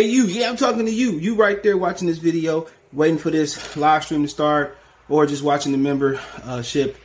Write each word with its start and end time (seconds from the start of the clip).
Hey, 0.00 0.10
you, 0.10 0.26
yeah, 0.26 0.48
I'm 0.48 0.56
talking 0.56 0.86
to 0.86 0.92
you. 0.92 1.18
You 1.18 1.34
right 1.34 1.60
there 1.60 1.76
watching 1.76 2.06
this 2.06 2.18
video, 2.18 2.68
waiting 2.92 3.18
for 3.18 3.32
this 3.32 3.76
live 3.76 4.04
stream 4.04 4.22
to 4.22 4.28
start, 4.28 4.78
or 5.08 5.26
just 5.26 5.42
watching 5.42 5.72
the 5.72 5.78
membership 5.78 6.96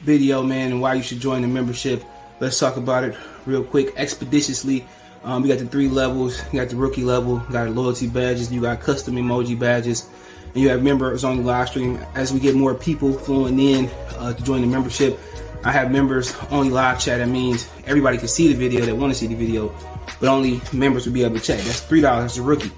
video, 0.00 0.42
man, 0.42 0.72
and 0.72 0.80
why 0.82 0.94
you 0.94 1.02
should 1.04 1.20
join 1.20 1.42
the 1.42 1.46
membership. 1.46 2.02
Let's 2.40 2.58
talk 2.58 2.76
about 2.76 3.04
it 3.04 3.16
real 3.46 3.62
quick, 3.62 3.92
expeditiously. 3.94 4.84
Um, 5.22 5.42
we 5.42 5.48
got 5.48 5.60
the 5.60 5.66
three 5.66 5.86
levels. 5.86 6.42
You 6.52 6.58
got 6.58 6.70
the 6.70 6.74
rookie 6.74 7.04
level, 7.04 7.40
you 7.46 7.52
got 7.52 7.70
loyalty 7.70 8.08
badges, 8.08 8.52
you 8.52 8.62
got 8.62 8.80
custom 8.80 9.14
emoji 9.14 9.56
badges, 9.56 10.08
and 10.54 10.56
you 10.56 10.70
have 10.70 10.82
members 10.82 11.22
on 11.22 11.36
the 11.36 11.44
live 11.44 11.68
stream. 11.68 12.04
As 12.16 12.32
we 12.32 12.40
get 12.40 12.56
more 12.56 12.74
people 12.74 13.12
flowing 13.12 13.60
in 13.60 13.88
uh, 14.16 14.32
to 14.32 14.42
join 14.42 14.62
the 14.62 14.66
membership, 14.66 15.20
I 15.62 15.70
have 15.70 15.92
members 15.92 16.34
only 16.50 16.70
live 16.70 16.98
chat. 16.98 17.20
That 17.20 17.28
means 17.28 17.68
everybody 17.86 18.18
can 18.18 18.26
see 18.26 18.48
the 18.48 18.58
video 18.58 18.84
that 18.84 18.96
want 18.96 19.12
to 19.12 19.16
see 19.16 19.28
the 19.28 19.36
video 19.36 19.72
but 20.20 20.28
only 20.28 20.60
members 20.72 21.06
will 21.06 21.12
be 21.12 21.24
able 21.24 21.36
to 21.36 21.40
check. 21.40 21.58
That's 21.60 21.80
three 21.80 22.00
dollars 22.00 22.32
as 22.32 22.38
a 22.38 22.42
rookie. 22.42 22.72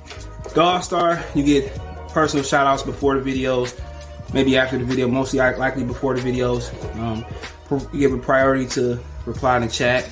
All 0.56 0.82
Star, 0.82 1.24
you 1.34 1.44
get 1.44 1.72
personal 2.08 2.44
shout 2.44 2.66
outs 2.66 2.82
before 2.82 3.18
the 3.18 3.30
videos, 3.30 3.78
maybe 4.32 4.56
after 4.56 4.78
the 4.78 4.84
video, 4.84 5.08
mostly 5.08 5.38
likely 5.38 5.84
before 5.84 6.18
the 6.18 6.20
videos. 6.20 6.72
Um, 6.98 7.24
you 7.92 8.00
give 8.00 8.12
a 8.12 8.18
priority 8.18 8.66
to 8.70 8.98
reply 9.26 9.56
in 9.56 9.62
the 9.62 9.68
chat. 9.68 10.10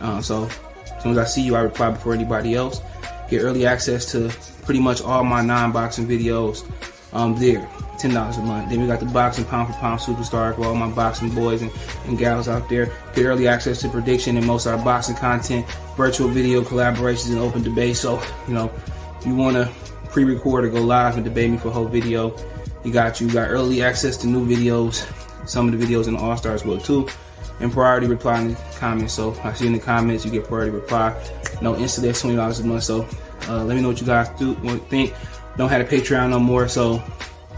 Uh, 0.00 0.20
so 0.22 0.44
as 0.44 1.02
soon 1.02 1.12
as 1.12 1.18
I 1.18 1.24
see 1.24 1.42
you, 1.42 1.56
I 1.56 1.60
reply 1.60 1.90
before 1.90 2.14
anybody 2.14 2.54
else. 2.54 2.80
Get 3.28 3.42
early 3.42 3.66
access 3.66 4.10
to 4.12 4.30
pretty 4.64 4.80
much 4.80 5.02
all 5.02 5.24
my 5.24 5.42
non-boxing 5.42 6.06
videos 6.06 6.64
um, 7.12 7.38
there 7.38 7.68
ten 7.98 8.14
dollars 8.14 8.36
a 8.38 8.42
month. 8.42 8.70
Then 8.70 8.80
we 8.80 8.86
got 8.86 9.00
the 9.00 9.06
boxing 9.06 9.44
pound 9.44 9.72
for 9.72 9.80
pound 9.80 10.00
superstar 10.00 10.54
for 10.54 10.66
all 10.66 10.74
my 10.74 10.90
boxing 10.90 11.30
boys 11.30 11.62
and, 11.62 11.70
and 12.06 12.18
gals 12.18 12.48
out 12.48 12.68
there. 12.68 12.92
Get 13.14 13.24
early 13.24 13.48
access 13.48 13.80
to 13.82 13.88
prediction 13.88 14.36
and 14.36 14.46
most 14.46 14.66
of 14.66 14.78
our 14.78 14.84
boxing 14.84 15.16
content, 15.16 15.66
virtual 15.96 16.28
video 16.28 16.62
collaborations, 16.62 17.30
and 17.30 17.38
open 17.38 17.62
debate. 17.62 17.96
So 17.96 18.22
you 18.46 18.54
know, 18.54 18.70
if 19.18 19.26
you 19.26 19.34
want 19.34 19.56
to 19.56 19.70
pre-record 20.10 20.64
or 20.64 20.68
go 20.68 20.80
live 20.80 21.16
and 21.16 21.24
debate 21.24 21.50
me 21.50 21.58
for 21.58 21.68
a 21.68 21.72
whole 21.72 21.86
video, 21.86 22.36
you 22.84 22.92
got 22.92 23.20
you. 23.20 23.30
got 23.30 23.50
early 23.50 23.82
access 23.82 24.16
to 24.18 24.26
new 24.26 24.46
videos. 24.46 25.04
Some 25.48 25.68
of 25.68 25.78
the 25.78 25.84
videos 25.84 26.08
in 26.08 26.14
the 26.14 26.20
All 26.20 26.36
Stars 26.36 26.64
will 26.64 26.78
too. 26.78 27.08
And 27.60 27.72
priority 27.72 28.06
reply 28.06 28.40
in 28.40 28.48
the 28.48 28.60
comments. 28.78 29.14
So 29.14 29.34
I 29.42 29.52
see 29.54 29.66
in 29.66 29.72
the 29.72 29.78
comments 29.78 30.24
you 30.24 30.30
get 30.30 30.44
priority 30.44 30.70
reply. 30.70 31.14
No 31.62 31.76
instant 31.76 32.14
twenty 32.16 32.36
dollars 32.36 32.60
a 32.60 32.64
month. 32.64 32.84
So 32.84 33.08
uh, 33.48 33.64
let 33.64 33.76
me 33.76 33.80
know 33.80 33.88
what 33.88 34.00
you 34.00 34.06
guys 34.06 34.28
do 34.38 34.54
think. 34.90 35.14
Don't 35.56 35.70
have 35.70 35.80
a 35.80 35.84
Patreon 35.84 36.28
no 36.28 36.38
more, 36.38 36.68
so 36.68 37.02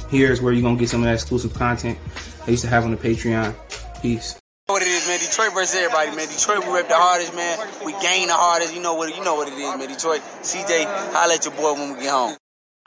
Here's 0.08 0.40
where 0.40 0.54
you're 0.54 0.62
gonna 0.62 0.78
get 0.78 0.88
some 0.88 1.02
of 1.02 1.06
that 1.06 1.14
exclusive 1.14 1.52
content 1.52 1.98
I 2.46 2.50
used 2.50 2.64
to 2.64 2.68
have 2.68 2.84
on 2.84 2.90
the 2.90 2.96
Patreon. 2.96 3.54
Peace. 4.00 4.40
What 4.66 4.80
it 4.80 4.88
is, 4.88 5.06
man? 5.06 5.18
Detroit 5.20 5.52
versus 5.52 5.76
everybody, 5.76 6.16
man. 6.16 6.28
Detroit, 6.28 6.64
we 6.64 6.72
rep 6.72 6.88
the 6.88 6.96
hardest, 6.96 7.34
man. 7.34 7.58
We 7.84 7.92
gain 8.00 8.28
the 8.28 8.34
hardest. 8.34 8.74
You 8.74 8.80
know 8.80 8.94
what? 8.94 9.14
You 9.14 9.22
know 9.22 9.34
what 9.34 9.48
it 9.48 9.54
is, 9.54 9.76
man. 9.76 9.88
Detroit, 9.88 10.20
CJ, 10.40 10.84
holla 11.12 11.34
at 11.34 11.44
your 11.44 11.52
boy 11.54 11.74
when 11.74 11.92
we 11.96 12.04
get 12.04 12.12
home. 12.12 12.36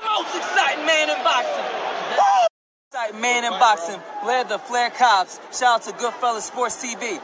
Most 0.02 0.34
exciting 0.34 0.86
man 0.86 1.10
in 1.10 1.18
boxing. 1.22 1.66
Exciting 2.90 3.22
man 3.22 3.46
in 3.46 3.54
boxing. 3.58 4.02
Led 4.26 4.50
the 4.50 4.58
Flair 4.58 4.90
Cops. 4.90 5.40
Shout 5.54 5.78
out 5.78 5.84
to 5.86 5.94
Goodfellas 5.94 6.42
Sports 6.42 6.82
TV. 6.82 7.22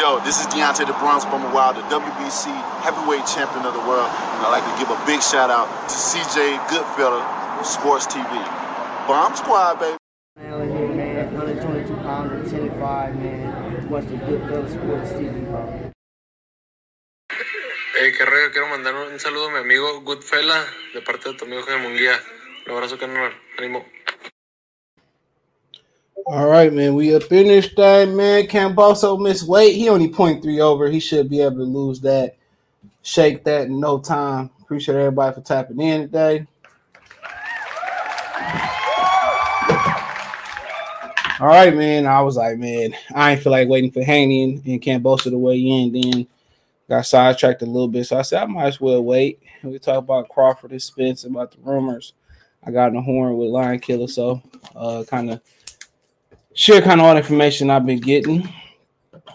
Yo, 0.00 0.18
this 0.26 0.40
is 0.40 0.46
Deontay 0.50 0.90
the 0.90 0.96
Bronze 0.98 1.24
Bomber 1.24 1.54
Wild, 1.54 1.76
the 1.76 1.86
WBC 1.86 2.50
heavyweight 2.82 3.26
champion 3.26 3.64
of 3.64 3.74
the 3.74 3.84
world. 3.86 4.10
And 4.10 4.42
I'd 4.42 4.50
like 4.50 4.66
to 4.66 4.74
give 4.78 4.90
a 4.90 4.98
big 5.06 5.22
shout 5.22 5.50
out 5.50 5.70
to 5.86 5.94
CJ 5.94 6.58
Goodfellas 6.66 7.64
Sports 7.64 8.08
TV. 8.08 8.63
Bomb 9.06 9.36
Squad, 9.36 9.80
baby. 9.80 9.96
Man, 10.36 10.76
here, 10.76 10.88
man. 10.88 11.34
122 11.34 11.94
pounds, 11.96 12.50
10 12.50 12.60
and 12.60 12.80
5, 12.80 13.16
man. 13.16 13.90
Watch 13.90 14.06
the 14.06 14.16
Goodfellas 14.16 14.72
Sports 14.72 15.10
TV, 15.12 15.44
bro. 15.44 15.92
Hey, 17.98 18.12
qué 18.16 18.24
rollo, 18.24 18.50
quiero 18.50 18.68
mandar 18.68 18.94
un 18.94 19.18
saludo 19.18 19.48
a 19.48 19.52
mi 19.52 19.58
amigo 19.58 20.00
Goodfella 20.00 20.64
de 20.94 21.02
parte 21.02 21.30
de 21.30 21.34
tu 21.36 21.44
amigo 21.44 21.62
Jaime 21.62 21.82
Munguía. 21.82 22.18
Un 22.66 22.72
abrazo, 22.72 22.98
carnal. 22.98 23.32
Ánimo. 23.58 23.84
All 26.26 26.48
right, 26.48 26.72
man. 26.72 26.94
We 26.94 27.14
up 27.14 27.30
in 27.30 27.48
this 27.48 27.68
thing, 27.74 28.16
man. 28.16 28.46
Kambosos 28.46 29.20
missed 29.20 29.46
weight. 29.46 29.76
He 29.76 29.90
only 29.90 30.08
point 30.08 30.42
three 30.42 30.60
over. 30.60 30.88
He 30.88 30.98
should 30.98 31.28
be 31.28 31.42
able 31.42 31.58
to 31.58 31.64
lose 31.64 32.00
that, 32.00 32.36
shake 33.02 33.44
that 33.44 33.66
in 33.66 33.80
no 33.80 33.98
time. 33.98 34.48
Appreciate 34.62 34.96
everybody 34.96 35.34
for 35.34 35.42
tapping 35.42 35.80
in 35.80 36.02
today. 36.02 36.46
All 41.40 41.48
right, 41.48 41.74
man. 41.74 42.06
I 42.06 42.20
was 42.20 42.36
like, 42.36 42.58
man, 42.58 42.94
I 43.14 43.32
ain't 43.32 43.42
feel 43.42 43.50
like 43.50 43.68
waiting 43.68 43.90
for 43.90 44.02
Haney 44.02 44.44
and, 44.44 44.66
and 44.66 44.80
Kambosos 44.80 45.30
to 45.30 45.38
weigh 45.38 45.60
in. 45.60 45.92
Then 45.92 46.26
got 46.88 47.06
sidetracked 47.06 47.62
a 47.62 47.66
little 47.66 47.88
bit, 47.88 48.06
so 48.06 48.18
I 48.18 48.22
said 48.22 48.42
I 48.42 48.46
might 48.46 48.66
as 48.66 48.80
well 48.80 49.02
wait. 49.02 49.40
We 49.62 49.78
talk 49.78 49.98
about 49.98 50.28
Crawford 50.28 50.70
and 50.70 50.82
Spence 50.82 51.24
about 51.24 51.50
the 51.52 51.58
rumors. 51.62 52.12
I 52.62 52.70
got 52.70 52.88
in 52.88 52.94
the 52.94 53.02
horn 53.02 53.36
with 53.36 53.48
Lion 53.48 53.80
Killer, 53.80 54.06
so 54.06 54.42
uh, 54.76 55.04
kind 55.08 55.30
of 55.30 55.40
share 56.54 56.80
kind 56.80 57.00
of 57.00 57.06
all 57.06 57.14
the 57.14 57.20
information 57.20 57.68
I've 57.68 57.86
been 57.86 58.00
getting 58.00 58.48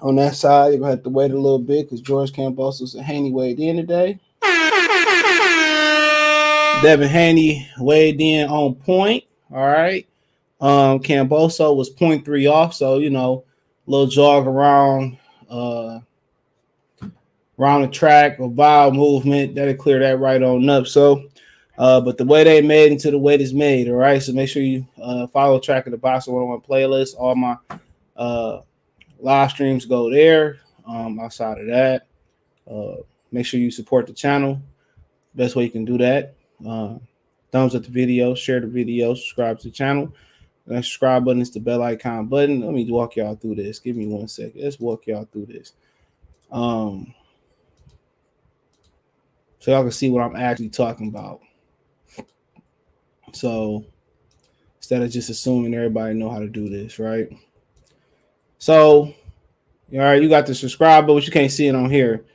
on 0.01 0.15
that 0.15 0.35
side. 0.35 0.69
You're 0.69 0.79
gonna 0.79 0.91
have 0.91 1.03
to 1.03 1.09
wait 1.09 1.31
a 1.31 1.35
little 1.35 1.59
bit 1.59 1.85
because 1.85 2.01
George 2.01 2.31
Kambosos 2.31 2.95
and 2.95 3.03
Haney 3.03 3.31
weighed 3.31 3.59
in 3.59 3.77
today. 3.77 4.19
Devin 6.81 7.09
Haney 7.09 7.67
weighed 7.79 8.21
in 8.21 8.49
on 8.49 8.75
point. 8.75 9.25
All 9.51 9.67
right. 9.67 10.07
Um, 10.61 10.99
Kambosos 10.99 11.75
was 11.75 11.93
0.3 11.93 12.51
off, 12.51 12.73
so 12.73 12.99
you 12.99 13.09
know, 13.09 13.45
little 13.85 14.07
jog 14.07 14.45
around 14.47 15.17
uh 15.49 15.99
around 17.57 17.81
the 17.81 17.87
track, 17.89 18.39
a 18.39 18.43
vibe 18.43 18.95
movement 18.95 19.55
that'll 19.55 19.73
clear 19.73 19.99
that 19.99 20.19
right 20.19 20.41
on 20.41 20.69
up. 20.69 20.87
So, 20.87 21.25
uh, 21.77 21.99
but 21.99 22.17
the 22.17 22.25
way 22.25 22.43
they 22.43 22.61
made 22.61 22.91
into 22.91 23.11
the 23.11 23.19
weight 23.19 23.41
is 23.41 23.53
made, 23.53 23.89
all 23.89 23.95
right. 23.95 24.21
So 24.21 24.33
make 24.33 24.49
sure 24.49 24.63
you 24.63 24.85
uh 25.01 25.27
follow 25.27 25.59
track 25.59 25.85
of 25.87 25.91
the 25.91 25.97
Boxing 25.97 26.33
101 26.33 26.61
playlist. 26.61 27.15
All 27.17 27.35
my 27.35 27.57
uh 28.15 28.61
live 29.19 29.51
streams 29.51 29.85
go 29.85 30.09
there. 30.09 30.59
Um, 30.85 31.19
outside 31.19 31.59
of 31.59 31.67
that, 31.67 32.07
uh, 32.69 33.03
make 33.31 33.45
sure 33.45 33.59
you 33.59 33.69
support 33.69 34.07
the 34.07 34.13
channel. 34.13 34.59
Best 35.35 35.55
way 35.55 35.63
you 35.65 35.69
can 35.69 35.85
do 35.85 35.99
that. 35.99 36.33
Uh, 36.67 36.95
thumbs 37.51 37.75
up 37.75 37.83
the 37.83 37.91
video, 37.91 38.33
share 38.33 38.59
the 38.59 38.67
video, 38.67 39.13
subscribe 39.13 39.59
to 39.59 39.67
the 39.67 39.71
channel. 39.71 40.11
That 40.69 40.83
subscribe 40.83 41.25
button 41.25 41.41
is 41.41 41.49
the 41.49 41.59
bell 41.59 41.81
icon 41.81 42.27
button. 42.27 42.61
Let 42.61 42.73
me 42.73 42.89
walk 42.89 43.15
y'all 43.15 43.35
through 43.35 43.55
this. 43.55 43.79
Give 43.79 43.95
me 43.95 44.05
one 44.05 44.27
second. 44.27 44.61
Let's 44.61 44.79
walk 44.79 45.07
y'all 45.07 45.27
through 45.31 45.47
this. 45.47 45.73
Um, 46.51 47.15
so 49.57 49.71
y'all 49.71 49.81
can 49.81 49.91
see 49.91 50.11
what 50.11 50.21
I'm 50.21 50.35
actually 50.35 50.69
talking 50.69 51.07
about. 51.07 51.41
So 53.33 53.83
instead 54.77 55.01
of 55.01 55.09
just 55.09 55.31
assuming 55.31 55.73
everybody 55.73 56.13
know 56.13 56.29
how 56.29 56.39
to 56.39 56.47
do 56.47 56.69
this, 56.69 56.99
right? 56.99 57.29
So, 58.59 59.11
all 59.91 59.99
right, 59.99 60.21
you 60.21 60.29
got 60.29 60.45
the 60.45 60.53
subscribe 60.53 61.05
button, 61.05 61.17
but 61.17 61.25
you 61.25 61.31
can't 61.31 61.51
see 61.51 61.67
it 61.67 61.75
on 61.75 61.89
here. 61.89 62.25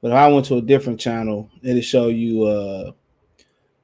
But 0.00 0.12
if 0.12 0.14
I 0.14 0.28
went 0.28 0.46
to 0.46 0.58
a 0.58 0.62
different 0.62 1.00
channel, 1.00 1.50
it'll 1.60 1.82
show 1.82 2.06
you 2.06 2.44
uh 2.44 2.92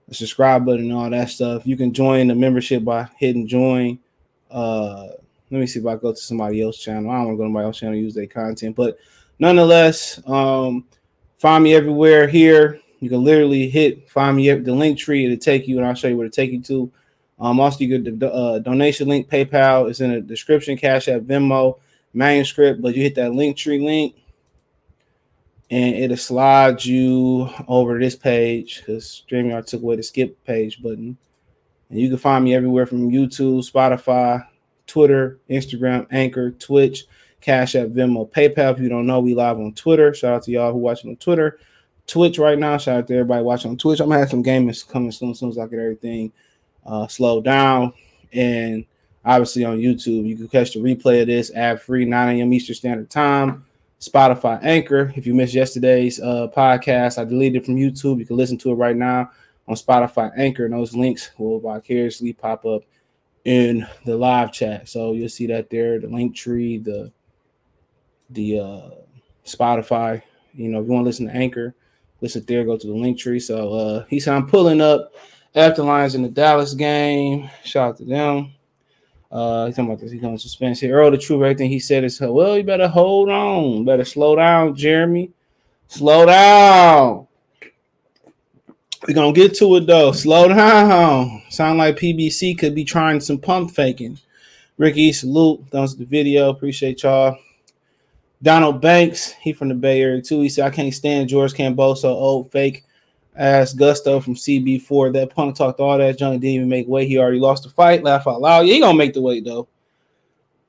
the 0.09 0.15
subscribe 0.15 0.65
button 0.65 0.91
and 0.91 0.93
all 0.93 1.11
that 1.11 1.31
stuff. 1.31 1.67
You 1.67 1.77
can 1.77 1.93
join 1.93 2.29
the 2.29 2.35
membership 2.35 2.85
by 2.85 3.09
hitting 3.19 3.47
join. 3.47 3.99
Uh, 4.51 5.09
let 5.51 5.61
me 5.61 5.67
see 5.67 5.81
if 5.81 5.87
I 5.87 5.97
go 5.97 6.13
to 6.13 6.19
somebody 6.19 6.63
else's 6.63 6.83
channel. 6.83 7.11
I 7.11 7.17
don't 7.17 7.27
want 7.27 7.35
to 7.35 7.39
go 7.39 7.45
to 7.45 7.51
my 7.51 7.63
else's 7.63 7.81
channel 7.81 7.97
use 7.97 8.15
their 8.15 8.27
content, 8.27 8.77
but 8.77 8.99
nonetheless, 9.39 10.21
um, 10.27 10.85
find 11.39 11.65
me 11.65 11.75
everywhere 11.75 12.27
here. 12.27 12.81
You 13.01 13.11
can 13.11 13.23
literally 13.23 13.69
hit 13.69 14.09
find 14.09 14.37
me 14.37 14.51
the 14.53 14.75
link 14.75 14.99
tree. 14.99 15.25
It'll 15.25 15.37
take 15.37 15.69
you, 15.69 15.79
and 15.79 15.87
I'll 15.87 15.95
show 15.95 16.09
you 16.09 16.17
where 16.17 16.29
to 16.29 16.35
take 16.35 16.51
you 16.51 16.63
to. 16.63 16.91
Um, 17.39 17.61
also, 17.61 17.85
you 17.85 17.99
get 17.99 18.19
the 18.19 18.33
uh, 18.33 18.59
donation 18.61 19.09
link. 19.09 19.29
PayPal 19.29 19.91
is 19.91 20.01
in 20.01 20.13
the 20.13 20.21
description. 20.21 20.79
Cash 20.79 21.09
App, 21.09 21.23
Venmo, 21.23 21.79
manuscript. 22.15 22.81
But 22.81 22.97
you 22.97 23.03
hit 23.03 23.15
that 23.17 23.35
link 23.35 23.57
tree 23.57 23.85
link 23.85 24.17
and 25.71 25.95
it'll 25.97 26.17
slide 26.17 26.85
you 26.85 27.51
over 27.67 27.99
this 27.99 28.15
page 28.15 28.79
because 28.79 29.25
StreamYard 29.29 29.67
took 29.67 29.83
away 29.83 29.97
the 29.97 30.03
skip 30.03 30.43
page 30.45 30.83
button. 30.83 31.17
And 31.91 32.01
you 32.01 32.09
can 32.09 32.19
find 32.19 32.45
me 32.45 32.55
everywhere 32.55 32.87
from 32.87 33.11
YouTube, 33.11 33.69
Spotify, 33.71 34.47
Twitter, 34.87 35.41
Instagram, 35.51 36.07
Anchor, 36.11 36.53
Twitch, 36.53 37.07
Cash 37.41 37.75
App, 37.75 37.89
Venmo, 37.89 38.31
PayPal. 38.31 38.73
If 38.73 38.81
you 38.81 38.89
don't 38.89 39.07
know, 39.07 39.21
we 39.21 39.35
live 39.35 39.59
on 39.59 39.73
Twitter. 39.73 40.15
Shout 40.15 40.35
out 40.35 40.43
to 40.45 40.51
y'all 40.51 40.73
who 40.73 40.79
watching 40.79 41.11
on 41.11 41.17
Twitter, 41.17 41.59
Twitch 42.07 42.39
right 42.39 42.59
now. 42.59 42.77
Shout 42.77 42.99
out 42.99 43.07
to 43.09 43.15
everybody 43.15 43.43
watching 43.43 43.73
on 43.73 43.77
Twitch. 43.77 44.01
I'm 44.01 44.09
gonna 44.09 44.21
have 44.21 44.31
some 44.31 44.45
gamers 44.45 44.89
coming 44.89 45.13
soon, 45.13 45.31
as 45.31 45.39
soon 45.39 45.51
as 45.51 45.59
I 45.59 45.67
get 45.67 45.79
everything 45.79 46.33
uh, 46.85 47.07
slowed 47.09 47.45
down. 47.45 47.93
And 48.33 48.85
obviously 49.25 49.65
on 49.65 49.79
YouTube, 49.79 50.27
you 50.27 50.37
can 50.37 50.49
catch 50.49 50.75
the 50.75 50.81
replay 50.81 51.23
of 51.23 51.27
this 51.27 51.53
ad 51.55 51.83
free 51.83 52.05
9 52.05 52.37
a.m. 52.37 52.53
Eastern 52.53 52.77
Standard 52.77 53.11
Time. 53.11 53.65
Spotify, 54.01 54.63
Anchor. 54.63 55.13
If 55.17 55.27
you 55.27 55.35
missed 55.35 55.55
yesterday's 55.55 56.21
uh, 56.21 56.49
podcast, 56.55 57.19
I 57.19 57.25
deleted 57.25 57.63
it 57.63 57.67
from 57.67 57.77
YouTube. 57.77 58.19
You 58.19 58.27
can 58.27 58.37
listen 58.37 58.59
to 58.59 58.71
it 58.71 58.75
right 58.75 58.97
now 58.97 59.31
on 59.67 59.75
Spotify, 59.75 60.31
Anchor, 60.37 60.65
and 60.65 60.75
those 60.75 60.95
links 60.95 61.31
will 61.39 61.61
vicariously 61.61 62.33
pop 62.33 62.65
up 62.65 62.83
in 63.45 63.87
the 64.05 64.17
live 64.17 64.53
chat. 64.53 64.89
So 64.89 65.13
you'll 65.13 65.29
see 65.29 65.47
that 65.49 65.71
there, 65.71 65.99
the 65.99 66.09
link 66.09 66.37
tree, 66.37 66.79
the 66.79 67.13
the 68.31 68.61
uh, 68.61 68.91
Spotify. 69.45 70.23
You 70.53 70.69
know, 70.69 70.81
if 70.81 70.87
you 70.87 70.93
want 70.93 71.05
to 71.05 71.07
listen 71.07 71.27
to 71.27 71.35
Anchor, 71.35 71.75
Listen 72.21 72.45
there, 72.47 72.65
go 72.65 72.79
to 72.79 72.87
the 72.87 72.95
link 72.95 73.19
tree. 73.19 73.41
So 73.41 73.75
uh, 73.75 74.05
he 74.09 74.21
said, 74.21 74.35
I'm 74.35 74.47
pulling 74.47 74.81
up 74.81 75.13
after 75.55 75.83
lines 75.83 76.15
in 76.15 76.23
the 76.23 76.29
Dallas 76.29 76.75
game. 76.75 77.51
Shout 77.65 77.91
out 77.91 77.97
to 77.99 78.05
them. 78.05 78.53
Uh, 79.37 79.67
he's 79.67 79.77
talking 79.77 79.91
about 79.91 80.01
this. 80.01 80.11
He's 80.11 80.23
going 80.23 80.35
to 80.35 80.41
suspend 80.41 80.79
here. 80.79 80.97
Errol, 80.97 81.11
the 81.11 81.19
truth, 81.19 81.43
everything 81.43 81.69
he 81.69 81.79
said 81.79 82.05
is, 82.05 82.19
well, 82.23 82.57
you 82.57 82.63
better 82.63 82.89
hold 82.89 83.29
on. 83.29 83.85
Better 83.85 84.03
slow 84.03 84.35
down, 84.35 84.75
Jeremy. 84.75 85.31
Slow 85.89 86.25
down. 86.25 87.27
We're 89.07 89.13
going 89.13 89.35
to 89.35 89.39
get 89.39 89.55
to 89.59 89.77
it, 89.77 89.87
though. 89.87 90.13
Slow 90.13 90.49
down. 90.49 91.43
Sound 91.51 91.77
like 91.77 91.99
PBC 91.99 92.59
could 92.59 92.75
be 92.75 92.83
trying 92.83 93.21
some 93.21 93.37
pump 93.37 93.73
faking. 93.73 94.19
Ricky, 94.79 95.13
salute. 95.13 95.67
Thanks 95.71 95.93
for 95.93 95.99
the 95.99 96.07
video. 96.07 96.49
Appreciate 96.49 97.03
y'all. 97.03 97.37
Donald 98.43 98.81
Banks, 98.81 99.33
he 99.33 99.53
from 99.53 99.69
the 99.69 99.75
Bay 99.75 100.01
Area 100.01 100.23
too. 100.23 100.41
He 100.41 100.49
said, 100.49 100.65
I 100.65 100.71
can't 100.71 100.95
stand 100.95 101.29
George 101.29 101.53
Kambosos, 101.53 102.05
old 102.05 102.51
fake 102.51 102.86
ass 103.37 103.73
Gusto 103.73 104.21
from 104.21 104.35
CB4. 104.35 105.13
That 105.13 105.35
punk 105.35 105.57
talked 105.57 105.81
all 105.81 105.99
that 105.99 106.19
junk, 106.19 106.41
didn't 106.41 106.55
even 106.55 106.69
make 106.69 106.89
weight. 106.89 107.09
He 107.09 107.19
already 107.19 107.39
lost 107.39 107.65
the 107.65 107.71
fight. 107.71 108.03
Laugh 108.03 108.27
out 108.27 108.41
loud. 108.41 108.67
Yeah, 108.67 108.75
he 108.75 108.81
gonna 108.81 108.97
make 108.97 109.15
the 109.15 109.23
weight 109.23 109.45
though. 109.45 109.69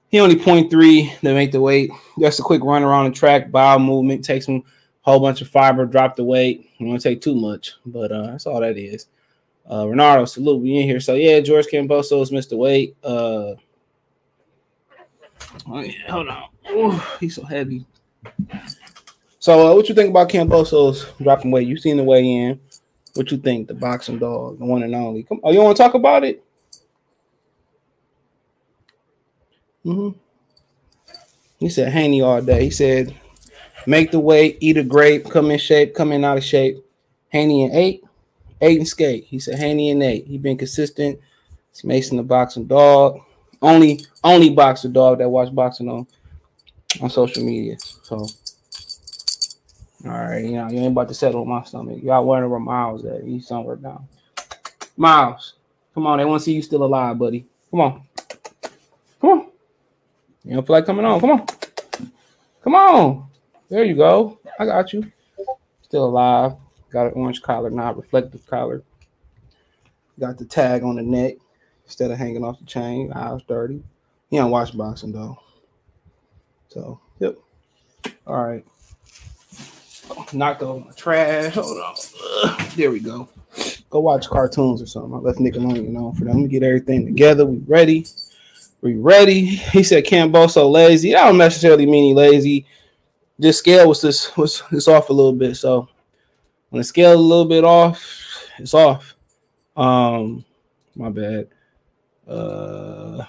He 0.09 0.19
only 0.19 0.37
point 0.37 0.69
three 0.69 1.13
to 1.21 1.33
make 1.33 1.51
the 1.51 1.61
weight. 1.61 1.91
Just 2.19 2.39
a 2.39 2.43
quick 2.43 2.63
run 2.63 2.83
around 2.83 3.05
the 3.05 3.17
track, 3.17 3.51
bowel 3.51 3.79
movement, 3.79 4.23
takes 4.23 4.45
some 4.45 4.63
whole 5.01 5.19
bunch 5.19 5.41
of 5.41 5.47
fiber, 5.47 5.85
drop 5.85 6.15
the 6.15 6.23
weight. 6.23 6.69
Want 6.79 7.01
to 7.01 7.09
take 7.09 7.21
too 7.21 7.35
much, 7.35 7.73
but 7.85 8.11
uh, 8.11 8.27
that's 8.27 8.45
all 8.45 8.61
that 8.61 8.77
is. 8.77 9.07
Uh, 9.65 9.83
Renardo, 9.83 10.27
salute, 10.27 10.61
we 10.61 10.77
in 10.77 10.83
here. 10.83 10.99
So 10.99 11.15
yeah, 11.15 11.39
George 11.41 11.67
Kambosos 11.67 12.31
missed 12.31 12.51
the 12.51 12.57
weight. 12.57 12.95
Uh, 13.03 13.55
oh 15.67 15.79
yeah, 15.81 16.09
hold 16.09 16.29
on. 16.29 16.43
Ooh, 16.71 17.01
he's 17.19 17.35
so 17.35 17.43
heavy. 17.43 17.85
So, 19.47 19.71
uh, 19.71 19.73
what 19.73 19.87
you 19.87 19.95
think 19.95 20.09
about 20.09 20.27
Kambosos 20.27 21.17
dropping 21.23 21.51
weight? 21.51 21.69
You 21.69 21.77
seen 21.77 21.95
the 21.95 22.03
weigh 22.03 22.29
in. 22.29 22.59
What 23.13 23.31
you 23.31 23.37
think? 23.37 23.69
The 23.69 23.75
boxing 23.75 24.19
dog, 24.19 24.59
the 24.59 24.65
one 24.65 24.83
and 24.83 24.93
only. 24.93 25.23
Come, 25.23 25.39
oh, 25.41 25.53
you 25.53 25.61
want 25.61 25.77
to 25.77 25.83
talk 25.83 25.93
about 25.93 26.25
it? 26.25 26.43
Mm-hmm. 29.85 30.19
He 31.59 31.69
said 31.69 31.93
Haney 31.93 32.21
all 32.21 32.41
day. 32.41 32.65
He 32.65 32.69
said, 32.69 33.15
make 33.85 34.11
the 34.11 34.19
weight, 34.19 34.57
eat 34.59 34.75
a 34.75 34.83
grape, 34.83 35.29
come 35.29 35.49
in 35.49 35.59
shape, 35.59 35.95
come 35.95 36.11
in 36.11 36.25
out 36.25 36.37
of 36.37 36.43
shape. 36.43 36.85
Haney 37.29 37.63
and 37.63 37.73
eight, 37.73 38.03
eight 38.59 38.79
and 38.79 38.87
skate. 38.87 39.27
He 39.29 39.39
said 39.39 39.57
Haney 39.59 39.91
and 39.91 40.03
eight. 40.03 40.27
He 40.27 40.37
been 40.37 40.57
consistent. 40.57 41.21
It's 41.71 41.85
Mason 41.85 42.17
the 42.17 42.23
boxing 42.23 42.65
dog. 42.67 43.21
Only 43.61 44.01
only 44.25 44.49
boxer 44.49 44.89
dog 44.89 45.19
that 45.19 45.29
watch 45.29 45.55
boxing 45.55 45.87
on 45.87 46.05
on 47.01 47.09
social 47.09 47.45
media. 47.45 47.77
So 47.79 48.27
all 50.09 50.19
right, 50.19 50.43
you 50.43 50.51
know, 50.51 50.69
you 50.69 50.79
ain't 50.79 50.91
about 50.91 51.07
to 51.07 51.13
settle 51.13 51.41
on 51.41 51.49
my 51.49 51.63
stomach. 51.63 51.99
Y'all 52.01 52.25
wondering 52.25 52.51
where 52.51 52.59
Miles 52.59 53.05
at. 53.05 53.23
He's 53.23 53.47
somewhere 53.47 53.75
down. 53.75 54.07
Miles, 54.95 55.53
come 55.93 56.07
on. 56.07 56.17
They 56.17 56.25
want 56.25 56.41
to 56.41 56.45
see 56.45 56.53
you 56.53 56.61
still 56.61 56.83
alive, 56.83 57.17
buddy. 57.17 57.45
Come 57.71 57.81
on. 57.81 58.03
Come 59.21 59.29
on. 59.29 59.47
You 60.43 60.55
don't 60.55 60.65
feel 60.65 60.75
like 60.75 60.85
coming 60.85 61.05
on. 61.05 61.19
Come 61.19 61.31
on. 61.31 61.45
Come 62.63 62.75
on. 62.75 63.29
There 63.69 63.83
you 63.83 63.95
go. 63.95 64.39
I 64.59 64.65
got 64.65 64.93
you. 64.93 65.11
Still 65.81 66.05
alive. 66.05 66.53
Got 66.89 67.07
an 67.07 67.13
orange 67.13 67.41
collar, 67.41 67.69
not 67.69 67.97
reflective 67.97 68.45
collar. 68.47 68.83
Got 70.19 70.37
the 70.37 70.45
tag 70.45 70.83
on 70.83 70.95
the 70.95 71.03
neck 71.03 71.35
instead 71.85 72.11
of 72.11 72.17
hanging 72.17 72.43
off 72.43 72.59
the 72.59 72.65
chain. 72.65 73.11
Eyes 73.13 73.41
dirty. 73.47 73.83
He 74.29 74.37
don't 74.37 74.51
watch 74.51 74.75
boxing 74.75 75.11
though. 75.11 75.37
So, 76.69 76.99
yep. 77.19 77.37
All 78.25 78.43
right. 78.43 78.65
Knocked 80.33 80.61
over 80.61 80.85
my 80.85 80.91
trash. 80.91 81.53
Hold 81.53 81.77
on. 81.77 81.95
Ugh. 82.43 82.71
There 82.75 82.91
we 82.91 82.99
go. 82.99 83.29
Go 83.89 83.99
watch 83.99 84.27
cartoons 84.27 84.81
or 84.81 84.85
something. 84.85 85.13
I 85.13 85.17
left 85.17 85.39
Nickelodeon 85.39 85.97
on 85.97 86.15
for 86.15 86.25
them. 86.25 86.41
Let 86.41 86.51
get 86.51 86.63
everything 86.63 87.05
together. 87.05 87.45
We 87.45 87.57
ready. 87.59 88.05
We 88.81 88.95
ready. 88.95 89.45
He 89.45 89.83
said 89.83 90.05
Cambo 90.05 90.49
so 90.49 90.69
lazy. 90.69 91.15
I 91.15 91.25
don't 91.25 91.37
necessarily 91.37 91.85
mean 91.85 92.03
he 92.03 92.13
lazy. 92.13 92.65
This 93.39 93.57
scale 93.57 93.87
was 93.87 94.01
this 94.01 94.35
was 94.37 94.63
it's 94.71 94.87
off 94.87 95.09
a 95.09 95.13
little 95.13 95.33
bit. 95.33 95.55
So 95.55 95.87
when 96.69 96.79
the 96.79 96.83
scale 96.83 97.13
a 97.13 97.15
little 97.15 97.45
bit 97.45 97.63
off, 97.63 98.03
it's 98.59 98.73
off. 98.73 99.15
Um, 99.75 100.43
my 100.95 101.09
bad. 101.09 101.47
Uh 102.27 103.25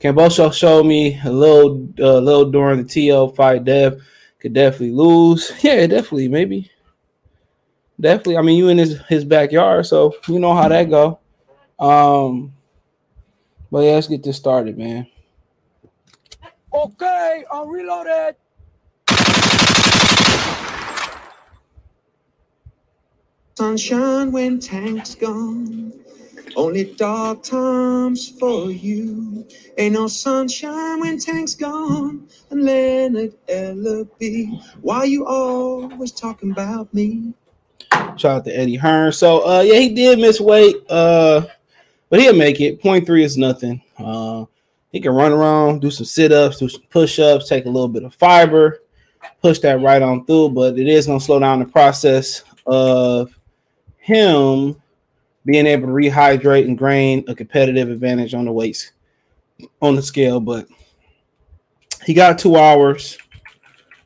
Camboso 0.00 0.52
showed 0.52 0.84
me 0.84 1.18
a 1.24 1.30
little, 1.32 1.88
uh, 1.98 2.18
little 2.18 2.50
during 2.50 2.82
the 2.82 2.88
Teo 2.88 3.28
fight. 3.28 3.64
Dev 3.64 4.02
could 4.46 4.54
definitely 4.54 4.92
lose. 4.92 5.52
Yeah, 5.62 5.86
definitely, 5.86 6.28
maybe, 6.28 6.70
definitely. 8.00 8.36
I 8.36 8.42
mean, 8.42 8.56
you 8.56 8.68
in 8.68 8.78
his 8.78 9.00
his 9.08 9.24
backyard, 9.24 9.86
so 9.86 10.14
you 10.28 10.38
know 10.38 10.54
how 10.54 10.68
that 10.68 10.88
go. 10.88 11.18
Um, 11.78 12.52
but 13.70 13.80
yeah, 13.80 13.92
let's 13.92 14.06
get 14.06 14.22
this 14.22 14.36
started, 14.36 14.78
man. 14.78 15.08
Okay, 16.72 17.44
I'm 17.50 17.68
reloaded. 17.68 18.36
Sunshine 23.56 24.30
when 24.30 24.60
tank's 24.60 25.14
gone. 25.14 26.05
Only 26.56 26.84
dark 26.84 27.42
times 27.42 28.30
for 28.30 28.70
you. 28.70 29.46
Ain't 29.76 29.92
no 29.92 30.06
sunshine 30.06 31.00
when 31.00 31.18
tank's 31.18 31.54
gone. 31.54 32.26
And 32.50 32.64
Leonard 32.64 33.34
Ellerbe, 33.46 34.62
why 34.80 35.04
you 35.04 35.26
always 35.26 36.12
talking 36.12 36.52
about 36.52 36.92
me? 36.94 37.34
Shout 37.92 38.24
out 38.24 38.44
to 38.46 38.58
Eddie 38.58 38.76
Hearn. 38.76 39.12
So 39.12 39.46
uh 39.46 39.60
yeah, 39.60 39.78
he 39.78 39.94
did 39.94 40.18
miss 40.18 40.40
weight. 40.40 40.76
Uh 40.88 41.46
but 42.08 42.20
he'll 42.20 42.34
make 42.34 42.58
it. 42.62 42.80
Point 42.80 43.04
three 43.04 43.22
is 43.22 43.36
nothing. 43.36 43.82
Uh 43.98 44.46
he 44.92 45.00
can 45.00 45.12
run 45.12 45.32
around, 45.32 45.82
do 45.82 45.90
some 45.90 46.06
sit-ups, 46.06 46.58
do 46.58 46.70
some 46.70 46.80
push-ups, 46.88 47.50
take 47.50 47.66
a 47.66 47.68
little 47.68 47.88
bit 47.88 48.02
of 48.04 48.14
fiber, 48.14 48.80
push 49.42 49.58
that 49.58 49.82
right 49.82 50.00
on 50.00 50.24
through, 50.24 50.50
but 50.50 50.78
it 50.78 50.88
is 50.88 51.06
gonna 51.06 51.20
slow 51.20 51.38
down 51.38 51.58
the 51.58 51.66
process 51.66 52.44
of 52.64 53.38
him 53.98 54.80
being 55.46 55.66
able 55.66 55.86
to 55.86 55.92
rehydrate 55.92 56.64
and 56.64 56.78
gain 56.78 57.24
a 57.28 57.34
competitive 57.34 57.88
advantage 57.88 58.34
on 58.34 58.44
the 58.44 58.52
weights 58.52 58.92
on 59.80 59.94
the 59.94 60.02
scale. 60.02 60.40
But 60.40 60.66
he 62.04 62.12
got 62.12 62.38
two 62.38 62.56
hours. 62.56 63.16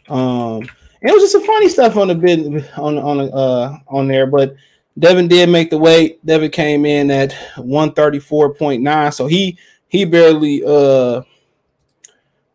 Um, 0.08 0.62
it 1.02 1.12
was 1.12 1.22
just 1.22 1.32
some 1.32 1.46
funny 1.46 1.69
stuff 1.69 1.96
on 1.96 2.08
the 2.08 2.14
bid 2.14 2.69
on 2.76 2.98
on 2.98 3.20
uh 3.32 3.78
on 3.88 4.06
there, 4.06 4.26
but 4.26 4.54
Devin 4.98 5.28
did 5.28 5.48
make 5.48 5.70
the 5.70 5.78
weight. 5.78 6.25
Devin 6.26 6.50
came 6.50 6.84
in 6.84 7.10
at 7.10 7.31
134.9, 7.56 9.15
so 9.15 9.26
he 9.26 9.58
he 9.88 10.05
barely 10.05 10.62
uh 10.65 11.22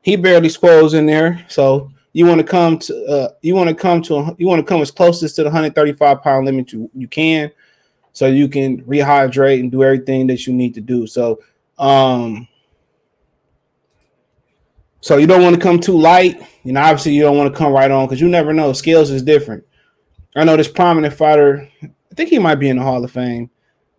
he 0.01 0.15
barely 0.15 0.49
scrolls 0.49 0.93
in 0.93 1.07
there. 1.07 1.43
So 1.49 1.91
you 2.13 2.27
want 2.27 2.39
to 2.39 2.45
come 2.45 2.77
to 2.79 3.05
uh 3.05 3.29
you 3.41 3.55
want 3.55 3.69
to 3.69 3.75
come 3.75 4.03
to 4.03 4.35
you 4.37 4.47
want 4.47 4.59
to 4.59 4.65
come 4.65 4.81
as 4.81 4.91
closest 4.91 5.37
to 5.37 5.43
the 5.43 5.49
135 5.49 6.21
pound 6.21 6.45
limit 6.45 6.71
you, 6.71 6.89
you 6.93 7.07
can 7.07 7.51
so 8.15 8.27
you 8.27 8.47
can 8.47 8.81
rehydrate 8.85 9.59
and 9.59 9.69
do 9.69 9.83
everything 9.83 10.25
that 10.27 10.47
you 10.47 10.53
need 10.53 10.73
to 10.73 10.81
do. 10.81 11.05
So 11.05 11.43
um 11.77 12.47
so 15.01 15.17
you 15.17 15.27
don't 15.27 15.43
want 15.43 15.53
to 15.53 15.61
come 15.61 15.79
too 15.79 15.99
light. 15.99 16.41
Know, 16.63 16.79
obviously 16.79 17.11
you 17.13 17.21
don't 17.21 17.37
want 17.37 17.53
to 17.53 17.57
come 17.57 17.73
right 17.73 17.91
on 17.91 18.07
because 18.07 18.21
you 18.21 18.29
never 18.29 18.53
know. 18.53 18.71
Scales 18.71 19.11
is 19.11 19.21
different. 19.21 19.65
I 20.33 20.45
know 20.45 20.55
this 20.55 20.69
prominent 20.69 21.13
fighter, 21.13 21.69
I 21.83 22.15
think 22.15 22.29
he 22.29 22.39
might 22.39 22.55
be 22.55 22.69
in 22.69 22.77
the 22.77 22.83
Hall 22.83 23.03
of 23.03 23.11
Fame. 23.11 23.49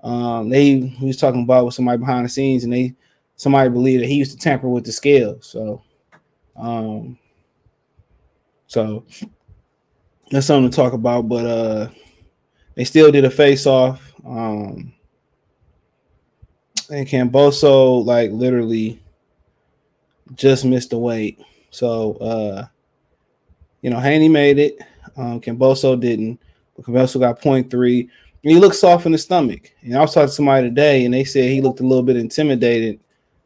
Um, 0.02 0.48
they 0.48 0.80
he 0.80 1.06
was 1.06 1.18
talking 1.18 1.42
about 1.42 1.66
with 1.66 1.74
somebody 1.74 1.98
behind 1.98 2.24
the 2.24 2.30
scenes, 2.30 2.64
and 2.64 2.72
they 2.72 2.94
somebody 3.36 3.68
believed 3.68 4.02
that 4.02 4.08
he 4.08 4.14
used 4.14 4.32
to 4.32 4.38
tamper 4.38 4.68
with 4.68 4.84
the 4.84 4.92
scales. 4.92 5.46
So 5.46 5.82
um 6.56 7.18
so 8.66 9.04
that's 10.30 10.46
something 10.46 10.70
to 10.70 10.74
talk 10.74 10.94
about. 10.94 11.28
But 11.28 11.44
uh 11.44 11.88
they 12.76 12.84
still 12.84 13.10
did 13.10 13.24
a 13.24 13.30
face 13.30 13.66
off. 13.66 14.05
Um, 14.26 14.92
and 16.90 17.06
Camboso 17.06 18.04
like 18.04 18.30
literally 18.30 19.00
just 20.34 20.64
missed 20.64 20.90
the 20.90 20.98
weight. 20.98 21.40
So 21.70 22.14
uh, 22.14 22.66
you 23.82 23.90
know, 23.90 24.00
Haney 24.00 24.28
made 24.28 24.58
it. 24.58 24.78
Um, 25.16 25.40
Camboso 25.40 25.98
didn't. 25.98 26.40
But 26.74 26.86
Camboso 26.86 27.20
got 27.20 27.40
0.3. 27.40 28.00
And 28.00 28.10
he 28.42 28.58
looked 28.58 28.76
soft 28.76 29.06
in 29.06 29.12
the 29.12 29.18
stomach. 29.18 29.72
And 29.82 29.96
I 29.96 30.00
was 30.00 30.14
talking 30.14 30.28
to 30.28 30.32
somebody 30.32 30.68
today, 30.68 31.04
and 31.04 31.14
they 31.14 31.24
said 31.24 31.50
he 31.50 31.60
looked 31.60 31.80
a 31.80 31.86
little 31.86 32.02
bit 32.02 32.16
intimidated. 32.16 33.00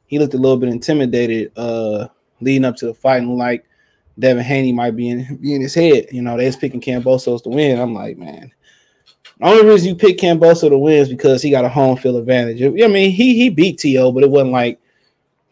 He 0.06 0.18
looked 0.18 0.34
a 0.34 0.38
little 0.38 0.56
bit 0.56 0.68
intimidated 0.68 1.52
uh 1.56 2.08
leading 2.40 2.64
up 2.64 2.76
to 2.76 2.86
the 2.86 2.94
fight, 2.94 3.22
and 3.22 3.36
like 3.36 3.64
Devin 4.18 4.44
Haney 4.44 4.72
might 4.72 4.96
be 4.96 5.08
in 5.08 5.36
be 5.36 5.54
in 5.54 5.60
his 5.60 5.74
head. 5.74 6.06
You 6.10 6.22
know, 6.22 6.36
they 6.36 6.46
was 6.46 6.56
picking 6.56 6.80
Cambosos 6.80 7.42
to 7.44 7.48
win. 7.48 7.78
I'm 7.78 7.94
like, 7.94 8.18
man, 8.18 8.52
the 9.40 9.46
only 9.46 9.66
reason 9.66 9.88
you 9.88 9.94
pick 9.94 10.18
Camboso 10.18 10.68
to 10.68 10.76
win 10.76 10.98
is 10.98 11.08
because 11.08 11.40
he 11.40 11.50
got 11.50 11.64
a 11.64 11.68
home 11.68 11.96
field 11.96 12.16
advantage. 12.16 12.62
I 12.62 12.88
mean, 12.88 13.10
he 13.10 13.34
he 13.34 13.48
beat 13.48 13.78
Teo, 13.78 14.12
but 14.12 14.22
it 14.22 14.30
wasn't 14.30 14.52
like 14.52 14.78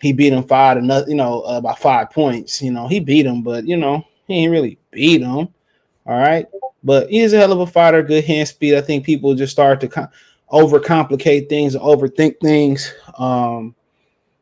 he 0.01 0.13
beat 0.13 0.33
him 0.33 0.45
five 0.45 0.77
to 0.77 0.83
nothing, 0.85 1.11
you 1.11 1.17
know, 1.17 1.41
uh, 1.41 1.61
by 1.61 1.75
five 1.75 2.11
points. 2.11 2.61
You 2.61 2.71
know, 2.71 2.87
he 2.87 3.01
beat 3.01 3.25
him, 3.25 3.43
but 3.43 3.67
you 3.67 3.79
know, 3.79 4.05
he 4.27 4.35
ain't 4.35 4.53
really 4.53 4.79
beat 4.91 5.23
him. 5.23 5.49
All 6.07 6.19
right. 6.19 6.47
But 6.85 7.09
he 7.11 7.21
is 7.21 7.33
a 7.33 7.39
hell 7.39 7.53
of 7.53 7.61
a 7.61 7.67
fighter, 7.67 8.03
good 8.03 8.25
hand 8.25 8.49
speed. 8.49 8.77
I 8.77 8.83
think 8.83 9.05
people 9.05 9.35
just 9.35 9.53
start 9.53 9.81
to 9.81 9.89
com- 9.89 10.09
overcomplicate 10.53 11.49
things, 11.49 11.75
overthink 11.75 12.41
things. 12.41 12.93
Um, 13.19 13.75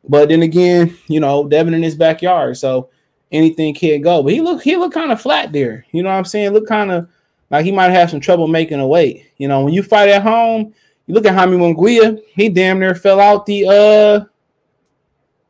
but 0.09 0.29
then 0.29 0.43
again, 0.43 0.97
you 1.07 1.21
know, 1.21 1.49
Devin 1.49 1.75
in 1.75 1.83
his 1.83 1.95
backyard, 1.95 2.57
so 2.57 2.91
anything 3.31 3.75
can 3.75 4.03
go. 4.03 4.23
But 4.23 4.33
he 4.33 4.41
look 4.41 4.63
he 4.63 4.77
look 4.77 4.93
kind 4.93 5.13
of 5.13 5.21
flat 5.21 5.53
there. 5.53 5.87
You 5.93 6.03
know 6.03 6.11
what 6.11 6.17
I'm 6.17 6.25
saying? 6.25 6.51
Look 6.51 6.67
kind 6.67 6.91
of 6.91 7.09
like 7.51 7.65
he 7.65 7.73
might 7.73 7.91
have 7.91 8.11
some 8.11 8.21
trouble 8.21 8.49
making 8.49 8.81
a 8.81 8.87
weight. 8.87 9.31
You 9.39 9.49
know, 9.49 9.65
when 9.65 9.75
you 9.75 9.83
fight 9.83 10.09
at 10.09 10.23
home, 10.23 10.75
you 11.07 11.15
look 11.15 11.27
at 11.27 11.35
Jaime 11.35 11.57
Munguia, 11.57 12.21
he 12.35 12.49
damn 12.49 12.79
near 12.79 12.95
fell 12.95 13.21
out 13.21 13.47
the 13.47 13.67
uh 13.69 14.25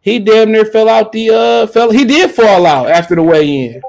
he 0.01 0.19
damn 0.19 0.53
near 0.53 0.67
fell 0.67 0.89
out 0.89 1.13
the 1.13 1.31
uh 1.31 1.67
fell 1.69 1.91
he 1.91 2.05
did 2.05 2.31
fall 2.31 2.67
out 2.67 2.89
after 2.89 3.15
the 3.15 3.23
weigh-in. 3.23 3.81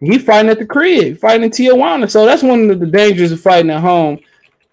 He 0.00 0.18
fighting 0.18 0.50
at 0.50 0.60
the 0.60 0.66
crib, 0.66 1.18
fighting 1.18 1.44
in 1.44 1.50
Tijuana. 1.50 2.08
So 2.08 2.24
that's 2.24 2.44
one 2.44 2.70
of 2.70 2.78
the 2.78 2.86
dangers 2.86 3.32
of 3.32 3.40
fighting 3.40 3.70
at 3.72 3.80
home, 3.80 4.20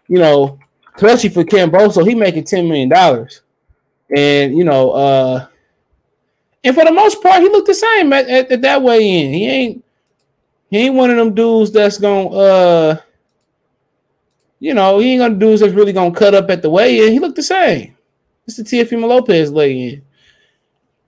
you 0.08 0.20
know, 0.20 0.60
especially 0.96 1.30
for 1.30 1.44
Kambosos. 1.44 2.08
He 2.08 2.14
making 2.14 2.44
$10 2.44 2.68
million. 2.68 3.28
And 4.16 4.56
you 4.56 4.64
know, 4.64 4.92
uh 4.92 5.48
and 6.64 6.76
for 6.76 6.84
the 6.84 6.92
most 6.92 7.22
part, 7.22 7.42
he 7.42 7.50
looked 7.50 7.68
the 7.68 7.76
same 7.76 8.12
at, 8.12 8.28
at, 8.28 8.52
at 8.52 8.62
that 8.62 8.82
weigh-in. 8.82 9.34
He 9.34 9.48
ain't 9.48 9.85
he 10.76 10.88
ain't 10.88 10.96
one 10.96 11.10
of 11.10 11.18
them 11.18 11.34
dudes 11.34 11.72
that's 11.72 11.98
gonna 11.98 12.30
uh 12.30 12.98
you 14.60 14.74
know, 14.74 15.00
he 15.00 15.12
ain't 15.12 15.22
gonna 15.22 15.36
dudes 15.36 15.62
that's 15.62 15.74
really 15.74 15.94
gonna 15.94 16.14
cut 16.14 16.34
up 16.34 16.50
at 16.50 16.62
the 16.62 16.70
weigh-in. 16.70 17.12
He 17.12 17.20
looked 17.20 17.36
the 17.36 17.44
same. 17.44 17.96
It's 18.48 18.58
the 18.58 18.64
Teofimo 18.64 19.08
Lopez 19.08 19.52
weigh-in. 19.52 20.02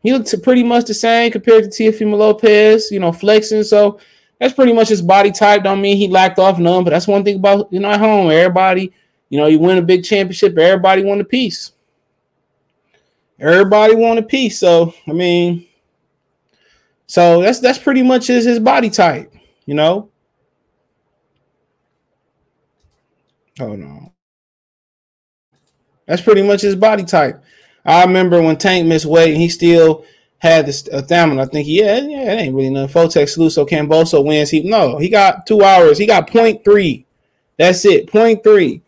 He 0.04 0.14
looked 0.14 0.34
pretty 0.44 0.64
much 0.64 0.86
the 0.86 0.94
same 0.94 1.32
compared 1.32 1.64
to 1.64 1.70
Teofimo 1.70 2.18
Lopez, 2.18 2.92
you 2.92 3.00
know, 3.00 3.12
flexing. 3.12 3.64
So 3.64 4.00
that's 4.40 4.54
pretty 4.54 4.74
much 4.74 4.90
his 4.90 5.02
body 5.02 5.32
type. 5.32 5.64
Don't 5.64 5.82
mean 5.82 5.98
he 5.98 6.08
lacked 6.08 6.40
off 6.40 6.60
none, 6.60 6.84
but 6.84 6.92
that's 6.92 7.08
one 7.08 7.24
thing 7.24 7.38
about 7.38 7.72
you 7.72 7.80
know 7.80 7.90
at 7.90 8.00
home. 8.00 8.30
Everybody, 8.30 8.94
you 9.30 9.40
know, 9.40 9.48
you 9.48 9.60
win 9.60 9.78
a 9.78 9.82
big 9.82 10.04
championship, 10.04 10.58
everybody 10.58 11.04
won 11.04 11.20
a 11.20 11.26
piece. 11.26 11.72
Everybody 13.40 13.96
want 13.96 14.20
a 14.20 14.24
piece. 14.24 14.60
So 14.60 14.94
I 15.08 15.14
mean, 15.14 15.68
so 17.08 17.42
that's 17.42 17.60
that's 17.60 17.80
pretty 17.80 18.04
much 18.04 18.28
his 18.28 18.46
his 18.46 18.60
body 18.60 18.90
type, 18.90 19.34
you 19.68 19.76
know. 19.76 20.10
Hold 23.60 23.82
on. 23.82 24.12
That's 26.08 26.22
pretty 26.22 26.42
much 26.42 26.62
his 26.62 26.76
body 26.76 27.04
type. 27.04 27.44
I 27.86 28.04
remember 28.04 28.42
when 28.42 28.58
Tank 28.58 28.88
missed 28.88 29.06
weight 29.06 29.34
and 29.34 29.42
he 29.42 29.50
still 29.50 30.06
had 30.40 30.66
this 30.66 30.88
uh, 30.90 31.04
stamina. 31.04 31.44
I 31.44 31.46
think 31.46 31.68
yeah, 31.68 31.98
yeah, 31.98 32.34
it 32.34 32.40
ain't 32.42 32.56
really 32.56 32.70
nothing. 32.70 32.94
Fotex 32.94 33.38
Luso 33.38 33.68
Camboso 33.68 34.26
wins. 34.26 34.50
He 34.50 34.62
no, 34.62 34.98
he 34.98 35.10
got 35.10 35.46
two 35.46 35.64
hours. 35.64 35.98
He 35.98 36.06
got 36.06 36.28
0.3. 36.28 37.06
That's 37.58 37.86
it. 37.86 38.08
0.3. 38.12 38.82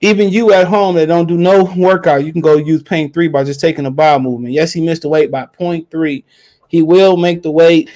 Even 0.00 0.28
you 0.28 0.52
at 0.52 0.66
home 0.66 0.96
that 0.96 1.06
don't 1.06 1.26
do 1.26 1.38
no 1.38 1.64
workout, 1.76 2.24
you 2.24 2.32
can 2.32 2.42
go 2.42 2.56
use 2.56 2.82
pain 2.82 3.10
three 3.10 3.28
by 3.28 3.42
just 3.42 3.60
taking 3.60 3.86
a 3.86 3.90
bowel 3.90 4.18
movement. 4.18 4.52
Yes, 4.52 4.72
he 4.72 4.80
missed 4.82 5.02
the 5.02 5.08
weight 5.08 5.30
by 5.30 5.46
0.3. 5.58 6.24
He 6.68 6.82
will 6.82 7.16
make 7.16 7.42
the 7.42 7.50
weight. 7.50 7.90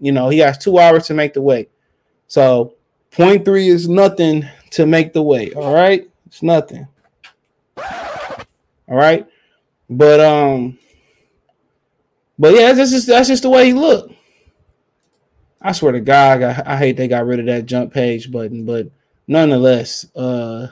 You 0.00 0.12
know, 0.12 0.28
he 0.28 0.38
has 0.38 0.58
two 0.58 0.78
hours 0.78 1.06
to 1.06 1.14
make 1.14 1.34
the 1.34 1.42
weight. 1.42 1.70
So 2.26 2.74
0.3 3.12 3.68
is 3.68 3.88
nothing 3.88 4.48
to 4.70 4.86
make 4.86 5.12
the 5.12 5.22
weight. 5.22 5.54
All 5.54 5.74
right. 5.74 6.08
It's 6.26 6.42
nothing. 6.42 6.86
All 7.76 8.96
right. 8.96 9.26
But 9.88 10.20
um, 10.20 10.78
but 12.38 12.54
yeah, 12.54 12.72
that's 12.72 12.90
just 12.90 13.06
that's 13.08 13.28
just 13.28 13.42
the 13.42 13.50
way 13.50 13.66
he 13.66 13.72
looked. 13.72 14.14
I 15.60 15.72
swear 15.72 15.92
to 15.92 16.00
God, 16.00 16.42
I, 16.42 16.62
I 16.64 16.76
hate 16.76 16.96
they 16.96 17.08
got 17.08 17.26
rid 17.26 17.40
of 17.40 17.46
that 17.46 17.66
jump 17.66 17.92
page 17.92 18.30
button, 18.30 18.64
but 18.64 18.88
nonetheless, 19.26 20.06
uh, 20.16 20.68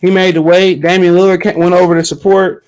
he 0.00 0.10
made 0.10 0.36
the 0.36 0.42
weight. 0.42 0.80
Damian 0.80 1.14
Lillard 1.14 1.56
went 1.56 1.74
over 1.74 1.96
to 1.96 2.04
support 2.04 2.64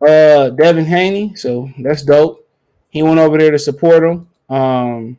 uh 0.00 0.50
Devin 0.50 0.84
Haney, 0.84 1.34
so 1.34 1.68
that's 1.80 2.02
dope. 2.02 2.43
He 2.94 3.02
went 3.02 3.18
over 3.18 3.36
there 3.36 3.50
to 3.50 3.58
support 3.58 4.04
him. 4.04 4.28
Um, 4.48 5.18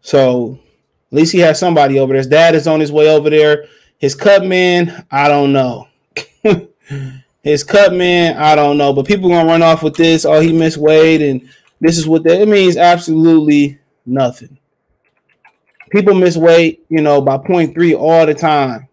so 0.00 0.58
at 1.12 1.16
least 1.16 1.32
he 1.32 1.40
has 1.40 1.58
somebody 1.58 1.98
over 1.98 2.14
there. 2.14 2.18
His 2.18 2.26
dad 2.26 2.54
is 2.54 2.66
on 2.66 2.80
his 2.80 2.90
way 2.90 3.14
over 3.14 3.28
there. 3.28 3.66
His 3.98 4.14
cut 4.14 4.42
man, 4.46 5.04
I 5.10 5.28
don't 5.28 5.52
know. 5.52 5.86
His 7.42 7.62
cut 7.62 7.92
man, 7.92 8.36
I 8.38 8.54
don't 8.54 8.78
know. 8.78 8.94
But 8.94 9.06
people 9.06 9.28
gonna 9.28 9.48
run 9.48 9.62
off 9.62 9.82
with 9.82 9.96
this. 9.96 10.24
Oh, 10.24 10.40
he 10.40 10.52
missed 10.52 10.78
weight, 10.78 11.20
and 11.20 11.46
this 11.80 11.98
is 11.98 12.08
what 12.08 12.22
that 12.24 12.40
it 12.40 12.48
means. 12.48 12.76
Absolutely 12.76 13.78
nothing. 14.06 14.58
People 15.90 16.14
miss 16.14 16.38
weight, 16.38 16.86
you 16.88 17.02
know, 17.02 17.20
by 17.20 17.36
0.3 17.36 17.98
all 17.98 18.24
the 18.24 18.34
time. 18.34 18.88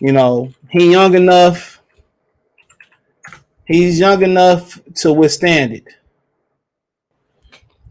You 0.00 0.12
know, 0.12 0.50
he 0.70 0.92
young 0.92 1.14
enough. 1.14 1.75
He's 3.66 3.98
young 3.98 4.22
enough 4.22 4.80
to 4.96 5.12
withstand 5.12 5.72
it. 5.72 5.88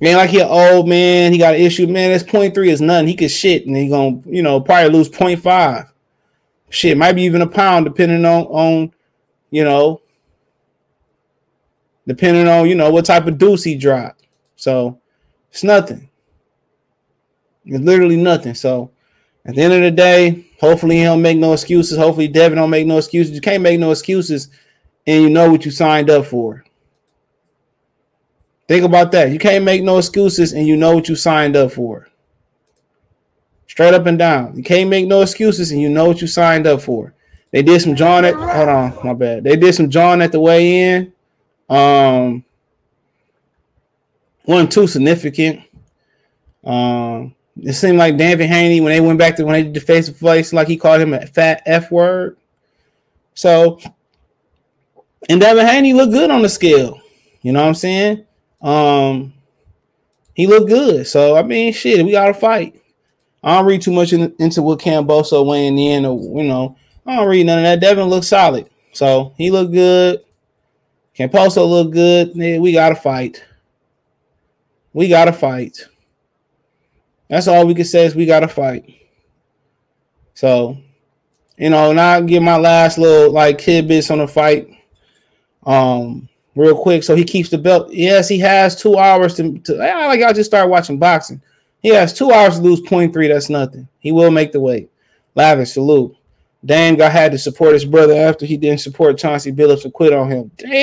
Man, 0.01 0.17
like 0.17 0.29
he 0.29 0.39
an 0.39 0.47
old 0.49 0.87
man. 0.87 1.31
He 1.31 1.37
got 1.37 1.55
an 1.55 1.61
issue, 1.61 1.87
man. 1.87 2.11
This 2.11 2.23
three 2.23 2.69
is 2.69 2.81
nothing. 2.81 3.07
He 3.07 3.15
could 3.15 3.31
shit, 3.31 3.65
and 3.65 3.75
he 3.75 3.87
gonna, 3.87 4.21
you 4.25 4.41
know, 4.41 4.59
probably 4.59 4.89
lose 4.89 5.09
five. 5.37 5.85
Shit, 6.69 6.97
might 6.97 7.13
be 7.13 7.23
even 7.23 7.41
a 7.41 7.47
pound, 7.47 7.85
depending 7.85 8.25
on 8.25 8.43
on, 8.45 8.93
you 9.51 9.63
know, 9.63 10.01
depending 12.07 12.47
on 12.47 12.67
you 12.67 12.75
know 12.75 12.91
what 12.91 13.05
type 13.05 13.27
of 13.27 13.37
deuce 13.37 13.63
he 13.63 13.75
dropped. 13.75 14.23
So 14.55 14.99
it's 15.51 15.63
nothing. 15.63 16.09
It's 17.65 17.83
literally 17.83 18.17
nothing. 18.17 18.53
So 18.53 18.91
at 19.45 19.55
the 19.55 19.61
end 19.61 19.73
of 19.73 19.81
the 19.81 19.91
day, 19.91 20.45
hopefully 20.59 20.97
he 20.97 21.03
don't 21.03 21.21
make 21.21 21.37
no 21.37 21.53
excuses. 21.53 21.97
Hopefully 21.97 22.27
Devin 22.27 22.57
don't 22.57 22.69
make 22.69 22.87
no 22.87 22.97
excuses. 22.97 23.33
You 23.33 23.41
can't 23.41 23.63
make 23.63 23.79
no 23.79 23.91
excuses, 23.91 24.49
and 25.07 25.23
you 25.23 25.29
know 25.29 25.51
what 25.51 25.65
you 25.65 25.71
signed 25.71 26.09
up 26.09 26.25
for. 26.25 26.63
Think 28.67 28.83
about 28.83 29.11
that. 29.11 29.31
You 29.31 29.37
can't 29.37 29.63
make 29.63 29.83
no 29.83 29.97
excuses, 29.97 30.53
and 30.53 30.67
you 30.67 30.75
know 30.75 30.95
what 30.95 31.07
you 31.07 31.15
signed 31.15 31.55
up 31.55 31.71
for. 31.71 32.07
Straight 33.67 33.93
up 33.93 34.05
and 34.05 34.17
down. 34.17 34.55
You 34.55 34.63
can't 34.63 34.89
make 34.89 35.07
no 35.07 35.21
excuses, 35.21 35.71
and 35.71 35.81
you 35.81 35.89
know 35.89 36.05
what 36.05 36.21
you 36.21 36.27
signed 36.27 36.65
up 36.65 36.81
for. 36.81 37.13
They 37.51 37.61
did 37.61 37.81
some 37.81 37.95
John 37.95 38.25
at 38.25 38.33
hold 38.33 38.69
on, 38.69 38.97
my 39.03 39.13
bad. 39.13 39.43
They 39.43 39.55
did 39.55 39.75
some 39.75 39.89
John 39.89 40.21
at 40.21 40.31
the 40.31 40.39
way 40.39 40.81
in. 40.81 41.13
Um, 41.69 42.43
wasn't 44.45 44.71
too 44.71 44.87
significant. 44.87 45.61
Um, 46.63 47.35
it 47.61 47.73
seemed 47.73 47.97
like 47.97 48.17
Devin 48.17 48.47
Haney 48.47 48.81
when 48.81 48.91
they 48.91 48.99
went 48.99 49.19
back 49.19 49.35
to 49.35 49.45
when 49.45 49.53
they 49.53 49.63
did 49.63 49.73
the 49.73 49.79
face 49.79 50.07
to 50.07 50.13
face, 50.13 50.51
like 50.51 50.67
he 50.67 50.77
called 50.77 51.01
him 51.01 51.13
a 51.13 51.25
fat 51.25 51.61
F 51.65 51.91
word. 51.91 52.37
So, 53.33 53.79
and 55.29 55.41
Devin 55.41 55.65
Haney 55.65 55.93
looked 55.93 56.13
good 56.13 56.31
on 56.31 56.41
the 56.41 56.49
scale. 56.49 56.99
You 57.41 57.51
know 57.51 57.61
what 57.61 57.69
I'm 57.69 57.75
saying? 57.75 58.25
Um, 58.61 59.33
he 60.33 60.47
looked 60.47 60.67
good. 60.67 61.07
So 61.07 61.35
I 61.35 61.43
mean, 61.43 61.73
shit, 61.73 62.05
we 62.05 62.11
gotta 62.11 62.33
fight. 62.33 62.81
I 63.43 63.55
don't 63.55 63.65
read 63.65 63.81
too 63.81 63.91
much 63.91 64.11
in, 64.11 64.33
into 64.39 64.61
what 64.61 64.79
Kambosos 64.79 65.45
weighing 65.45 65.77
in, 65.77 66.05
or 66.05 66.19
you 66.41 66.47
know, 66.47 66.75
I 67.05 67.17
don't 67.17 67.27
read 67.27 67.45
none 67.45 67.59
of 67.59 67.63
that. 67.63 67.79
Devin 67.79 68.05
looked 68.05 68.25
solid, 68.25 68.69
so 68.91 69.33
he 69.37 69.51
looked 69.51 69.71
good. 69.71 70.21
Kambosos 71.17 71.69
looked 71.69 71.91
good. 71.91 72.31
Yeah, 72.35 72.57
we 72.59 72.73
gotta 72.73 72.95
fight. 72.95 73.43
We 74.93 75.07
gotta 75.07 75.33
fight. 75.33 75.87
That's 77.29 77.47
all 77.47 77.65
we 77.65 77.75
can 77.75 77.85
say 77.85 78.05
is 78.05 78.15
we 78.15 78.25
gotta 78.25 78.47
fight. 78.47 78.85
So, 80.33 80.77
you 81.57 81.69
know, 81.69 81.93
now 81.93 82.13
I 82.13 82.21
give 82.21 82.43
my 82.43 82.57
last 82.57 82.97
little 82.97 83.31
like 83.31 83.57
tidbits 83.57 84.11
on 84.11 84.19
the 84.19 84.27
fight. 84.27 84.69
Um, 85.65 86.29
real 86.55 86.75
quick. 86.77 87.03
So 87.03 87.15
he 87.15 87.23
keeps 87.23 87.49
the 87.49 87.57
belt. 87.57 87.91
Yes, 87.91 88.27
he 88.29 88.39
has 88.39 88.75
two 88.75 88.97
hours 88.97 89.35
to, 89.35 89.57
to 89.59 89.73
like 89.75 90.19
y'all 90.19 90.33
just 90.33 90.49
start 90.49 90.69
watching 90.69 90.97
boxing. 90.97 91.41
He 91.81 91.89
has 91.89 92.13
two 92.13 92.31
hours 92.31 92.55
to 92.57 92.61
lose 92.61 92.81
0.3. 92.81 93.27
That's 93.27 93.49
nothing. 93.49 93.87
He 93.99 94.11
will 94.11 94.31
make 94.31 94.51
the 94.51 94.59
weight. 94.59 94.89
Lavish 95.35 95.73
salute. 95.73 96.15
Dame 96.65 96.95
got 96.95 97.11
had 97.11 97.31
to 97.31 97.37
support 97.37 97.73
his 97.73 97.85
brother 97.85 98.15
after 98.15 98.43
he 98.45 98.57
didn't 98.57 98.79
support 98.81 99.19
Chauncey 99.19 99.51
Billups 99.51 99.83
and 99.85 99.93
quit 99.93 100.13
on 100.13 100.31
him. 100.31 100.49
Damn. 100.57 100.75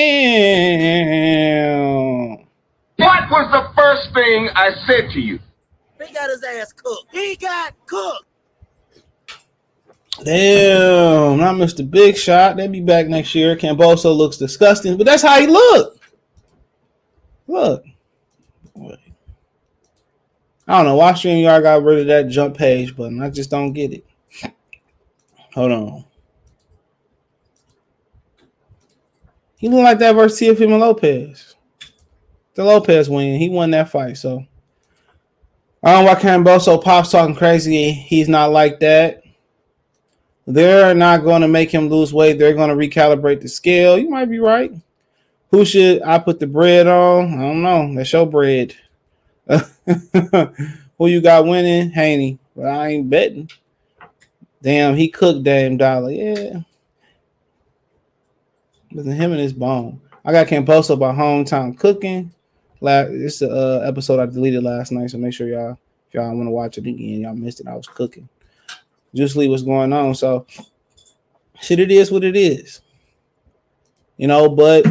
What 2.97 3.31
was 3.31 3.51
the 3.51 3.69
first 3.75 4.15
thing 4.15 4.49
I 4.55 4.71
said 4.87 5.11
to 5.11 5.21
you? 5.21 5.41
He 6.01 6.15
got 6.15 6.31
his 6.31 6.45
ass 6.45 6.73
cooked. 6.73 7.07
He 7.11 7.35
got 7.35 7.75
cooked. 7.87 8.27
Damn, 10.21 11.39
not 11.39 11.57
Mr. 11.57 11.89
Big 11.89 12.17
Shot. 12.17 12.57
They'll 12.57 12.69
be 12.69 12.81
back 12.81 13.09
next 13.09 13.35
year. 13.35 13.57
Camboso 13.57 14.17
looks 14.17 14.37
disgusting, 14.37 14.97
but 14.97 15.07
that's 15.07 15.23
how 15.23 15.41
he 15.41 15.47
look. 15.47 15.99
Look. 17.47 17.85
I 20.69 20.77
don't 20.77 20.85
know 20.87 20.97
why 20.97 21.13
StreamYard 21.13 21.63
got 21.63 21.83
rid 21.83 22.01
of 22.01 22.07
that 22.07 22.29
jump 22.29 22.57
page 22.57 22.97
button. 22.97 23.23
I 23.23 23.31
just 23.31 23.51
don't 23.51 23.73
get 23.73 23.93
it. 23.93 24.07
Hold 25.55 25.73
on. 25.73 26.05
He 29.57 29.69
look 29.69 29.83
like 29.83 29.99
that 29.99 30.15
versus 30.15 30.41
Teofimo 30.41 30.79
Lopez. 30.79 31.57
The 32.55 32.65
Lopez 32.65 33.09
win. 33.11 33.39
He 33.39 33.49
won 33.49 33.71
that 33.73 33.91
fight. 33.91 34.17
So 34.17 34.45
I 35.83 35.93
don't 35.93 36.05
know 36.05 36.13
why 36.13 36.21
Camboso 36.21 36.83
pops 36.83 37.11
talking 37.11 37.35
crazy. 37.35 37.91
He's 37.93 38.29
not 38.29 38.51
like 38.51 38.81
that. 38.81 39.22
They're 40.47 40.95
not 40.95 41.23
going 41.23 41.43
to 41.43 41.49
make 41.49 41.71
him 41.71 41.89
lose 41.89 42.13
weight. 42.13 42.39
They're 42.39 42.55
going 42.55 42.69
to 42.71 42.75
recalibrate 42.75 43.41
the 43.41 43.49
scale. 43.49 43.99
You 43.99 44.11
might 44.11 44.31
be 44.31 44.39
right. 44.39 44.73
Who 45.51 45.65
should 45.65 46.03
I 46.03 46.19
put 46.19 46.41
the 46.41 46.47
bread 46.47 46.87
on? 46.87 47.35
I 47.35 47.43
don't 47.43 47.63
know. 47.63 47.95
That's 47.95 48.13
your 48.13 48.27
bread. 48.27 48.75
Who 50.99 51.07
you 51.07 51.21
got 51.21 51.47
winning? 51.47 51.91
Haney. 51.91 52.39
But 52.57 52.67
I 52.67 52.89
ain't 52.89 53.11
betting. 53.11 53.51
Damn, 54.63 54.95
he 54.95 55.09
cooked 55.09 55.43
Dame 55.43 55.77
Dollar. 55.77 56.11
Yeah. 56.11 56.61
Listen, 58.93 59.13
him 59.13 59.33
and 59.33 59.41
his 59.41 59.53
bone. 59.53 60.01
I 60.25 60.33
got 60.33 60.47
Kambosos 60.47 60.91
about 60.91 61.17
hometown 61.17 61.77
cooking. 61.77 62.33
Last 62.81 63.11
this 63.11 63.43
uh, 63.43 63.85
episode 63.87 64.21
I 64.21 64.27
deleted 64.27 64.63
last 64.63 64.93
night, 64.93 65.11
so 65.11 65.19
make 65.19 65.35
sure 65.35 65.49
y'all 65.49 65.79
if 66.09 66.15
y'all 66.15 66.35
want 66.35 66.47
to 66.47 66.51
watch 66.51 66.79
it 66.79 66.87
again. 66.87 67.21
Y'all 67.21 67.35
missed 67.35 67.61
it. 67.61 67.67
I 67.67 67.75
was 67.75 67.87
cooking. 67.87 68.29
Just 69.15 69.37
leave 69.37 69.51
what's 69.51 69.63
going 69.63 69.93
on. 69.93 70.15
So 70.15 70.47
shit, 71.61 71.79
it 71.79 71.91
is 71.91 72.11
what 72.11 72.25
it 72.25 72.37
is. 72.37 72.81
You 74.17 74.29
know, 74.29 74.49
but 74.49 74.87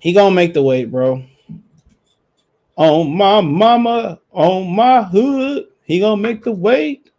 he 0.00 0.12
gonna 0.12 0.34
make 0.34 0.54
the 0.54 0.62
weight, 0.62 0.90
bro. 0.90 1.24
On 2.76 3.16
my 3.16 3.40
mama, 3.40 4.20
on 4.32 4.74
my 4.74 5.02
hood, 5.02 5.66
he 5.82 5.98
gonna 5.98 6.20
make 6.20 6.44
the 6.44 6.52
weight. 6.52 7.10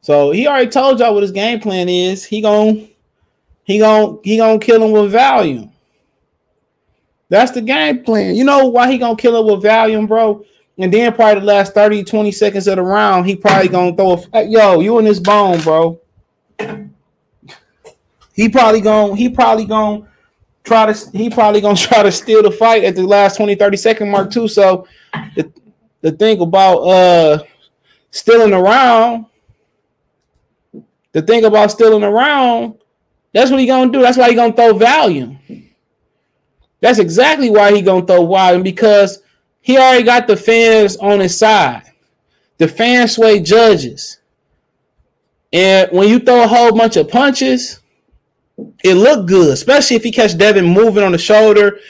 So 0.00 0.30
he 0.30 0.46
already 0.46 0.70
told 0.70 1.00
y'all 1.00 1.12
what 1.14 1.22
his 1.22 1.32
game 1.32 1.60
plan 1.60 1.88
is. 1.88 2.24
He 2.24 2.40
gonna 2.40 2.86
he 3.64 3.78
gonna 3.78 4.16
he 4.22 4.36
gonna 4.36 4.58
kill 4.58 4.82
him 4.82 4.92
with 4.92 5.12
volume. 5.12 5.72
That's 7.28 7.50
the 7.50 7.60
game 7.60 8.04
plan. 8.04 8.34
You 8.34 8.44
know 8.44 8.68
why 8.68 8.90
he 8.90 8.96
gonna 8.96 9.16
kill 9.16 9.38
him 9.38 9.52
with 9.52 9.62
volume, 9.62 10.06
bro? 10.06 10.44
And 10.78 10.92
then 10.92 11.12
probably 11.12 11.40
the 11.40 11.46
last 11.46 11.74
30, 11.74 12.04
20 12.04 12.30
seconds 12.30 12.68
of 12.68 12.76
the 12.76 12.82
round, 12.82 13.26
he 13.26 13.34
probably 13.34 13.68
gonna 13.68 13.96
throw 13.96 14.22
a 14.32 14.44
yo, 14.44 14.80
you 14.80 14.98
in 14.98 15.04
this 15.04 15.18
bone, 15.18 15.60
bro. 15.60 16.00
He 18.32 18.48
probably 18.48 18.80
gonna 18.80 19.16
he 19.16 19.28
probably 19.28 19.64
gonna 19.64 20.08
try 20.62 20.92
to 20.92 21.10
he 21.10 21.28
probably 21.28 21.60
gonna 21.60 21.76
try 21.76 22.04
to 22.04 22.12
steal 22.12 22.44
the 22.44 22.52
fight 22.52 22.84
at 22.84 22.94
the 22.94 23.02
last 23.04 23.36
20, 23.36 23.56
30 23.56 23.76
second 23.76 24.10
mark 24.10 24.30
too. 24.30 24.46
So 24.46 24.86
the, 25.34 25.52
the 26.00 26.12
thing 26.12 26.40
about 26.40 26.78
uh 26.78 27.42
stealing 28.12 28.52
around, 28.52 29.26
the 31.10 31.22
thing 31.22 31.44
about 31.44 31.72
stealing 31.72 32.04
around, 32.04 32.74
that's 33.32 33.50
what 33.50 33.58
he 33.58 33.66
gonna 33.66 33.90
do. 33.90 34.00
That's 34.00 34.16
why 34.16 34.28
he 34.30 34.36
gonna 34.36 34.52
throw 34.52 34.74
volume. 34.74 35.40
That's 36.80 37.00
exactly 37.00 37.50
why 37.50 37.74
he 37.74 37.82
gonna 37.82 38.06
throw 38.06 38.24
volume 38.24 38.62
because 38.62 39.22
he 39.68 39.76
already 39.76 40.02
got 40.02 40.26
the 40.26 40.34
fans 40.34 40.96
on 40.96 41.20
his 41.20 41.38
side. 41.38 41.82
The 42.56 42.66
fans 42.66 43.16
sway 43.16 43.38
judges. 43.38 44.16
And 45.52 45.90
when 45.92 46.08
you 46.08 46.20
throw 46.20 46.42
a 46.42 46.46
whole 46.46 46.72
bunch 46.74 46.96
of 46.96 47.10
punches, 47.10 47.80
it 48.82 48.94
look 48.94 49.28
good, 49.28 49.52
especially 49.52 49.96
if 49.96 50.04
he 50.04 50.10
catch 50.10 50.38
Devin 50.38 50.64
moving 50.64 51.04
on 51.04 51.12
the 51.12 51.18
shoulder. 51.18 51.80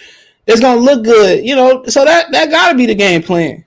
It's 0.45 0.61
gonna 0.61 0.81
look 0.81 1.05
good, 1.05 1.47
you 1.47 1.55
know. 1.55 1.85
So 1.85 2.05
that 2.05 2.33
that 2.33 2.51
gotta 2.51 2.77
be 2.77 2.87
the 2.87 2.97
game 2.97 3.23
plan. 3.23 3.65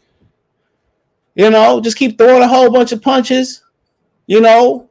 You 1.33 1.49
know, 1.49 1.79
just 1.79 1.95
keep 1.95 2.17
throwing 2.17 2.43
a 2.43 2.49
whole 2.49 2.69
bunch 2.69 2.91
of 2.91 3.01
punches, 3.01 3.63
you 4.27 4.41
know, 4.41 4.89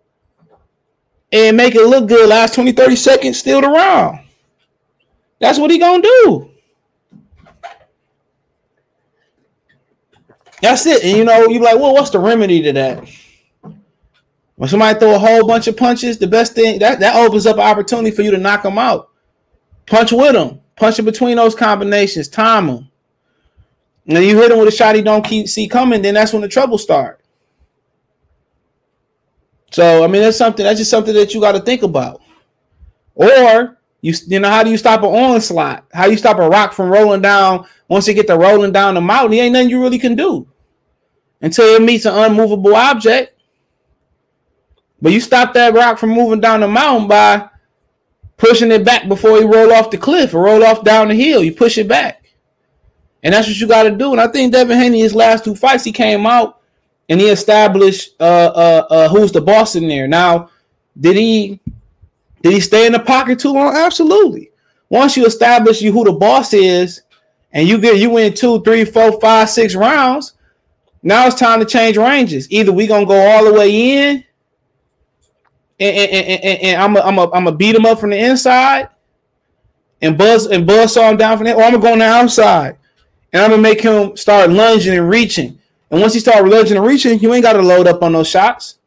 and 1.31 1.59
make 1.59 1.75
it 1.75 1.87
look 1.87 2.09
good. 2.09 2.27
Last 2.27 2.55
20, 2.55 2.73
30 2.73 2.97
seconds, 2.97 3.39
steal 3.39 3.61
the 3.61 3.69
round. 3.69 4.21
That's 5.41 5.59
what 5.59 5.71
he 5.71 5.77
gonna 5.77 6.01
do. 6.01 6.50
That's 10.61 10.87
it. 10.87 11.03
And 11.05 11.17
you 11.17 11.25
know, 11.25 11.47
you're 11.49 11.63
like, 11.63 11.79
well, 11.79 11.95
what's 11.95 12.11
the 12.11 12.19
remedy 12.19 12.63
to 12.63 12.73
that? 12.73 13.09
When 14.57 14.69
somebody 14.69 14.99
throw 14.99 15.15
a 15.15 15.19
whole 15.19 15.47
bunch 15.47 15.69
of 15.69 15.77
punches, 15.77 16.19
the 16.19 16.27
best 16.27 16.55
thing 16.55 16.79
that, 16.81 17.01
that 17.01 17.17
opens 17.17 17.47
up 17.47 17.57
an 17.57 17.63
opportunity 17.63 18.15
for 18.15 18.23
you 18.23 18.31
to 18.31 18.37
knock 18.37 18.63
them 18.63 18.77
out. 18.77 19.09
Punch 19.87 20.13
with 20.13 20.33
them, 20.33 20.61
punch 20.77 20.99
in 20.99 21.07
between 21.07 21.37
those 21.37 21.55
combinations, 21.55 22.29
time 22.29 22.67
them. 22.67 22.91
And 24.07 24.23
you 24.25 24.37
hit 24.37 24.51
him 24.51 24.59
with 24.59 24.69
a 24.69 24.73
shot 24.73 24.97
he 24.97 25.03
don't 25.03 25.25
keep 25.25 25.49
see 25.49 25.67
coming, 25.67 26.03
then 26.03 26.15
that's 26.15 26.33
when 26.33 26.43
the 26.43 26.49
trouble 26.49 26.77
start. 26.77 27.21
So 29.71 30.05
I 30.05 30.09
mean, 30.09 30.21
that's 30.21 30.37
something 30.37 30.65
that's 30.65 30.79
just 30.79 30.91
something 30.91 31.15
that 31.15 31.33
you 31.33 31.41
got 31.41 31.53
to 31.53 31.61
think 31.61 31.83
about. 31.83 32.21
Or 33.15 33.79
you 34.01 34.15
you 34.27 34.41
know 34.41 34.49
how 34.49 34.63
do 34.63 34.71
you 34.71 34.79
stop 34.79 35.03
an 35.03 35.09
onslaught? 35.09 35.85
How 35.93 36.07
you 36.07 36.17
stop 36.17 36.39
a 36.39 36.49
rock 36.49 36.73
from 36.73 36.91
rolling 36.91 37.23
down 37.23 37.67
once 37.89 38.09
you 38.09 38.15
get 38.15 38.27
to 38.29 38.39
rolling 38.39 38.73
down 38.73 38.95
the 38.95 39.01
mountain? 39.01 39.39
Ain't 39.39 39.53
nothing 39.53 39.71
you 39.71 39.81
really 39.81 39.99
can 39.99 40.15
do 40.15 40.49
until 41.41 41.75
it 41.75 41.83
meets 41.83 42.07
an 42.07 42.15
unmovable 42.15 42.75
object. 42.75 43.41
But 45.03 45.13
you 45.13 45.21
stop 45.21 45.55
that 45.55 45.75
rock 45.75 45.99
from 45.99 46.11
moving 46.11 46.41
down 46.41 46.61
the 46.61 46.69
mountain 46.69 47.09
by 47.09 47.49
pushing 48.37 48.71
it 48.71 48.85
back 48.85 49.09
before 49.09 49.39
you 49.39 49.53
roll 49.53 49.73
off 49.73 49.91
the 49.91 49.99
cliff 49.99 50.35
or 50.35 50.43
roll 50.43 50.65
off 50.65 50.85
down 50.85 51.09
the 51.09 51.15
hill. 51.15 51.43
You 51.43 51.53
push 51.53 51.79
it 51.79 51.89
back. 51.89 52.25
And 53.23 53.35
that's 53.35 53.47
what 53.47 53.59
you 53.59 53.67
got 53.67 53.83
to 53.85 53.91
do. 53.91 54.13
And 54.13 54.21
I 54.21 54.29
think 54.29 54.53
Devin 54.53 54.79
Haney, 54.79 55.01
his 55.01 55.15
last 55.15 55.45
two 55.45 55.55
fights, 55.55 55.85
he 55.85 55.93
came 55.93 56.27
out 56.27 56.61
and 57.09 57.21
he 57.21 57.29
established 57.29 58.15
uh, 58.21 58.53
uh, 58.55 58.87
uh, 58.91 59.09
who's 59.09 59.33
the 59.33 59.41
boss 59.41 59.77
in 59.77 59.89
there. 59.89 60.09
Now, 60.09 60.51
did 60.99 61.17
he 61.17 61.61
did 62.43 62.53
he 62.53 62.61
stay 62.61 62.87
in 62.87 62.93
the 62.93 62.99
pocket 63.01 63.39
too 63.39 63.53
long? 63.53 63.75
Absolutely. 63.75 64.51
Once 64.89 65.17
you 65.17 65.27
establish 65.27 65.83
you 65.83 65.93
who 65.93 66.05
the 66.05 66.13
boss 66.13 66.53
is, 66.53 67.03
and 67.53 67.69
you 67.69 67.79
get 67.79 67.99
you 67.99 68.11
win 68.11 68.33
two, 68.35 68.63
three, 68.63 68.85
four, 68.85 69.21
five, 69.21 69.51
six 69.51 69.75
rounds, 69.75 70.35
now 71.03 71.27
it's 71.27 71.39
time 71.39 71.61
to 71.61 71.67
change 71.67 71.97
ranges. 71.97 72.51
Either 72.51 72.73
we 72.73 72.87
gonna 72.87 73.07
go 73.07 73.19
all 73.19 73.45
the 73.45 73.53
way 73.53 73.93
in, 73.93 74.25
and, 75.79 75.97
and, 75.97 76.45
and, 76.45 76.61
and 76.63 76.83
I'm 76.83 76.97
a, 76.97 77.01
I'm 77.01 77.19
a, 77.19 77.25
I'm 77.25 77.45
gonna 77.45 77.53
beat 77.53 77.75
him 77.75 77.87
up 77.87 77.99
from 77.99 78.11
the 78.11 78.19
inside, 78.19 78.89
and 80.03 80.17
buzz 80.17 80.47
and 80.47 80.67
buzz 80.67 80.95
saw 80.95 81.11
him 81.11 81.17
down 81.17 81.39
from 81.39 81.47
there, 81.47 81.57
or 81.57 81.63
I'm 81.63 81.73
gonna 81.73 81.83
go 81.83 81.93
on 81.93 81.99
the 81.99 82.05
outside, 82.05 82.77
and 83.33 83.43
I'm 83.43 83.51
gonna 83.51 83.63
make 83.63 83.81
him 83.81 84.17
start 84.17 84.51
lunging 84.51 84.97
and 84.97 85.09
reaching. 85.09 85.59
And 85.91 86.01
once 86.01 86.15
he 86.15 86.21
start 86.21 86.47
lunging 86.47 86.77
and 86.77 86.87
reaching, 86.87 87.19
you 87.19 87.35
ain't 87.35 87.43
got 87.43 87.55
to 87.55 87.63
load 87.63 87.89
up 87.89 88.03
on 88.03 88.13
those 88.13 88.29
shots 88.29 88.79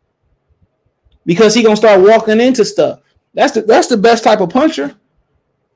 because 1.25 1.53
he 1.53 1.63
gonna 1.63 1.75
start 1.75 2.01
walking 2.01 2.39
into 2.39 2.63
stuff. 2.63 2.99
That's 3.33 3.53
the 3.53 3.61
that's 3.63 3.87
the 3.87 3.97
best 3.97 4.23
type 4.23 4.41
of 4.41 4.49
puncher. 4.49 4.95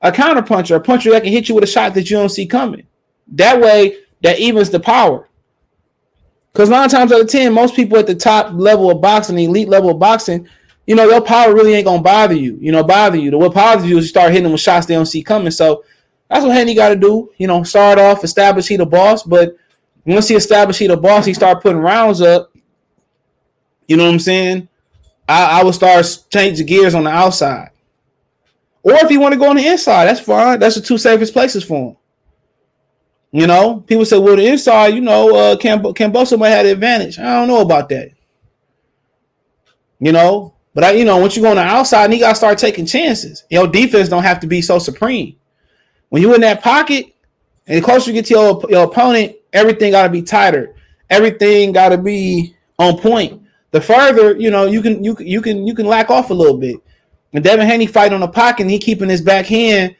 A 0.02 0.12
counter 0.12 0.44
puncher, 0.44 0.76
a 0.76 0.80
puncher 0.80 1.10
that 1.12 1.24
can 1.24 1.32
hit 1.32 1.50
you 1.50 1.56
with 1.56 1.64
a 1.64 1.68
shot 1.68 1.94
that 1.96 2.10
you 2.10 2.18
don't 2.18 2.30
see 2.30 2.46
coming. 2.46 2.86
That 3.30 3.60
way, 3.60 3.98
that 4.22 4.40
evens 4.40 4.70
the 4.70 4.80
power. 4.80 5.28
Because 6.54 6.70
nine 6.70 6.90
times 6.90 7.12
out 7.12 7.22
of 7.22 7.28
ten, 7.28 7.54
most 7.54 7.76
people 7.76 7.98
at 7.98 8.08
the 8.08 8.16
top 8.16 8.54
level 8.54 8.92
of 8.92 9.02
boxing, 9.02 9.38
elite 9.38 9.70
level 9.70 9.90
of 9.90 10.00
boxing, 10.00 10.48
you 10.86 10.96
know, 10.96 11.08
their 11.08 11.22
power 11.22 11.54
really 11.54 11.74
ain't 11.74 11.86
gonna 11.86 12.02
bother 12.02 12.34
you. 12.34 12.58
You 12.62 12.72
know, 12.72 12.84
bother 12.84 13.18
you. 13.18 13.32
The 13.32 13.38
what 13.38 13.54
bothers 13.54 13.86
you 13.86 13.98
is 13.98 14.06
you 14.06 14.10
start 14.10 14.32
hitting 14.32 14.44
them 14.44 14.54
with 14.54 14.62
shots 14.62 14.86
they 14.86 14.94
don't 14.96 15.06
see 15.06 15.24
coming. 15.24 15.52
So 15.52 15.84
that's 16.30 16.46
what 16.46 16.56
Haney 16.56 16.76
got 16.76 16.90
to 16.90 16.96
do. 16.96 17.32
You 17.38 17.48
know, 17.48 17.64
start 17.64 18.00
off, 18.00 18.24
establish 18.24 18.68
he 18.68 18.78
the 18.78 18.86
boss, 18.86 19.24
but 19.24 19.56
once 20.06 20.28
he 20.28 20.36
established 20.36 20.80
he 20.80 20.88
the 20.88 20.98
boss, 20.98 21.26
he 21.26 21.34
start 21.34 21.62
putting 21.62 21.80
rounds 21.80 22.22
up. 22.22 22.52
You 23.88 23.98
know 23.98 24.06
what 24.06 24.14
I'm 24.14 24.20
saying? 24.20 24.70
I, 25.28 25.60
I 25.60 25.64
would 25.64 25.76
start 25.76 26.06
changing 26.30 26.66
gears 26.66 26.96
on 26.96 27.04
the 27.04 27.10
outside. 27.10 27.72
Or 28.84 28.94
if 28.94 29.12
you 29.12 29.20
want 29.20 29.34
to 29.34 29.40
go 29.40 29.50
on 29.50 29.58
the 29.58 29.68
inside, 29.68 30.06
that's 30.06 30.22
fine. 30.22 30.60
That's 30.60 30.76
the 30.76 30.82
two 30.82 30.98
safest 30.98 31.34
places 31.34 31.64
for 31.64 31.90
him. 31.90 31.98
You 33.32 33.46
know, 33.46 33.82
people 33.82 34.06
say, 34.06 34.18
well, 34.18 34.38
the 34.38 34.48
inside, 34.48 34.94
you 34.94 35.02
know, 35.02 35.36
uh, 35.36 35.58
Camb- 35.58 35.94
Kambosos 35.94 36.40
might 36.40 36.50
have 36.50 36.66
the 36.66 36.72
advantage. 36.72 37.20
I 37.20 37.38
don't 37.38 37.50
know 37.50 37.62
about 37.62 37.90
that. 37.90 38.12
You 40.00 40.14
know, 40.14 40.54
but 40.74 40.86
I, 40.86 40.92
you 40.92 41.04
know, 41.04 41.18
once 41.18 41.36
you 41.36 41.42
go 41.42 41.50
on 41.50 41.58
the 41.58 41.64
outside, 41.64 42.14
you 42.14 42.20
got 42.20 42.30
to 42.30 42.36
start 42.36 42.58
taking 42.58 42.86
chances. 42.86 43.44
Your 43.50 43.68
defense 43.68 44.08
don't 44.10 44.24
have 44.24 44.40
to 44.40 44.48
be 44.48 44.62
so 44.62 44.80
supreme. 44.80 45.36
When 46.10 46.22
you're 46.22 46.36
in 46.36 46.42
that 46.42 46.62
pocket, 46.62 47.14
and 47.66 47.78
the 47.78 47.82
closer 47.82 48.12
you 48.12 48.14
get 48.14 48.28
to 48.28 48.34
your, 48.36 48.64
your 48.70 48.86
opponent, 48.86 49.36
everything 49.52 49.92
got 49.92 50.04
to 50.04 50.10
be 50.10 50.22
tighter. 50.22 50.76
Everything 51.10 51.74
got 51.74 51.90
to 51.90 51.98
be 51.98 52.56
on 52.80 52.98
point 53.00 53.42
the 53.72 53.82
further 53.82 54.38
you 54.38 54.50
know 54.50 54.66
you 54.66 54.82
can 54.82 55.04
you 55.04 55.16
can 55.16 55.28
you 55.28 55.42
can 55.42 55.68
you 55.68 55.76
can 55.76 55.86
lack 55.86 56.10
off 56.10 56.30
a 56.30 56.34
little 56.34 56.58
bit. 56.58 56.78
And 57.34 57.44
Devin 57.44 57.68
Haney 57.68 57.88
fight 57.88 58.14
on 58.14 58.22
the 58.22 58.28
pocket, 58.28 58.64
and 58.64 58.72
he 58.72 58.80
keeping 58.80 59.10
his 59.10 59.22
backhand 59.22 59.96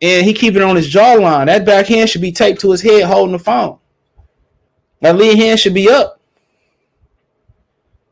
and 0.00 0.24
he 0.24 0.32
keeping 0.32 0.62
it 0.62 0.64
on 0.64 0.76
his 0.76 0.92
jawline. 0.92 1.46
That 1.46 1.66
backhand 1.66 2.08
should 2.08 2.20
be 2.20 2.32
taped 2.32 2.60
to 2.60 2.70
his 2.70 2.82
head, 2.82 3.04
holding 3.04 3.32
the 3.32 3.38
phone. 3.38 3.78
That 5.00 5.16
lead 5.16 5.38
hand 5.38 5.58
should 5.60 5.74
be 5.74 5.88
up. 5.88 6.20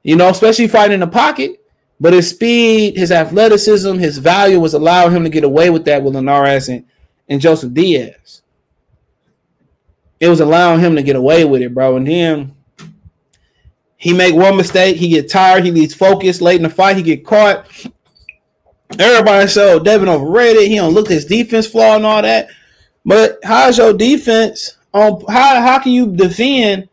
You 0.03 0.17
know, 0.17 0.29
especially 0.29 0.69
fighting 0.69 0.95
in 0.95 1.01
the 1.01 1.07
pocket. 1.07 1.63
But 1.99 2.13
his 2.13 2.29
speed, 2.29 2.97
his 2.97 3.11
athleticism, 3.11 3.95
his 3.99 4.19
value 4.19 4.61
was 4.61 4.75
allowing 4.75 5.13
him 5.13 5.25
to 5.25 5.31
get 5.31 5.45
away 5.45 5.71
with 5.71 5.85
that 5.87 6.03
with 6.03 6.15
Linares 6.15 6.69
and, 6.69 6.85
and 7.29 7.41
Joseph 7.41 7.73
Diaz. 7.73 8.43
It 10.21 10.29
was 10.29 10.41
allowing 10.41 10.81
him 10.81 10.95
to 10.97 11.03
get 11.03 11.17
away 11.17 11.45
with 11.45 11.63
it, 11.63 11.75
bro. 11.75 11.97
And 11.97 12.07
then 12.07 12.56
he 13.97 14.13
make 14.13 14.35
one 14.35 14.57
mistake, 14.57 14.97
he 14.97 15.09
get 15.09 15.31
tired, 15.31 15.65
he 15.65 15.71
needs 15.71 15.95
focus 15.95 16.41
late 16.41 16.57
in 16.57 16.63
the 16.63 16.71
fight, 16.71 16.97
he 16.97 17.03
get 17.03 17.25
caught. 17.25 17.67
Everybody 18.99 19.51
oh, 19.59 19.79
Devin 19.81 20.09
overrated. 20.09 20.69
He 20.69 20.77
don't 20.77 20.95
look 20.95 21.09
his 21.09 21.25
defense 21.25 21.67
flaw 21.67 21.97
and 21.97 22.07
all 22.07 22.23
that. 22.23 22.49
But 23.05 23.39
how's 23.43 23.79
your 23.79 23.93
defense 23.93 24.77
on 24.93 25.23
how 25.29 25.61
how 25.61 25.79
can 25.79 25.93
you 25.93 26.15
defend 26.15 26.89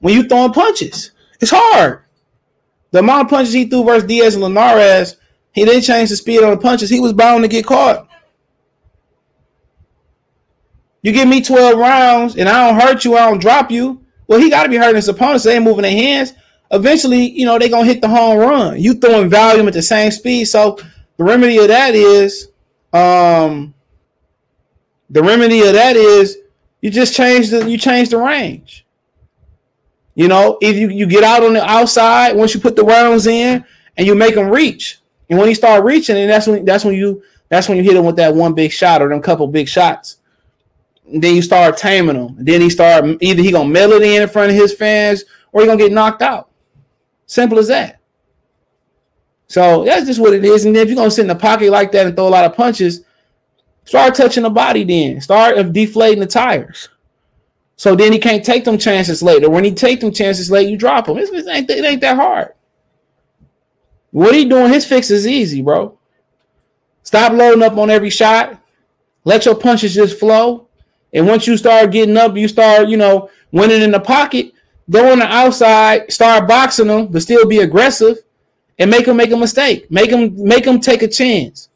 when 0.00 0.14
you 0.14 0.28
throwing 0.28 0.52
punches? 0.52 1.12
It's 1.40 1.52
hard. 1.54 2.02
The 2.90 3.00
amount 3.00 3.26
of 3.26 3.30
punches 3.30 3.52
he 3.52 3.66
threw 3.66 3.84
versus 3.84 4.08
Diaz 4.08 4.34
and 4.34 4.44
Linares, 4.44 5.16
he 5.52 5.64
didn't 5.64 5.82
change 5.82 6.10
the 6.10 6.16
speed 6.16 6.42
on 6.42 6.50
the 6.50 6.56
punches. 6.56 6.90
He 6.90 7.00
was 7.00 7.12
bound 7.12 7.44
to 7.44 7.48
get 7.48 7.66
caught. 7.66 8.08
You 11.02 11.12
give 11.12 11.28
me 11.28 11.40
12 11.40 11.78
rounds 11.78 12.36
and 12.36 12.48
I 12.48 12.66
don't 12.66 12.80
hurt 12.80 13.04
you, 13.04 13.16
I 13.16 13.30
don't 13.30 13.40
drop 13.40 13.70
you. 13.70 14.04
Well, 14.28 14.38
he 14.38 14.50
got 14.50 14.64
to 14.64 14.68
be 14.68 14.76
hurting 14.76 14.96
his 14.96 15.08
opponents. 15.08 15.44
They 15.44 15.56
ain't 15.56 15.64
moving 15.64 15.82
their 15.82 15.90
hands. 15.90 16.34
Eventually, 16.70 17.30
you 17.30 17.46
know, 17.46 17.58
they're 17.58 17.70
going 17.70 17.86
to 17.86 17.92
hit 17.92 18.02
the 18.02 18.08
home 18.08 18.38
run. 18.38 18.78
You 18.78 18.94
throwing 18.94 19.30
volume 19.30 19.66
at 19.66 19.72
the 19.72 19.82
same 19.82 20.10
speed. 20.10 20.44
So 20.44 20.78
the 21.16 21.24
remedy 21.24 21.56
of 21.56 21.68
that 21.68 21.94
is, 21.94 22.48
um, 22.92 23.74
the 25.08 25.22
remedy 25.22 25.60
of 25.66 25.72
that 25.72 25.96
is 25.96 26.36
you 26.82 26.90
just 26.90 27.14
change 27.14 27.48
the 27.48 27.68
you 27.68 27.78
change 27.78 28.10
the 28.10 28.18
range. 28.18 28.86
You 30.14 30.28
know, 30.28 30.58
if 30.60 30.76
you, 30.76 30.90
you 30.90 31.06
get 31.06 31.24
out 31.24 31.42
on 31.42 31.54
the 31.54 31.64
outside 31.64 32.36
once 32.36 32.52
you 32.52 32.60
put 32.60 32.76
the 32.76 32.84
rounds 32.84 33.26
in 33.26 33.64
and 33.96 34.06
you 34.06 34.14
make 34.14 34.34
them 34.34 34.50
reach, 34.50 35.00
and 35.30 35.38
when 35.38 35.48
he 35.48 35.54
start 35.54 35.84
reaching, 35.84 36.16
and 36.18 36.28
that's 36.28 36.46
when 36.46 36.66
that's 36.66 36.84
when 36.84 36.94
you 36.94 37.22
that's 37.48 37.68
when 37.68 37.78
you 37.78 37.82
hit 37.82 37.96
him 37.96 38.04
with 38.04 38.16
that 38.16 38.34
one 38.34 38.52
big 38.52 38.72
shot 38.72 39.00
or 39.00 39.08
them 39.08 39.22
couple 39.22 39.46
big 39.46 39.68
shots 39.68 40.17
then 41.12 41.34
you 41.34 41.42
start 41.42 41.76
taming 41.76 42.16
him. 42.16 42.36
Then 42.38 42.60
he 42.60 42.70
start 42.70 43.04
either 43.20 43.42
he 43.42 43.52
gonna 43.52 43.68
mail 43.68 43.92
it 43.92 44.02
in 44.02 44.22
in 44.22 44.28
front 44.28 44.50
of 44.50 44.56
his 44.56 44.74
fans 44.74 45.24
or 45.52 45.62
he 45.62 45.66
gonna 45.66 45.78
get 45.78 45.92
knocked 45.92 46.22
out. 46.22 46.50
Simple 47.26 47.58
as 47.58 47.68
that. 47.68 48.00
So 49.46 49.84
that's 49.84 50.06
just 50.06 50.20
what 50.20 50.34
it 50.34 50.44
is. 50.44 50.64
And 50.64 50.76
if 50.76 50.88
you're 50.88 50.96
gonna 50.96 51.10
sit 51.10 51.22
in 51.22 51.28
the 51.28 51.34
pocket 51.34 51.70
like 51.70 51.92
that 51.92 52.06
and 52.06 52.14
throw 52.14 52.28
a 52.28 52.30
lot 52.30 52.44
of 52.44 52.54
punches, 52.54 53.02
start 53.84 54.14
touching 54.14 54.42
the 54.42 54.50
body. 54.50 54.84
Then 54.84 55.20
start 55.20 55.72
deflating 55.72 56.20
the 56.20 56.26
tires. 56.26 56.88
So 57.76 57.94
then 57.94 58.12
he 58.12 58.18
can't 58.18 58.44
take 58.44 58.64
them 58.64 58.76
chances 58.76 59.22
later. 59.22 59.48
When 59.48 59.64
he 59.64 59.72
take 59.72 60.00
them 60.00 60.12
chances 60.12 60.50
late, 60.50 60.68
you 60.68 60.76
drop 60.76 61.08
him. 61.08 61.16
It, 61.16 61.30
ain't, 61.48 61.70
it 61.70 61.84
ain't 61.84 62.00
that 62.00 62.16
hard. 62.16 62.52
What 64.10 64.34
he 64.34 64.44
doing? 64.44 64.72
His 64.72 64.84
fix 64.84 65.10
is 65.10 65.26
easy, 65.26 65.62
bro. 65.62 65.96
Stop 67.02 67.32
loading 67.32 67.62
up 67.62 67.76
on 67.78 67.88
every 67.88 68.10
shot. 68.10 68.60
Let 69.24 69.44
your 69.44 69.54
punches 69.54 69.94
just 69.94 70.18
flow 70.18 70.67
and 71.12 71.26
once 71.26 71.46
you 71.46 71.56
start 71.56 71.90
getting 71.90 72.16
up, 72.16 72.36
you 72.36 72.48
start, 72.48 72.88
you 72.88 72.96
know, 72.96 73.30
winning 73.50 73.82
in 73.82 73.90
the 73.90 74.00
pocket, 74.00 74.52
go 74.90 75.10
on 75.10 75.18
the 75.18 75.26
outside, 75.26 76.12
start 76.12 76.46
boxing 76.46 76.88
them, 76.88 77.06
but 77.06 77.22
still 77.22 77.46
be 77.46 77.58
aggressive 77.58 78.18
and 78.78 78.90
make 78.90 79.06
them 79.06 79.16
make 79.16 79.30
a 79.30 79.36
mistake. 79.36 79.90
Make 79.90 80.10
them 80.10 80.34
make 80.36 80.64
them 80.64 80.80
take 80.80 81.02
a 81.02 81.08
chance. 81.08 81.68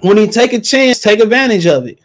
When 0.00 0.16
he 0.16 0.26
take 0.26 0.52
a 0.52 0.60
chance, 0.60 1.00
take 1.00 1.20
advantage 1.20 1.66
of 1.66 1.86
it. 1.86 2.00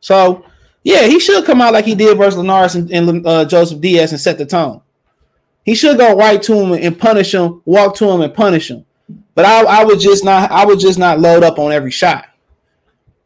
So, 0.00 0.44
yeah, 0.82 1.06
he 1.06 1.20
should 1.20 1.44
come 1.44 1.60
out 1.60 1.72
like 1.72 1.84
he 1.84 1.94
did 1.94 2.16
versus 2.16 2.38
Linares 2.38 2.74
and, 2.74 2.90
and 2.90 3.26
uh, 3.26 3.44
Joseph 3.44 3.80
Diaz 3.80 4.12
and 4.12 4.20
set 4.20 4.38
the 4.38 4.46
tone. 4.46 4.80
He 5.64 5.74
should 5.74 5.98
go 5.98 6.16
right 6.16 6.42
to 6.42 6.54
him 6.54 6.72
and 6.72 6.98
punish 6.98 7.34
him, 7.34 7.62
walk 7.64 7.94
to 7.96 8.08
him 8.08 8.20
and 8.20 8.34
punish 8.34 8.70
him. 8.70 8.84
But 9.34 9.44
I, 9.44 9.62
I 9.80 9.84
would 9.84 10.00
just 10.00 10.24
not, 10.24 10.50
I 10.50 10.64
would 10.64 10.80
just 10.80 10.98
not 10.98 11.20
load 11.20 11.44
up 11.44 11.58
on 11.58 11.70
every 11.70 11.90
shot. 11.90 12.26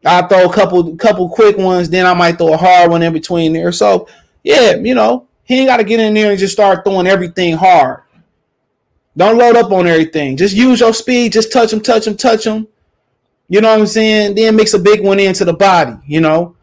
I 0.04 0.22
throw 0.22 0.48
a 0.48 0.52
couple 0.52 0.96
couple 0.96 1.28
quick 1.28 1.56
ones, 1.56 1.88
then 1.88 2.06
I 2.06 2.14
might 2.14 2.38
throw 2.38 2.52
a 2.52 2.56
hard 2.56 2.90
one 2.90 3.02
in 3.02 3.12
between 3.12 3.52
there. 3.52 3.72
So 3.72 4.09
yeah, 4.42 4.76
you 4.76 4.94
know, 4.94 5.26
he 5.44 5.61
ain't 5.61 5.68
got 5.68 5.78
to 5.78 5.85
get 5.85 6.00
in 6.00 6.14
there 6.14 6.30
and 6.30 6.38
just 6.38 6.52
start 6.52 6.85
throwing 6.85 7.06
everything 7.06 7.56
hard. 7.56 8.02
Don't 9.16 9.38
load 9.38 9.56
up 9.56 9.72
on 9.72 9.87
everything. 9.87 10.37
Just 10.37 10.54
use 10.54 10.80
your 10.80 10.92
speed. 10.92 11.32
Just 11.32 11.50
touch 11.50 11.72
him, 11.72 11.80
touch 11.80 12.06
him, 12.06 12.16
touch 12.16 12.46
him. 12.46 12.68
You 13.48 13.61
know 13.61 13.70
what 13.70 13.80
I'm 13.80 13.87
saying? 13.87 14.35
Then 14.35 14.56
mix 14.56 14.74
a 14.74 14.78
big 14.78 15.02
one 15.02 15.18
into 15.18 15.44
the 15.44 15.54
body. 15.54 15.96
You 16.06 16.20
know, 16.20 16.56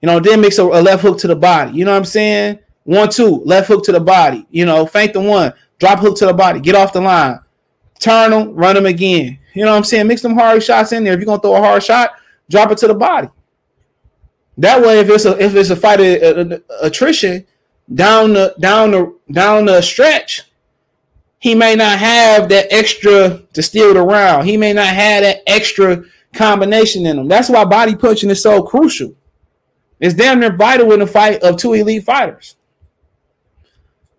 you 0.00 0.06
know. 0.06 0.20
Then 0.20 0.40
mix 0.40 0.58
a, 0.58 0.62
a 0.62 0.80
left 0.80 1.02
hook 1.02 1.18
to 1.18 1.26
the 1.26 1.36
body. 1.36 1.72
You 1.72 1.84
know 1.84 1.92
what 1.92 1.98
I'm 1.98 2.04
saying? 2.04 2.60
One, 2.84 3.10
two, 3.10 3.42
left 3.44 3.68
hook 3.68 3.84
to 3.84 3.92
the 3.92 4.00
body. 4.00 4.46
You 4.50 4.64
know, 4.64 4.86
feint 4.86 5.12
the 5.12 5.20
one, 5.20 5.52
drop 5.78 5.98
hook 5.98 6.16
to 6.18 6.26
the 6.26 6.34
body. 6.34 6.60
Get 6.60 6.74
off 6.74 6.92
the 6.92 7.00
line, 7.00 7.40
turn 7.98 8.30
them, 8.30 8.54
run 8.54 8.74
them 8.74 8.86
again. 8.86 9.38
You 9.54 9.64
know 9.64 9.72
what 9.72 9.78
I'm 9.78 9.84
saying? 9.84 10.06
Mix 10.06 10.22
them 10.22 10.34
hard 10.34 10.62
shots 10.62 10.92
in 10.92 11.04
there. 11.04 11.14
If 11.14 11.18
you're 11.18 11.26
gonna 11.26 11.40
throw 11.40 11.56
a 11.56 11.60
hard 11.60 11.82
shot, 11.82 12.12
drop 12.50 12.70
it 12.70 12.78
to 12.78 12.88
the 12.88 12.94
body. 12.94 13.28
That 14.58 14.82
way, 14.82 14.98
if 14.98 15.08
it's 15.08 15.24
a 15.24 15.40
if 15.42 15.54
it's 15.54 15.70
a 15.70 15.76
fight 15.76 16.00
of 16.00 16.62
attrition 16.82 17.46
down 17.92 18.32
the 18.32 18.54
down 18.58 18.90
the 18.90 19.16
down 19.30 19.66
the 19.66 19.80
stretch, 19.80 20.42
he 21.38 21.54
may 21.54 21.76
not 21.76 21.98
have 21.98 22.48
that 22.48 22.66
extra 22.72 23.42
to 23.52 23.62
steal 23.62 23.94
the 23.94 24.02
round. 24.02 24.48
He 24.48 24.56
may 24.56 24.72
not 24.72 24.88
have 24.88 25.22
that 25.22 25.42
extra 25.46 26.02
combination 26.32 27.06
in 27.06 27.18
him. 27.18 27.28
That's 27.28 27.48
why 27.48 27.64
body 27.64 27.94
punching 27.94 28.30
is 28.30 28.42
so 28.42 28.62
crucial. 28.62 29.14
It's 30.00 30.14
damn 30.14 30.40
near 30.40 30.56
vital 30.56 30.92
in 30.92 31.02
a 31.02 31.06
fight 31.06 31.42
of 31.42 31.56
two 31.56 31.74
elite 31.74 32.04
fighters. 32.04 32.56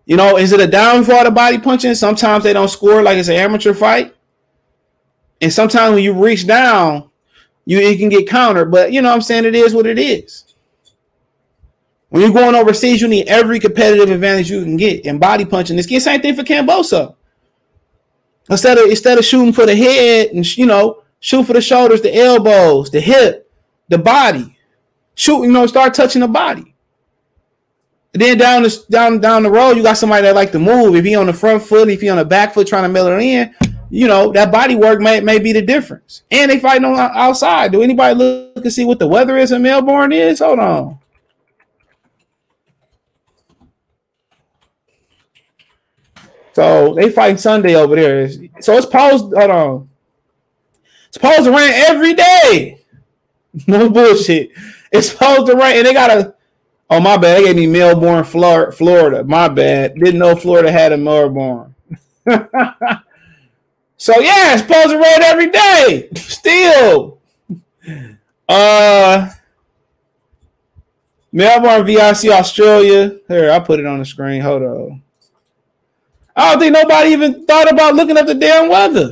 You 0.06 0.16
know, 0.16 0.36
is 0.38 0.52
it 0.52 0.60
a 0.60 0.66
downfall 0.66 1.24
to 1.24 1.30
body 1.30 1.58
punching? 1.58 1.94
Sometimes 1.94 2.44
they 2.44 2.52
don't 2.52 2.68
score 2.68 3.02
like 3.02 3.18
it's 3.18 3.28
an 3.28 3.36
amateur 3.36 3.74
fight. 3.74 4.14
And 5.40 5.52
sometimes 5.52 5.94
when 5.94 6.04
you 6.04 6.12
reach 6.12 6.46
down, 6.46 7.09
you 7.70 7.78
it 7.78 7.98
can 7.98 8.08
get 8.08 8.28
countered, 8.28 8.72
but 8.72 8.92
you 8.92 9.00
know 9.00 9.12
I'm 9.12 9.22
saying 9.22 9.44
it 9.44 9.54
is 9.54 9.72
what 9.72 9.86
it 9.86 9.96
is. 9.96 10.56
When 12.08 12.20
you're 12.20 12.32
going 12.32 12.56
overseas, 12.56 13.00
you 13.00 13.06
need 13.06 13.28
every 13.28 13.60
competitive 13.60 14.10
advantage 14.10 14.50
you 14.50 14.64
can 14.64 14.76
get. 14.76 15.06
And 15.06 15.20
body 15.20 15.44
punching, 15.44 15.76
this 15.76 15.86
the 15.86 16.00
same 16.00 16.20
thing 16.20 16.34
for 16.34 16.42
Kambosos. 16.42 17.14
Instead 18.50 18.76
of 18.76 18.90
instead 18.90 19.18
of 19.18 19.24
shooting 19.24 19.52
for 19.52 19.66
the 19.66 19.76
head 19.76 20.30
and 20.30 20.56
you 20.58 20.66
know 20.66 21.04
shoot 21.20 21.44
for 21.44 21.52
the 21.52 21.60
shoulders, 21.60 22.02
the 22.02 22.12
elbows, 22.12 22.90
the 22.90 22.98
hip, 22.98 23.48
the 23.86 23.98
body, 23.98 24.58
shoot 25.14 25.44
you 25.44 25.52
know 25.52 25.68
start 25.68 25.94
touching 25.94 26.22
the 26.22 26.28
body. 26.28 26.74
And 28.14 28.20
then 28.20 28.36
down 28.36 28.64
the 28.64 28.84
down 28.90 29.20
down 29.20 29.44
the 29.44 29.50
road, 29.50 29.76
you 29.76 29.84
got 29.84 29.96
somebody 29.96 30.22
that 30.22 30.34
like 30.34 30.50
to 30.50 30.58
move. 30.58 30.96
If 30.96 31.04
he 31.04 31.14
on 31.14 31.26
the 31.26 31.32
front 31.32 31.62
foot, 31.62 31.88
if 31.88 32.00
he 32.00 32.08
on 32.08 32.16
the 32.16 32.24
back 32.24 32.52
foot 32.52 32.66
trying 32.66 32.82
to 32.82 32.88
mail 32.88 33.06
it 33.06 33.22
in, 33.22 33.54
you 33.90 34.06
know, 34.06 34.32
that 34.32 34.52
body 34.52 34.76
work 34.76 35.00
may, 35.00 35.20
may 35.20 35.40
be 35.40 35.52
the 35.52 35.62
difference. 35.62 36.22
And 36.30 36.50
they 36.50 36.60
fighting 36.60 36.84
on 36.84 36.96
outside. 36.96 37.72
Do 37.72 37.82
anybody 37.82 38.14
look 38.14 38.64
and 38.64 38.72
see 38.72 38.84
what 38.84 39.00
the 39.00 39.08
weather 39.08 39.36
is 39.36 39.50
in 39.50 39.62
Melbourne 39.62 40.12
is? 40.12 40.38
Hold 40.38 40.60
on. 40.60 40.98
So 46.52 46.94
they 46.94 47.10
fighting 47.10 47.38
Sunday 47.38 47.74
over 47.74 47.96
there. 47.96 48.28
So 48.60 48.76
it's 48.76 48.86
paused. 48.86 49.34
Hold 49.34 49.50
on. 49.50 49.88
It's 51.08 51.14
supposed 51.14 51.44
to 51.44 51.50
rain 51.50 51.72
every 51.72 52.14
day. 52.14 52.76
No 53.66 53.90
bullshit. 53.90 54.52
It's 54.92 55.10
supposed 55.10 55.46
to 55.46 55.56
rain, 55.56 55.78
and 55.78 55.84
they 55.84 55.92
got 55.92 56.08
a. 56.08 56.34
Oh 56.88 57.00
my 57.00 57.16
bad. 57.16 57.38
They 57.38 57.46
gave 57.46 57.56
me 57.56 57.66
Melbourne, 57.66 58.22
Florida. 58.22 59.24
My 59.24 59.48
bad. 59.48 59.96
Didn't 59.96 60.20
know 60.20 60.36
Florida 60.36 60.70
had 60.70 60.92
a 60.92 60.96
Melbourne. 60.96 61.74
So 64.00 64.18
yeah, 64.18 64.54
it's 64.54 64.62
supposed 64.62 64.88
to 64.88 64.96
rain 64.96 65.22
every 65.22 65.50
day. 65.50 66.08
Still. 66.16 67.18
Uh 68.48 69.28
Melbourne 71.30 71.84
VIC 71.84 72.30
Australia. 72.32 73.18
Here, 73.28 73.50
I 73.50 73.58
put 73.58 73.78
it 73.78 73.84
on 73.84 73.98
the 73.98 74.06
screen. 74.06 74.40
Hold 74.40 74.62
on. 74.62 75.02
I 76.34 76.52
don't 76.52 76.60
think 76.60 76.72
nobody 76.72 77.10
even 77.10 77.44
thought 77.44 77.70
about 77.70 77.94
looking 77.94 78.16
up 78.16 78.24
the 78.24 78.34
damn 78.34 78.70
weather. 78.70 79.10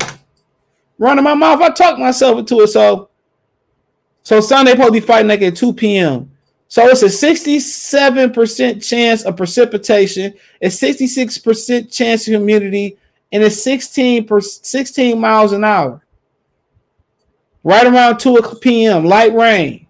Running 0.99 1.23
my 1.23 1.35
mouth, 1.35 1.61
I 1.61 1.69
talked 1.69 1.99
myself 2.01 2.39
into 2.39 2.63
it. 2.63 2.69
So, 2.69 3.11
so 4.23 4.41
Sunday 4.41 4.75
be 4.91 5.01
fighting 5.01 5.29
like 5.29 5.43
at 5.43 5.55
2 5.55 5.75
p.m. 5.75 6.33
So 6.67 6.87
it's 6.87 7.03
a 7.03 7.07
67% 7.07 8.83
chance 8.83 9.23
of 9.23 9.37
precipitation, 9.37 10.33
a 10.63 10.69
66% 10.69 11.93
chance 11.93 12.27
of 12.27 12.33
humidity, 12.33 12.97
and 13.33 13.43
it's 13.43 13.63
16 13.63 14.27
per 14.27 14.41
16 14.41 15.21
miles 15.21 15.53
an 15.53 15.65
hour. 15.65 16.05
Right 17.63 17.87
around 17.87 18.19
2 18.19 18.41
p.m. 18.61 19.05
Light 19.05 19.35
rain. 19.35 19.87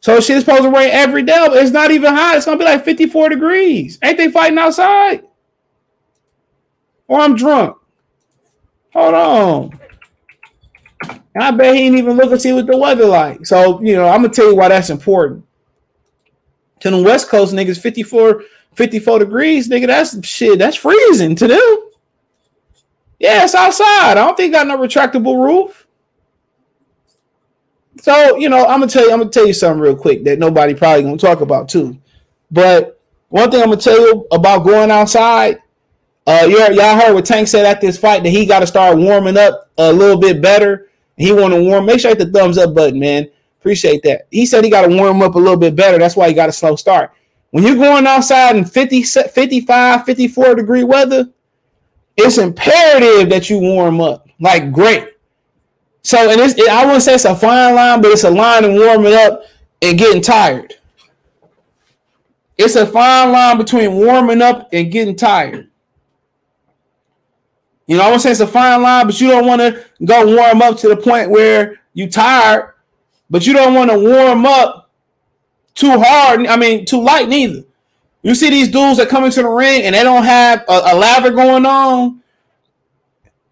So 0.00 0.20
shit's 0.20 0.44
supposed 0.44 0.62
to 0.62 0.70
rain 0.70 0.90
every 0.92 1.22
day, 1.22 1.44
but 1.48 1.56
it's 1.56 1.72
not 1.72 1.90
even 1.90 2.14
hot. 2.14 2.36
It's 2.36 2.46
gonna 2.46 2.58
be 2.58 2.64
like 2.64 2.84
54 2.84 3.28
degrees. 3.28 3.98
Ain't 4.02 4.18
they 4.18 4.30
fighting 4.30 4.58
outside? 4.58 5.24
Or 7.08 7.20
I'm 7.20 7.36
drunk. 7.36 7.76
Hold 8.92 9.14
on. 9.14 9.80
And 11.34 11.44
I 11.44 11.50
bet 11.50 11.74
he 11.74 11.82
ain't 11.82 11.96
even 11.96 12.16
look 12.16 12.32
and 12.32 12.40
see 12.40 12.52
what 12.52 12.66
the 12.66 12.76
weather 12.76 13.06
like. 13.06 13.44
So, 13.46 13.80
you 13.82 13.94
know, 13.94 14.08
I'm 14.08 14.22
gonna 14.22 14.32
tell 14.32 14.48
you 14.48 14.56
why 14.56 14.68
that's 14.68 14.90
important. 14.90 15.44
To 16.80 16.90
the 16.90 17.02
West 17.02 17.28
Coast 17.28 17.54
niggas, 17.54 17.80
54, 17.80 18.42
54 18.74 19.18
degrees, 19.18 19.68
nigga, 19.68 19.86
that's 19.86 20.26
shit, 20.26 20.58
that's 20.58 20.76
freezing 20.76 21.34
to 21.36 21.48
them. 21.48 21.90
Yeah, 23.18 23.44
it's 23.44 23.54
outside. 23.54 24.12
I 24.12 24.14
don't 24.14 24.36
think 24.36 24.52
got 24.52 24.66
no 24.66 24.78
retractable 24.78 25.42
roof. 25.42 25.86
So, 28.02 28.36
you 28.36 28.48
know, 28.48 28.66
I'm 28.66 28.80
gonna 28.80 28.88
tell 28.88 29.06
you, 29.06 29.12
I'm 29.12 29.18
gonna 29.18 29.30
tell 29.30 29.46
you 29.46 29.54
something 29.54 29.80
real 29.80 29.96
quick 29.96 30.24
that 30.24 30.38
nobody 30.38 30.74
probably 30.74 31.02
gonna 31.02 31.16
talk 31.16 31.40
about 31.40 31.68
too. 31.68 31.98
But 32.50 33.00
one 33.28 33.50
thing 33.50 33.60
I'm 33.60 33.70
gonna 33.70 33.80
tell 33.80 33.98
you 33.98 34.26
about 34.30 34.64
going 34.64 34.90
outside, 34.90 35.58
uh, 36.26 36.46
y'all 36.48 36.96
heard 36.96 37.14
what 37.14 37.24
Tank 37.24 37.48
said 37.48 37.64
at 37.64 37.80
this 37.80 37.96
fight 37.96 38.22
that 38.24 38.30
he 38.30 38.46
got 38.46 38.60
to 38.60 38.66
start 38.66 38.98
warming 38.98 39.36
up 39.36 39.70
a 39.78 39.92
little 39.92 40.18
bit 40.18 40.42
better. 40.42 40.88
He 41.16 41.32
want 41.32 41.54
to 41.54 41.62
warm. 41.62 41.86
Make 41.86 42.00
sure 42.00 42.10
you 42.10 42.16
hit 42.16 42.32
the 42.32 42.38
thumbs 42.38 42.58
up 42.58 42.74
button, 42.74 42.98
man. 42.98 43.28
Appreciate 43.60 44.02
that. 44.02 44.26
He 44.30 44.44
said 44.44 44.64
he 44.64 44.70
got 44.70 44.86
to 44.86 44.96
warm 44.96 45.22
up 45.22 45.36
a 45.36 45.38
little 45.38 45.56
bit 45.56 45.76
better. 45.76 45.98
That's 45.98 46.16
why 46.16 46.28
he 46.28 46.34
got 46.34 46.48
a 46.48 46.52
slow 46.52 46.74
start. 46.74 47.12
When 47.50 47.64
you're 47.64 47.76
going 47.76 48.06
outside 48.06 48.56
in 48.56 48.64
50, 48.64 49.02
55, 49.02 50.04
54 50.04 50.54
degree 50.56 50.84
weather, 50.84 51.30
it's 52.16 52.38
imperative 52.38 53.28
that 53.30 53.50
you 53.50 53.58
warm 53.58 54.00
up 54.00 54.28
like 54.40 54.72
great. 54.72 55.14
So, 56.02 56.30
and 56.30 56.40
it's, 56.40 56.54
it, 56.54 56.68
I 56.68 56.84
wouldn't 56.84 57.02
say 57.02 57.14
it's 57.14 57.24
a 57.24 57.34
fine 57.34 57.74
line, 57.74 58.00
but 58.00 58.12
it's 58.12 58.24
a 58.24 58.30
line 58.30 58.64
of 58.64 58.72
warming 58.72 59.14
up 59.14 59.42
and 59.82 59.98
getting 59.98 60.22
tired. 60.22 60.74
It's 62.56 62.76
a 62.76 62.86
fine 62.86 63.32
line 63.32 63.58
between 63.58 63.94
warming 63.94 64.40
up 64.40 64.68
and 64.72 64.90
getting 64.90 65.16
tired. 65.16 65.68
You 67.86 67.96
know, 67.96 68.04
I 68.04 68.10
won't 68.10 68.22
say 68.22 68.30
it's 68.30 68.40
a 68.40 68.46
fine 68.46 68.82
line, 68.82 69.06
but 69.06 69.20
you 69.20 69.28
don't 69.28 69.46
want 69.46 69.60
to 69.60 69.84
go 70.04 70.34
warm 70.34 70.62
up 70.62 70.78
to 70.78 70.88
the 70.88 70.96
point 70.96 71.30
where 71.30 71.80
you 71.92 72.08
tired, 72.10 72.74
but 73.28 73.46
you 73.46 73.52
don't 73.52 73.74
want 73.74 73.90
to 73.90 73.98
warm 73.98 74.46
up 74.46 74.90
too 75.74 75.98
hard. 75.98 76.46
I 76.46 76.56
mean, 76.56 76.84
too 76.84 77.02
light 77.02 77.28
neither. 77.28 77.64
You 78.26 78.34
see 78.34 78.50
these 78.50 78.66
dudes 78.66 78.98
that 78.98 79.08
come 79.08 79.22
into 79.22 79.40
the 79.40 79.48
ring 79.48 79.82
and 79.82 79.94
they 79.94 80.02
don't 80.02 80.24
have 80.24 80.64
a, 80.68 80.80
a 80.86 80.94
lather 80.96 81.30
going 81.30 81.64
on. 81.64 82.20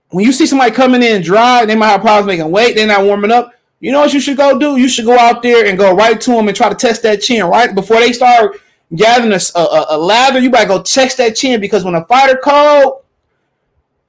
When 0.09 0.25
you 0.25 0.33
see 0.33 0.47
somebody 0.47 0.73
coming 0.73 1.01
in 1.01 1.23
dry, 1.23 1.65
they 1.65 1.77
might 1.77 1.91
have 1.91 2.01
problems 2.01 2.27
making 2.27 2.51
weight. 2.51 2.75
They're 2.75 2.89
not 2.89 3.05
warming 3.05 3.31
up. 3.31 3.55
You 3.79 3.93
know 3.93 4.01
what 4.01 4.13
you 4.13 4.19
should 4.19 4.37
go 4.37 4.59
do? 4.59 4.77
You 4.77 4.89
should 4.89 5.05
go 5.05 5.17
out 5.17 5.45
there 5.45 5.65
and 5.65 5.79
go 5.79 5.95
right 5.95 6.21
to 6.21 6.31
them 6.33 6.49
and 6.49 6.57
try 6.57 6.69
to 6.69 6.75
test 6.75 7.05
that 7.05 7.23
chin 7.23 7.45
right 7.47 7.73
before 7.73 8.01
they 8.01 8.13
start 8.13 8.61
gathering 8.97 9.33
a, 9.33 9.39
a, 9.57 9.87
a 9.91 9.97
lather. 9.97 10.41
You 10.41 10.51
better 10.51 10.67
go 10.67 10.83
test 10.83 11.19
that 11.19 11.37
chin 11.37 11.61
because 11.61 11.85
when 11.85 11.95
a 11.95 12.05
fighter 12.07 12.41
cold, 12.43 13.05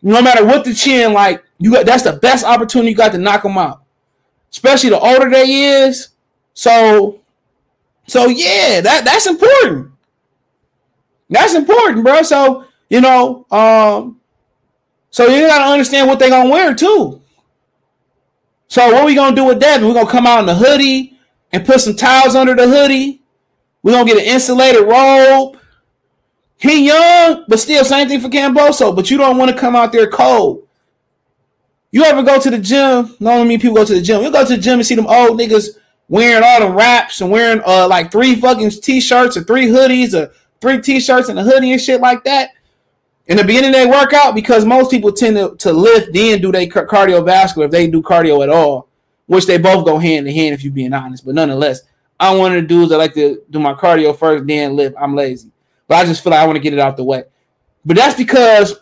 no 0.01 0.19
matter 0.19 0.43
what 0.43 0.65
the 0.65 0.73
chin 0.73 1.13
like, 1.13 1.43
you 1.59 1.73
got 1.73 1.85
that's 1.85 2.01
the 2.01 2.13
best 2.13 2.43
opportunity 2.43 2.89
you 2.89 2.97
got 2.97 3.11
to 3.11 3.19
knock 3.19 3.43
them 3.43 3.59
out. 3.59 3.83
Especially 4.49 4.89
the 4.89 4.99
older 4.99 5.29
they 5.29 5.47
is. 5.47 6.09
So, 6.55 7.19
so 8.07 8.25
yeah, 8.25 8.81
that 8.81 9.05
that's 9.05 9.27
important. 9.27 9.91
That's 11.29 11.55
important, 11.55 12.03
bro. 12.03 12.21
So 12.23 12.65
you 12.89 13.01
know, 13.01 13.45
um, 13.51 14.19
so 15.09 15.27
you 15.27 15.47
gotta 15.47 15.71
understand 15.71 16.07
what 16.07 16.19
they 16.19 16.29
gonna 16.29 16.49
wear 16.49 16.73
too. 16.75 17.21
So 18.67 18.91
what 18.93 19.05
we 19.05 19.15
gonna 19.15 19.35
do 19.35 19.45
with 19.45 19.59
that? 19.61 19.81
We're 19.81 19.93
gonna 19.93 20.09
come 20.09 20.27
out 20.27 20.39
in 20.39 20.45
the 20.45 20.55
hoodie 20.55 21.17
and 21.51 21.65
put 21.65 21.81
some 21.81 21.95
towels 21.95 22.35
under 22.35 22.55
the 22.55 22.67
hoodie. 22.67 23.21
We're 23.81 23.93
gonna 23.93 24.05
get 24.05 24.17
an 24.17 24.25
insulated 24.25 24.83
robe. 24.87 25.57
He 26.57 26.87
young, 26.87 27.45
but 27.47 27.59
still 27.59 27.83
same 27.83 28.07
thing 28.07 28.21
for 28.21 28.29
Kambosos. 28.29 28.95
But 28.95 29.11
you 29.11 29.17
don't 29.17 29.37
want 29.37 29.51
to 29.51 29.57
come 29.57 29.75
out 29.75 29.91
there 29.91 30.09
cold. 30.09 30.67
You 31.91 32.03
ever 32.03 32.23
go 32.23 32.39
to 32.39 32.49
the 32.49 32.57
gym? 32.57 33.15
No, 33.19 33.41
I 33.41 33.43
mean 33.43 33.59
people 33.59 33.75
go 33.75 33.85
to 33.85 33.93
the 33.93 34.01
gym. 34.01 34.21
You 34.21 34.31
go 34.31 34.45
to 34.45 34.55
the 34.55 34.61
gym 34.61 34.79
and 34.79 34.85
see 34.85 34.95
them 34.95 35.07
old 35.07 35.39
niggas 35.39 35.77
wearing 36.07 36.43
all 36.43 36.59
the 36.59 36.69
wraps 36.69 37.21
and 37.21 37.31
wearing 37.31 37.61
uh 37.65 37.87
like 37.87 38.11
three 38.11 38.35
fucking 38.35 38.69
t-shirts 38.69 39.37
or 39.37 39.43
three 39.43 39.67
hoodies 39.67 40.13
or 40.13 40.31
three 40.61 40.81
t-shirts 40.81 41.29
and 41.29 41.39
a 41.39 41.43
hoodie 41.43 41.71
and 41.71 41.81
shit 41.81 42.01
like 42.01 42.23
that. 42.23 42.51
In 43.27 43.37
the 43.37 43.43
beginning 43.43 43.71
they 43.71 43.85
workout 43.85 44.35
because 44.35 44.65
most 44.65 44.91
people 44.91 45.11
tend 45.11 45.35
to, 45.35 45.55
to 45.57 45.73
lift 45.73 46.13
then 46.13 46.41
do 46.41 46.51
they 46.51 46.67
cardiovascular 46.67 47.65
if 47.65 47.71
they 47.71 47.87
do 47.87 48.01
cardio 48.01 48.43
at 48.43 48.49
all, 48.49 48.87
which 49.25 49.47
they 49.47 49.57
both 49.57 49.85
go 49.85 49.97
hand 49.97 50.27
in 50.27 50.35
hand 50.35 50.53
if 50.53 50.63
you're 50.63 50.73
being 50.73 50.93
honest. 50.93 51.25
But 51.25 51.35
nonetheless, 51.35 51.81
I'm 52.19 52.37
one 52.37 52.55
of 52.55 52.61
the 52.61 52.67
dudes 52.67 52.89
that 52.91 52.97
like 52.97 53.13
to 53.15 53.41
do 53.49 53.59
my 53.59 53.73
cardio 53.73 54.17
first, 54.17 54.45
then 54.45 54.75
lift. 54.75 54.95
I'm 54.99 55.15
lazy. 55.15 55.51
But 55.87 55.95
I 55.97 56.05
just 56.05 56.23
feel 56.23 56.31
like 56.31 56.39
I 56.39 56.45
want 56.45 56.55
to 56.55 56.61
get 56.61 56.73
it 56.73 56.79
out 56.79 56.97
the 56.97 57.03
way. 57.03 57.23
But 57.83 57.97
that's 57.97 58.15
because, 58.15 58.79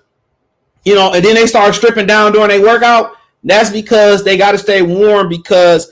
you 0.86 0.96
know, 0.96 1.14
and 1.14 1.24
then 1.24 1.36
they 1.36 1.48
start 1.48 1.76
stripping 1.76 2.06
down 2.06 2.32
during 2.32 2.50
their 2.50 2.62
workout. 2.62 3.16
That's 3.44 3.70
because 3.70 4.24
they 4.24 4.38
got 4.38 4.54
to 4.54 4.58
stay 4.58 4.82
warm 4.82 5.28
because 5.28 5.92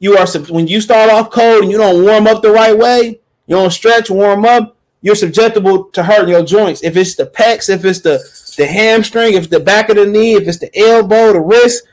you 0.00 0.16
are 0.16 0.26
when 0.48 0.66
you 0.66 0.80
start 0.80 1.10
off 1.10 1.30
cold 1.30 1.62
and 1.62 1.70
you 1.70 1.78
don't 1.78 2.02
warm 2.02 2.26
up 2.26 2.42
the 2.42 2.50
right 2.50 2.76
way, 2.76 3.20
you 3.46 3.56
don't 3.56 3.70
stretch, 3.70 4.10
warm 4.10 4.44
up, 4.44 4.76
you're 5.02 5.14
susceptible 5.14 5.84
to 5.84 6.02
hurting 6.02 6.30
your 6.30 6.44
joints. 6.44 6.82
If 6.82 6.96
it's 6.96 7.14
the 7.14 7.26
pecs, 7.26 7.68
if 7.68 7.84
it's 7.84 8.00
the 8.00 8.18
the 8.56 8.66
hamstring, 8.66 9.34
if 9.34 9.48
the 9.48 9.60
back 9.60 9.88
of 9.88 9.96
the 9.96 10.06
knee, 10.06 10.34
if 10.34 10.46
it's 10.46 10.58
the 10.58 10.76
elbow, 10.78 11.32
the 11.32 11.40
wrist, 11.40 11.86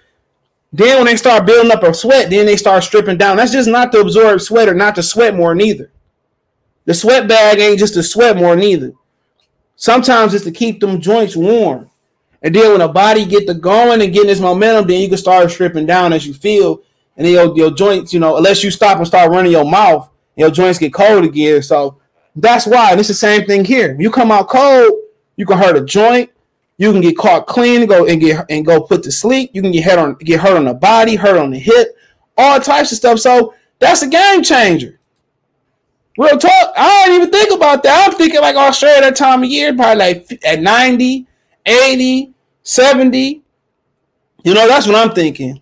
then 0.74 0.98
when 0.98 1.06
they 1.06 1.16
start 1.16 1.46
building 1.46 1.72
up 1.72 1.84
a 1.84 1.94
sweat, 1.94 2.30
then 2.30 2.46
they 2.46 2.58
start 2.58 2.84
stripping 2.84 3.18
down. 3.18 3.38
That's 3.38 3.54
just 3.54 3.70
not 3.70 3.92
to 3.94 4.02
absorb 4.02 4.42
sweat 4.42 4.68
or 4.68 4.74
not 4.74 4.96
to 4.96 5.04
sweat 5.04 5.36
more 5.36 5.56
neither. 5.56 5.92
The 6.86 6.94
sweat 6.94 7.28
bag 7.28 7.60
ain't 7.60 7.80
just 7.80 7.94
to 7.94 8.04
sweat 8.04 8.36
more 8.36 8.56
neither. 8.56 8.94
Sometimes 9.76 10.34
it's 10.34 10.44
to 10.46 10.52
keep 10.52 10.80
them 10.80 11.00
joints 11.00 11.36
warm. 11.36 11.90
And 12.42 12.54
then 12.54 12.72
when 12.72 12.80
the 12.80 12.88
body 12.88 13.26
get 13.26 13.48
the 13.48 13.54
going 13.54 14.02
and 14.02 14.14
getting 14.14 14.28
this 14.28 14.40
momentum, 14.40 14.88
then 14.88 15.02
you 15.02 15.08
can 15.08 15.18
start 15.18 15.50
stripping 15.50 15.86
down 15.86 16.14
as 16.14 16.28
you 16.28 16.34
feel. 16.34 16.82
And 17.16 17.26
then 17.26 17.34
your, 17.34 17.58
your 17.58 17.72
joints, 17.72 18.14
you 18.14 18.20
know, 18.20 18.38
unless 18.38 18.64
you 18.64 18.72
stop 18.72 18.98
and 18.98 19.08
start 19.08 19.32
running 19.32 19.52
your 19.52 19.70
mouth, 19.70 20.10
your 20.36 20.52
joints 20.52 20.80
get 20.80 20.94
cold 20.94 21.24
again. 21.26 21.64
So 21.64 22.00
that's 22.42 22.68
why. 22.68 22.92
And 22.92 23.00
it's 23.00 23.10
the 23.10 23.16
same 23.16 23.46
thing 23.46 23.66
here. 23.66 23.96
you 24.00 24.12
come 24.12 24.32
out 24.32 24.48
cold, 24.48 24.92
you 25.36 25.46
can 25.46 25.58
hurt 25.58 25.76
a 25.76 25.84
joint. 25.84 26.32
You 26.80 26.92
can 26.92 27.02
get 27.02 27.18
caught 27.18 27.48
clean 27.48 27.88
go 27.88 28.06
and 28.06 28.22
get 28.22 28.46
and 28.52 28.64
go 28.64 28.80
put 28.82 29.02
to 29.04 29.12
sleep. 29.12 29.50
You 29.54 29.64
can 29.64 29.72
get 29.72 29.84
hurt 29.84 29.98
on 29.98 30.14
get 30.16 30.40
hurt 30.40 30.58
on 30.58 30.66
the 30.66 30.76
body, 30.76 31.16
hurt 31.16 31.38
on 31.38 31.50
the 31.50 31.58
hip, 31.58 31.96
all 32.38 32.60
types 32.60 32.92
of 32.92 33.00
stuff. 33.00 33.20
So 33.20 33.56
that's 33.80 34.04
a 34.04 34.08
game 34.08 34.44
changer. 34.44 35.00
Real 36.18 36.38
talk. 36.38 36.74
I 36.76 37.06
don't 37.06 37.16
even 37.16 37.32
think 37.32 37.52
about 37.52 37.84
that. 37.84 38.08
I'm 38.08 38.18
thinking 38.18 38.42
like 38.42 38.56
Australia 38.56 39.02
that 39.02 39.16
time 39.16 39.44
of 39.44 39.50
year, 39.50 39.76
probably 39.76 39.98
like 39.98 40.40
at 40.46 40.62
90, 40.62 41.28
80, 41.66 42.34
70. 42.64 43.44
You 44.44 44.54
know, 44.54 44.68
that's 44.68 44.88
what 44.88 44.96
I'm 44.96 45.14
thinking. 45.14 45.62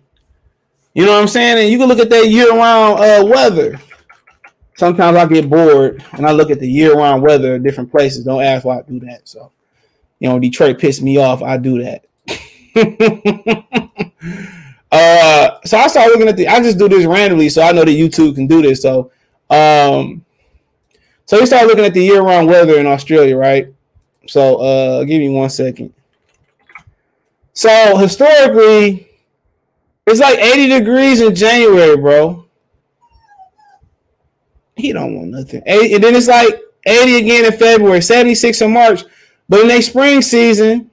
You 0.94 1.04
know 1.04 1.12
what 1.12 1.20
I'm 1.20 1.28
saying? 1.28 1.58
And 1.58 1.70
you 1.70 1.78
can 1.78 1.88
look 1.88 1.98
at 1.98 2.08
that 2.08 2.28
year-round 2.28 3.00
uh, 3.00 3.26
weather. 3.26 3.78
Sometimes 4.76 5.16
I 5.16 5.26
get 5.26 5.48
bored 5.48 6.04
and 6.12 6.26
I 6.26 6.32
look 6.32 6.50
at 6.50 6.60
the 6.60 6.68
year-round 6.68 7.22
weather 7.22 7.54
in 7.54 7.62
different 7.62 7.90
places. 7.90 8.24
Don't 8.24 8.42
ask 8.42 8.64
why 8.64 8.78
I 8.78 8.82
do 8.82 9.00
that. 9.00 9.26
So, 9.26 9.50
you 10.18 10.28
know, 10.28 10.38
Detroit 10.38 10.78
pissed 10.78 11.02
me 11.02 11.16
off. 11.16 11.42
I 11.42 11.56
do 11.56 11.82
that. 11.82 12.04
uh, 14.92 15.58
so 15.64 15.78
I 15.78 15.86
started 15.86 16.10
looking 16.10 16.28
at 16.28 16.36
the. 16.36 16.46
I 16.48 16.60
just 16.60 16.78
do 16.78 16.88
this 16.88 17.06
randomly, 17.06 17.48
so 17.48 17.62
I 17.62 17.72
know 17.72 17.84
that 17.84 17.90
YouTube 17.90 18.34
can 18.34 18.46
do 18.46 18.60
this. 18.60 18.82
So, 18.82 19.10
um, 19.48 20.24
so 21.26 21.40
we 21.40 21.46
started 21.46 21.66
looking 21.68 21.84
at 21.84 21.94
the 21.94 22.04
year-round 22.04 22.46
weather 22.46 22.78
in 22.78 22.86
Australia, 22.86 23.36
right? 23.36 23.68
So 24.28 24.56
uh 24.56 25.04
give 25.04 25.20
me 25.20 25.28
one 25.28 25.50
second. 25.50 25.92
So 27.52 27.96
historically, 27.96 29.08
it's 30.06 30.20
like 30.20 30.38
80 30.38 30.68
degrees 30.68 31.20
in 31.20 31.34
January, 31.34 31.96
bro. 31.96 32.45
He 34.76 34.92
don't 34.92 35.16
want 35.16 35.28
nothing. 35.28 35.62
And 35.66 36.02
then 36.02 36.14
it's 36.14 36.28
like 36.28 36.60
80 36.86 37.16
again 37.16 37.44
in 37.46 37.58
February, 37.58 38.02
76 38.02 38.60
in 38.60 38.72
March. 38.72 39.04
But 39.48 39.60
in 39.60 39.68
their 39.68 39.82
spring 39.82 40.22
season, 40.22 40.90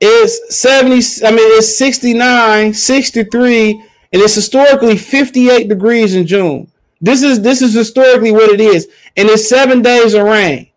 it's 0.00 0.56
70, 0.56 1.26
I 1.26 1.30
mean, 1.30 1.58
it's 1.58 1.76
69, 1.76 2.74
63, 2.74 3.70
and 3.70 4.22
it's 4.22 4.34
historically 4.34 4.96
58 4.96 5.68
degrees 5.68 6.14
in 6.14 6.26
June. 6.26 6.70
This 7.00 7.22
is 7.22 7.42
this 7.42 7.60
is 7.60 7.74
historically 7.74 8.32
what 8.32 8.50
it 8.50 8.60
is, 8.60 8.88
and 9.16 9.28
it's 9.28 9.48
seven 9.48 9.82
days 9.82 10.14
of 10.14 10.24
rain. 10.24 10.70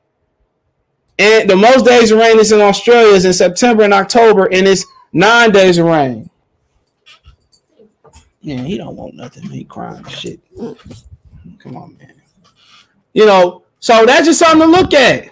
And 1.18 1.50
the 1.50 1.56
most 1.56 1.86
days 1.86 2.12
of 2.12 2.20
rain 2.20 2.40
is 2.40 2.52
in 2.52 2.60
Australia 2.60 3.14
is 3.14 3.26
in 3.26 3.34
September 3.34 3.84
and 3.84 3.94
October, 3.94 4.46
and 4.52 4.68
it's 4.68 4.86
nine 5.14 5.52
days 5.52 5.78
of 5.78 5.86
rain. 5.86 6.30
Yeah, 8.42 8.62
he 8.62 8.78
don't 8.78 8.96
want 8.96 9.16
nothing. 9.16 9.44
He 9.44 9.64
crying 9.64 10.06
shit. 10.08 10.40
Come 11.58 11.76
on, 11.76 11.98
man. 11.98 12.14
You 13.14 13.26
know, 13.26 13.64
so 13.80 14.06
that's 14.06 14.26
just 14.28 14.40
something 14.40 14.62
to 14.62 14.68
look 14.68 14.94
at. 14.94 15.30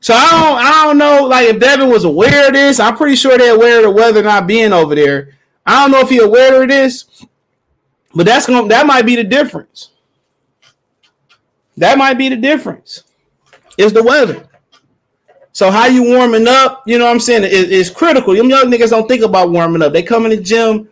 So 0.00 0.14
I 0.14 0.30
don't, 0.30 0.58
I 0.58 0.84
don't 0.84 0.98
know, 0.98 1.26
like 1.26 1.48
if 1.48 1.60
Devin 1.60 1.90
was 1.90 2.04
aware 2.04 2.46
of 2.46 2.54
this. 2.54 2.80
I'm 2.80 2.96
pretty 2.96 3.16
sure 3.16 3.36
they're 3.36 3.54
aware 3.54 3.78
of 3.78 3.82
the 3.84 3.90
weather 3.90 4.22
not 4.22 4.46
being 4.46 4.72
over 4.72 4.94
there. 4.94 5.36
I 5.66 5.82
don't 5.82 5.92
know 5.92 6.00
if 6.00 6.08
he 6.08 6.18
aware 6.18 6.62
of 6.62 6.68
this, 6.68 7.24
but 8.14 8.24
that's 8.24 8.46
gonna 8.46 8.66
that 8.68 8.86
might 8.86 9.04
be 9.04 9.14
the 9.14 9.24
difference. 9.24 9.90
That 11.76 11.98
might 11.98 12.14
be 12.14 12.28
the 12.28 12.36
difference. 12.36 13.04
Is 13.76 13.92
the 13.92 14.02
weather. 14.02 14.48
So 15.52 15.70
how 15.70 15.86
you 15.86 16.02
warming 16.04 16.48
up, 16.48 16.82
you 16.86 16.98
know 16.98 17.04
what 17.04 17.10
I'm 17.10 17.20
saying, 17.20 17.44
it, 17.44 17.72
it's 17.72 17.90
critical. 17.90 18.34
Them 18.34 18.48
young 18.48 18.70
niggas 18.70 18.90
don't 18.90 19.08
think 19.08 19.22
about 19.22 19.50
warming 19.50 19.82
up. 19.82 19.92
They 19.92 20.02
come 20.02 20.24
in 20.24 20.30
the 20.30 20.40
gym 20.40 20.88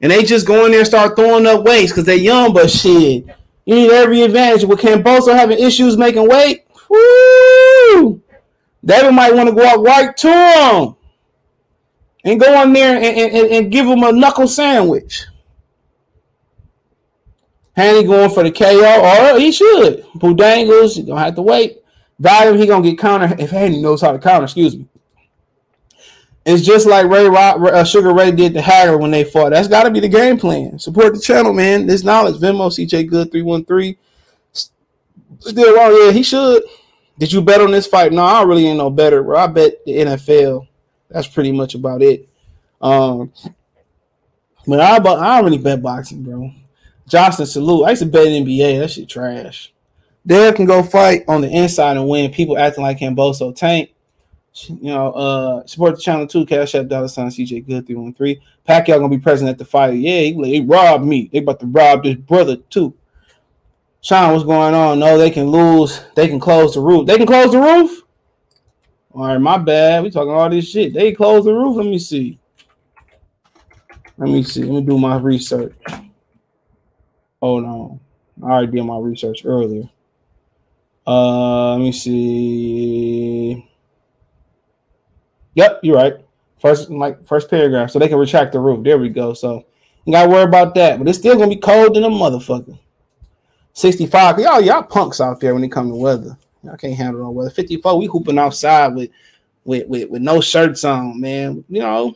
and 0.00 0.12
they 0.12 0.22
just 0.22 0.46
go 0.46 0.64
in 0.64 0.72
there 0.72 0.80
and 0.80 0.86
start 0.86 1.16
throwing 1.16 1.46
up 1.46 1.64
weights 1.64 1.92
because 1.92 2.04
they're 2.04 2.16
young, 2.16 2.52
but 2.52 2.70
shit. 2.70 3.26
You 3.64 3.74
need 3.74 3.90
every 3.90 4.22
advantage. 4.22 4.64
With 4.64 4.80
Kambosos 4.80 5.34
having 5.34 5.58
issues 5.58 5.96
making 5.96 6.28
weight, 6.28 6.66
whoo, 6.88 8.22
Devin 8.84 9.14
might 9.14 9.34
want 9.34 9.48
to 9.48 9.54
go 9.54 9.64
out 9.64 9.82
right 9.82 10.16
to 10.16 10.28
him 10.28 10.96
and 12.24 12.40
go 12.40 12.62
in 12.62 12.72
there 12.72 12.96
and, 12.96 13.04
and, 13.04 13.50
and 13.50 13.72
give 13.72 13.86
him 13.86 14.02
a 14.02 14.12
knuckle 14.12 14.48
sandwich. 14.48 15.26
Haney 17.76 18.06
going 18.06 18.30
for 18.30 18.44
the 18.44 18.52
KO, 18.52 19.34
or 19.34 19.38
he 19.38 19.50
should. 19.50 20.04
Budangles, 20.16 20.96
you 20.96 21.02
don't 21.04 21.18
have 21.18 21.34
to 21.34 21.42
wait. 21.42 21.78
Valium, 22.22 22.58
he 22.58 22.66
gonna 22.66 22.88
get 22.88 22.98
counter 22.98 23.34
if 23.38 23.50
Haney 23.50 23.82
knows 23.82 24.00
how 24.00 24.12
to 24.12 24.18
counter. 24.18 24.44
Excuse 24.44 24.76
me. 24.76 24.86
It's 26.46 26.62
just 26.62 26.86
like 26.86 27.06
Ray 27.08 27.26
uh, 27.26 27.84
Sugar 27.84 28.12
Ray 28.12 28.30
did 28.30 28.52
to 28.54 28.60
Hagler 28.60 29.00
when 29.00 29.10
they 29.10 29.24
fought. 29.24 29.50
That's 29.50 29.68
got 29.68 29.84
to 29.84 29.90
be 29.90 30.00
the 30.00 30.08
game 30.08 30.38
plan. 30.38 30.78
Support 30.78 31.14
the 31.14 31.20
channel, 31.20 31.54
man. 31.54 31.86
This 31.86 32.04
knowledge, 32.04 32.36
Venmo, 32.36 32.68
CJ 32.68 33.08
Good 33.08 33.30
three 33.30 33.42
one 33.42 33.64
three. 33.64 33.96
Still 34.52 35.74
wrong, 35.74 35.98
yeah, 36.02 36.12
he 36.12 36.22
should. 36.22 36.62
Did 37.18 37.32
you 37.32 37.40
bet 37.40 37.60
on 37.60 37.70
this 37.70 37.86
fight? 37.86 38.12
No, 38.12 38.24
I 38.24 38.42
really 38.42 38.66
ain't 38.66 38.78
no 38.78 38.90
better, 38.90 39.22
bro. 39.22 39.38
I 39.38 39.46
bet 39.46 39.84
the 39.86 39.92
NFL. 39.92 40.66
That's 41.08 41.28
pretty 41.28 41.52
much 41.52 41.74
about 41.74 42.02
it. 42.02 42.28
Um, 42.80 43.32
but 44.66 44.80
I, 44.80 44.96
I 44.96 44.98
don't 44.98 45.44
really 45.44 45.58
bet 45.58 45.82
boxing, 45.82 46.22
bro. 46.22 46.50
Johnson 47.08 47.46
salute. 47.46 47.84
I 47.84 47.90
used 47.90 48.02
to 48.02 48.08
bet 48.08 48.26
NBA. 48.26 48.80
That 48.80 48.90
shit 48.90 49.08
trash. 49.08 49.72
Dev 50.26 50.54
can 50.54 50.66
go 50.66 50.82
fight 50.82 51.24
on 51.28 51.42
the 51.42 51.48
inside 51.48 51.96
and 51.96 52.08
win. 52.08 52.32
People 52.32 52.58
acting 52.58 52.82
like 52.82 52.98
Kambosos 52.98 53.56
tank. 53.56 53.93
You 54.68 54.76
know, 54.82 55.10
uh, 55.12 55.66
support 55.66 55.96
the 55.96 56.00
channel 56.00 56.26
too. 56.26 56.46
Cash 56.46 56.76
App 56.76 56.86
dollar 56.86 57.08
sign 57.08 57.28
CJ 57.28 57.66
Good 57.66 57.86
three 57.86 57.96
one 57.96 58.14
three. 58.14 58.40
Pacquiao 58.68 58.98
gonna 58.98 59.08
be 59.08 59.18
present 59.18 59.50
at 59.50 59.58
the 59.58 59.64
fight. 59.64 59.94
Yeah, 59.94 60.20
he, 60.20 60.32
he 60.44 60.60
robbed 60.60 61.04
me. 61.04 61.28
They 61.32 61.38
about 61.38 61.58
to 61.60 61.66
rob 61.66 62.04
this 62.04 62.14
brother 62.14 62.56
too. 62.56 62.94
Sean, 64.00 64.32
what's 64.32 64.44
going 64.44 64.74
on? 64.74 65.00
No, 65.00 65.18
they 65.18 65.30
can 65.30 65.46
lose. 65.46 66.00
They 66.14 66.28
can 66.28 66.38
close 66.38 66.74
the 66.74 66.80
roof. 66.80 67.06
They 67.06 67.16
can 67.16 67.26
close 67.26 67.50
the 67.50 67.58
roof. 67.58 68.02
All 69.10 69.26
right, 69.26 69.38
my 69.38 69.58
bad. 69.58 70.02
We 70.02 70.10
talking 70.10 70.30
all 70.30 70.50
this 70.50 70.68
shit. 70.68 70.92
They 70.92 71.12
close 71.12 71.44
the 71.44 71.54
roof. 71.54 71.76
Let 71.76 71.86
me 71.86 71.98
see. 71.98 72.38
Let 74.16 74.30
me 74.30 74.42
see. 74.44 74.62
Let 74.62 74.72
me 74.72 74.82
do 74.82 74.98
my 74.98 75.16
research. 75.16 75.74
Hold 77.40 77.64
on. 77.64 78.00
I 78.42 78.46
already 78.46 78.72
did 78.72 78.84
my 78.84 78.98
research 78.98 79.42
earlier. 79.44 79.88
Uh, 81.06 81.72
let 81.72 81.80
me 81.80 81.92
see. 81.92 83.68
Yep, 85.54 85.80
you're 85.82 85.96
right. 85.96 86.14
First, 86.60 86.90
like 86.90 87.24
first 87.26 87.50
paragraph, 87.50 87.90
so 87.90 87.98
they 87.98 88.08
can 88.08 88.18
retract 88.18 88.52
the 88.52 88.60
roof. 88.60 88.82
There 88.82 88.98
we 88.98 89.08
go. 89.08 89.34
So 89.34 89.64
you 90.04 90.12
gotta 90.12 90.28
worry 90.28 90.44
about 90.44 90.74
that, 90.76 90.98
but 90.98 91.08
it's 91.08 91.18
still 91.18 91.36
gonna 91.36 91.48
be 91.48 91.56
cold 91.56 91.96
in 91.96 92.04
a 92.04 92.08
motherfucker. 92.08 92.78
65. 93.74 94.38
Y'all, 94.38 94.60
y'all 94.60 94.82
punks 94.82 95.20
out 95.20 95.40
there 95.40 95.54
when 95.54 95.64
it 95.64 95.72
comes 95.72 95.90
to 95.90 95.96
weather. 95.96 96.38
Y'all 96.62 96.76
can't 96.76 96.94
handle 96.94 97.22
no 97.22 97.30
weather. 97.30 97.50
54, 97.50 97.98
we 97.98 98.06
hooping 98.06 98.38
outside 98.38 98.94
with 98.94 99.10
with 99.64 99.86
with, 99.88 100.10
with 100.10 100.22
no 100.22 100.40
shirts 100.40 100.84
on, 100.84 101.20
man. 101.20 101.64
You 101.68 101.80
know, 101.80 102.14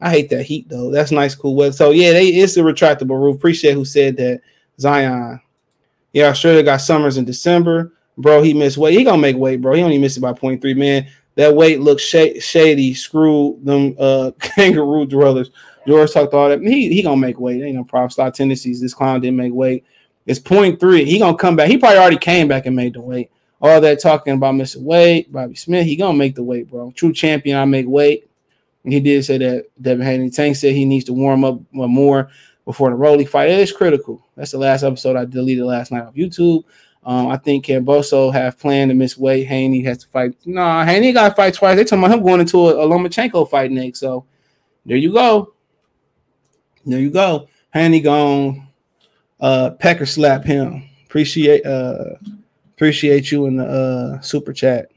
I 0.00 0.10
hate 0.10 0.30
that 0.30 0.44
heat 0.44 0.68
though. 0.68 0.90
That's 0.90 1.12
nice, 1.12 1.34
cool 1.34 1.54
weather. 1.54 1.72
So 1.72 1.90
yeah, 1.90 2.12
they 2.12 2.28
it's 2.28 2.56
a 2.56 2.60
retractable 2.60 3.20
roof. 3.20 3.36
Appreciate 3.36 3.74
who 3.74 3.84
said 3.84 4.16
that. 4.16 4.40
Zion. 4.80 5.40
Yeah, 6.12 6.28
Australia 6.28 6.62
got 6.62 6.78
summers 6.78 7.18
in 7.18 7.24
December. 7.24 7.92
Bro, 8.16 8.42
he 8.42 8.54
missed 8.54 8.78
weight. 8.78 8.98
He 8.98 9.04
gonna 9.04 9.20
make 9.20 9.36
weight, 9.36 9.60
bro. 9.60 9.74
He 9.74 9.82
only 9.82 9.98
missed 9.98 10.16
it 10.16 10.20
by 10.20 10.32
0.3, 10.32 10.76
man. 10.76 11.06
That 11.38 11.54
weight 11.54 11.80
looks 11.80 12.02
sh- 12.02 12.40
shady. 12.42 12.94
Screw 12.94 13.60
them 13.62 13.94
uh 13.96 14.32
kangaroo 14.40 15.06
dwellers. 15.06 15.52
George 15.86 16.12
talked 16.12 16.34
all 16.34 16.48
that. 16.48 16.60
He 16.60 16.92
he 16.92 17.00
gonna 17.00 17.16
make 17.16 17.38
weight. 17.38 17.62
Ain't 17.62 17.76
no 17.76 17.84
problem. 17.84 18.10
Start 18.10 18.34
tendencies. 18.34 18.80
This 18.80 18.92
clown 18.92 19.20
didn't 19.20 19.36
make 19.36 19.54
weight. 19.54 19.84
It's 20.26 20.40
three. 20.40 21.04
He 21.04 21.20
gonna 21.20 21.36
come 21.36 21.54
back. 21.54 21.68
He 21.68 21.78
probably 21.78 21.98
already 21.98 22.18
came 22.18 22.48
back 22.48 22.66
and 22.66 22.74
made 22.74 22.94
the 22.94 23.00
weight. 23.00 23.30
All 23.60 23.80
that 23.80 24.00
talking 24.00 24.34
about 24.34 24.56
missing 24.56 24.84
weight, 24.84 25.30
Bobby 25.30 25.54
Smith, 25.54 25.86
he 25.86 25.94
gonna 25.94 26.18
make 26.18 26.34
the 26.34 26.42
weight, 26.42 26.68
bro. 26.68 26.90
True 26.90 27.12
champion, 27.12 27.56
I 27.56 27.64
make 27.66 27.86
weight. 27.86 28.28
And 28.82 28.92
he 28.92 28.98
did 28.98 29.24
say 29.24 29.38
that 29.38 29.66
Devin 29.80 30.04
Haney 30.04 30.30
Tank 30.30 30.56
said 30.56 30.74
he 30.74 30.84
needs 30.84 31.04
to 31.04 31.12
warm 31.12 31.44
up 31.44 31.60
more 31.70 32.30
before 32.64 32.90
the 32.90 32.96
Rolly 32.96 33.24
fight. 33.24 33.50
It 33.50 33.60
is 33.60 33.70
critical. 33.70 34.26
That's 34.34 34.50
the 34.50 34.58
last 34.58 34.82
episode 34.82 35.14
I 35.14 35.24
deleted 35.24 35.64
last 35.64 35.92
night 35.92 36.02
on 36.02 36.14
YouTube. 36.14 36.64
Um, 37.08 37.28
I 37.28 37.38
think 37.38 37.64
Kambosos 37.64 38.34
have 38.34 38.58
planned 38.58 38.90
to 38.90 38.94
miss 38.94 39.16
weight. 39.16 39.46
Haney 39.46 39.82
has 39.84 39.96
to 39.96 40.08
fight. 40.08 40.34
Nah, 40.44 40.84
Haney 40.84 41.14
got 41.14 41.30
to 41.30 41.34
fight 41.34 41.54
twice. 41.54 41.74
They 41.74 41.84
talking 41.84 42.04
about 42.04 42.18
him 42.18 42.22
going 42.22 42.40
into 42.40 42.68
a, 42.68 42.84
a 42.84 42.86
Lomachenko 42.86 43.48
fight 43.48 43.70
next. 43.70 44.00
So 44.00 44.26
there 44.84 44.98
you 44.98 45.14
go. 45.14 45.54
There 46.84 47.00
you 47.00 47.08
go. 47.10 47.48
Haney 47.72 48.02
gone 48.02 48.68
uh 49.40 49.70
pecker 49.70 50.04
slap 50.04 50.44
him. 50.44 50.86
Appreciate 51.06 51.64
uh 51.64 52.16
appreciate 52.74 53.32
you 53.32 53.46
in 53.46 53.56
the 53.56 53.64
uh 53.64 54.20
super 54.20 54.52
chat. 54.52 54.90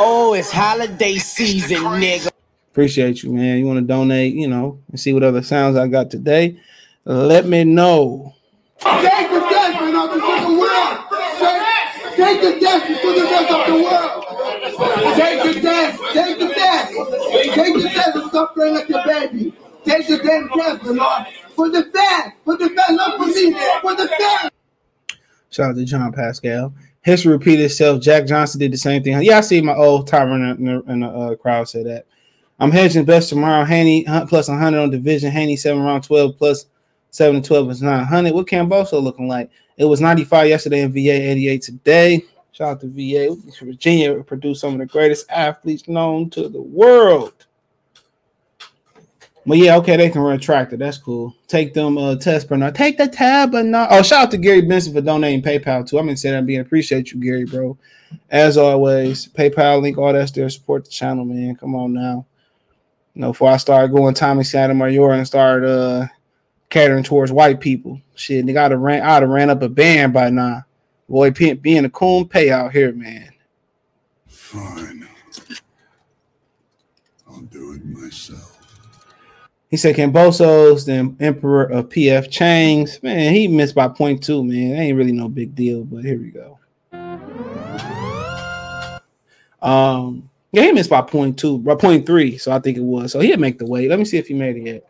Oh, 0.00 0.34
it's 0.34 0.50
holiday 0.50 1.18
season, 1.18 1.84
nigga. 1.84 2.30
Appreciate 2.72 3.22
you, 3.22 3.32
man. 3.32 3.58
You 3.58 3.66
want 3.66 3.78
to 3.78 3.86
donate, 3.86 4.34
you 4.34 4.48
know, 4.48 4.80
and 4.88 4.98
see 4.98 5.12
what 5.12 5.22
other 5.22 5.42
sounds 5.42 5.76
I 5.76 5.86
got 5.86 6.10
today? 6.10 6.58
Let 7.04 7.46
me 7.46 7.62
know. 7.62 8.34
Take 8.80 9.30
the 9.30 9.40
destiny 9.40 9.94
of 9.94 10.10
the 10.10 10.58
world. 10.58 10.98
Take 12.16 12.40
the 12.40 12.60
destiny 12.60 12.98
for 12.98 13.12
the 13.12 13.24
rest 13.24 13.50
of 13.52 13.66
the 13.66 13.82
world. 13.82 15.16
Take 15.16 15.42
the 15.42 15.60
death. 15.60 16.00
Take 16.14 16.38
the 16.38 16.48
death. 16.48 16.88
Take 17.54 17.74
the 17.74 17.90
death 17.94 18.14
and 18.14 18.30
stop 18.30 18.54
praying 18.54 18.74
like 18.74 18.90
a 18.90 19.02
baby. 19.06 19.52
Take 19.84 20.06
the 20.06 20.18
damn 20.18 20.48
death, 20.48 20.82
Lord. 20.84 21.26
For 21.54 21.68
the 21.68 21.90
fans. 21.94 22.32
For 22.44 22.56
the 22.56 22.70
fans. 22.70 22.96
Not 22.96 23.18
for 23.18 23.26
me. 23.26 23.52
For 23.82 23.94
the 23.94 24.08
fans. 24.08 24.50
Shout 25.50 25.70
out 25.70 25.76
to 25.76 25.84
John 25.84 26.12
Pascal. 26.12 26.72
History 27.02 27.32
repeated 27.32 27.64
itself. 27.66 28.00
Jack 28.00 28.26
Johnson 28.26 28.60
did 28.60 28.72
the 28.72 28.78
same 28.78 29.02
thing. 29.02 29.20
Yeah, 29.22 29.38
I 29.38 29.40
see 29.42 29.60
my 29.60 29.74
old 29.74 30.06
timer 30.06 30.36
in 30.36 30.64
the, 30.64 30.82
in 30.90 31.00
the 31.00 31.08
uh, 31.08 31.34
crowd 31.36 31.68
say 31.68 31.82
that. 31.82 32.06
I'm 32.58 32.70
hedging 32.70 33.04
best 33.04 33.30
tomorrow. 33.30 33.64
Haney 33.64 34.04
plus 34.28 34.48
100 34.48 34.78
on 34.78 34.90
division. 34.90 35.30
Haney 35.30 35.56
7 35.56 35.82
round 35.82 36.04
12 36.04 36.36
plus 36.38 36.66
7 37.10 37.42
to 37.42 37.46
12 37.48 37.70
is 37.70 37.82
900. 37.82 38.32
What 38.32 38.46
Kambosos 38.46 39.02
looking 39.02 39.28
like? 39.28 39.50
It 39.76 39.84
was 39.84 40.00
95 40.00 40.48
yesterday 40.48 40.82
in 40.82 40.92
VA, 40.92 41.30
88 41.30 41.62
today. 41.62 42.24
Shout 42.52 42.68
out 42.68 42.80
to 42.80 42.88
VA. 42.88 43.34
Virginia 43.60 44.22
produced 44.22 44.60
some 44.60 44.74
of 44.74 44.78
the 44.78 44.86
greatest 44.86 45.30
athletes 45.30 45.88
known 45.88 46.30
to 46.30 46.48
the 46.48 46.60
world. 46.60 47.46
But 49.46 49.58
yeah, 49.58 49.76
okay, 49.78 49.96
they 49.96 50.10
can 50.10 50.20
run 50.20 50.36
a 50.36 50.38
tractor. 50.38 50.76
That's 50.76 50.98
cool. 50.98 51.34
Take 51.48 51.72
them 51.72 51.96
uh 51.96 52.16
test 52.16 52.50
now. 52.50 52.70
Take 52.70 52.98
the 52.98 53.08
tab 53.08 53.52
but 53.52 53.64
not. 53.64 53.88
Oh, 53.90 54.02
shout 54.02 54.24
out 54.24 54.30
to 54.32 54.36
Gary 54.36 54.60
Benson 54.60 54.92
for 54.92 55.00
donating 55.00 55.42
PayPal 55.42 55.88
too. 55.88 55.98
I'm 55.98 56.06
gonna 56.06 56.16
say 56.16 56.30
that 56.30 56.46
being 56.46 56.60
appreciate 56.60 57.10
you, 57.12 57.20
Gary, 57.20 57.44
bro. 57.44 57.76
As 58.28 58.58
always, 58.58 59.28
PayPal 59.28 59.80
link, 59.80 59.96
all 59.96 60.12
that's 60.12 60.30
there. 60.30 60.48
Support 60.50 60.84
the 60.84 60.90
channel, 60.90 61.24
man. 61.24 61.56
Come 61.56 61.74
on 61.74 61.94
now. 61.94 62.26
You 63.14 63.22
know, 63.22 63.32
before 63.32 63.50
I 63.50 63.56
start 63.56 63.92
going 63.92 64.14
Tommy 64.14 64.44
Sotomayor 64.44 65.12
and 65.12 65.26
start 65.26 65.64
uh 65.64 66.06
catering 66.70 67.02
towards 67.02 67.32
white 67.32 67.60
people. 67.60 68.00
Shit, 68.14 68.46
they 68.46 68.52
gotta 68.52 68.78
ran 68.78 69.02
I'd 69.02 69.22
have 69.22 69.28
ran 69.28 69.50
up 69.50 69.62
a 69.62 69.68
band 69.68 70.12
by 70.12 70.30
now. 70.30 70.64
Boy, 71.08 71.30
being 71.30 71.84
a 71.84 71.90
coon 71.90 72.28
pay 72.28 72.50
out 72.50 72.72
here, 72.72 72.92
man. 72.92 73.30
Fine. 74.28 75.08
I'll 77.28 77.40
do 77.42 77.72
it 77.72 77.84
myself. 77.84 78.56
He 79.70 79.76
said 79.76 79.94
Kambosos, 79.94 80.86
the 80.86 81.14
Emperor 81.24 81.64
of 81.64 81.88
PF 81.88 82.28
Chang's. 82.30 83.00
Man, 83.02 83.32
he 83.32 83.46
missed 83.46 83.74
by 83.74 83.86
point 83.86 84.22
two, 84.22 84.42
man. 84.42 84.70
That 84.70 84.82
ain't 84.82 84.98
really 84.98 85.12
no 85.12 85.28
big 85.28 85.54
deal, 85.54 85.84
but 85.84 86.04
here 86.04 86.18
we 86.18 86.30
go. 86.30 86.58
Um, 89.62 90.28
yeah, 90.52 90.62
he 90.62 90.72
missed 90.72 90.90
by 90.90 91.02
point 91.02 91.38
two, 91.38 91.58
by 91.58 91.76
point 91.76 92.04
three, 92.04 92.38
so 92.38 92.50
I 92.50 92.58
think 92.58 92.78
it 92.78 92.82
was. 92.82 93.12
So 93.12 93.20
he'll 93.20 93.38
make 93.38 93.58
the 93.58 93.66
weight. 93.66 93.88
Let 93.88 93.98
me 93.98 94.04
see 94.04 94.18
if 94.18 94.26
he 94.26 94.34
made 94.34 94.56
it 94.56 94.62
yet. 94.62 94.89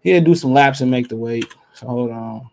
He'll 0.00 0.22
do 0.22 0.34
some 0.34 0.52
laps 0.52 0.80
and 0.80 0.90
make 0.90 1.08
the 1.08 1.16
weight. 1.16 1.52
So 1.74 1.86
hold 1.86 2.10
on. 2.10 2.48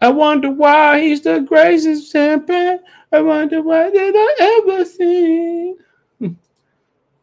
I 0.00 0.08
wonder 0.08 0.50
why 0.50 1.00
he's 1.00 1.20
the 1.20 1.40
greatest 1.40 2.10
champion. 2.10 2.80
I 3.12 3.20
wonder 3.20 3.62
why 3.62 3.88
did 3.90 4.14
I 4.16 4.62
ever 4.66 4.84
see? 4.84 5.76
Hmm. 6.18 6.32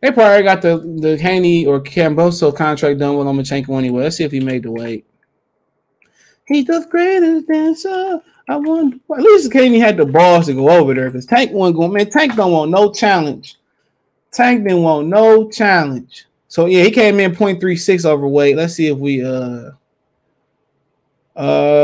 They 0.01 0.11
probably 0.11 0.43
got 0.43 0.61
the 0.61 0.77
the 1.01 1.17
Haney 1.17 1.65
or 1.65 1.81
Kambosos 1.81 2.55
contract 2.55 2.99
done 2.99 3.17
with 3.17 3.27
Lomachenko 3.27 3.77
anyway. 3.77 4.03
Let's 4.03 4.15
see 4.15 4.23
if 4.23 4.31
he 4.31 4.39
made 4.39 4.63
the 4.63 4.71
weight. 4.71 5.05
He's 6.45 6.65
the 6.65 6.87
greatest 6.89 7.47
dancer. 7.47 8.21
I 8.47 8.55
wonder. 8.55 8.97
At 9.13 9.23
least 9.23 9.51
Haney 9.51 9.79
had 9.79 9.97
the 9.97 10.05
balls 10.05 10.45
to 10.45 10.53
go 10.53 10.69
over 10.69 10.93
there 10.93 11.09
because 11.09 11.25
Tank 11.25 11.51
wasn't 11.51 11.75
going. 11.75 11.91
Man, 11.91 12.09
Tank 12.09 12.35
don't 12.35 12.53
want 12.53 12.71
no 12.71 12.93
challenge. 12.93 13.57
Tank 14.31 14.63
didn't 14.63 14.83
want 14.83 15.07
no 15.07 15.49
challenge. 15.49 16.25
So 16.49 16.65
yeah, 16.65 16.83
he 16.83 16.91
came 16.91 17.21
in 17.21 17.33
0.36 17.33 18.03
overweight. 18.05 18.57
Let's 18.57 18.73
see 18.73 18.87
if 18.87 18.97
we 18.97 19.23
uh 19.23 19.71
uh 21.39 21.79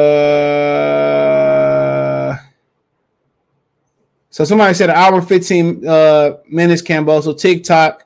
so 4.30 4.43
somebody 4.43 4.74
said 4.74 4.89
an 4.89 4.97
hour 4.97 5.22
15 5.22 5.88
uh 5.88 6.32
minutes 6.49 6.82
Kambosos 6.82 7.39
TikTok 7.39 8.05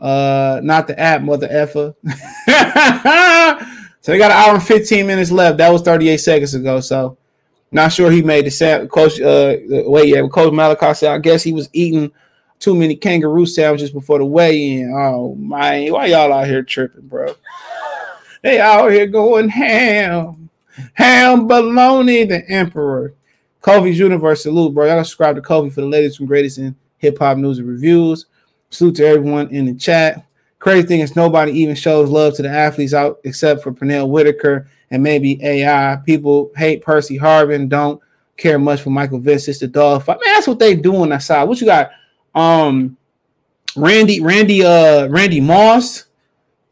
uh, 0.00 0.60
not 0.62 0.86
the 0.86 0.98
app, 0.98 1.20
mother 1.22 1.46
effer. 1.50 1.94
so 4.00 4.12
they 4.12 4.18
got 4.18 4.30
an 4.30 4.38
hour 4.38 4.54
and 4.54 4.62
15 4.62 5.06
minutes 5.06 5.30
left. 5.30 5.58
That 5.58 5.70
was 5.70 5.82
38 5.82 6.16
seconds 6.16 6.54
ago. 6.54 6.80
So 6.80 7.18
not 7.70 7.92
sure 7.92 8.10
he 8.10 8.22
made 8.22 8.46
the 8.46 8.50
set. 8.50 8.90
Coach, 8.90 9.20
uh, 9.20 9.56
wait, 9.68 10.08
yeah, 10.08 10.26
Coach 10.28 10.52
Malachi 10.52 10.94
said, 10.94 11.12
I 11.12 11.18
guess 11.18 11.42
he 11.42 11.52
was 11.52 11.68
eating 11.72 12.10
too 12.60 12.74
many 12.74 12.94
kangaroo 12.94 13.46
sandwiches 13.46 13.90
before 13.90 14.18
the 14.18 14.24
weigh-in. 14.24 14.92
Oh 14.94 15.34
my, 15.34 15.88
why 15.88 16.06
y'all 16.06 16.32
out 16.32 16.46
here 16.46 16.62
tripping, 16.62 17.08
bro? 17.08 17.34
They 18.42 18.58
out 18.58 18.90
here 18.90 19.06
going 19.06 19.50
ham, 19.50 20.48
ham 20.94 21.46
baloney, 21.46 22.26
the 22.26 22.42
emperor. 22.48 23.12
Kofi's 23.60 23.98
Universe 23.98 24.44
salute, 24.44 24.72
bro. 24.72 24.86
Y'all 24.86 25.04
subscribe 25.04 25.36
to 25.36 25.42
Kofi 25.42 25.70
for 25.70 25.82
the 25.82 25.86
latest 25.86 26.20
and 26.20 26.28
greatest 26.28 26.56
in 26.56 26.74
hip 26.96 27.18
hop 27.18 27.36
news 27.36 27.58
and 27.58 27.68
reviews. 27.68 28.24
Salute 28.70 28.96
to 28.96 29.06
everyone 29.06 29.48
in 29.48 29.66
the 29.66 29.74
chat. 29.74 30.24
Crazy 30.58 30.86
thing 30.86 31.00
is 31.00 31.16
nobody 31.16 31.52
even 31.52 31.74
shows 31.74 32.08
love 32.08 32.34
to 32.36 32.42
the 32.42 32.48
athletes 32.48 32.94
out 32.94 33.20
except 33.24 33.62
for 33.62 33.72
Pernell 33.72 34.08
Whitaker 34.08 34.68
and 34.90 35.02
maybe 35.02 35.38
AI. 35.44 35.98
People 36.06 36.50
hate 36.56 36.82
Percy 36.82 37.18
Harvin, 37.18 37.68
don't 37.68 38.00
care 38.38 38.58
much 38.58 38.80
for 38.80 38.90
Michael. 38.90 39.20
It's 39.26 39.58
the 39.58 39.66
dog 39.66 40.02
fight. 40.02 40.18
Man, 40.24 40.34
that's 40.34 40.48
what 40.48 40.58
they 40.58 40.74
do 40.74 40.96
on 40.96 41.08
doing 41.08 41.20
side. 41.20 41.44
What 41.44 41.60
you 41.60 41.66
got? 41.66 41.90
Um 42.34 42.96
Randy, 43.76 44.20
Randy, 44.20 44.64
uh, 44.64 45.06
Randy 45.08 45.40
Moss. 45.40 46.06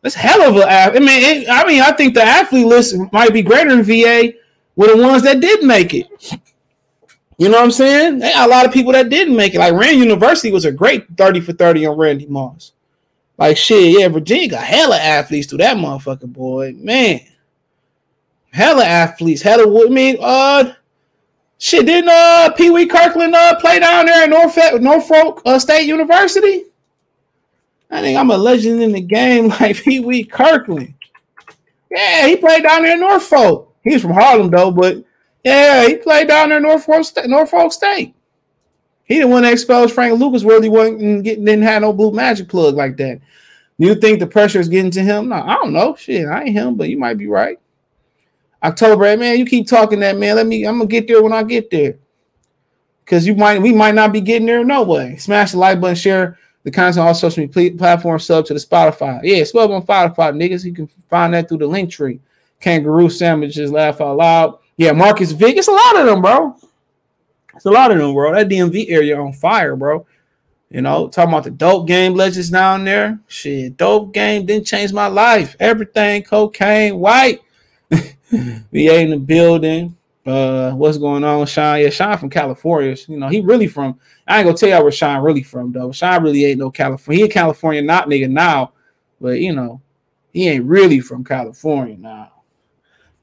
That's 0.03 0.15
hell 0.15 0.43
of 0.43 0.57
a. 0.57 0.69
I 0.69 0.93
mean, 0.99 1.09
it, 1.09 1.49
I 1.49 1.67
mean, 1.67 1.83
I 1.83 1.93
think 1.93 2.15
the 2.15 2.23
athlete 2.23 2.67
list 2.67 2.97
might 3.13 3.33
be 3.33 3.43
greater 3.43 3.71
in 3.71 3.83
VA 3.83 4.33
with 4.77 4.95
the 4.95 5.03
ones 5.03 5.23
that 5.23 5.41
did 5.41 5.65
make 5.65 5.93
it. 5.95 6.09
You 7.37 7.49
know 7.49 7.59
what 7.59 7.65
I'm 7.65 7.71
saying? 7.71 8.19
They 8.19 8.33
got 8.33 8.49
a 8.49 8.51
lot 8.51 8.67
of 8.67 8.73
people 8.73 8.93
that 8.93 9.11
didn't 9.11 9.37
make 9.37 9.55
it. 9.55 9.59
Like 9.59 9.75
Rand 9.75 9.99
University 9.99 10.51
was 10.51 10.65
a 10.65 10.73
great 10.73 11.07
30 11.17 11.41
for 11.41 11.53
30 11.53 11.87
on 11.87 11.97
Randy 11.97 12.27
Moss. 12.27 12.73
Like 13.37 13.57
shit, 13.57 13.99
yeah, 13.99 14.09
Virginia 14.09 14.49
got 14.49 14.65
hella 14.65 14.99
athletes 14.99 15.47
through 15.47 15.59
that 15.59 15.77
motherfucker 15.77 16.33
boy. 16.33 16.73
Man. 16.77 17.21
Hella 18.51 18.85
athletes, 18.85 19.43
hella 19.43 19.87
I 19.87 19.89
mean, 19.89 20.17
uh 20.21 20.73
shit, 21.59 21.87
didn't 21.87 22.11
uh 22.11 22.51
Pee 22.57 22.71
Wee 22.71 22.87
Kirkland 22.87 23.35
uh 23.35 23.57
play 23.61 23.79
down 23.79 24.07
there 24.07 24.25
at 24.25 24.31
Norfolk 24.31 24.81
Norfolk 24.81 25.43
uh, 25.45 25.59
State 25.59 25.87
University? 25.87 26.65
I 27.91 28.01
think 28.01 28.19
I'm 28.19 28.31
a 28.31 28.37
legend 28.37 28.83
in 28.83 28.93
the 28.93 29.01
game 29.01 29.49
like 29.61 29.77
Pee 29.77 30.01
Wee 30.01 30.25
Kirkland. 30.25 30.95
Yeah, 31.91 32.27
he 32.27 32.37
played 32.37 32.63
down 32.63 32.83
there 32.83 32.95
in 32.95 33.01
Norfolk. 33.01 33.75
He's 33.83 34.03
from 34.03 34.13
Harlem 34.13 34.51
though, 34.51 34.71
but 34.71 35.05
yeah, 35.45 35.87
he 35.87 35.97
played 35.97 36.29
down 36.29 36.51
there 36.51 36.59
in 36.59 36.65
Norfolk 36.65 37.05
State. 37.05 37.27
Norfolk 37.27 37.73
State. 37.73 38.15
He 39.05 39.21
the 39.21 39.27
one 39.27 39.43
that 39.43 39.55
exposed 39.55 39.95
Frank 39.95 40.21
Lucas 40.21 40.45
where 40.45 40.61
he 40.63 40.69
wasn't 40.69 41.25
getting 41.25 41.45
didn't 41.45 41.63
have 41.63 41.81
no 41.81 41.95
blue 41.95 42.13
magic 42.13 42.49
plug 42.49 42.75
like 42.75 42.99
that. 42.99 43.21
You 43.79 43.95
think 43.95 44.19
the 44.19 44.27
pressure 44.27 44.61
is 44.61 44.69
getting 44.69 44.91
to 44.91 45.03
him? 45.03 45.29
No, 45.29 45.37
I 45.37 45.55
don't 45.55 45.73
know. 45.73 45.95
Shit, 45.95 46.27
I 46.27 46.43
ain't 46.43 46.53
him, 46.53 46.75
but 46.75 46.91
you 46.91 46.99
might 46.99 47.17
be 47.17 47.27
right. 47.27 47.59
October, 48.63 49.17
man, 49.17 49.39
you 49.39 49.47
keep 49.47 49.69
talking 49.69 50.01
that 50.01 50.17
man. 50.17 50.37
Let 50.37 50.47
me. 50.47 50.65
I'm 50.65 50.79
gonna 50.79 50.89
get 50.89 51.07
there 51.07 51.23
when 51.23 51.33
I 51.33 51.43
get 51.43 51.71
there. 51.71 51.99
Cause 53.07 53.27
you 53.27 53.35
might, 53.35 53.63
we 53.63 53.73
might 53.73 53.95
not 53.95 54.13
be 54.13 54.21
getting 54.21 54.45
there 54.45 54.63
no 54.63 54.83
way. 54.83 55.17
Smash 55.17 55.53
the 55.53 55.59
like 55.59 55.81
button, 55.81 55.97
share 55.97 56.39
the 56.65 56.71
content 56.71 56.99
on 56.99 57.07
all 57.07 57.15
social 57.15 57.47
media 57.47 57.71
platforms, 57.71 58.27
sub 58.27 58.45
to 58.45 58.53
the 58.53 58.61
Spotify. 58.61 59.21
Yeah, 59.23 59.45
sub 59.45 59.71
on 59.71 59.81
Spotify, 59.83 60.35
niggas. 60.35 60.63
You 60.65 60.75
can 60.75 60.89
find 61.09 61.33
that 61.33 61.49
through 61.49 61.59
the 61.59 61.67
link 61.67 61.91
tree. 61.91 62.21
Kangaroo 62.61 63.09
sandwiches, 63.09 63.73
laugh 63.73 64.03
out 64.03 64.19
loud. 64.19 64.59
Yeah, 64.77 64.93
Marcus 64.93 65.33
Vick. 65.33 65.57
It's 65.57 65.69
a 65.69 65.73
lot 65.73 65.97
of 65.97 66.07
them, 66.07 66.21
bro. 66.21 66.55
It's 67.55 67.65
a 67.65 67.71
lot 67.71 67.91
of 67.91 67.99
them, 67.99 68.13
bro. 68.13 68.35
That 68.35 68.49
DMV 68.49 68.91
area 68.91 69.19
on 69.19 69.33
fire, 69.33 69.75
bro. 69.75 70.07
You 70.71 70.83
know, 70.83 71.09
talking 71.09 71.33
about 71.33 71.45
the 71.45 71.51
dope 71.51 71.89
game 71.89 72.15
legends 72.15 72.51
down 72.51 72.85
there. 72.85 73.19
Shit, 73.27 73.79
dope 73.79 74.13
game 74.13 74.45
didn't 74.45 74.67
change 74.67 74.93
my 74.93 75.07
life. 75.07 75.57
Everything, 75.59 76.23
cocaine, 76.23 76.99
white. 76.99 77.41
VA 78.72 79.01
in 79.01 79.11
the 79.11 79.18
building. 79.18 79.97
Uh, 80.26 80.72
what's 80.72 80.99
going 80.99 81.24
on, 81.24 81.47
Sean? 81.47 81.81
Yeah, 81.81 81.89
Sean 81.89 82.18
from 82.18 82.29
California. 82.29 82.95
You 83.07 83.18
know, 83.18 83.29
he 83.29 83.41
really 83.41 83.66
from. 83.66 83.99
I 84.26 84.39
ain't 84.39 84.47
gonna 84.47 84.59
tell 84.59 84.68
y'all 84.68 84.83
where 84.83 84.93
Sean 84.93 85.22
really 85.22 85.43
from 85.43 85.72
though. 85.72 85.91
Sean 85.91 86.22
really 86.22 86.45
ain't 86.45 86.59
no 86.59 86.70
California. 86.70 87.24
He 87.24 87.31
a 87.31 87.33
California 87.33 87.81
not 87.81 88.09
nigga 88.09 88.29
now, 88.29 88.72
but 89.20 89.41
you 89.41 89.55
know, 89.55 89.81
he 90.33 90.49
ain't 90.49 90.66
really 90.66 91.01
from 91.01 91.24
California 91.24 91.97
now. 91.97 92.33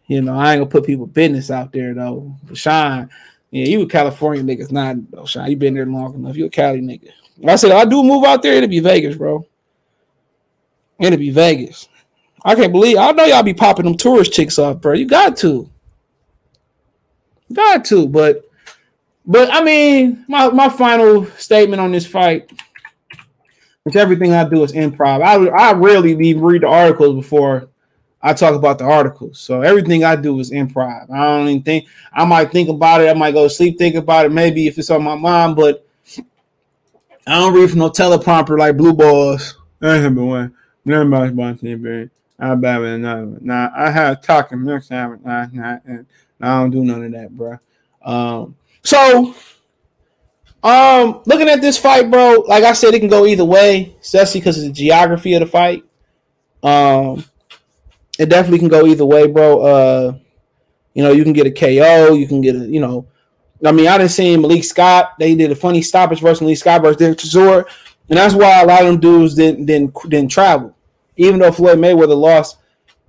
You 0.07 0.23
know, 0.23 0.33
I 0.33 0.53
ain't 0.53 0.61
gonna 0.61 0.69
put 0.71 0.85
people 0.85 1.05
business 1.05 1.51
out 1.51 1.71
there 1.71 1.93
though. 1.93 2.35
But 2.43 2.57
Sean, 2.57 3.11
yeah, 3.51 3.65
you 3.65 3.83
a 3.83 3.87
California 3.87 4.43
niggas 4.43 4.71
not 4.71 4.95
though. 5.11 5.25
Sean, 5.25 5.47
you 5.47 5.57
been 5.57 5.75
there 5.75 5.85
long 5.85 6.15
enough. 6.15 6.35
You 6.35 6.45
a 6.45 6.49
Cali 6.49 6.81
nigga. 6.81 7.11
I 7.47 7.55
said 7.55 7.71
I 7.71 7.85
do 7.85 8.01
move 8.01 8.23
out 8.23 8.41
there. 8.41 8.53
It'll 8.53 8.67
be 8.67 8.79
Vegas, 8.79 9.15
bro. 9.15 9.45
It'll 10.99 11.19
be 11.19 11.29
Vegas. 11.29 11.87
I 12.45 12.55
can't 12.55 12.71
believe. 12.71 12.97
I 12.97 13.11
know 13.11 13.25
y'all 13.25 13.43
be 13.43 13.53
popping 13.53 13.85
them 13.85 13.97
tourist 13.97 14.31
chicks 14.31 14.57
off, 14.57 14.79
bro. 14.79 14.93
You 14.93 15.07
got 15.07 15.35
to. 15.37 15.69
Got 17.51 17.83
to, 17.85 18.07
but 18.07 18.49
but 19.25 19.51
I 19.51 19.63
mean, 19.63 20.23
my, 20.27 20.49
my 20.49 20.69
final 20.69 21.25
statement 21.37 21.81
on 21.81 21.91
this 21.91 22.05
fight 22.05 22.49
which 23.85 23.95
everything 23.95 24.33
I 24.33 24.49
do 24.49 24.63
is 24.63 24.71
improv. 24.71 25.23
I 25.23 25.47
I 25.47 25.73
rarely 25.73 26.11
even 26.11 26.41
read 26.41 26.63
the 26.63 26.67
articles 26.67 27.15
before 27.15 27.69
I 28.19 28.33
talk 28.33 28.55
about 28.55 28.79
the 28.79 28.85
articles. 28.85 29.39
So 29.39 29.61
everything 29.61 30.03
I 30.03 30.15
do 30.15 30.39
is 30.39 30.49
improv. 30.51 31.11
I 31.11 31.37
don't 31.37 31.47
even 31.47 31.61
think 31.61 31.87
I 32.11 32.25
might 32.25 32.51
think 32.51 32.67
about 32.67 33.01
it. 33.01 33.09
I 33.09 33.13
might 33.13 33.35
go 33.35 33.47
sleep, 33.47 33.77
think 33.77 33.95
about 33.95 34.25
it, 34.25 34.31
maybe 34.31 34.65
if 34.65 34.79
it's 34.79 34.89
on 34.89 35.03
my 35.03 35.15
mind, 35.15 35.55
but 35.55 35.87
I 37.27 37.39
don't 37.39 37.53
read 37.53 37.69
from 37.69 37.79
no 37.79 37.91
teleprompter 37.91 38.57
like 38.57 38.75
blue 38.75 38.93
balls. 38.93 39.53
Have 39.81 40.15
been 40.15 40.27
one. 40.27 40.55
Never 40.83 41.05
mind. 41.05 42.19
I 42.37 42.53
bad 42.55 42.81
with 42.81 42.93
another 42.93 43.25
one. 43.25 43.39
Now 43.41 43.71
I 43.75 43.89
have 43.89 44.21
talking 44.21 44.63
next 44.63 44.89
time, 44.89 45.19
and 45.25 46.05
I 46.41 46.59
don't 46.59 46.71
do 46.71 46.83
none 46.83 47.03
of 47.03 47.11
that, 47.13 47.35
bro. 47.35 47.57
Um, 48.03 48.55
so, 48.83 49.33
um, 50.63 51.21
looking 51.25 51.47
at 51.47 51.61
this 51.61 51.77
fight, 51.77 52.11
bro, 52.11 52.43
like 52.47 52.63
I 52.63 52.73
said, 52.73 52.93
it 52.93 52.99
can 52.99 53.09
go 53.09 53.25
either 53.25 53.45
way, 53.45 53.95
especially 54.01 54.41
because 54.41 54.57
of 54.57 54.65
the 54.65 54.71
geography 54.71 55.33
of 55.33 55.41
the 55.41 55.47
fight. 55.47 55.85
Um, 56.61 57.23
it 58.19 58.29
definitely 58.29 58.59
can 58.59 58.67
go 58.67 58.85
either 58.85 59.05
way, 59.05 59.27
bro. 59.27 59.61
Uh, 59.61 60.17
you 60.93 61.03
know, 61.03 61.11
you 61.11 61.23
can 61.23 61.33
get 61.33 61.47
a 61.47 61.51
KO, 61.51 62.13
you 62.13 62.27
can 62.27 62.41
get 62.41 62.55
a, 62.55 62.59
you 62.59 62.79
know, 62.79 63.07
I 63.63 63.71
mean, 63.71 63.87
I 63.87 63.97
didn't 63.97 64.11
see 64.11 64.35
Malik 64.35 64.63
Scott. 64.63 65.13
They 65.17 65.35
did 65.35 65.51
a 65.51 65.55
funny 65.55 65.81
stoppage 65.81 66.21
versus 66.21 66.41
Malik 66.41 66.57
Scott 66.57 66.81
versus 66.81 66.97
Derek 66.97 67.17
Chisora, 67.17 67.65
and 68.09 68.17
that's 68.17 68.33
why 68.33 68.61
a 68.61 68.65
lot 68.65 68.81
of 68.81 68.87
them 68.87 68.99
dudes 68.99 69.35
didn't 69.35 69.65
didn't 69.65 69.93
didn't 70.09 70.29
travel. 70.29 70.74
Even 71.17 71.39
though 71.39 71.51
Floyd 71.51 71.79
Mayweather 71.79 72.17
lost 72.17 72.57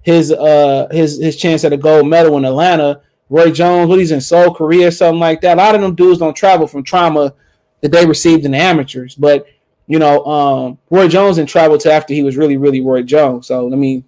his 0.02 0.30
uh 0.32 0.86
his 0.90 1.18
his 1.18 1.36
chance 1.36 1.64
at 1.64 1.72
a 1.72 1.76
gold 1.76 2.06
medal 2.08 2.36
in 2.36 2.44
Atlanta, 2.44 3.00
Roy 3.28 3.50
Jones, 3.50 3.88
what 3.88 3.98
he's 3.98 4.12
in 4.12 4.20
Seoul, 4.20 4.54
Korea, 4.54 4.92
something 4.92 5.18
like 5.18 5.40
that. 5.40 5.58
A 5.58 5.60
lot 5.60 5.74
of 5.74 5.80
them 5.80 5.94
dudes 5.94 6.20
don't 6.20 6.34
travel 6.34 6.66
from 6.66 6.84
trauma 6.84 7.34
that 7.80 7.90
they 7.90 8.06
received 8.06 8.44
in 8.44 8.52
the 8.52 8.58
amateurs. 8.58 9.14
But 9.14 9.46
you 9.86 9.98
know, 9.98 10.24
um, 10.24 10.78
Roy 10.90 11.08
Jones 11.08 11.36
didn't 11.36 11.48
travel 11.48 11.78
to 11.78 11.92
after 11.92 12.14
he 12.14 12.22
was 12.22 12.36
really, 12.36 12.56
really 12.56 12.80
Roy 12.80 13.02
Jones. 13.02 13.46
So 13.46 13.66
let 13.66 13.78
me 13.78 14.04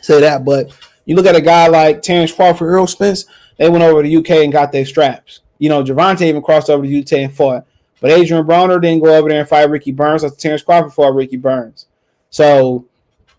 say 0.00 0.20
that. 0.20 0.44
But 0.44 0.70
you 1.04 1.16
look 1.16 1.26
at 1.26 1.36
a 1.36 1.40
guy 1.40 1.68
like 1.68 2.02
Terence 2.02 2.32
Crawford, 2.32 2.68
Errol 2.68 2.86
Spence, 2.86 3.24
they 3.56 3.68
went 3.68 3.84
over 3.84 4.02
to 4.02 4.08
the 4.08 4.16
UK 4.16 4.44
and 4.44 4.52
got 4.52 4.72
their 4.72 4.84
straps. 4.84 5.40
You 5.58 5.68
know, 5.68 5.82
Gervonta 5.82 6.22
even 6.22 6.42
crossed 6.42 6.70
over 6.70 6.82
to 6.82 6.88
the 6.88 7.00
UK 7.00 7.24
and 7.24 7.34
fought. 7.34 7.66
But 8.00 8.10
Adrian 8.10 8.44
Broner 8.44 8.80
didn't 8.82 9.02
go 9.02 9.14
over 9.14 9.28
there 9.28 9.40
and 9.40 9.48
fight 9.48 9.70
Ricky 9.70 9.92
Burns. 9.92 10.22
That's 10.22 10.36
Terence 10.36 10.62
Crawford 10.62 10.92
fought 10.92 11.14
Ricky 11.14 11.36
Burns. 11.36 11.86
So, 12.30 12.86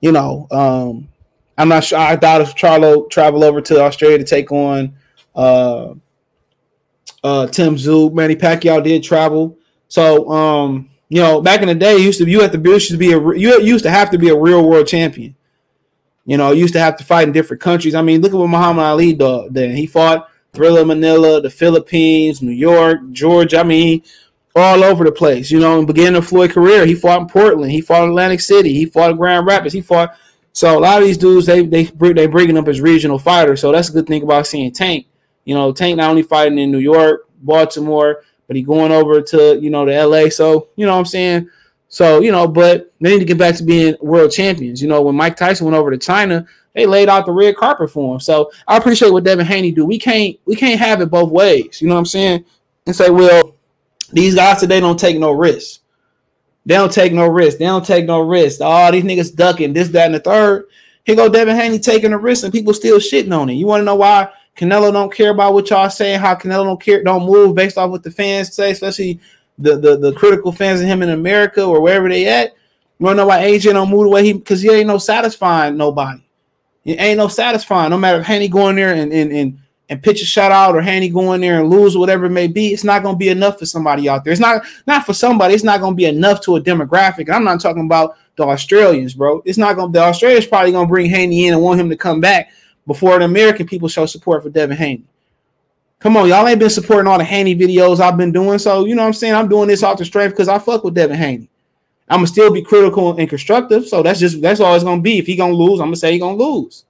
you 0.04 0.12
know, 0.12 0.48
um, 0.52 1.08
I'm 1.58 1.70
not 1.70 1.86
sure. 1.86 1.98
I 1.98 2.18
thought 2.18 2.42
if 2.42 2.56
Charlo 2.56 3.10
travel 3.10 3.42
over 3.42 3.62
to 3.62 3.82
Australia 3.82 4.18
to 4.18 4.26
take 4.26 4.52
on 4.52 4.94
uh, 5.34 5.94
uh, 7.24 7.48
Tim 7.48 7.78
Tszyu. 7.78 8.14
Manny 8.14 8.36
Pacquiao 8.36 8.84
did 8.84 9.02
travel. 9.02 9.58
So, 9.88 10.30
um, 10.30 10.90
you 11.08 11.22
know, 11.22 11.40
back 11.42 11.62
in 11.62 11.70
the 11.70 11.76
day, 11.76 11.98
used 11.98 12.20
to 12.20 12.30
you 12.30 12.42
had 12.42 12.52
to 12.52 12.58
be 12.58 12.72
used 12.72 12.92
to 12.92 12.98
be 12.98 13.14
a 13.14 13.18
you 13.18 13.62
used 13.62 13.86
to 13.86 13.92
have 13.92 14.10
to 14.10 14.18
be 14.18 14.28
a 14.28 14.36
real 14.36 14.68
world 14.68 14.88
champion. 14.88 15.38
You 16.26 16.36
know, 16.36 16.52
used 16.52 16.74
to 16.74 16.82
have 16.82 16.98
to 16.98 17.06
fight 17.06 17.30
in 17.30 17.34
different 17.34 17.62
countries. 17.62 17.96
I 17.96 18.02
mean, 18.02 18.20
look 18.20 18.34
at 18.34 18.38
what 18.38 18.50
Muhammad 18.50 18.84
Ali 18.84 19.14
did. 19.14 19.54
Then 19.54 19.74
he 19.74 19.88
fought 19.88 20.28
Thrilla 20.52 20.86
Manila, 20.86 21.40
the 21.40 21.50
Philippines, 21.50 22.42
New 22.42 22.52
York, 22.52 23.00
Georgia. 23.14 23.62
I 23.62 23.64
mean, 23.64 24.04
all 24.56 24.84
over 24.84 25.04
the 25.04 25.12
place. 25.12 25.50
You 25.50 25.60
know, 25.60 25.82
the 25.82 25.88
beginning 25.88 26.16
of 26.16 26.28
Floyd's 26.28 26.54
career, 26.54 26.86
he 26.86 26.96
fought 26.96 27.22
in 27.22 27.28
Portland, 27.28 27.72
he 27.72 27.82
fought 27.82 28.04
in 28.04 28.10
Atlantic 28.10 28.42
City, 28.42 28.74
he 28.74 28.86
fought 28.86 29.12
in 29.12 29.18
Grand 29.18 29.46
Rapids, 29.46 29.74
he 29.74 29.82
fought 29.82 30.16
so 30.54 30.78
a 30.78 30.80
lot 30.80 31.02
of 31.02 31.08
these 31.08 31.18
dudes 31.18 31.48
they 31.48 31.66
they 31.66 31.86
they 31.86 32.28
bringing 32.28 32.58
up 32.58 32.68
as 32.68 32.80
regional 32.80 33.18
fighters. 33.18 33.60
So 33.60 33.72
that's 33.72 33.90
a 33.90 33.94
good 33.94 34.08
thing 34.08 34.22
about 34.22 34.48
seeing 34.48 34.72
Tank. 34.72 35.08
You 35.46 35.56
know, 35.56 35.74
Tank 35.74 35.98
not 35.98 36.12
only 36.12 36.22
fighting 36.22 36.60
in 36.60 36.72
New 36.72 36.78
York, 36.78 37.28
Baltimore, 37.42 38.24
but 38.48 38.56
he 38.56 38.62
going 38.62 38.92
over 38.92 39.20
to 39.20 39.60
you 39.60 39.72
know 39.72 39.84
to 39.84 40.06
LA. 40.06 40.30
So 40.30 40.70
you 40.76 40.86
know 40.86 40.94
what 40.94 41.00
I'm 41.00 41.06
saying. 41.06 41.50
So 41.90 42.22
you 42.22 42.32
know, 42.32 42.48
but 42.48 42.94
they 43.02 43.12
need 43.12 43.20
to 43.20 43.26
get 43.26 43.40
back 43.40 43.56
to 43.56 43.64
being 43.64 43.96
world 44.00 44.32
champions. 44.32 44.80
You 44.82 44.88
know, 44.88 45.02
when 45.02 45.16
Mike 45.16 45.36
Tyson 45.36 45.66
went 45.66 45.76
over 45.76 45.90
to 45.90 45.98
China, 45.98 46.46
they 46.74 46.86
laid 46.86 47.10
out 47.10 47.26
the 47.26 47.32
red 47.32 47.56
carpet 47.56 47.90
for 47.90 48.14
him. 48.14 48.20
So 48.20 48.52
I 48.68 48.78
appreciate 48.78 49.12
what 49.12 49.24
Devin 49.24 49.48
Haney 49.48 49.72
do. 49.72 49.86
We 49.86 49.98
can't 49.98 50.38
we 50.46 50.56
can't 50.56 50.80
have 50.80 51.02
it 51.02 51.10
both 51.10 51.32
ways. 51.32 51.82
You 51.82 51.88
know 51.88 51.96
what 51.96 52.00
I'm 52.00 52.06
saying? 52.06 52.46
And 52.86 52.96
say, 52.96 53.10
well, 53.10 53.56
these 54.14 54.36
guys 54.36 54.60
today 54.60 54.80
don't 54.80 55.00
take 55.00 55.18
no 55.18 55.32
risks. 55.32 55.80
They 56.66 56.76
don't 56.76 56.92
take 56.92 57.14
no 57.14 57.28
risk. 57.28 57.58
They 57.58 57.66
don't 57.66 57.86
take 57.86 58.06
no 58.06 58.22
risk. 58.22 58.62
All 58.62 58.92
these 58.92 59.04
niggas 59.04 59.36
ducking 59.36 59.74
this, 59.74 59.90
that, 59.90 60.06
and 60.06 60.16
the 60.16 60.20
third. 60.20 60.66
Here 61.04 61.16
go 61.16 61.28
Devin 61.28 61.56
Haney 61.56 61.80
taking 61.80 62.14
a 62.14 62.18
risk, 62.18 62.44
and 62.44 62.54
people 62.54 62.74
still 62.74 63.00
shitting 63.00 63.38
on 63.38 63.50
it. 63.50 63.56
You 63.56 63.68
want 63.68 63.82
to 63.82 63.86
know 63.86 63.96
why 63.96 64.30
Canelo 64.56 64.94
don't 64.94 65.14
care 65.14 65.32
about 65.32 65.54
what 65.54 65.70
y'all 65.70 65.90
saying? 65.90 66.20
How 66.20 66.36
Canelo 66.36 66.64
don't 66.64 66.82
care, 66.82 67.04
don't 67.04 67.26
move 67.26 67.56
based 67.56 67.78
off 67.78 67.90
what 67.90 68.04
the 68.04 68.12
fans 68.12 68.54
say, 68.54 68.72
especially 68.72 69.20
the 69.58 69.76
the, 69.78 69.98
the 69.98 70.14
critical 70.14 70.52
fans 70.52 70.80
of 70.80 70.88
him 70.88 71.02
in 71.02 71.10
America 71.10 71.64
or 71.64 71.82
wherever 71.82 72.08
they 72.08 72.28
at. 72.28 72.54
You 73.00 73.06
want 73.06 73.18
to 73.18 73.24
know 73.24 73.28
why 73.28 73.44
AJ 73.44 73.74
don't 73.74 73.90
move 73.90 74.04
the 74.04 74.10
way 74.10 74.24
he? 74.24 74.34
Because 74.34 74.62
he 74.62 74.70
ain't 74.70 74.88
no 74.88 74.98
satisfying 74.98 75.76
nobody. 75.76 76.24
It 76.86 77.00
ain't 77.00 77.18
no 77.18 77.28
satisfying. 77.28 77.90
No 77.90 77.98
matter 77.98 78.20
if 78.20 78.26
Haney 78.26 78.48
going 78.48 78.78
there 78.78 78.94
and 78.94 79.12
and 79.12 79.32
and 79.32 79.60
and 79.94 80.02
pitch 80.02 80.24
a 80.24 80.26
shutout 80.26 80.74
or 80.74 80.82
Haney 80.82 81.08
go 81.08 81.34
in 81.34 81.42
there 81.42 81.60
and 81.60 81.70
lose, 81.70 81.96
whatever 81.96 82.26
it 82.26 82.32
may 82.32 82.48
be, 82.48 82.74
it's 82.74 82.84
not 82.84 83.04
going 83.04 83.14
to 83.14 83.20
be 83.20 83.30
enough 83.30 83.60
for 83.60 83.68
somebody 83.68 84.10
out 84.10 84.24
there. 84.24 84.34
It's 84.34 84.42
not 84.42 84.66
not 84.88 85.06
for 85.06 85.14
somebody. 85.14 85.54
It's 85.54 85.64
not 85.64 85.80
going 85.80 85.94
to 85.94 85.96
be 85.96 86.06
enough 86.06 86.42
to 86.42 86.56
a 86.56 86.62
demographic. 86.62 87.30
I'm 87.30 87.44
not 87.44 87.62
talking 87.62 87.86
about 87.86 88.18
the 88.36 88.44
Australians, 88.44 89.14
bro. 89.14 89.44
It's 89.46 89.60
not 89.60 89.76
going. 89.76 89.94
to 89.94 90.00
The 90.00 90.04
Australians 90.04 90.48
probably 90.48 90.72
going 90.72 90.88
to 90.88 90.92
bring 90.92 91.10
Haney 91.12 91.48
in 91.48 91.54
and 91.54 91.62
want 91.62 91.80
him 91.80 91.90
to 91.92 91.96
come 91.96 92.20
back 92.20 92.52
before 92.88 93.20
the 93.20 93.26
American 93.26 93.68
people 93.68 93.88
show 93.88 94.08
support 94.08 94.42
for 94.42 94.50
Devin 94.50 94.76
Haney. 94.76 95.06
Come 96.00 96.18
on, 96.18 96.28
y'all 96.28 96.48
ain't 96.48 96.60
been 96.60 96.72
supporting 96.72 97.08
all 97.08 97.20
the 97.20 97.24
Haney 97.24 97.56
videos 97.56 98.00
I've 98.00 98.18
been 98.18 98.32
doing. 98.32 98.58
So 98.58 98.86
you 98.86 98.96
know 98.96 99.04
what 99.04 99.10
I'm 99.10 99.14
saying? 99.14 99.36
I'm 99.36 99.48
doing 99.48 99.68
this 99.68 99.84
off 99.84 100.00
the 100.00 100.06
strength 100.06 100.34
because 100.34 100.50
I 100.50 100.58
fuck 100.58 100.84
with 100.84 100.96
Devin 100.96 101.16
Haney. 101.16 101.50
I'm 102.10 102.18
gonna 102.18 102.28
still 102.28 102.52
be 102.52 102.64
critical 102.64 103.18
and 103.18 103.30
constructive. 103.30 103.88
So 103.88 104.02
that's 104.02 104.20
just 104.20 104.42
that's 104.42 104.60
all 104.60 104.74
it's 104.74 104.84
gonna 104.84 105.02
be. 105.02 105.20
If 105.20 105.28
he 105.28 105.36
gonna 105.36 105.54
lose, 105.54 105.80
I'm 105.80 105.88
gonna 105.88 105.96
say 105.96 106.12
he 106.12 106.20
gonna 106.20 106.36
lose. 106.36 106.84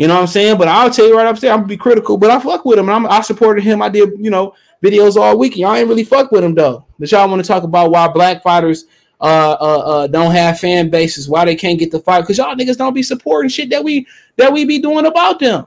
You 0.00 0.08
know 0.08 0.14
what 0.14 0.22
I'm 0.22 0.26
saying? 0.28 0.56
But 0.56 0.66
I'll 0.66 0.88
tell 0.88 1.06
you 1.06 1.14
right 1.14 1.26
up 1.26 1.38
there, 1.40 1.52
I'm 1.52 1.58
gonna 1.58 1.68
be 1.68 1.76
critical. 1.76 2.16
But 2.16 2.30
I 2.30 2.40
fuck 2.40 2.64
with 2.64 2.78
him, 2.78 2.88
and 2.88 2.94
I'm, 2.94 3.06
I 3.06 3.20
supported 3.20 3.62
him. 3.64 3.82
I 3.82 3.90
did 3.90 4.12
you 4.18 4.30
know 4.30 4.54
videos 4.82 5.16
all 5.16 5.36
week. 5.36 5.58
Y'all 5.58 5.74
ain't 5.74 5.90
really 5.90 6.04
fuck 6.04 6.32
with 6.32 6.42
him 6.42 6.54
though. 6.54 6.86
But 6.98 7.12
y'all 7.12 7.28
want 7.28 7.44
to 7.44 7.46
talk 7.46 7.64
about 7.64 7.90
why 7.90 8.08
black 8.08 8.42
fighters 8.42 8.86
uh, 9.20 9.58
uh, 9.60 9.78
uh, 9.78 10.06
don't 10.06 10.32
have 10.32 10.58
fan 10.58 10.88
bases, 10.88 11.28
why 11.28 11.44
they 11.44 11.54
can't 11.54 11.78
get 11.78 11.90
the 11.90 12.00
fight, 12.00 12.22
because 12.22 12.38
y'all 12.38 12.54
niggas 12.54 12.78
don't 12.78 12.94
be 12.94 13.02
supporting 13.02 13.50
shit 13.50 13.68
that 13.68 13.84
we 13.84 14.06
that 14.36 14.50
we 14.50 14.64
be 14.64 14.78
doing 14.78 15.04
about 15.04 15.38
them. 15.38 15.66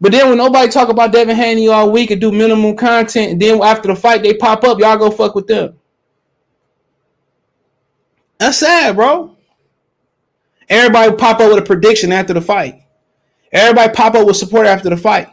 But 0.00 0.12
then 0.12 0.30
when 0.30 0.38
nobody 0.38 0.72
talk 0.72 0.88
about 0.88 1.12
Devin 1.12 1.36
Haney 1.36 1.68
all 1.68 1.92
week 1.92 2.10
and 2.12 2.20
do 2.22 2.32
minimum 2.32 2.74
content, 2.74 3.32
and 3.32 3.42
then 3.42 3.62
after 3.62 3.88
the 3.88 3.96
fight 3.96 4.22
they 4.22 4.32
pop 4.32 4.64
up, 4.64 4.78
y'all 4.78 4.96
go 4.96 5.10
fuck 5.10 5.34
with 5.34 5.46
them. 5.46 5.78
That's 8.38 8.56
sad, 8.56 8.96
bro. 8.96 9.36
Everybody 10.70 11.14
pop 11.16 11.38
up 11.40 11.50
with 11.50 11.62
a 11.62 11.66
prediction 11.66 12.12
after 12.12 12.32
the 12.32 12.40
fight. 12.40 12.80
Everybody 13.52 13.92
pop 13.92 14.14
up 14.14 14.26
with 14.26 14.36
support 14.36 14.66
after 14.66 14.90
the 14.90 14.96
fight. 14.96 15.28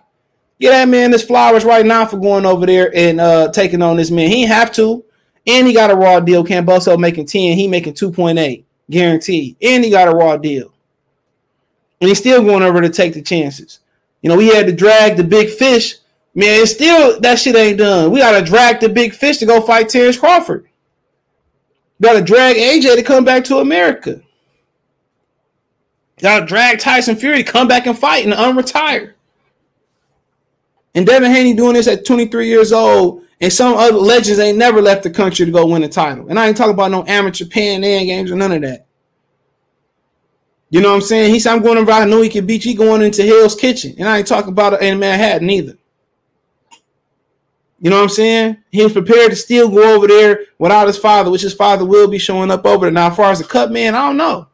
Get 0.59 0.71
that 0.71 0.87
man 0.87 1.11
this 1.11 1.25
flowers 1.25 1.65
right 1.65 1.85
now 1.85 2.05
for 2.05 2.17
going 2.17 2.45
over 2.45 2.65
there 2.65 2.95
and 2.95 3.19
uh 3.19 3.51
taking 3.51 3.81
on 3.81 3.97
this 3.97 4.11
man. 4.11 4.29
He 4.29 4.43
have 4.43 4.71
to. 4.73 5.03
And 5.45 5.67
he 5.67 5.73
got 5.73 5.91
a 5.91 5.95
raw 5.95 6.19
deal. 6.19 6.43
Kambosos 6.43 6.99
making 6.99 7.25
10. 7.25 7.57
He 7.57 7.67
making 7.67 7.95
2.8. 7.95 8.63
Guaranteed. 8.89 9.57
And 9.61 9.83
he 9.83 9.89
got 9.89 10.07
a 10.07 10.11
raw 10.11 10.37
deal. 10.37 10.73
And 11.99 12.07
he's 12.07 12.19
still 12.19 12.43
going 12.43 12.63
over 12.63 12.81
to 12.81 12.89
take 12.89 13.13
the 13.13 13.21
chances. 13.21 13.79
You 14.21 14.29
know, 14.29 14.37
we 14.37 14.47
had 14.47 14.67
to 14.67 14.73
drag 14.73 15.17
the 15.17 15.23
big 15.23 15.49
fish. 15.49 15.95
Man, 16.33 16.61
it's 16.61 16.71
still 16.71 17.19
that 17.19 17.39
shit 17.39 17.55
ain't 17.55 17.77
done. 17.77 18.09
We 18.11 18.19
gotta 18.19 18.43
drag 18.43 18.79
the 18.79 18.89
big 18.89 19.13
fish 19.13 19.37
to 19.37 19.45
go 19.45 19.61
fight 19.61 19.89
Terence 19.89 20.17
Crawford. 20.17 20.67
We 21.99 22.05
Gotta 22.05 22.21
drag 22.21 22.55
AJ 22.55 22.95
to 22.95 23.03
come 23.03 23.23
back 23.23 23.43
to 23.45 23.57
America. 23.57 24.21
Gotta 26.23 26.45
drag 26.45 26.79
Tyson 26.79 27.17
Fury 27.17 27.43
to 27.43 27.51
come 27.51 27.67
back 27.67 27.85
and 27.85 27.99
fight 27.99 28.23
and 28.23 28.33
unretire. 28.33 29.13
And 30.95 31.05
Devin 31.05 31.29
Haney 31.29 31.53
doing 31.53 31.73
this 31.73 31.87
at 31.87 32.05
23 32.05 32.47
years 32.47 32.71
old, 32.71 33.23
and 33.41 33.51
some 33.51 33.75
other 33.75 33.97
legends 33.97 34.39
ain't 34.39 34.57
never 34.57 34.81
left 34.81 35.03
the 35.03 35.09
country 35.09 35.45
to 35.45 35.51
go 35.51 35.65
win 35.65 35.83
a 35.83 35.89
title. 35.89 36.29
And 36.29 36.39
I 36.39 36.47
ain't 36.47 36.55
talking 36.55 36.73
about 36.73 36.91
no 36.91 37.03
amateur 37.07 37.45
Pan 37.45 37.83
Am 37.83 38.05
games 38.05 38.31
or 38.31 38.35
none 38.35 38.53
of 38.53 38.61
that. 38.61 38.85
You 40.69 40.79
know 40.79 40.91
what 40.91 40.95
I'm 40.95 41.01
saying? 41.01 41.33
He 41.33 41.41
said, 41.41 41.51
I'm 41.51 41.61
going 41.61 41.85
to 41.85 41.91
I 41.91 42.05
know 42.05 42.21
he 42.21 42.29
can 42.29 42.45
beat 42.45 42.63
you 42.63 42.77
going 42.77 43.01
into 43.01 43.23
Hell's 43.23 43.55
Kitchen. 43.55 43.93
And 43.99 44.07
I 44.07 44.19
ain't 44.19 44.27
talking 44.27 44.53
about 44.53 44.73
it 44.73 44.81
in 44.81 44.99
Manhattan 44.99 45.49
either. 45.49 45.77
You 47.81 47.89
know 47.89 47.97
what 47.97 48.03
I'm 48.03 48.09
saying? 48.09 48.57
He 48.71 48.81
was 48.81 48.93
prepared 48.93 49.31
to 49.31 49.35
still 49.35 49.69
go 49.69 49.97
over 49.97 50.07
there 50.07 50.45
without 50.57 50.87
his 50.87 50.97
father, 50.97 51.29
which 51.29 51.41
his 51.41 51.53
father 51.53 51.83
will 51.83 52.07
be 52.07 52.17
showing 52.17 52.49
up 52.49 52.65
over 52.65 52.85
there. 52.85 52.93
Now, 52.93 53.09
as 53.09 53.17
far 53.17 53.29
as 53.29 53.39
the 53.39 53.45
cut 53.45 53.73
man, 53.73 53.93
I 53.93 54.07
don't 54.07 54.17
know. 54.17 54.47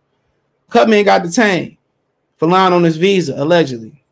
Cut 0.70 0.90
man 0.90 1.04
got 1.04 1.24
detained 1.24 1.78
for 2.38 2.48
lying 2.48 2.74
on 2.74 2.84
his 2.84 2.98
visa, 2.98 3.34
allegedly. 3.36 4.04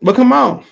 But 0.00 0.16
come 0.16 0.32
on. 0.32 0.64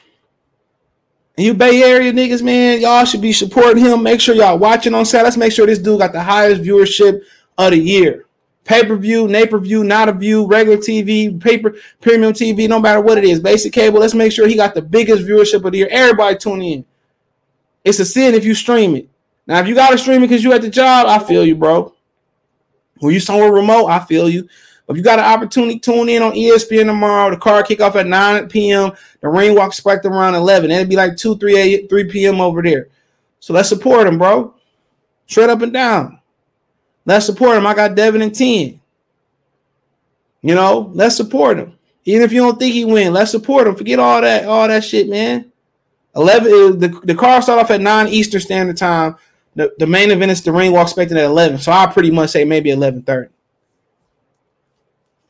And 1.36 1.46
you 1.46 1.54
Bay 1.54 1.82
Area 1.82 2.12
niggas, 2.12 2.42
man, 2.42 2.80
y'all 2.80 3.04
should 3.04 3.22
be 3.22 3.32
supporting 3.32 3.84
him. 3.84 4.02
Make 4.02 4.20
sure 4.20 4.34
y'all 4.34 4.58
watching 4.58 4.94
on 4.94 5.06
set. 5.06 5.24
Let's 5.24 5.36
make 5.36 5.52
sure 5.52 5.66
this 5.66 5.78
dude 5.78 5.98
got 5.98 6.12
the 6.12 6.22
highest 6.22 6.62
viewership 6.62 7.22
of 7.56 7.70
the 7.70 7.78
year. 7.78 8.26
Pay 8.64 8.84
per 8.84 8.96
view, 8.96 9.26
name 9.26 9.48
per 9.48 9.58
view, 9.58 9.82
not 9.82 10.08
a 10.08 10.12
view, 10.12 10.46
regular 10.46 10.76
TV, 10.76 11.40
paper, 11.40 11.74
premium 12.00 12.32
TV, 12.32 12.68
no 12.68 12.78
matter 12.78 13.00
what 13.00 13.18
it 13.18 13.24
is, 13.24 13.40
basic 13.40 13.72
cable. 13.72 14.00
Let's 14.00 14.14
make 14.14 14.32
sure 14.32 14.46
he 14.46 14.54
got 14.54 14.74
the 14.74 14.82
biggest 14.82 15.22
viewership 15.24 15.64
of 15.64 15.72
the 15.72 15.78
year. 15.78 15.88
Everybody 15.90 16.36
tune 16.36 16.62
in. 16.62 16.84
It's 17.84 17.98
a 17.98 18.04
sin 18.04 18.34
if 18.34 18.44
you 18.44 18.54
stream 18.54 18.94
it. 18.94 19.08
Now, 19.46 19.60
if 19.60 19.66
you 19.66 19.74
got 19.74 19.90
to 19.90 19.98
stream 19.98 20.22
it 20.22 20.28
because 20.28 20.44
you 20.44 20.52
at 20.52 20.62
the 20.62 20.70
job, 20.70 21.06
I 21.06 21.18
feel 21.18 21.44
you, 21.44 21.56
bro. 21.56 21.94
When 23.00 23.12
you 23.12 23.20
somewhere 23.20 23.52
remote, 23.52 23.86
I 23.88 23.98
feel 24.00 24.28
you. 24.28 24.48
If 24.88 24.96
you 24.96 25.02
got 25.02 25.20
an 25.20 25.24
opportunity, 25.24 25.78
tune 25.78 26.08
in 26.08 26.22
on 26.22 26.32
ESPN 26.32 26.86
tomorrow. 26.86 27.30
The 27.30 27.36
car 27.36 27.62
kick 27.62 27.80
off 27.80 27.94
at 27.94 28.08
9 28.08 28.48
p.m. 28.48 28.90
The 29.20 29.28
rain 29.28 29.54
walk 29.54 29.72
spiked 29.72 30.04
around 30.04 30.34
11. 30.34 30.70
It'll 30.70 30.88
be 30.88 30.96
like 30.96 31.16
2, 31.16 31.38
3, 31.38 31.56
8, 31.56 31.88
3 31.88 32.04
p.m. 32.10 32.40
over 32.40 32.60
there. 32.60 32.88
So 33.38 33.54
let's 33.54 33.68
support 33.68 34.08
him, 34.08 34.18
bro. 34.18 34.54
Straight 35.26 35.48
up 35.48 35.62
and 35.62 35.72
down. 35.72 36.20
Let's 37.06 37.26
support 37.26 37.56
him. 37.56 37.66
I 37.66 37.74
got 37.74 37.94
Devin 37.94 38.22
and 38.22 38.34
10. 38.34 38.80
You 40.42 40.54
know, 40.54 40.90
let's 40.92 41.16
support 41.16 41.58
him. 41.58 41.78
Even 42.04 42.22
if 42.22 42.32
you 42.32 42.40
don't 42.40 42.58
think 42.58 42.74
he 42.74 42.84
win, 42.84 43.12
let's 43.12 43.30
support 43.30 43.68
him. 43.68 43.76
Forget 43.76 43.98
all 44.00 44.20
that, 44.20 44.46
all 44.46 44.66
that 44.66 44.82
shit, 44.82 45.08
man. 45.08 45.52
11 46.16 46.80
the, 46.80 46.88
the 47.04 47.14
car 47.14 47.40
start 47.40 47.60
off 47.60 47.70
at 47.70 47.80
9 47.80 48.08
Eastern 48.08 48.40
Standard 48.40 48.76
Time. 48.76 49.16
The, 49.54 49.72
the 49.78 49.86
main 49.86 50.10
event 50.10 50.30
is 50.30 50.42
the 50.42 50.52
ring 50.52 50.72
walk 50.72 50.86
expected 50.86 51.16
at 51.16 51.24
11. 51.24 51.58
So 51.58 51.72
I 51.72 51.86
pretty 51.86 52.10
much 52.10 52.30
say 52.30 52.44
maybe 52.44 52.70
11:30. 52.70 53.28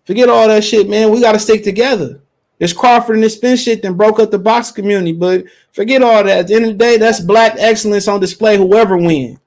Forget 0.04 0.28
all 0.28 0.48
that 0.48 0.64
shit, 0.64 0.88
man. 0.88 1.10
We 1.10 1.20
got 1.20 1.32
to 1.32 1.38
stick 1.38 1.62
together. 1.62 2.20
There's 2.58 2.72
Crawford 2.72 3.16
and 3.16 3.24
this 3.24 3.36
spin 3.36 3.56
shit 3.56 3.80
that 3.82 3.92
broke 3.94 4.18
up 4.18 4.30
the 4.30 4.38
box 4.38 4.70
community, 4.70 5.12
but 5.12 5.44
forget 5.72 6.02
all 6.02 6.22
that. 6.22 6.40
At 6.40 6.48
the 6.48 6.54
end 6.54 6.64
of 6.66 6.72
the 6.72 6.78
day, 6.78 6.98
that's 6.98 7.20
black 7.20 7.54
excellence 7.56 8.06
on 8.06 8.20
display. 8.20 8.58
Whoever 8.58 8.98
win, 8.98 9.40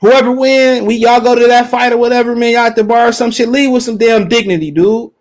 whoever 0.00 0.32
win, 0.32 0.86
we 0.86 0.96
y'all 0.96 1.20
go 1.20 1.36
to 1.36 1.46
that 1.46 1.70
fight 1.70 1.92
or 1.92 1.98
whatever, 1.98 2.34
man. 2.34 2.54
Y'all 2.54 2.62
at 2.62 2.74
the 2.74 2.82
bar 2.82 3.08
or 3.08 3.12
some 3.12 3.30
shit. 3.30 3.48
Leave 3.48 3.70
with 3.70 3.84
some 3.84 3.96
damn 3.96 4.28
dignity, 4.28 4.72
dude. 4.72 5.12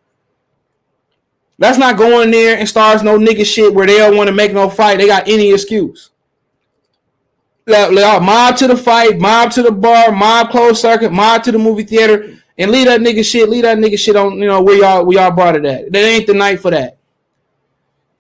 That's 1.60 1.78
not 1.78 1.98
going 1.98 2.32
there 2.32 2.58
and 2.58 2.68
stars 2.68 3.04
no 3.04 3.20
nigga 3.20 3.46
shit 3.46 3.74
where 3.74 3.86
they 3.86 3.98
don't 3.98 4.16
want 4.16 4.30
to 4.30 4.34
make 4.34 4.54
no 4.54 4.70
fight. 4.70 4.98
They 4.98 5.08
got 5.08 5.28
any 5.28 5.52
excuse. 5.52 6.10
Mob 7.70 8.58
to 8.58 8.68
the 8.68 8.78
fight, 8.78 9.20
mob 9.20 9.52
to 9.52 9.62
the 9.62 9.72
bar, 9.72 10.12
mob 10.12 10.50
closed 10.50 10.82
circuit, 10.82 11.12
mob 11.12 11.44
to 11.44 11.52
the 11.52 11.60
movie 11.60 11.84
theater 11.84 12.36
and 12.60 12.72
leave 12.72 12.88
that 12.88 13.00
nigga 13.00 13.24
shit, 13.24 13.48
leave 13.48 13.64
that 13.64 13.78
nigga 13.78 13.98
shit 13.98 14.18
on, 14.18 14.38
you 14.38 14.46
know, 14.46 14.62
where 14.62 14.78
y'all 14.78 15.06
where 15.06 15.18
y'all 15.18 15.32
brought 15.32 15.56
it 15.56 15.66
at. 15.66 15.92
That 15.92 16.04
ain't 16.04 16.28
the 16.28 16.34
night 16.34 16.60
for 16.60 16.72
that. 16.72 16.98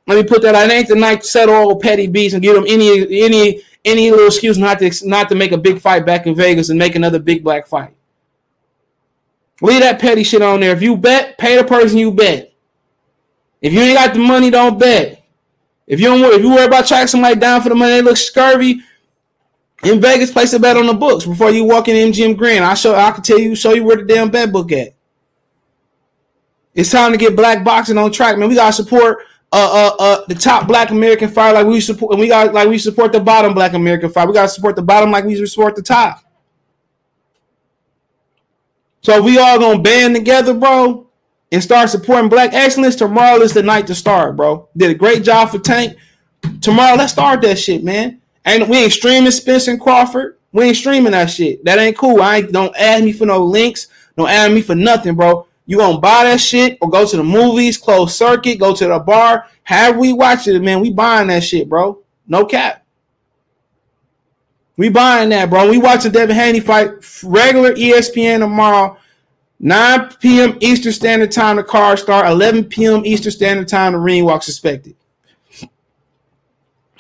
Let 0.07 0.15
me 0.15 0.23
put 0.23 0.41
that 0.43 0.55
out. 0.55 0.69
It 0.69 0.71
ain't 0.71 0.87
the 0.87 0.95
night 0.95 1.21
to 1.21 1.27
settle 1.27 1.53
all 1.53 1.79
petty 1.79 2.07
beats 2.07 2.33
and 2.33 2.41
give 2.41 2.55
them 2.55 2.65
any 2.67 3.23
any 3.23 3.61
any 3.83 4.09
little 4.09 4.27
excuse 4.27 4.57
not 4.57 4.79
to 4.79 4.91
not 5.03 5.29
to 5.29 5.35
make 5.35 5.51
a 5.51 5.57
big 5.57 5.79
fight 5.79 6.05
back 6.05 6.25
in 6.25 6.35
Vegas 6.35 6.69
and 6.69 6.79
make 6.79 6.95
another 6.95 7.19
big 7.19 7.43
black 7.43 7.67
fight. 7.67 7.93
Leave 9.61 9.81
that 9.81 9.99
petty 9.99 10.23
shit 10.23 10.41
on 10.41 10.61
there. 10.61 10.71
If 10.71 10.81
you 10.81 10.95
bet, 10.95 11.37
pay 11.37 11.57
the 11.57 11.65
person 11.65 11.97
you 11.97 12.11
bet. 12.11 12.53
If 13.61 13.73
you 13.73 13.81
ain't 13.81 13.97
got 13.97 14.13
the 14.13 14.19
money, 14.19 14.49
don't 14.49 14.79
bet. 14.79 15.21
If 15.85 15.99
you 15.99 16.07
don't 16.07 16.33
if 16.33 16.41
you 16.41 16.49
worry 16.49 16.65
about 16.65 16.87
tracking 16.87 17.07
somebody 17.07 17.35
down 17.35 17.61
for 17.61 17.69
the 17.69 17.75
money, 17.75 17.91
they 17.91 18.01
look 18.01 18.15
scurvy, 18.15 18.81
in 19.83 20.01
Vegas, 20.01 20.31
place 20.31 20.53
a 20.53 20.59
bet 20.59 20.77
on 20.77 20.87
the 20.87 20.93
books 20.93 21.25
before 21.25 21.51
you 21.51 21.63
walk 21.63 21.87
in 21.87 22.11
MGM 22.11 22.37
Grand. 22.37 22.65
I 22.65 22.73
show 22.73 22.95
I 22.95 23.11
can 23.11 23.23
tell 23.23 23.39
you, 23.39 23.55
show 23.55 23.73
you 23.73 23.83
where 23.83 23.97
the 23.97 24.03
damn 24.03 24.29
bet 24.29 24.51
book 24.51 24.71
at. 24.71 24.93
It's 26.73 26.91
time 26.91 27.11
to 27.11 27.17
get 27.17 27.35
black 27.35 27.63
boxing 27.63 27.97
on 27.97 28.11
track, 28.11 28.37
man. 28.37 28.49
We 28.49 28.55
gotta 28.55 28.73
support 28.73 29.19
uh 29.51 29.95
uh 29.99 30.03
uh 30.03 30.25
the 30.27 30.35
top 30.35 30.67
black 30.67 30.91
American 30.91 31.29
fighter 31.29 31.55
like 31.55 31.65
we 31.65 31.81
support 31.81 32.11
and 32.11 32.19
we 32.19 32.27
got 32.27 32.53
like 32.53 32.69
we 32.69 32.77
support 32.77 33.11
the 33.11 33.19
bottom 33.19 33.53
black 33.53 33.73
American 33.73 34.09
fighter. 34.09 34.27
We 34.27 34.33
gotta 34.33 34.49
support 34.49 34.75
the 34.75 34.81
bottom 34.81 35.11
like 35.11 35.25
we 35.25 35.45
support 35.45 35.75
the 35.75 35.81
top. 35.81 36.23
So 39.01 39.21
we 39.21 39.37
all 39.37 39.59
gonna 39.59 39.81
band 39.81 40.15
together, 40.15 40.53
bro, 40.53 41.07
and 41.51 41.63
start 41.63 41.89
supporting 41.89 42.29
black 42.29 42.53
excellence, 42.53 42.95
tomorrow 42.95 43.41
is 43.41 43.53
the 43.53 43.63
night 43.63 43.87
to 43.87 43.95
start, 43.95 44.35
bro. 44.35 44.67
Did 44.75 44.91
a 44.91 44.95
great 44.95 45.23
job 45.23 45.49
for 45.49 45.59
Tank. 45.59 45.97
Tomorrow, 46.61 46.95
let's 46.95 47.13
start 47.13 47.41
that 47.41 47.57
shit, 47.57 47.83
man. 47.83 48.21
And 48.45 48.69
we 48.69 48.77
ain't 48.77 48.93
streaming 48.93 49.31
Spencer 49.31 49.77
Crawford. 49.77 50.37
We 50.51 50.65
ain't 50.65 50.77
streaming 50.77 51.11
that 51.11 51.29
shit. 51.29 51.63
That 51.65 51.79
ain't 51.79 51.97
cool. 51.97 52.21
I 52.21 52.37
ain't 52.37 52.51
don't 52.51 52.75
add 52.75 53.03
me 53.03 53.11
for 53.11 53.25
no 53.25 53.43
links. 53.43 53.87
Don't 54.17 54.29
add 54.29 54.51
me 54.51 54.61
for 54.61 54.75
nothing, 54.75 55.15
bro. 55.15 55.45
You 55.65 55.77
gonna 55.77 55.99
buy 55.99 56.23
that 56.23 56.39
shit 56.39 56.79
or 56.81 56.89
go 56.89 57.05
to 57.05 57.17
the 57.17 57.23
movies, 57.23 57.77
close 57.77 58.15
circuit, 58.15 58.59
go 58.59 58.73
to 58.73 58.87
the 58.87 58.99
bar. 58.99 59.45
Have 59.63 59.97
we 59.97 60.13
watched 60.13 60.47
it, 60.47 60.59
man? 60.61 60.79
We 60.79 60.91
buying 60.91 61.27
that 61.27 61.43
shit, 61.43 61.69
bro. 61.69 61.99
No 62.27 62.45
cap. 62.45 62.83
We 64.77 64.89
buying 64.89 65.29
that, 65.29 65.49
bro. 65.49 65.69
We 65.69 65.77
watching 65.77 66.11
Devin 66.11 66.35
Haney 66.35 66.59
fight 66.61 66.89
regular 67.21 67.73
ESPN 67.73 68.39
tomorrow, 68.39 68.97
9 69.59 70.09
p.m. 70.21 70.57
Eastern 70.61 70.93
Standard 70.93 71.31
Time. 71.31 71.57
The 71.57 71.63
car 71.63 71.97
start 71.97 72.25
11 72.25 72.63
p.m. 72.63 73.05
Eastern 73.05 73.31
Standard 73.31 73.67
Time. 73.67 73.91
The 73.93 73.99
ring 73.99 74.25
walk 74.25 74.41
suspected. 74.41 74.95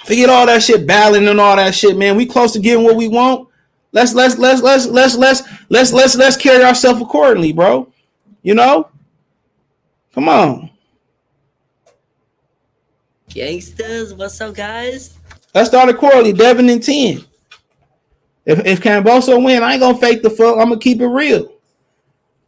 Forget 0.05 0.29
all 0.29 0.45
that 0.45 0.63
shit, 0.63 0.87
battling 0.87 1.27
and 1.27 1.39
all 1.39 1.55
that 1.55 1.75
shit, 1.75 1.97
man. 1.97 2.15
We 2.15 2.25
close 2.25 2.53
to 2.53 2.59
getting 2.59 2.83
what 2.83 2.95
we 2.95 3.07
want. 3.07 3.47
Let's 3.91 4.13
let's 4.13 4.37
let's 4.37 4.61
let's 4.61 4.85
let's 4.85 5.15
let's 5.15 5.43
let's 5.69 5.91
let's 5.91 6.15
let's 6.15 6.37
carry 6.37 6.63
ourselves 6.63 7.01
accordingly, 7.01 7.51
bro. 7.51 7.91
You 8.41 8.55
know? 8.55 8.89
Come 10.13 10.29
on. 10.29 10.69
Gangsters, 13.29 14.13
what's 14.13 14.39
up, 14.41 14.55
guys? 14.55 15.17
Let's 15.53 15.69
start 15.69 15.89
accordingly. 15.89 16.33
Devin 16.33 16.69
and 16.69 16.81
10. 16.81 17.23
If 18.45 18.65
if 18.65 18.81
Kambosos 18.81 19.43
win, 19.43 19.61
I 19.63 19.73
ain't 19.73 19.81
gonna 19.81 19.97
fake 19.97 20.23
the 20.23 20.29
fuck. 20.29 20.57
I'm 20.57 20.69
gonna 20.69 20.79
keep 20.79 21.01
it 21.01 21.07
real. 21.07 21.58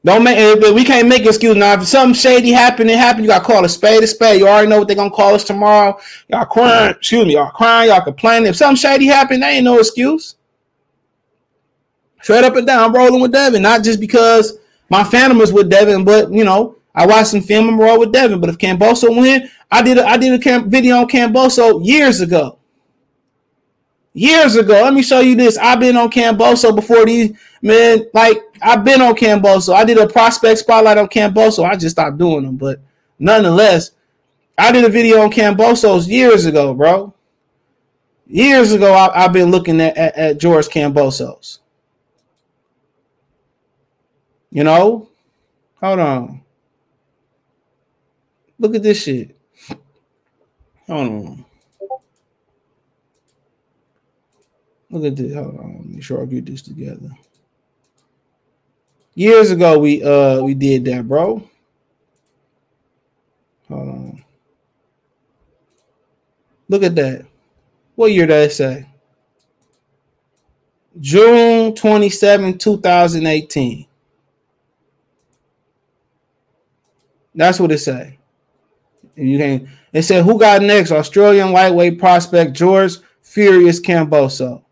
Don't 0.04 0.24
make 0.24 0.60
we 0.74 0.84
can't 0.84 1.08
make 1.08 1.26
excuse 1.26 1.56
now. 1.56 1.74
If 1.74 1.88
something 1.88 2.16
shady 2.16 2.52
happened, 2.52 2.90
it 2.90 2.98
happened. 2.98 3.24
You 3.24 3.30
got 3.30 3.40
to 3.40 3.46
call 3.46 3.64
a 3.64 3.70
spade 3.70 4.04
a 4.04 4.08
spade. 4.08 4.40
You 4.40 4.48
already 4.48 4.68
know 4.68 4.80
what 4.80 4.88
they're 4.88 4.96
gonna 4.96 5.12
call 5.12 5.36
us 5.36 5.44
tomorrow. 5.44 6.00
Y'all 6.28 6.46
crying, 6.46 6.96
excuse 6.96 7.26
me, 7.26 7.34
y'all 7.34 7.52
crying, 7.52 7.90
y'all 7.90 8.02
complaining. 8.02 8.48
If 8.48 8.56
something 8.56 8.78
shady 8.78 9.06
happened, 9.06 9.44
there 9.44 9.52
ain't 9.52 9.64
no 9.64 9.78
excuse. 9.78 10.36
Straight 12.22 12.44
up 12.44 12.56
and 12.56 12.66
down, 12.66 12.84
I'm 12.84 12.96
rolling 12.96 13.22
with 13.22 13.32
Devin. 13.32 13.62
Not 13.62 13.84
just 13.84 14.00
because 14.00 14.58
my 14.90 15.04
fandom 15.04 15.42
is 15.42 15.54
with 15.54 15.70
Devin, 15.70 16.04
but 16.04 16.32
you 16.32 16.46
know, 16.46 16.78
I 16.96 17.06
watched 17.06 17.30
some 17.30 17.42
film 17.42 17.70
and 17.70 17.78
roll 17.78 18.00
with 18.00 18.12
Devin. 18.12 18.42
But 18.42 18.50
if 18.50 18.58
Kambosos 18.58 19.16
win, 19.16 19.50
I 19.70 19.84
did 19.84 20.00
a, 20.00 20.06
I 20.06 20.18
did 20.18 20.34
a 20.34 20.60
video 20.62 20.98
on 20.98 21.08
Kambosos 21.08 21.86
years 21.86 22.22
ago. 22.22 22.58
Years 24.14 24.56
ago. 24.56 24.74
Let 24.74 24.94
me 24.94 25.02
show 25.02 25.22
you 25.22 25.36
this. 25.36 25.58
I've 25.58 25.80
been 25.80 25.96
on 25.96 26.12
Kambosos 26.12 26.76
before 26.76 27.06
these 27.06 27.38
man. 27.62 28.06
Like 28.14 28.42
I've 28.62 28.84
been 28.84 29.02
on 29.02 29.16
Kambosos. 29.16 29.74
I 29.74 29.86
did 29.86 29.98
a 29.98 30.08
prospect 30.08 30.60
spotlight 30.60 30.98
on 30.98 31.08
Kambosos. 31.08 31.64
I 31.64 31.76
just 31.76 31.96
stopped 31.96 32.18
doing 32.18 32.44
them, 32.44 32.58
but 32.58 32.80
nonetheless, 33.18 33.92
I 34.58 34.72
did 34.72 34.84
a 34.84 34.90
video 34.90 35.22
on 35.22 35.32
Kambosos 35.32 36.08
years 36.08 36.46
ago, 36.46 36.74
bro. 36.74 37.14
Years 38.28 38.72
ago, 38.72 38.94
I, 38.94 39.24
have 39.24 39.34
been 39.34 39.52
looking 39.52 39.82
at, 39.82 39.98
at, 39.98 40.16
at 40.16 40.38
George 40.38 40.68
Kambosos. 40.68 41.60
You 44.52 44.64
know, 44.66 45.10
hold 45.82 46.00
on. 46.00 46.42
Look 48.60 48.76
at 48.76 48.84
this 48.84 49.04
shit. 49.04 49.36
Hold 50.88 51.12
on. 51.12 51.46
Look 54.92 55.06
at 55.06 55.16
this. 55.16 55.34
Hold 55.34 55.58
on. 55.58 55.86
Make 55.88 56.04
sure 56.04 56.22
I 56.22 56.26
get 56.26 56.46
this 56.46 56.62
together. 56.62 57.10
Years 59.16 59.52
ago, 59.52 59.80
we 59.80 60.04
uh 60.04 60.42
we 60.42 60.54
did 60.54 60.86
that, 60.86 61.08
bro. 61.08 61.50
Hold 63.70 63.88
on. 63.88 64.24
Look 66.68 66.84
at 66.84 66.96
that. 66.96 67.26
What 67.96 68.12
year 68.12 68.28
did 68.28 68.50
it 68.50 68.52
say? 68.52 68.88
June 71.00 71.74
27, 71.74 72.58
2018. 72.58 73.88
That's 77.34 77.60
what 77.62 77.72
it 77.72 77.78
say. 77.78 78.20
You 79.16 79.38
can 79.38 79.70
it 79.94 80.04
said 80.04 80.26
who 80.26 80.38
got 80.38 80.62
next? 80.62 80.92
Australian 80.92 81.54
lightweight 81.54 81.98
prospect 81.98 82.54
George 82.54 82.98
Furious 83.22 83.80
Kambosos. 83.80 84.64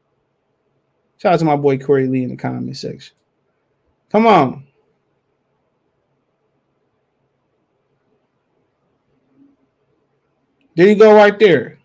Shout 1.20 1.34
out 1.34 1.39
to 1.39 1.45
my 1.45 1.57
boy 1.57 1.78
Corey 1.78 2.07
Lee 2.07 2.24
in 2.24 2.30
the 2.30 2.38
comment 2.38 2.78
section. 2.78 3.13
Come 4.09 4.26
on. 4.26 4.63
There 10.76 10.88
you 10.88 10.95
go, 10.95 11.13
right 11.13 11.38
there. 11.38 11.78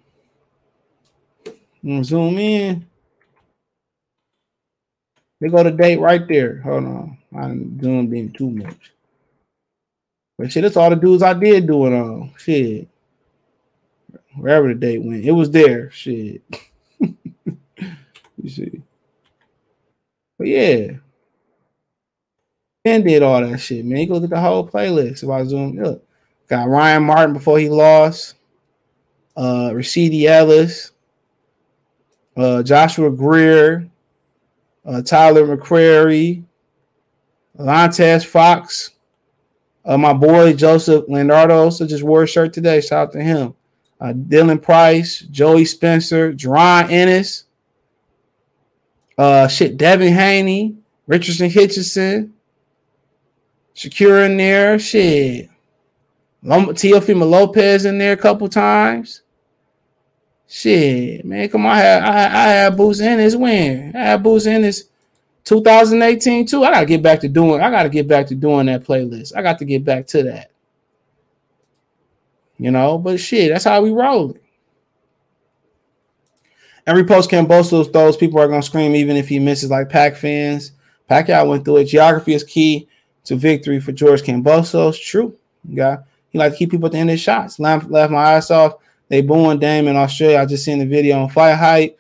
Zoom 2.04 2.38
in. 2.38 2.86
They 5.40 5.48
go 5.48 5.64
to 5.64 5.72
date 5.72 5.98
right 5.98 6.26
there. 6.28 6.60
Hold 6.60 6.84
on. 6.84 7.18
I'm 7.36 7.80
zoomed 7.80 8.14
in 8.14 8.32
too 8.32 8.50
much. 8.50 8.92
But 10.38 10.52
shit, 10.52 10.62
that's 10.62 10.76
all 10.76 10.90
the 10.90 10.96
dudes 10.96 11.24
I 11.24 11.34
did 11.34 11.66
do 11.66 11.86
it 11.86 11.92
on. 11.92 12.32
Shit. 12.38 12.88
Wherever 14.36 14.68
the 14.68 14.74
date 14.74 15.02
went, 15.02 15.24
it 15.24 15.32
was 15.32 15.50
there. 15.50 15.90
Shit. 15.90 16.42
you 17.00 18.48
see. 18.48 18.80
But 20.44 20.50
yeah. 20.50 20.88
Ben 22.84 23.02
did 23.02 23.22
all 23.22 23.40
that 23.40 23.56
shit, 23.56 23.82
man. 23.82 23.98
You 23.98 24.06
can 24.08 24.14
look 24.16 24.24
at 24.24 24.30
the 24.30 24.38
whole 24.38 24.68
playlist 24.68 25.22
if 25.22 25.30
I 25.30 25.42
zoom. 25.44 25.78
Look, 25.82 26.06
got 26.48 26.68
Ryan 26.68 27.04
Martin 27.04 27.32
before 27.32 27.58
he 27.58 27.70
lost, 27.70 28.34
uh, 29.38 29.70
Rashidi 29.70 30.24
Ellis, 30.24 30.92
uh, 32.36 32.62
Joshua 32.62 33.10
Greer, 33.10 33.88
uh, 34.84 35.00
Tyler 35.00 35.56
McCreary, 35.56 36.44
Lantes 37.56 38.26
Fox, 38.26 38.90
uh, 39.86 39.96
my 39.96 40.12
boy 40.12 40.52
Joseph 40.52 41.04
Leonardo 41.08 41.70
so 41.70 41.86
just 41.86 42.02
wore 42.02 42.24
a 42.24 42.26
shirt 42.26 42.52
today. 42.52 42.82
Shout 42.82 43.08
out 43.08 43.12
to 43.12 43.22
him. 43.22 43.54
Uh, 43.98 44.12
Dylan 44.12 44.60
Price, 44.60 45.20
Joey 45.20 45.64
Spencer, 45.64 46.34
Jaron 46.34 46.90
Ennis, 46.90 47.44
uh, 49.16 49.48
shit, 49.48 49.76
Devin 49.76 50.12
Haney, 50.12 50.76
Richardson 51.06 51.50
Hitchins, 51.50 51.96
Shakira 53.74 54.26
in 54.26 54.36
there, 54.36 54.78
shit. 54.78 55.50
Teofimo 56.44 57.28
Lopez 57.28 57.84
in 57.84 57.98
there 57.98 58.12
a 58.12 58.16
couple 58.16 58.48
times. 58.48 59.22
Shit, 60.46 61.24
man, 61.24 61.48
come 61.48 61.66
on. 61.66 61.72
I 61.72 61.78
had, 61.78 62.02
I, 62.02 62.16
I 62.16 62.48
had 62.48 62.76
Boots 62.76 63.00
in 63.00 63.18
his 63.18 63.36
win. 63.36 63.92
I 63.94 63.98
had 63.98 64.22
Boots 64.22 64.46
in 64.46 64.62
his 64.62 64.88
2018 65.44 66.46
too. 66.46 66.64
I 66.64 66.70
gotta 66.70 66.86
get 66.86 67.02
back 67.02 67.20
to 67.20 67.28
doing. 67.28 67.60
I 67.60 67.70
gotta 67.70 67.88
get 67.88 68.06
back 68.06 68.26
to 68.28 68.34
doing 68.34 68.66
that 68.66 68.84
playlist. 68.84 69.34
I 69.34 69.42
got 69.42 69.58
to 69.58 69.64
get 69.64 69.84
back 69.84 70.06
to 70.08 70.22
that. 70.24 70.50
You 72.58 72.70
know, 72.70 72.98
but 72.98 73.18
shit, 73.18 73.50
that's 73.50 73.64
how 73.64 73.82
we 73.82 73.90
roll. 73.90 74.36
Every 76.86 77.04
post 77.04 77.30
Kambosos 77.30 77.92
throws, 77.92 78.16
people 78.16 78.40
are 78.40 78.48
gonna 78.48 78.62
scream 78.62 78.94
even 78.94 79.16
if 79.16 79.28
he 79.28 79.38
misses, 79.38 79.70
like 79.70 79.88
Pac 79.88 80.16
fans. 80.16 80.72
Pacquiao 81.10 81.48
went 81.48 81.64
through 81.64 81.78
it. 81.78 81.84
Geography 81.84 82.34
is 82.34 82.44
key 82.44 82.88
to 83.24 83.36
victory 83.36 83.80
for 83.80 83.92
George 83.92 84.22
Kambosos. 84.22 85.00
True. 85.00 85.36
Yeah. 85.68 85.98
He 86.30 86.38
like 86.38 86.52
to 86.52 86.58
keep 86.58 86.70
people 86.70 86.86
at 86.86 86.92
the 86.92 86.98
end 86.98 87.10
of 87.10 87.14
the 87.14 87.18
shots. 87.18 87.58
Left, 87.58 87.90
left 87.90 88.12
my 88.12 88.34
eyes 88.34 88.50
off. 88.50 88.74
They 89.08 89.22
booing 89.22 89.58
Dame 89.58 89.88
in 89.88 89.96
Australia. 89.96 90.38
I 90.38 90.46
just 90.46 90.64
seen 90.64 90.78
the 90.78 90.86
video 90.86 91.20
on 91.20 91.28
Fight 91.28 91.54
Hype. 91.54 91.98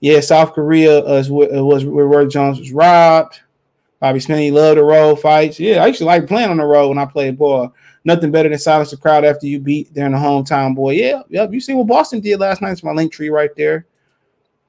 Yeah, 0.00 0.20
South 0.20 0.52
Korea 0.52 0.98
uh, 0.98 1.22
was 1.28 1.84
where 1.84 2.06
Roy 2.06 2.26
Jones 2.26 2.58
was 2.58 2.72
robbed. 2.72 3.40
Bobby 4.00 4.18
Smitty 4.18 4.50
loved 4.50 4.78
the 4.78 4.82
road 4.82 5.20
fights. 5.20 5.60
Yeah, 5.60 5.84
I 5.84 5.86
used 5.86 6.00
to 6.00 6.04
like 6.04 6.26
playing 6.26 6.50
on 6.50 6.56
the 6.56 6.64
road 6.64 6.88
when 6.88 6.98
I 6.98 7.04
played 7.04 7.38
ball. 7.38 7.72
Nothing 8.04 8.32
better 8.32 8.48
than 8.48 8.58
silence 8.58 8.90
the 8.90 8.96
crowd 8.96 9.24
after 9.24 9.46
you 9.46 9.60
beat 9.60 9.94
there 9.94 10.06
in 10.06 10.12
the 10.12 10.18
hometown 10.18 10.74
boy. 10.74 10.94
Yeah, 10.94 11.22
yep. 11.28 11.52
You 11.52 11.60
see 11.60 11.72
what 11.72 11.86
Boston 11.86 12.18
did 12.18 12.40
last 12.40 12.60
night? 12.60 12.72
It's 12.72 12.82
my 12.82 12.90
link 12.90 13.12
tree 13.12 13.28
right 13.28 13.54
there. 13.56 13.86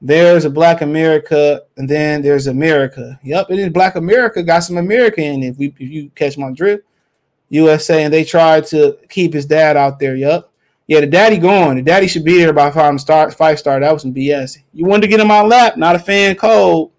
There's 0.06 0.44
a 0.44 0.50
Black 0.50 0.82
America, 0.82 1.62
and 1.78 1.88
then 1.88 2.22
there's 2.22 2.48
America. 2.48 3.18
Yep, 3.24 3.52
it 3.52 3.60
is 3.60 3.70
Black 3.70 3.96
America. 3.96 4.44
Got 4.44 4.60
some 4.60 4.76
America 4.76 5.22
in 5.22 5.42
it. 5.42 5.48
If, 5.52 5.58
we, 5.58 5.68
if 5.68 5.80
you 5.80 6.10
catch 6.14 6.38
my 6.38 6.52
drift, 6.52 6.84
USA, 7.48 8.04
and 8.04 8.14
they 8.14 8.26
tried 8.26 8.66
to 8.68 8.98
keep 9.08 9.34
his 9.34 9.46
dad 9.46 9.78
out 9.78 10.00
there. 10.00 10.18
Yep. 10.18 10.50
Yeah, 10.88 11.00
the 11.00 11.08
daddy 11.08 11.38
going. 11.38 11.78
The 11.78 11.82
daddy 11.82 12.08
should 12.08 12.26
be 12.26 12.38
there 12.38 12.52
by 12.52 12.70
five 12.70 13.00
start 13.00 13.34
five 13.34 13.58
star. 13.58 13.80
That 13.80 13.94
was 13.94 14.02
some 14.02 14.14
BS. 14.14 14.58
You 14.74 14.84
wanted 14.84 15.04
to 15.04 15.08
get 15.08 15.22
in 15.22 15.28
my 15.28 15.42
lap, 15.42 15.78
not 15.78 15.96
a 15.96 16.00
fan 16.00 16.36
code. 16.36 16.90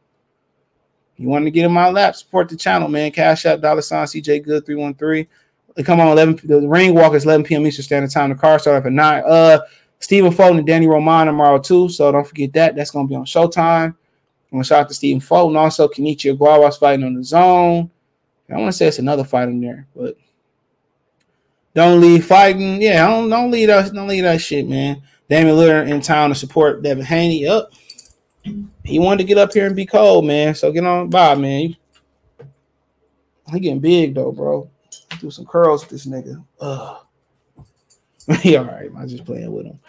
You 1.18 1.28
wanted 1.28 1.44
to 1.44 1.50
get 1.50 1.66
in 1.66 1.72
my 1.72 1.90
lap, 1.90 2.16
support 2.16 2.48
the 2.48 2.56
channel, 2.56 2.88
man. 2.88 3.12
Cash 3.12 3.44
App, 3.44 3.60
dollar 3.60 3.82
sign, 3.82 4.06
CJ 4.06 4.44
Good 4.44 4.64
313. 4.64 5.26
Come 5.84 6.00
on 6.00 6.08
11. 6.08 6.40
The 6.44 6.66
ring 6.66 6.94
walk 6.94 7.12
is 7.12 7.24
11 7.24 7.44
p.m. 7.44 7.66
Eastern 7.66 7.82
Standard 7.82 8.10
Time. 8.10 8.30
The 8.30 8.36
car 8.36 8.58
start 8.58 8.78
up 8.78 8.86
at 8.86 8.92
9. 8.92 9.22
Uh, 9.26 9.58
Stephen 10.04 10.30
Fulton 10.30 10.58
and 10.58 10.66
Danny 10.66 10.86
Roman 10.86 11.26
tomorrow, 11.26 11.58
too. 11.58 11.88
So 11.88 12.12
don't 12.12 12.26
forget 12.26 12.52
that. 12.52 12.76
That's 12.76 12.90
to 12.90 13.06
be 13.06 13.14
on 13.14 13.24
Showtime. 13.24 13.96
I'm 14.52 14.58
to 14.60 14.64
shout 14.64 14.82
out 14.82 14.88
to 14.88 14.94
Stephen 14.94 15.20
Fulton. 15.20 15.56
Also, 15.56 15.88
Kenichi 15.88 16.36
Ogawa's 16.36 16.76
fighting 16.76 17.06
on 17.06 17.14
the 17.14 17.24
zone. 17.24 17.90
I 18.50 18.58
want 18.58 18.66
to 18.66 18.72
say 18.76 18.86
it's 18.86 18.98
another 18.98 19.24
fight 19.24 19.48
in 19.48 19.62
there, 19.62 19.86
but 19.96 20.18
don't 21.74 22.02
leave 22.02 22.26
fighting. 22.26 22.82
Yeah, 22.82 23.06
don't 23.06 23.30
don't 23.30 23.50
leave 23.50 23.68
that 23.68 23.94
don't 23.94 24.06
leave 24.06 24.24
that 24.24 24.42
shit, 24.42 24.68
man. 24.68 25.02
Damian 25.30 25.56
Lillard 25.56 25.88
in 25.88 26.02
town 26.02 26.28
to 26.28 26.34
support 26.34 26.82
Devin 26.82 27.06
Haney. 27.06 27.46
Up. 27.46 27.72
He 28.84 28.98
wanted 28.98 29.22
to 29.22 29.24
get 29.24 29.38
up 29.38 29.54
here 29.54 29.66
and 29.66 29.74
be 29.74 29.86
cold, 29.86 30.26
man. 30.26 30.54
So 30.54 30.70
get 30.70 30.84
on 30.84 31.08
by, 31.08 31.34
man. 31.34 31.74
He 33.50 33.60
getting 33.60 33.80
big 33.80 34.14
though, 34.14 34.32
bro. 34.32 34.70
Do 35.18 35.30
some 35.30 35.46
curls 35.46 35.80
with 35.80 35.90
this 35.90 36.06
nigga. 36.06 36.44
Ugh. 36.60 37.06
he 38.40 38.56
all 38.56 38.64
right. 38.64 38.90
I'm 38.96 39.08
just 39.08 39.24
playing 39.24 39.50
with 39.50 39.66
him. 39.66 39.80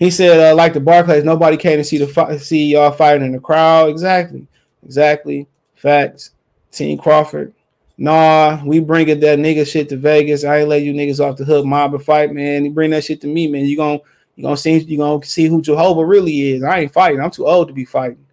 He 0.00 0.10
said, 0.10 0.40
uh, 0.40 0.56
like 0.56 0.72
the 0.72 0.80
Barclays, 0.80 1.24
nobody 1.24 1.58
came 1.58 1.76
to 1.76 1.84
see 1.84 1.98
the 1.98 2.06
fi- 2.06 2.38
see 2.38 2.72
y'all 2.72 2.90
fighting 2.90 3.26
in 3.26 3.32
the 3.32 3.38
crowd. 3.38 3.90
Exactly, 3.90 4.46
exactly. 4.82 5.46
Facts. 5.76 6.30
Team 6.72 6.96
Crawford. 6.96 7.52
Nah, 7.98 8.62
we 8.64 8.80
bringing 8.80 9.20
that 9.20 9.38
nigga 9.38 9.70
shit 9.70 9.90
to 9.90 9.98
Vegas. 9.98 10.42
I 10.42 10.60
ain't 10.60 10.70
let 10.70 10.82
you 10.82 10.94
niggas 10.94 11.20
off 11.20 11.36
the 11.36 11.44
hook 11.44 11.66
mob 11.66 11.92
and 11.94 12.02
fight, 12.02 12.32
man. 12.32 12.64
You 12.64 12.70
bring 12.70 12.92
that 12.92 13.04
shit 13.04 13.20
to 13.20 13.26
me, 13.26 13.46
man. 13.46 13.66
You 13.66 13.76
gonna 13.76 13.98
you 14.36 14.42
gonna 14.42 14.56
see 14.56 14.78
you 14.78 14.96
gonna 14.96 15.22
see 15.22 15.46
who 15.46 15.60
Jehovah 15.60 16.06
really 16.06 16.52
is. 16.52 16.62
I 16.62 16.80
ain't 16.80 16.92
fighting. 16.94 17.20
I'm 17.20 17.30
too 17.30 17.46
old 17.46 17.68
to 17.68 17.74
be 17.74 17.84
fighting. 17.84 18.24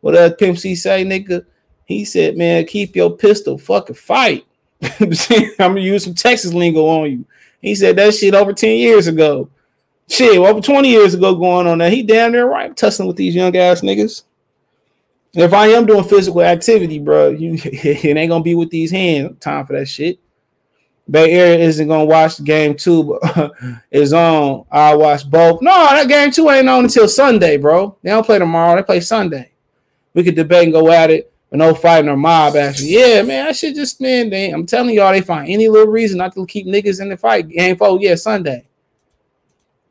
What 0.00 0.12
does 0.12 0.34
Pimp 0.36 0.58
C 0.58 0.74
say, 0.74 1.04
nigga? 1.04 1.46
He 1.84 2.04
said, 2.04 2.36
man, 2.36 2.66
keep 2.66 2.96
your 2.96 3.16
pistol, 3.16 3.56
fucking 3.56 3.94
fight. 3.94 4.46
I'm 4.82 5.10
gonna 5.58 5.80
use 5.80 6.02
some 6.02 6.14
Texas 6.14 6.52
lingo 6.52 6.86
on 6.86 7.10
you. 7.10 7.24
He 7.60 7.76
said 7.76 7.94
that 7.96 8.14
shit 8.14 8.34
over 8.34 8.52
10 8.52 8.78
years 8.78 9.06
ago. 9.06 9.48
Shit, 10.08 10.36
over 10.36 10.60
20 10.60 10.88
years 10.88 11.14
ago 11.14 11.34
going 11.34 11.66
on 11.66 11.78
that, 11.78 11.92
He 11.92 12.02
damn 12.02 12.32
near 12.32 12.46
right 12.46 12.76
tussling 12.76 13.08
with 13.08 13.16
these 13.16 13.34
young 13.34 13.56
ass 13.56 13.80
niggas. 13.80 14.24
If 15.32 15.52
I 15.52 15.68
am 15.68 15.86
doing 15.86 16.04
physical 16.04 16.42
activity, 16.42 16.98
bro, 16.98 17.30
you 17.30 17.54
it 17.64 18.16
ain't 18.16 18.30
gonna 18.30 18.44
be 18.44 18.54
with 18.54 18.70
these 18.70 18.90
hands. 18.90 19.38
Time 19.40 19.66
for 19.66 19.72
that 19.78 19.86
shit. 19.86 20.18
Bay 21.10 21.32
Area 21.32 21.58
isn't 21.58 21.88
gonna 21.88 22.04
watch 22.04 22.36
the 22.36 22.44
game 22.44 22.76
two, 22.76 23.18
but 23.20 23.52
it's 23.90 24.12
on. 24.12 24.64
I'll 24.70 25.00
watch 25.00 25.28
both. 25.28 25.60
No, 25.60 25.72
that 25.72 26.08
game 26.08 26.30
two 26.30 26.48
ain't 26.50 26.68
on 26.68 26.84
until 26.84 27.08
Sunday, 27.08 27.56
bro. 27.56 27.96
They 28.02 28.10
don't 28.10 28.24
play 28.24 28.38
tomorrow, 28.38 28.76
they 28.76 28.82
play 28.82 29.00
Sunday. 29.00 29.50
We 30.14 30.22
could 30.22 30.36
debate 30.36 30.64
and 30.64 30.72
go 30.72 30.90
at 30.92 31.10
it, 31.10 31.32
but 31.50 31.58
no 31.58 31.74
fighting 31.74 32.08
or 32.08 32.16
mob 32.16 32.54
action. 32.54 32.86
Yeah, 32.88 33.22
man, 33.22 33.48
I 33.48 33.52
should 33.52 33.74
just 33.74 34.00
man, 34.00 34.30
they, 34.30 34.50
I'm 34.50 34.64
telling 34.64 34.94
y'all, 34.94 35.12
they 35.12 35.20
find 35.20 35.48
any 35.48 35.68
little 35.68 35.92
reason 35.92 36.18
not 36.18 36.34
to 36.34 36.46
keep 36.46 36.66
niggas 36.66 37.00
in 37.00 37.08
the 37.08 37.16
fight. 37.16 37.48
Game 37.48 37.76
four, 37.76 37.98
yeah, 38.00 38.14
Sunday. 38.14 38.64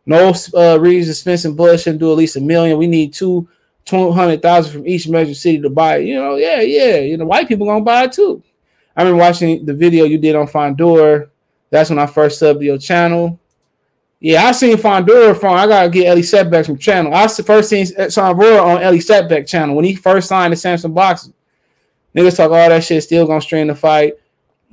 No 0.06 0.34
uh, 0.54 0.80
reason 0.80 1.12
to 1.12 1.16
spend 1.16 1.40
some 1.40 1.56
bullshit 1.56 1.88
and 1.88 2.00
do 2.00 2.12
at 2.12 2.18
least 2.18 2.36
a 2.36 2.42
million. 2.42 2.78
We 2.78 2.88
need 2.88 3.14
two, 3.14 3.48
200,000 3.86 4.72
from 4.72 4.88
each 4.88 5.08
major 5.08 5.34
city 5.34 5.62
to 5.62 5.70
buy. 5.70 5.98
You 5.98 6.16
know, 6.16 6.36
yeah, 6.36 6.62
yeah. 6.62 6.98
You 6.98 7.18
know, 7.18 7.26
white 7.26 7.48
people 7.48 7.66
gonna 7.66 7.84
buy 7.84 8.04
it 8.04 8.12
too. 8.12 8.44
I 8.96 9.04
remember 9.04 9.24
watching 9.24 9.66
the 9.66 9.74
video 9.74 10.06
you 10.06 10.18
did 10.18 10.36
on 10.36 10.48
Fondor. 10.48 11.30
That's 11.70 11.90
when 11.90 12.00
I 12.00 12.06
first 12.06 12.42
subbed 12.42 12.60
to 12.60 12.66
your 12.66 12.78
channel. 12.78 13.40
Yeah, 14.20 14.46
I 14.46 14.52
seen 14.52 14.78
Fondor 14.78 15.38
from. 15.38 15.56
I 15.56 15.68
gotta 15.68 15.90
get 15.90 16.08
Elie 16.08 16.22
Seckbach 16.22 16.66
from 16.66 16.78
channel. 16.78 17.14
I 17.14 17.28
first 17.28 17.70
seen 17.70 17.86
Fondor 17.86 18.64
on 18.64 18.82
Elie 18.82 19.00
Seckbach 19.00 19.48
channel 19.48 19.76
when 19.76 19.86
he 19.86 19.96
first 19.96 20.30
signed 20.30 20.54
the 20.54 20.58
Samson 20.58 20.94
boxing. 20.94 21.34
Niggas 22.16 22.38
talk 22.38 22.52
all 22.52 22.70
that 22.70 22.84
shit. 22.84 23.04
Still 23.04 23.26
gonna 23.26 23.42
strain 23.42 23.68
the 23.68 23.76
fight. 23.76 24.14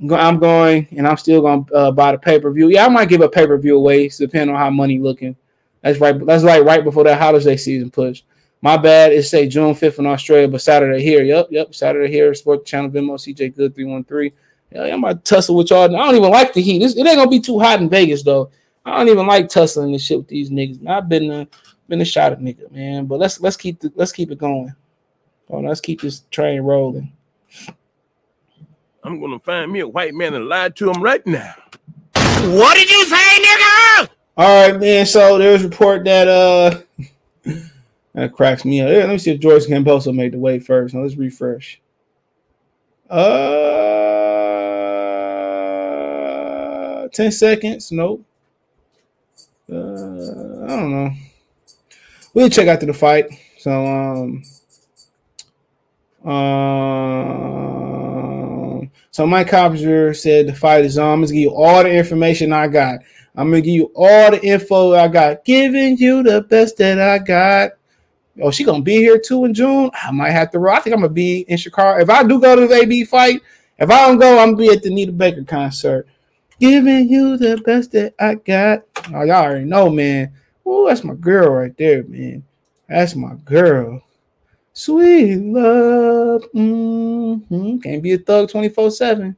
I'm 0.09 0.39
going, 0.39 0.87
and 0.97 1.07
I'm 1.07 1.17
still 1.17 1.41
gonna 1.41 1.65
uh, 1.73 1.91
buy 1.91 2.11
the 2.11 2.17
pay 2.17 2.39
per 2.39 2.51
view. 2.51 2.69
Yeah, 2.69 2.85
I 2.85 2.89
might 2.89 3.09
give 3.09 3.21
a 3.21 3.29
pay 3.29 3.45
per 3.45 3.57
view 3.57 3.77
away, 3.77 4.07
depending 4.07 4.55
on 4.55 4.59
how 4.59 4.69
money 4.69 4.99
looking. 4.99 5.35
That's 5.81 5.99
right. 5.99 6.25
That's 6.25 6.43
like 6.43 6.63
right 6.63 6.83
before 6.83 7.03
that 7.03 7.19
holiday 7.19 7.57
season 7.57 7.91
push. 7.91 8.23
My 8.61 8.77
bad. 8.77 9.11
It's 9.11 9.29
say 9.29 9.47
June 9.47 9.73
5th 9.73 9.99
in 9.99 10.05
Australia, 10.05 10.47
but 10.47 10.61
Saturday 10.61 11.01
here. 11.03 11.23
Yep, 11.23 11.47
yep. 11.51 11.75
Saturday 11.75 12.11
here. 12.11 12.33
Sport 12.33 12.65
Channel 12.65 12.91
Venmo 12.91 13.13
CJ 13.13 13.55
Good 13.55 13.75
313. 13.75 14.31
Yeah, 14.71 14.93
I'm 14.93 15.03
about 15.03 15.23
to 15.25 15.35
tussle 15.35 15.55
with 15.55 15.69
y'all. 15.69 15.83
I 15.83 15.87
don't 15.87 16.15
even 16.15 16.31
like 16.31 16.53
the 16.53 16.61
heat. 16.61 16.81
It's, 16.81 16.95
it 16.95 17.05
ain't 17.05 17.17
gonna 17.17 17.29
be 17.29 17.39
too 17.39 17.59
hot 17.59 17.81
in 17.81 17.89
Vegas 17.89 18.23
though. 18.23 18.51
I 18.85 18.97
don't 18.97 19.09
even 19.09 19.27
like 19.27 19.49
tussling 19.49 19.91
this 19.91 20.03
shit 20.03 20.17
with 20.17 20.27
these 20.27 20.49
niggas. 20.49 20.87
I've 20.87 21.09
been 21.09 21.29
a, 21.29 21.47
been 21.87 22.01
a 22.01 22.05
shot 22.05 22.31
at 22.31 22.39
nigga, 22.39 22.71
man. 22.71 23.05
But 23.05 23.19
let's 23.19 23.39
let's 23.41 23.57
keep 23.57 23.79
the, 23.79 23.91
let's 23.95 24.11
keep 24.11 24.31
it 24.31 24.37
going. 24.37 24.73
Oh, 25.49 25.59
let's 25.59 25.81
keep 25.81 26.01
this 26.01 26.21
train 26.31 26.61
rolling. 26.61 27.11
I'm 29.03 29.19
gonna 29.19 29.39
find 29.39 29.71
me 29.71 29.79
a 29.79 29.87
white 29.87 30.13
man 30.13 30.33
and 30.33 30.47
lie 30.47 30.69
to 30.69 30.91
him 30.91 31.01
right 31.01 31.25
now. 31.25 31.55
What 32.13 32.75
did 32.75 32.89
you 32.89 33.05
say, 33.05 33.15
nigga? 33.17 34.09
All 34.37 34.69
right, 34.71 34.79
man. 34.79 35.05
So 35.05 35.37
there's 35.37 35.63
a 35.63 35.69
report 35.69 36.03
that 36.05 36.27
uh 36.27 36.81
that 38.13 38.33
cracks 38.33 38.65
me 38.65 38.81
up. 38.81 38.89
Yeah, 38.89 38.97
let 38.99 39.09
me 39.09 39.17
see 39.17 39.31
if 39.31 39.39
George 39.39 39.65
Kambosos 39.65 40.15
made 40.15 40.33
the 40.33 40.37
weight 40.37 40.63
first. 40.63 40.93
Now 40.93 41.01
let's 41.01 41.15
refresh. 41.15 41.81
Uh, 43.09 43.19
ten 47.09 47.31
seconds. 47.31 47.91
Nope. 47.91 48.23
Uh, 49.71 49.75
I 49.75 50.67
don't 50.67 50.91
know. 50.91 51.11
We'll 52.33 52.49
check 52.49 52.67
after 52.67 52.85
the 52.85 52.93
fight. 52.93 53.25
So 53.57 53.85
um, 53.85 54.41
um, 56.23 57.90
so 59.11 59.27
Mike 59.27 59.49
Coppinger 59.49 60.13
said 60.13 60.47
the 60.47 60.55
fight 60.55 60.85
is 60.85 60.97
on. 60.97 61.13
I'm 61.13 61.21
gonna 61.21 61.33
give 61.33 61.41
you 61.41 61.53
all 61.53 61.83
the 61.83 61.93
information 61.93 62.53
I 62.53 62.67
got. 62.67 62.99
I'm 63.35 63.49
gonna 63.49 63.61
give 63.61 63.73
you 63.73 63.91
all 63.93 64.31
the 64.31 64.41
info 64.41 64.93
I 64.93 65.07
got, 65.09 65.43
giving 65.45 65.97
you 65.97 66.23
the 66.23 66.41
best 66.41 66.77
that 66.77 66.99
I 66.99 67.19
got. 67.19 67.71
Oh, 68.41 68.51
she 68.51 68.63
gonna 68.63 68.81
be 68.81 68.95
here 68.95 69.19
too 69.19 69.43
in 69.45 69.53
June. 69.53 69.91
I 70.01 70.11
might 70.11 70.31
have 70.31 70.51
to. 70.51 70.69
I 70.69 70.79
think 70.79 70.93
I'm 70.93 71.01
gonna 71.01 71.13
be 71.13 71.41
in 71.41 71.57
Chicago. 71.57 72.01
If 72.01 72.09
I 72.09 72.23
do 72.23 72.39
go 72.39 72.55
to 72.55 72.67
the 72.67 72.73
AB 72.73 73.03
fight, 73.05 73.41
if 73.77 73.89
I 73.89 74.07
don't 74.07 74.17
go, 74.17 74.39
I'm 74.39 74.55
gonna 74.55 74.57
be 74.57 74.69
at 74.69 74.81
the 74.81 74.89
Nita 74.89 75.11
Baker 75.11 75.43
concert. 75.43 76.07
Giving 76.59 77.09
you 77.09 77.37
the 77.37 77.57
best 77.57 77.91
that 77.91 78.13
I 78.19 78.35
got. 78.35 78.83
Oh, 79.13 79.23
y'all 79.23 79.43
already 79.43 79.65
know, 79.65 79.89
man. 79.89 80.33
Oh, 80.65 80.87
that's 80.87 81.03
my 81.03 81.15
girl 81.15 81.49
right 81.49 81.75
there, 81.77 82.03
man. 82.03 82.43
That's 82.87 83.15
my 83.15 83.33
girl. 83.43 84.03
Sweet 84.73 85.37
love. 85.37 86.43
Mm-hmm. 86.53 87.79
Can't 87.79 88.03
be 88.03 88.13
a 88.13 88.17
thug 88.17 88.49
24 88.49 88.91
7. 88.91 89.35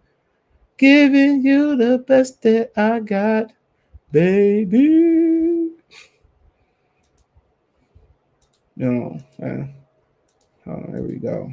Giving 0.77 1.43
you 1.45 1.75
the 1.75 1.99
best 1.99 2.41
that 2.43 2.71
I 2.75 2.99
got, 2.99 3.51
baby. 4.11 5.71
You 8.75 8.91
know, 8.91 9.19
uh, 9.41 10.69
oh, 10.69 10.85
there 10.89 11.03
we 11.03 11.15
go. 11.17 11.51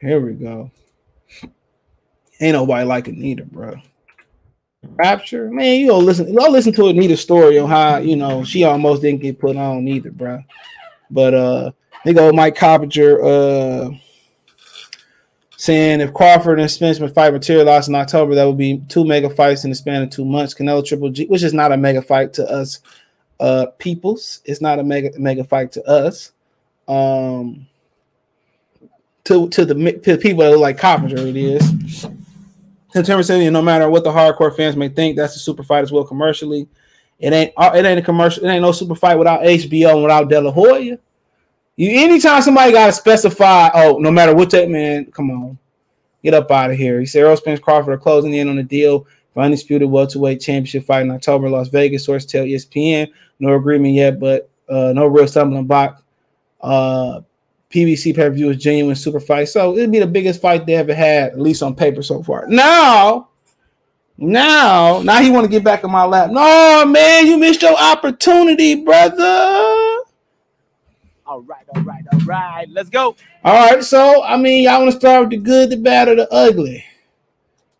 Here 0.00 0.20
we 0.20 0.32
go. 0.32 0.70
Ain't 2.40 2.54
nobody 2.54 2.84
like 2.86 3.08
Anita, 3.08 3.44
bro. 3.44 3.74
Rapture, 4.82 5.50
man, 5.50 5.80
you 5.80 5.88
don't 5.88 6.06
listen. 6.06 6.34
I'll 6.40 6.50
listen 6.50 6.72
to 6.74 6.88
Anita's 6.88 7.20
story 7.20 7.58
on 7.58 7.68
how 7.68 7.98
you 7.98 8.16
know 8.16 8.44
she 8.44 8.64
almost 8.64 9.02
didn't 9.02 9.20
get 9.20 9.38
put 9.38 9.56
on 9.56 9.86
either, 9.86 10.10
bro. 10.10 10.42
But 11.10 11.34
uh, 11.34 11.72
they 12.04 12.12
go 12.12 12.32
Mike 12.32 12.56
Coppinger 12.56 13.22
uh 13.22 13.90
saying 15.56 16.00
if 16.00 16.14
Crawford 16.14 16.58
and 16.58 16.70
Spence 16.70 16.98
fight 17.12 17.34
materialize 17.34 17.86
in 17.86 17.94
October, 17.94 18.34
that 18.34 18.44
would 18.44 18.56
be 18.56 18.82
two 18.88 19.04
mega 19.04 19.28
fights 19.28 19.64
in 19.64 19.70
the 19.70 19.76
span 19.76 20.02
of 20.02 20.08
two 20.08 20.24
months. 20.24 20.54
Canelo 20.54 20.84
Triple 20.84 21.10
G, 21.10 21.26
which 21.26 21.42
is 21.42 21.52
not 21.52 21.70
a 21.70 21.76
mega 21.76 22.00
fight 22.00 22.32
to 22.34 22.46
us 22.50 22.80
uh 23.40 23.66
peoples. 23.78 24.40
It's 24.44 24.60
not 24.60 24.78
a 24.78 24.84
mega 24.84 25.10
mega 25.18 25.44
fight 25.44 25.72
to 25.72 25.84
us. 25.84 26.32
Um 26.88 27.66
to 29.24 29.48
to 29.50 29.64
the 29.64 29.92
to 30.04 30.16
people 30.16 30.44
that 30.44 30.56
like 30.56 30.78
Coppinger, 30.78 31.26
it 31.26 31.36
is. 31.36 32.06
September 32.92 33.22
70, 33.22 33.50
no 33.50 33.62
matter 33.62 33.88
what 33.88 34.02
the 34.02 34.10
hardcore 34.10 34.54
fans 34.54 34.74
may 34.74 34.88
think, 34.88 35.16
that's 35.16 35.36
a 35.36 35.38
super 35.38 35.62
fight 35.62 35.82
as 35.82 35.92
well 35.92 36.04
commercially. 36.04 36.68
It 37.20 37.32
ain't 37.32 37.52
it 37.56 37.84
ain't 37.84 38.00
a 38.00 38.02
commercial, 38.02 38.44
it 38.44 38.48
ain't 38.48 38.62
no 38.62 38.72
super 38.72 38.94
fight 38.94 39.16
without 39.16 39.42
HBO 39.42 39.92
and 39.92 40.02
without 40.02 40.28
De 40.28 40.40
La 40.40 40.50
Hoya. 40.50 40.98
You 41.80 41.98
anytime 41.98 42.42
somebody 42.42 42.72
gotta 42.72 42.92
specify, 42.92 43.70
oh, 43.72 43.96
no 43.96 44.10
matter 44.10 44.34
what 44.34 44.50
that 44.50 44.68
man, 44.68 45.06
come 45.06 45.30
on, 45.30 45.58
get 46.22 46.34
up 46.34 46.50
out 46.50 46.70
of 46.70 46.76
here. 46.76 47.00
He 47.00 47.06
said 47.06 47.20
Errol 47.20 47.38
Spence 47.38 47.58
Crawford 47.58 47.94
are 47.94 47.98
closing 47.98 48.34
in 48.34 48.50
on 48.50 48.56
the 48.56 48.62
deal 48.62 49.06
for 49.32 49.42
undisputed 49.42 49.88
welterweight 49.88 50.42
championship 50.42 50.84
fight 50.84 51.00
in 51.00 51.10
October, 51.10 51.48
Las 51.48 51.68
Vegas. 51.68 52.04
Source 52.04 52.26
tell 52.26 52.44
ESPN, 52.44 53.10
no 53.38 53.54
agreement 53.54 53.94
yet, 53.94 54.20
but 54.20 54.50
uh, 54.68 54.92
no 54.94 55.06
real 55.06 55.26
stumbling 55.26 55.66
block. 55.66 56.04
Uh, 56.60 57.22
PBC 57.70 58.14
pay 58.14 58.28
per 58.28 58.30
view 58.30 58.50
is 58.50 58.58
genuine 58.58 58.94
super 58.94 59.18
fight, 59.18 59.48
so 59.48 59.74
it'd 59.74 59.90
be 59.90 60.00
the 60.00 60.06
biggest 60.06 60.42
fight 60.42 60.66
they 60.66 60.74
ever 60.74 60.92
had, 60.92 61.32
at 61.32 61.40
least 61.40 61.62
on 61.62 61.74
paper 61.74 62.02
so 62.02 62.22
far. 62.22 62.46
Now, 62.46 63.30
now, 64.18 65.00
now 65.02 65.22
he 65.22 65.30
want 65.30 65.44
to 65.46 65.50
get 65.50 65.64
back 65.64 65.82
in 65.82 65.90
my 65.90 66.04
lap. 66.04 66.30
No, 66.30 66.84
man, 66.84 67.26
you 67.26 67.38
missed 67.38 67.62
your 67.62 67.74
opportunity, 67.80 68.84
brother. 68.84 69.69
All 71.30 71.42
right, 71.42 71.64
all 71.76 71.82
right, 71.82 72.02
all 72.12 72.18
right. 72.26 72.68
Let's 72.70 72.90
go. 72.90 73.14
All 73.44 73.70
right, 73.70 73.84
so 73.84 74.24
I 74.24 74.36
mean, 74.36 74.64
y'all 74.64 74.80
want 74.80 74.90
to 74.90 74.98
start 74.98 75.20
with 75.20 75.30
the 75.30 75.36
good, 75.36 75.70
the 75.70 75.76
bad, 75.76 76.08
or 76.08 76.16
the 76.16 76.28
ugly? 76.32 76.84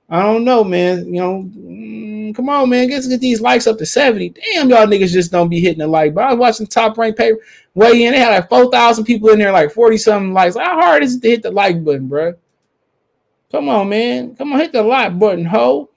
I 0.08 0.22
don't 0.22 0.44
know, 0.44 0.62
man. 0.62 1.12
You 1.12 1.20
know, 1.20 1.42
mm, 1.42 2.32
come 2.32 2.48
on, 2.48 2.68
man. 2.68 2.88
Let's 2.88 3.08
get 3.08 3.20
these 3.20 3.40
likes 3.40 3.66
up 3.66 3.76
to 3.78 3.86
70. 3.86 4.28
Damn, 4.28 4.70
y'all 4.70 4.86
niggas 4.86 5.10
just 5.10 5.32
don't 5.32 5.48
be 5.48 5.58
hitting 5.58 5.80
the 5.80 5.88
like. 5.88 6.14
But 6.14 6.26
I 6.26 6.32
was 6.32 6.38
watching 6.38 6.68
top 6.68 6.96
rank 6.96 7.16
paper 7.16 7.40
weigh 7.74 8.04
in. 8.04 8.12
They 8.12 8.20
had 8.20 8.30
like 8.30 8.48
4,000 8.48 9.04
people 9.04 9.30
in 9.30 9.40
there, 9.40 9.50
like 9.50 9.72
40 9.72 9.96
something 9.96 10.32
likes. 10.32 10.54
How 10.54 10.80
hard 10.80 11.02
is 11.02 11.16
it 11.16 11.22
to 11.22 11.30
hit 11.30 11.42
the 11.42 11.50
like 11.50 11.84
button, 11.84 12.06
bro? 12.06 12.34
Come 13.50 13.68
on, 13.68 13.88
man. 13.88 14.36
Come 14.36 14.52
on, 14.52 14.60
hit 14.60 14.70
the 14.70 14.84
like 14.84 15.18
button, 15.18 15.44
ho. 15.44 15.90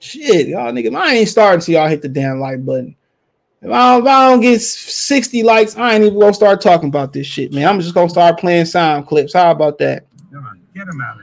Shit, 0.00 0.48
y'all 0.48 0.72
niggas. 0.72 0.96
I 0.96 1.14
ain't 1.14 1.28
starting 1.28 1.60
to 1.60 1.70
y'all 1.70 1.86
hit 1.86 2.02
the 2.02 2.08
damn 2.08 2.40
like 2.40 2.66
button. 2.66 2.96
If 3.66 3.72
I, 3.72 3.94
don't, 3.94 4.02
if 4.02 4.08
I 4.08 4.30
don't 4.30 4.40
get 4.42 4.62
60 4.62 5.42
likes, 5.42 5.76
I 5.76 5.94
ain't 5.94 6.04
even 6.04 6.20
gonna 6.20 6.32
start 6.32 6.60
talking 6.60 6.88
about 6.88 7.12
this 7.12 7.26
shit, 7.26 7.52
man. 7.52 7.66
I'm 7.66 7.80
just 7.80 7.94
gonna 7.94 8.08
start 8.08 8.38
playing 8.38 8.66
sound 8.66 9.08
clips. 9.08 9.32
How 9.32 9.50
about 9.50 9.78
that? 9.78 10.06
Get 10.72 10.86
him 10.86 11.00
out 11.00 11.16
of 11.16 11.22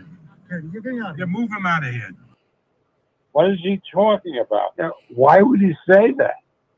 here. 0.50 0.62
Get, 0.74 0.84
get 0.84 1.06
out. 1.06 1.18
You 1.18 1.26
move 1.26 1.50
him 1.50 1.66
out 1.66 1.86
of 1.86 1.94
here. 1.94 2.12
What 3.32 3.50
is 3.50 3.60
he 3.64 3.82
talking 3.94 4.44
about? 4.46 4.78
Now, 4.78 4.92
why 5.16 5.42
would 5.42 5.62
he 5.62 5.74
say 5.88 6.12
that? 6.18 6.34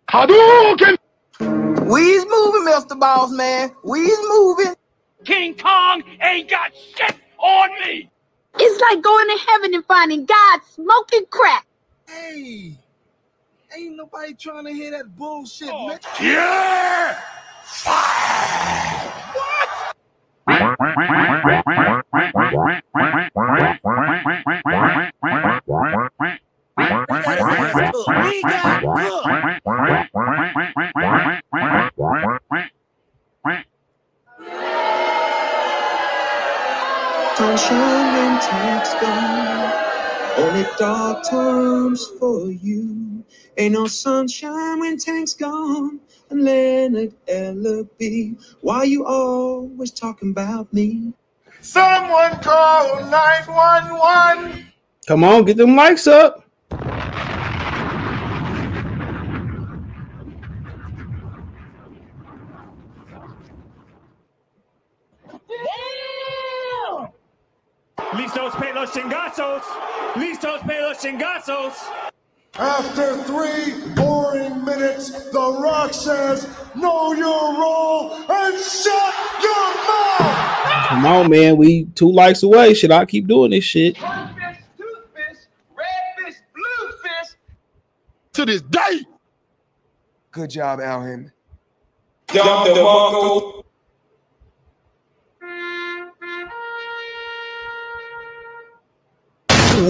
Hadouken! 0.08 0.98
We's 1.40 2.26
moving, 2.28 2.72
Mr. 2.72 3.00
Boss 3.00 3.32
Man. 3.32 3.72
We's 3.84 4.20
moving. 4.30 4.76
King 5.24 5.56
Kong 5.58 6.04
ain't 6.22 6.48
got 6.48 6.74
shit 6.76 7.16
on 7.40 7.70
me. 7.82 8.12
It's 8.60 8.82
like 8.82 9.04
going 9.04 9.28
to 9.30 9.46
heaven 9.48 9.74
and 9.74 9.86
finding 9.86 10.26
God 10.26 10.60
smoking 10.76 11.26
crack. 11.32 11.66
Hey, 12.08 12.78
Ain't 13.74 13.96
nobody 13.96 14.34
trying 14.34 14.66
to 14.66 14.74
hear 14.74 14.92
that 14.92 15.16
bullshit, 15.16 15.70
oh. 15.72 15.88
man. 15.88 16.00
Yeah! 16.22 17.20
Sunshine 37.38 38.16
and 38.16 38.42
takes 38.42 38.94
gone, 39.02 39.74
only 40.38 40.66
dark 40.78 41.24
times 41.30 42.06
fall. 42.18 42.25
Ain't 43.66 43.74
no 43.74 43.88
sunshine 43.88 44.80
when 44.80 44.96
tank's 44.96 45.34
gone. 45.34 46.00
And 46.30 46.44
Leonard 46.44 47.16
Ellerbe, 47.28 48.40
why 48.62 48.84
you 48.84 49.04
always 49.08 49.90
talking 49.90 50.30
about 50.30 50.72
me? 50.72 51.14
Someone 51.62 52.38
call 52.42 53.00
911. 53.10 54.68
Come 55.08 55.24
on, 55.24 55.46
get 55.46 55.58
them 55.58 55.72
mics 55.72 56.08
up. 56.08 56.46
Listos 68.14 68.54
pe 68.60 68.74
los 68.74 68.92
chingazos. 68.92 69.64
Listos 70.18 70.62
pe 70.68 70.82
los 70.82 71.00
chingazos. 71.00 72.14
After 72.58 73.22
three 73.24 73.94
boring 73.96 74.64
minutes, 74.64 75.10
The 75.32 75.58
Rock 75.62 75.94
says, 75.94 76.48
Know 76.74 77.12
your 77.14 77.54
role 77.60 78.14
and 78.14 78.58
shut 78.58 79.14
your 79.42 79.76
mouth. 79.88 80.88
Come 80.88 81.06
on, 81.06 81.30
man. 81.30 81.58
We 81.58 81.86
two 81.96 82.10
likes 82.10 82.44
away. 82.44 82.74
Should 82.74 82.92
I 82.92 83.06
keep 83.06 83.28
doing 83.28 83.52
this 83.52 83.66
shit? 83.66 83.98
To 88.34 88.46
this 88.46 88.62
day. 88.62 89.02
Good 90.32 90.50
job, 90.50 90.80
Al 90.80 91.02
Hammond. 91.02 91.32
Dump 92.28 92.68
the 92.68 92.82
Marco. 92.82 93.66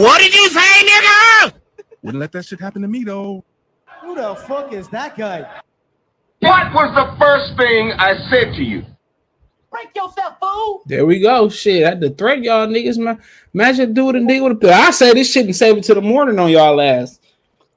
What 0.01 0.19
did 0.19 0.33
you 0.33 0.49
say, 0.49 0.61
nigga? 0.61 1.54
Wouldn't 2.05 2.21
let 2.21 2.31
that 2.33 2.45
shit 2.45 2.59
happen 2.59 2.83
to 2.83 2.87
me 2.87 3.03
though. 3.03 3.43
Who 4.01 4.13
the 4.13 4.35
fuck 4.35 4.71
is 4.71 4.87
that 4.89 5.17
guy? 5.17 5.39
What 6.39 6.71
was 6.71 6.93
the 6.93 7.17
first 7.17 7.57
thing 7.57 7.93
I 7.93 8.15
said 8.29 8.53
to 8.53 8.63
you? 8.63 8.85
Break 9.71 9.89
yourself, 9.95 10.35
fool! 10.39 10.83
There 10.85 11.07
we 11.07 11.19
go. 11.19 11.49
Shit, 11.49 11.83
I 11.83 11.89
had 11.89 12.01
to 12.01 12.11
threat 12.11 12.43
y'all 12.43 12.67
niggas, 12.67 12.99
man. 12.99 13.19
Imagine 13.55 13.95
doing 13.95 14.17
a 14.17 14.19
nigga 14.19 14.43
with 14.43 14.51
a 14.51 14.55
pill. 14.55 14.71
I 14.71 14.91
say 14.91 15.13
this 15.13 15.31
shit 15.31 15.45
and 15.45 15.55
save 15.55 15.77
it 15.77 15.83
to 15.85 15.95
the 15.95 16.01
morning 16.01 16.37
on 16.37 16.51
y'all 16.51 16.79
ass. 16.79 17.19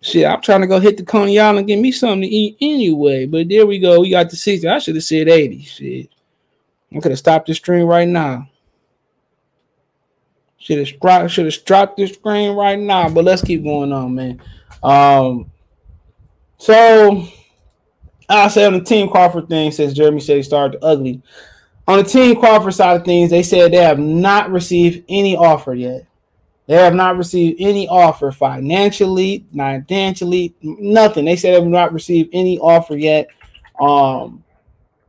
Shit, 0.02 0.26
I'm 0.26 0.42
trying 0.42 0.60
to 0.60 0.66
go 0.66 0.78
hit 0.78 0.98
the 0.98 1.04
Coney 1.04 1.38
Island 1.38 1.60
and 1.60 1.68
get 1.68 1.78
me 1.78 1.90
something 1.90 2.20
to 2.20 2.26
eat 2.28 2.58
anyway. 2.60 3.24
But 3.24 3.48
there 3.48 3.66
we 3.66 3.78
go. 3.78 4.00
We 4.00 4.10
got 4.10 4.28
the 4.28 4.36
60. 4.36 4.68
I 4.68 4.78
should 4.78 4.94
have 4.96 5.04
said 5.04 5.28
80. 5.28 5.62
Shit. 5.62 6.10
I 6.94 7.00
could 7.00 7.12
have 7.12 7.18
stopped 7.18 7.46
the 7.46 7.54
stream 7.54 7.86
right 7.86 8.06
now. 8.06 8.46
Should 10.58 10.78
have 10.78 11.00
dropped, 11.00 11.30
should 11.30 11.46
have 11.46 11.64
dropped 11.64 11.96
the 11.96 12.06
screen 12.06 12.56
right 12.56 12.78
now. 12.78 13.08
But 13.08 13.24
let's 13.24 13.42
keep 13.42 13.62
going 13.62 13.92
on, 13.92 14.14
man. 14.14 14.42
Um, 14.82 15.50
so 16.58 17.26
I'll 18.28 18.50
say 18.50 18.66
on 18.66 18.74
the 18.74 18.80
Team 18.80 19.08
Crawford 19.08 19.48
thing, 19.48 19.70
since 19.70 19.94
Jeremy 19.94 20.20
said 20.20 20.36
he 20.36 20.42
started 20.42 20.84
ugly. 20.84 21.22
On 21.86 21.98
the 21.98 22.04
Team 22.04 22.38
Crawford 22.38 22.74
side 22.74 23.00
of 23.00 23.04
things, 23.04 23.30
they 23.30 23.42
said 23.42 23.72
they 23.72 23.76
have 23.82 23.98
not 23.98 24.50
received 24.50 25.04
any 25.08 25.36
offer 25.36 25.74
yet. 25.74 26.06
They 26.66 26.74
have 26.74 26.94
not 26.94 27.16
received 27.16 27.62
any 27.62 27.88
offer 27.88 28.30
financially, 28.30 29.46
financially, 29.56 30.54
nothing. 30.60 31.24
They 31.24 31.36
said 31.36 31.52
they 31.52 31.60
have 31.60 31.64
not 31.64 31.94
received 31.94 32.28
any 32.34 32.58
offer 32.58 32.94
yet. 32.94 33.28
Um, 33.80 34.44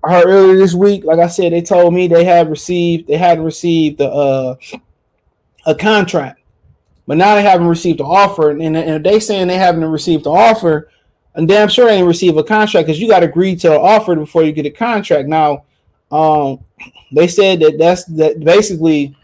I 0.01 0.13
heard 0.13 0.27
earlier 0.27 0.55
this 0.55 0.73
week, 0.73 1.03
like 1.03 1.19
I 1.19 1.27
said, 1.27 1.51
they 1.51 1.61
told 1.61 1.93
me 1.93 2.07
they 2.07 2.23
had 2.23 2.49
received, 2.49 3.09
they 3.09 3.17
had 3.17 3.43
received 3.43 3.97
the 3.97 4.09
uh 4.09 4.55
a 5.65 5.75
contract, 5.75 6.41
but 7.07 7.17
now 7.17 7.35
they 7.35 7.43
haven't 7.43 7.67
received 7.67 7.99
the 7.99 8.05
offer. 8.05 8.51
And, 8.51 8.75
and 8.75 9.03
they 9.05 9.19
saying 9.19 9.47
they 9.47 9.57
haven't 9.57 9.83
received 9.85 10.25
the 10.25 10.31
offer, 10.31 10.89
and 11.35 11.47
damn 11.47 11.69
sure 11.69 11.85
they 11.85 11.95
didn't 11.95 12.07
receive 12.07 12.37
a 12.37 12.43
contract 12.43 12.87
because 12.87 12.99
you 12.99 13.07
got 13.07 13.19
to 13.19 13.27
agree 13.27 13.55
to 13.57 13.71
an 13.71 13.81
offer 13.81 14.15
before 14.15 14.43
you 14.43 14.51
get 14.51 14.65
a 14.65 14.71
contract. 14.71 15.27
Now, 15.27 15.65
um, 16.11 16.63
they 17.11 17.27
said 17.27 17.59
that 17.61 17.77
that's 17.77 18.05
that 18.05 18.39
basically 18.39 19.15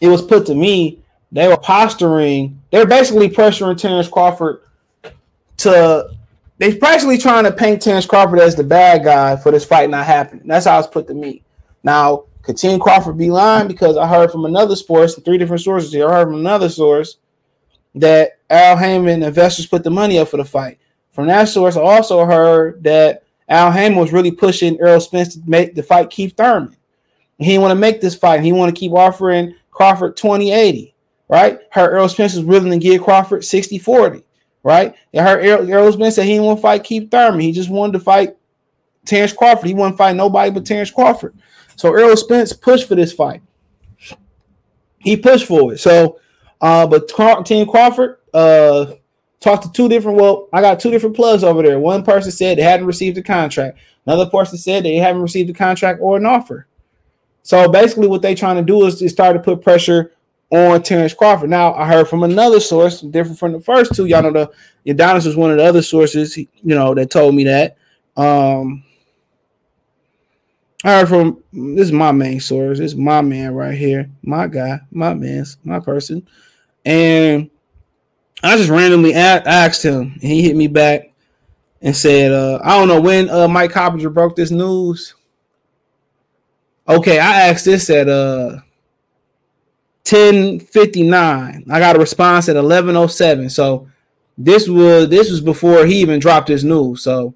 it 0.00 0.08
was 0.08 0.22
put 0.22 0.46
to 0.46 0.54
me. 0.54 1.00
They 1.32 1.48
were 1.48 1.56
posturing. 1.56 2.62
They're 2.70 2.86
basically 2.86 3.28
pressuring 3.28 3.78
Terence 3.78 4.08
Crawford 4.08 4.62
to. 5.58 6.10
They're 6.58 6.78
basically 6.78 7.18
trying 7.18 7.44
to 7.44 7.52
paint 7.52 7.82
Terence 7.82 8.06
Crawford 8.06 8.38
as 8.38 8.54
the 8.54 8.64
bad 8.64 9.04
guy 9.04 9.36
for 9.36 9.52
this 9.52 9.64
fight 9.64 9.90
not 9.90 10.06
happening. 10.06 10.46
That's 10.46 10.64
how 10.64 10.78
it's 10.78 10.88
put 10.88 11.06
to 11.08 11.14
me. 11.14 11.42
Now, 11.82 12.24
could 12.46 12.56
Terence 12.56 12.80
Crawford 12.80 13.18
be 13.18 13.28
lying? 13.28 13.66
Because 13.66 13.96
I 13.96 14.06
heard 14.06 14.30
from 14.30 14.44
another 14.44 14.76
source, 14.76 15.16
three 15.16 15.36
different 15.36 15.62
sources 15.62 15.92
here. 15.92 16.08
I 16.08 16.12
heard 16.12 16.28
from 16.28 16.36
another 16.36 16.68
source 16.68 17.16
that 17.96 18.38
Al 18.48 18.76
Haymon 18.76 19.24
investors 19.24 19.66
put 19.66 19.82
the 19.82 19.90
money 19.90 20.16
up 20.16 20.28
for 20.28 20.36
the 20.36 20.44
fight. 20.44 20.78
From 21.10 21.26
that 21.26 21.48
source, 21.48 21.76
I 21.76 21.80
also 21.80 22.24
heard 22.24 22.84
that 22.84 23.24
Al 23.48 23.72
Haymon 23.72 23.98
was 23.98 24.12
really 24.12 24.30
pushing 24.30 24.78
Errol 24.78 25.00
Spence 25.00 25.34
to 25.34 25.40
make 25.44 25.74
the 25.74 25.82
fight 25.82 26.08
Keith 26.08 26.36
Thurman. 26.36 26.76
He 27.38 27.46
didn't 27.46 27.62
want 27.62 27.72
to 27.72 27.80
make 27.80 28.00
this 28.00 28.14
fight. 28.14 28.42
He 28.42 28.52
want 28.52 28.72
to 28.72 28.78
keep 28.78 28.92
offering 28.92 29.56
Crawford 29.72 30.16
2080, 30.16 30.94
right? 31.28 31.58
Heard 31.72 31.94
Errol 31.94 32.08
Spence 32.08 32.36
was 32.36 32.44
willing 32.44 32.70
to 32.70 32.78
give 32.78 33.02
Crawford 33.02 33.44
60 33.44 33.76
40, 33.78 34.22
right? 34.62 34.94
I 35.12 35.22
heard 35.22 35.44
Errol, 35.44 35.68
Errol 35.68 35.92
Spence 35.92 36.14
said 36.14 36.26
he 36.26 36.34
didn't 36.34 36.44
want 36.44 36.58
to 36.58 36.62
fight 36.62 36.84
Keith 36.84 37.10
Thurman. 37.10 37.40
He 37.40 37.50
just 37.50 37.70
wanted 37.70 37.94
to 37.94 38.00
fight 38.00 38.36
Terence 39.04 39.32
Crawford. 39.32 39.66
He 39.66 39.74
to 39.74 39.92
fight 39.96 40.14
nobody 40.14 40.52
but 40.52 40.64
Terence 40.64 40.92
Crawford. 40.92 41.34
So 41.76 41.94
Errol 41.94 42.16
Spence 42.16 42.52
pushed 42.52 42.88
for 42.88 42.94
this 42.94 43.12
fight. 43.12 43.42
He 44.98 45.16
pushed 45.16 45.46
for 45.46 45.74
it. 45.74 45.78
So, 45.78 46.18
uh, 46.60 46.86
but 46.86 47.10
Car- 47.12 47.42
Team 47.44 47.66
Crawford 47.66 48.18
uh 48.34 48.94
talked 49.40 49.64
to 49.64 49.72
two 49.72 49.88
different. 49.88 50.18
Well, 50.18 50.48
I 50.52 50.60
got 50.60 50.80
two 50.80 50.90
different 50.90 51.14
plugs 51.14 51.44
over 51.44 51.62
there. 51.62 51.78
One 51.78 52.02
person 52.02 52.32
said 52.32 52.58
they 52.58 52.62
hadn't 52.62 52.86
received 52.86 53.16
a 53.18 53.22
contract. 53.22 53.78
Another 54.06 54.28
person 54.28 54.58
said 54.58 54.84
they 54.84 54.96
haven't 54.96 55.22
received 55.22 55.50
a 55.50 55.54
contract 55.54 56.00
or 56.02 56.16
an 56.16 56.26
offer. 56.26 56.66
So 57.42 57.68
basically, 57.68 58.08
what 58.08 58.22
they're 58.22 58.34
trying 58.34 58.56
to 58.56 58.62
do 58.62 58.86
is, 58.86 59.00
is 59.02 59.12
start 59.12 59.36
to 59.36 59.42
put 59.42 59.62
pressure 59.62 60.12
on 60.50 60.82
Terence 60.82 61.14
Crawford. 61.14 61.50
Now, 61.50 61.74
I 61.74 61.86
heard 61.86 62.08
from 62.08 62.22
another 62.22 62.60
source, 62.60 63.00
different 63.00 63.38
from 63.38 63.52
the 63.52 63.60
first 63.60 63.94
two. 63.94 64.06
Y'all 64.06 64.22
know 64.22 64.32
the 64.32 64.50
Adonis 64.90 65.26
was 65.26 65.36
one 65.36 65.50
of 65.50 65.58
the 65.58 65.64
other 65.64 65.82
sources, 65.82 66.36
you 66.36 66.48
know, 66.62 66.94
that 66.94 67.10
told 67.10 67.34
me 67.34 67.44
that. 67.44 67.76
Um, 68.16 68.84
I 70.86 71.00
heard 71.00 71.08
from 71.08 71.42
this 71.52 71.86
is 71.86 71.92
my 71.92 72.12
main 72.12 72.38
source. 72.38 72.78
This 72.78 72.92
is 72.92 72.96
my 72.96 73.20
man 73.20 73.54
right 73.54 73.76
here, 73.76 74.08
my 74.22 74.46
guy, 74.46 74.78
my 74.92 75.14
man's 75.14 75.58
my 75.64 75.80
person, 75.80 76.28
and 76.84 77.50
I 78.40 78.56
just 78.56 78.70
randomly 78.70 79.12
asked 79.12 79.84
him, 79.84 80.12
and 80.12 80.22
he 80.22 80.42
hit 80.42 80.54
me 80.54 80.68
back 80.68 81.12
and 81.82 81.96
said, 81.96 82.30
uh, 82.30 82.60
"I 82.62 82.78
don't 82.78 82.86
know 82.86 83.00
when 83.00 83.28
uh, 83.30 83.48
Mike 83.48 83.72
Coppinger 83.72 84.10
broke 84.10 84.36
this 84.36 84.52
news." 84.52 85.16
Okay, 86.88 87.18
I 87.18 87.48
asked 87.48 87.64
this 87.64 87.90
at 87.90 88.08
uh 88.08 88.58
1059. 90.08 91.64
I 91.68 91.78
got 91.80 91.96
a 91.96 91.98
response 91.98 92.48
at 92.48 92.54
1107. 92.54 93.50
So 93.50 93.88
this 94.38 94.68
was 94.68 95.08
this 95.08 95.32
was 95.32 95.40
before 95.40 95.84
he 95.84 95.96
even 95.96 96.20
dropped 96.20 96.46
his 96.46 96.62
news. 96.62 97.02
So 97.02 97.34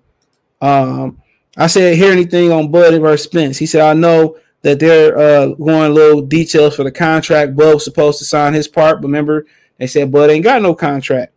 um 0.61 1.21
I 1.57 1.67
said, 1.67 1.97
hear 1.97 2.13
anything 2.13 2.53
on 2.53 2.71
Bud 2.71 2.99
versus 3.01 3.25
Spence? 3.25 3.59
He 3.59 3.67
said, 3.67 3.83
I 3.83 3.95
know 3.95 4.37
that 4.63 4.79
they're 4.79 5.17
uh, 5.17 5.47
going 5.49 5.95
little 5.95 6.23
details 6.23 6.77
for 6.77 6.85
the 6.85 6.93
contract. 6.93 7.57
Bud 7.57 7.75
was 7.75 7.85
supposed 7.85 8.19
to 8.19 8.25
sign 8.25 8.55
his 8.55 8.69
part, 8.69 9.01
but 9.01 9.09
remember, 9.09 9.47
they 9.79 9.87
said 9.87 10.13
Bud 10.13 10.31
ain't 10.31 10.45
got 10.45 10.63
no 10.63 10.75
contract. 10.75 11.33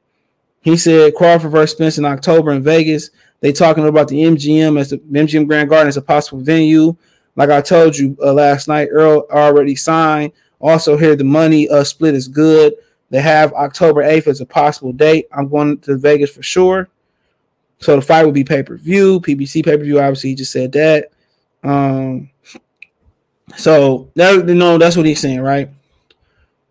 He 0.62 0.78
said 0.78 1.16
Crawford 1.16 1.52
versus 1.52 1.72
Spence 1.72 1.98
in 1.98 2.06
October 2.06 2.52
in 2.52 2.64
Vegas. 2.64 3.10
They 3.42 3.52
talking 3.52 3.86
about 3.86 4.08
the 4.08 4.24
MGM 4.24 4.80
as 4.80 4.92
the 4.92 4.98
MGM 4.98 5.48
Grand 5.48 5.70
Garden 5.70 5.90
as 5.90 5.98
a 5.98 6.02
possible 6.02 6.42
venue. 6.42 6.96
Like 7.36 7.50
I 7.50 7.62
told 7.62 7.98
you 7.98 8.18
uh, 8.24 8.34
last 8.34 8.68
night, 8.68 8.90
Errol 8.92 9.28
already 9.32 9.76
signed. 9.76 10.32
Also, 10.62 10.96
here 10.96 11.16
the 11.16 11.26
money 11.26 11.68
uh, 11.68 11.84
split 11.84 12.16
is 12.16 12.28
good. 12.28 12.74
They 13.10 13.22
have 13.22 13.52
October 13.54 14.04
8th 14.04 14.28
as 14.28 14.42
a 14.42 14.46
possible 14.46 14.94
date. 14.94 15.28
I'm 15.32 15.50
going 15.50 15.80
to 15.80 15.98
Vegas 15.98 16.32
for 16.32 16.42
sure. 16.42 16.90
So 17.84 17.98
the 17.98 18.02
fight 18.02 18.24
will 18.24 18.32
be 18.32 18.46
pay 18.46 18.64
per 18.64 18.78
view, 18.78 19.20
PBC 19.20 19.66
pay 19.66 19.78
per 19.78 19.84
view. 19.84 20.00
Obviously, 20.00 20.30
he 20.30 20.36
just 20.36 20.54
said 20.54 20.72
that. 20.72 21.12
Um, 21.64 22.30
so 23.58 24.10
that 24.16 24.46
know 24.46 24.78
that's 24.78 24.96
what 24.96 25.06
he's 25.06 25.20
saying, 25.20 25.42
right? 25.42 25.70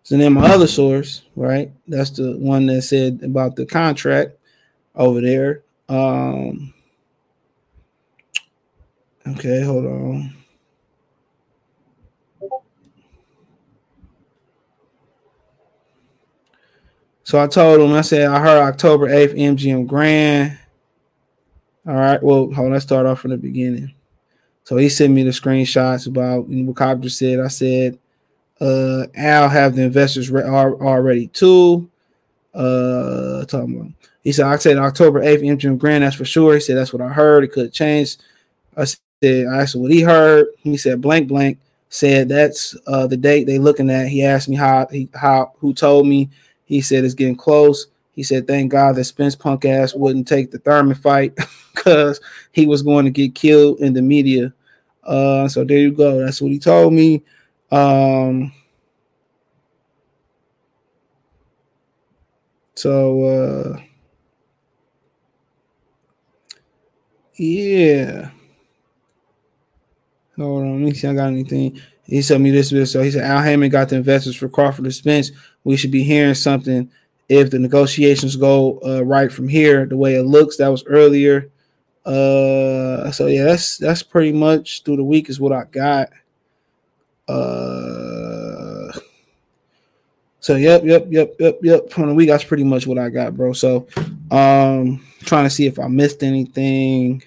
So 0.01 0.17
then 0.17 0.33
my 0.33 0.49
other 0.49 0.65
source, 0.65 1.21
right? 1.35 1.71
That's 1.87 2.09
the 2.09 2.35
one 2.37 2.65
that 2.65 2.81
said 2.81 3.21
about 3.23 3.55
the 3.55 3.65
contract 3.67 4.31
over 4.95 5.21
there. 5.21 5.61
Um, 5.87 6.73
okay, 9.27 9.61
hold 9.61 9.85
on. 9.85 10.33
So 17.23 17.39
I 17.39 17.45
told 17.45 17.81
him, 17.81 17.93
I 17.93 18.01
said, 18.01 18.27
I 18.27 18.39
heard 18.39 18.61
October 18.61 19.07
8th, 19.07 19.37
MGM 19.37 19.87
Grand. 19.87 20.57
All 21.87 21.95
right. 21.95 22.21
Well, 22.21 22.51
hold 22.51 22.67
on. 22.67 22.71
Let's 22.73 22.85
start 22.85 23.05
off 23.05 23.19
from 23.21 23.31
the 23.31 23.37
beginning. 23.37 23.93
So 24.63 24.77
he 24.77 24.89
sent 24.89 25.13
me 25.13 25.23
the 25.23 25.31
screenshots 25.31 26.07
about 26.07 26.47
what 26.47 26.75
Copper 26.75 27.09
said. 27.09 27.39
I 27.39 27.49
said, 27.49 27.99
Uh, 28.61 29.07
Al 29.15 29.49
have 29.49 29.75
the 29.75 29.83
investors 29.83 30.31
re- 30.31 30.43
already 30.43 31.27
too. 31.27 31.89
Uh, 32.53 33.45
talking 33.45 33.75
about, 33.75 33.91
he 34.23 34.31
said, 34.31 34.45
I 34.45 34.57
said 34.57 34.77
October 34.77 35.21
8th, 35.21 35.41
MGM 35.43 35.77
Grand, 35.79 36.03
that's 36.03 36.15
for 36.15 36.25
sure. 36.25 36.53
He 36.53 36.59
said, 36.61 36.77
that's 36.77 36.93
what 36.93 37.01
I 37.01 37.09
heard. 37.09 37.43
It 37.43 37.51
could 37.51 37.73
change. 37.73 38.17
I 38.77 38.85
said, 38.85 38.99
I 39.47 39.61
asked 39.61 39.75
what 39.75 39.91
he 39.91 40.01
heard. 40.01 40.47
He 40.59 40.77
said, 40.77 41.01
blank, 41.01 41.27
blank. 41.27 41.59
Said 41.89 42.29
that's 42.29 42.75
uh, 42.87 43.05
the 43.05 43.17
date 43.17 43.45
they 43.45 43.59
looking 43.59 43.91
at. 43.91 44.07
He 44.07 44.23
asked 44.25 44.49
me 44.49 44.55
how 44.55 44.87
he 44.89 45.09
how 45.13 45.53
who 45.59 45.75
told 45.75 46.07
me. 46.07 46.27
He 46.65 46.81
said 46.81 47.05
it's 47.05 47.13
getting 47.13 47.35
close. 47.35 47.85
He 48.13 48.23
said, 48.23 48.47
thank 48.47 48.71
God 48.71 48.95
that 48.95 49.05
Spence 49.05 49.35
punk 49.35 49.65
ass 49.65 49.95
wouldn't 49.95 50.27
take 50.27 50.51
the 50.51 50.59
Thurman 50.59 50.95
fight 50.95 51.35
because 51.75 52.21
he 52.51 52.67
was 52.67 52.83
going 52.83 53.05
to 53.05 53.11
get 53.11 53.35
killed 53.35 53.79
in 53.79 53.93
the 53.93 54.01
media. 54.01 54.53
Uh, 55.03 55.47
so 55.47 55.63
there 55.63 55.79
you 55.79 55.91
go. 55.91 56.19
That's 56.19 56.41
what 56.41 56.51
he 56.51 56.59
told 56.59 56.93
me. 56.93 57.23
Um, 57.71 58.53
so 62.75 63.23
uh, 63.23 63.81
yeah. 67.35 68.29
Hold 70.37 70.63
on, 70.63 70.83
let 70.83 70.85
me 70.85 70.93
see. 70.93 71.07
I 71.07 71.13
got 71.13 71.27
anything. 71.27 71.79
He 72.05 72.21
sent 72.21 72.41
me 72.41 72.51
this 72.51 72.69
video. 72.69 72.85
So 72.85 73.01
he 73.01 73.11
said 73.11 73.23
Al 73.23 73.41
Haymon 73.41 73.69
got 73.69 73.89
the 73.89 73.95
investors 73.95 74.35
for 74.35 74.49
Crawford 74.49 74.85
and 74.85 74.93
Spence. 74.93 75.31
We 75.63 75.77
should 75.77 75.91
be 75.91 76.03
hearing 76.03 76.33
something 76.33 76.91
if 77.29 77.51
the 77.51 77.59
negotiations 77.59 78.35
go 78.35 78.79
uh, 78.85 79.03
right 79.03 79.31
from 79.31 79.47
here. 79.47 79.85
The 79.85 79.97
way 79.97 80.15
it 80.15 80.23
looks, 80.23 80.57
that 80.57 80.67
was 80.67 80.83
earlier. 80.85 81.49
Uh, 82.05 83.11
so 83.11 83.27
yeah, 83.27 83.45
that's 83.45 83.77
that's 83.77 84.03
pretty 84.03 84.33
much 84.33 84.83
through 84.83 84.97
the 84.97 85.03
week 85.03 85.29
is 85.29 85.39
what 85.39 85.53
I 85.53 85.63
got. 85.65 86.09
Uh, 87.27 88.91
so 90.41 90.55
yep, 90.57 90.83
yep, 90.83 91.07
yep, 91.09 91.35
yep, 91.39 91.59
yep. 91.61 91.89
From 91.89 92.07
the 92.07 92.13
week, 92.13 92.27
that's 92.27 92.43
pretty 92.43 92.65
much 92.65 92.85
what 92.85 92.97
I 92.97 93.09
got, 93.09 93.37
bro. 93.37 93.53
So, 93.53 93.87
um, 94.29 95.05
trying 95.21 95.45
to 95.45 95.49
see 95.49 95.67
if 95.67 95.79
I 95.79 95.87
missed 95.87 96.21
anything. 96.21 97.23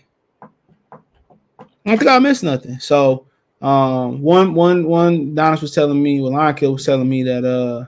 I 1.62 1.68
don't 1.86 1.98
think 1.98 2.10
I 2.10 2.18
missed 2.18 2.42
nothing. 2.42 2.78
So, 2.78 3.26
um, 3.62 4.20
one, 4.20 4.52
one, 4.52 4.86
one. 4.86 5.34
Donis 5.34 5.62
was 5.62 5.74
telling 5.74 6.02
me, 6.02 6.20
well, 6.20 6.32
Lion 6.32 6.72
was 6.72 6.84
telling 6.84 7.08
me 7.08 7.22
that 7.22 7.44
uh 7.44 7.86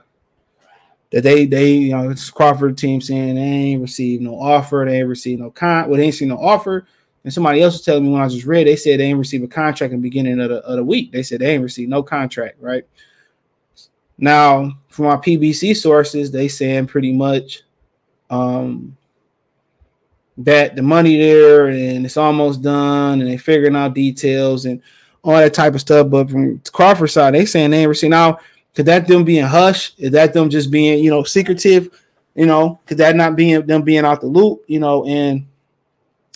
that 1.11 1.23
they 1.23 1.45
they 1.45 1.71
you 1.71 1.91
know 1.91 2.09
it's 2.09 2.29
Crawford 2.29 2.77
team 2.77 3.01
saying 3.01 3.35
they 3.35 3.41
ain't 3.41 3.81
received 3.81 4.21
no 4.21 4.39
offer, 4.39 4.85
they 4.87 4.99
ain't 4.99 5.07
received 5.07 5.41
no 5.41 5.51
con, 5.51 5.89
well 5.89 5.97
they 5.97 6.05
ain't 6.05 6.15
seen 6.15 6.29
no 6.29 6.37
offer. 6.37 6.85
And 7.23 7.33
somebody 7.33 7.61
else 7.61 7.73
was 7.73 7.81
telling 7.81 8.05
me 8.05 8.11
when 8.11 8.21
I 8.21 8.27
just 8.29 8.45
read, 8.45 8.65
they 8.65 8.77
said 8.77 8.99
they 8.99 9.05
ain't 9.05 9.19
received 9.19 9.43
a 9.43 9.47
contract 9.47 9.93
in 9.93 9.99
the 9.99 10.03
beginning 10.03 10.39
of 10.39 10.49
the, 10.49 10.57
of 10.59 10.77
the 10.77 10.83
week. 10.83 11.11
They 11.11 11.21
said 11.21 11.41
they 11.41 11.53
ain't 11.53 11.63
received 11.63 11.89
no 11.89 12.01
contract, 12.01 12.55
right? 12.61 12.85
Now, 14.17 14.71
from 14.87 15.05
my 15.05 15.17
PBC 15.17 15.75
sources, 15.75 16.31
they 16.31 16.47
saying 16.47 16.87
pretty 16.87 17.11
much 17.11 17.63
um 18.29 18.95
that 20.37 20.75
the 20.75 20.81
money 20.81 21.17
there 21.17 21.67
and 21.67 22.05
it's 22.05 22.15
almost 22.15 22.61
done 22.61 23.19
and 23.19 23.29
they 23.29 23.37
figuring 23.37 23.75
out 23.75 23.93
details 23.93 24.65
and 24.65 24.81
all 25.21 25.33
that 25.33 25.53
type 25.53 25.75
of 25.75 25.81
stuff. 25.81 26.09
But 26.09 26.29
from 26.29 26.61
Crawford 26.71 27.09
side, 27.09 27.33
they 27.33 27.45
saying 27.45 27.71
they 27.71 27.81
ain't 27.81 27.89
received 27.89 28.11
now 28.11 28.39
could 28.75 28.85
that 28.85 29.07
them 29.07 29.23
being 29.23 29.45
hush? 29.45 29.93
Is 29.97 30.11
that 30.11 30.33
them 30.33 30.49
just 30.49 30.71
being, 30.71 31.03
you 31.03 31.09
know, 31.09 31.23
secretive? 31.23 31.89
You 32.35 32.45
know, 32.45 32.79
could 32.85 32.97
that 32.99 33.15
not 33.15 33.35
being 33.35 33.65
them 33.65 33.81
being 33.81 34.05
out 34.05 34.21
the 34.21 34.27
loop? 34.27 34.63
You 34.67 34.79
know, 34.79 35.05
and 35.05 35.47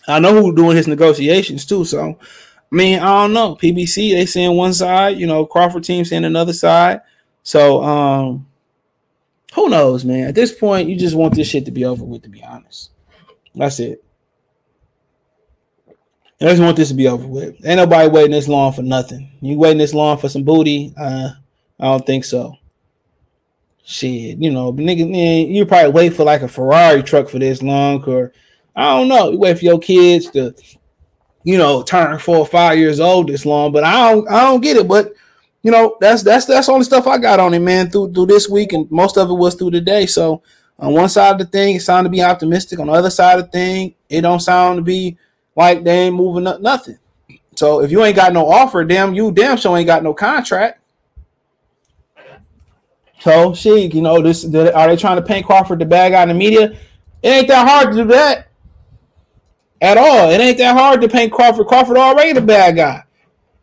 I 0.08 0.20
know 0.20 0.34
who 0.42 0.56
doing 0.56 0.76
his 0.76 0.88
negotiations 0.88 1.66
too. 1.66 1.86
So, 1.86 2.18
I 2.20 2.76
mean, 2.76 3.00
I 3.00 3.24
don't 3.24 3.34
know. 3.34 3.56
PBC 3.56 4.14
they 4.14 4.26
saying 4.26 4.56
one 4.56 4.74
side, 4.74 5.18
you 5.18 5.28
know, 5.28 5.46
Crawford 5.46 5.84
team 5.84 6.04
saying 6.04 6.26
another 6.26 6.54
side. 6.54 7.02
So, 7.44 7.84
um, 7.84 8.48
who 9.54 9.70
knows, 9.70 10.04
man? 10.04 10.28
At 10.28 10.36
this 10.36 10.52
point, 10.52 10.90
you 10.90 10.96
just 10.96 11.16
want 11.16 11.36
this 11.36 11.48
shit 11.48 11.66
to 11.66 11.72
be 11.72 11.86
over 11.86 12.04
with. 12.04 12.24
To 12.24 12.30
be 12.30 12.44
honest, 12.44 12.90
that's 13.54 13.80
it. 13.80 14.04
I 16.42 16.46
just 16.48 16.62
want 16.62 16.76
this 16.76 16.90
to 16.90 16.96
be 16.96 17.08
over 17.08 17.26
with. 17.26 17.56
Ain't 17.66 17.78
nobody 17.78 18.10
waiting 18.10 18.32
this 18.32 18.50
long 18.50 18.74
for 18.74 18.82
nothing. 18.82 19.32
You 19.40 19.58
waiting 19.58 19.78
this 19.78 19.94
long 19.94 20.18
for 20.18 20.28
some 20.28 20.44
booty? 20.44 20.94
Uh, 21.00 21.30
I 21.84 21.88
don't 21.88 22.06
think 22.06 22.24
so. 22.24 22.56
Shit, 23.84 24.38
you 24.38 24.52
know, 24.52 24.72
nigga, 24.72 25.10
man, 25.10 25.52
you 25.54 25.66
probably 25.66 25.92
wait 25.92 26.14
for 26.14 26.24
like 26.24 26.42
a 26.42 26.48
Ferrari 26.48 27.04
truck 27.04 27.28
for 27.28 27.40
this 27.40 27.62
long, 27.62 28.02
or 28.06 28.32
I 28.74 28.98
don't 28.98 29.10
know. 29.10 29.32
You 29.32 29.38
wait 29.38 29.60
for 29.60 29.66
your 29.66 29.80
kids 29.80 30.32
to, 30.32 30.56
you 31.44 31.58
know, 31.58 31.84
turn 31.84 32.18
four 32.20 32.38
or 32.38 32.46
five 32.46 32.78
years 32.78 33.02
old 33.02 33.28
this 33.28 33.46
long, 33.46 33.74
but 33.74 33.84
I 33.84 34.14
don't, 34.14 34.32
I 34.32 34.44
don't 34.44 34.62
get 34.62 34.78
it. 34.78 34.88
But 34.88 35.12
you 35.62 35.72
know, 35.72 35.98
that's 36.00 36.24
that's 36.24 36.46
that's 36.46 36.70
only 36.70 36.86
stuff 36.86 37.06
I 37.06 37.18
got 37.18 37.42
on 37.42 37.54
it, 37.54 37.60
man. 37.60 37.90
Through 37.90 38.14
through 38.14 38.28
this 38.28 38.48
week, 38.48 38.72
and 38.72 38.90
most 38.90 39.18
of 39.18 39.30
it 39.30 39.34
was 39.34 39.56
through 39.56 39.72
the 39.72 39.82
day. 39.82 40.06
So 40.06 40.42
on 40.80 40.94
one 40.94 41.10
side 41.10 41.34
of 41.34 41.40
the 41.40 41.46
thing, 41.46 41.76
it 41.76 41.82
sounded 41.82 42.08
to 42.08 42.14
be 42.14 42.24
optimistic. 42.24 42.80
On 42.80 42.88
the 42.88 42.94
other 42.94 43.10
side 43.10 43.40
of 43.40 43.46
the 43.48 43.52
thing, 43.52 43.96
it 44.08 44.22
don't 44.22 44.40
sound 44.40 44.78
to 44.78 44.82
be 44.82 45.18
like 45.58 45.84
they 45.84 46.04
ain't 46.04 46.16
moving 46.16 46.48
up 46.48 46.62
nothing. 46.62 46.98
So 47.58 47.82
if 47.82 47.92
you 47.92 48.06
ain't 48.06 48.16
got 48.16 48.32
no 48.32 48.50
offer, 48.50 48.86
damn 48.86 49.14
you 49.14 49.34
damn 49.34 49.58
sure 49.58 49.78
ain't 49.78 49.88
got 49.88 50.02
no 50.02 50.14
contract. 50.14 50.80
So 53.24 53.54
she, 53.54 53.86
you 53.86 54.02
know, 54.02 54.22
this 54.22 54.44
are 54.44 54.88
they 54.88 54.98
trying 54.98 55.16
to 55.16 55.22
paint 55.22 55.46
Crawford 55.46 55.80
the 55.80 55.86
bad 55.86 56.12
guy 56.12 56.24
in 56.24 56.28
the 56.28 56.34
media? 56.34 56.78
It 57.22 57.30
ain't 57.30 57.48
that 57.48 57.66
hard 57.66 57.96
to 57.96 58.04
do 58.04 58.10
that 58.10 58.50
at 59.82 59.98
all. 59.98 60.30
It 60.30 60.42
ain't 60.42 60.58
that 60.58 60.76
hard 60.76 61.00
to 61.00 61.08
paint 61.08 61.32
Crawford. 61.32 61.68
Crawford 61.68 61.96
already 61.96 62.34
the 62.34 62.42
bad 62.42 62.76
guy. 62.76 63.02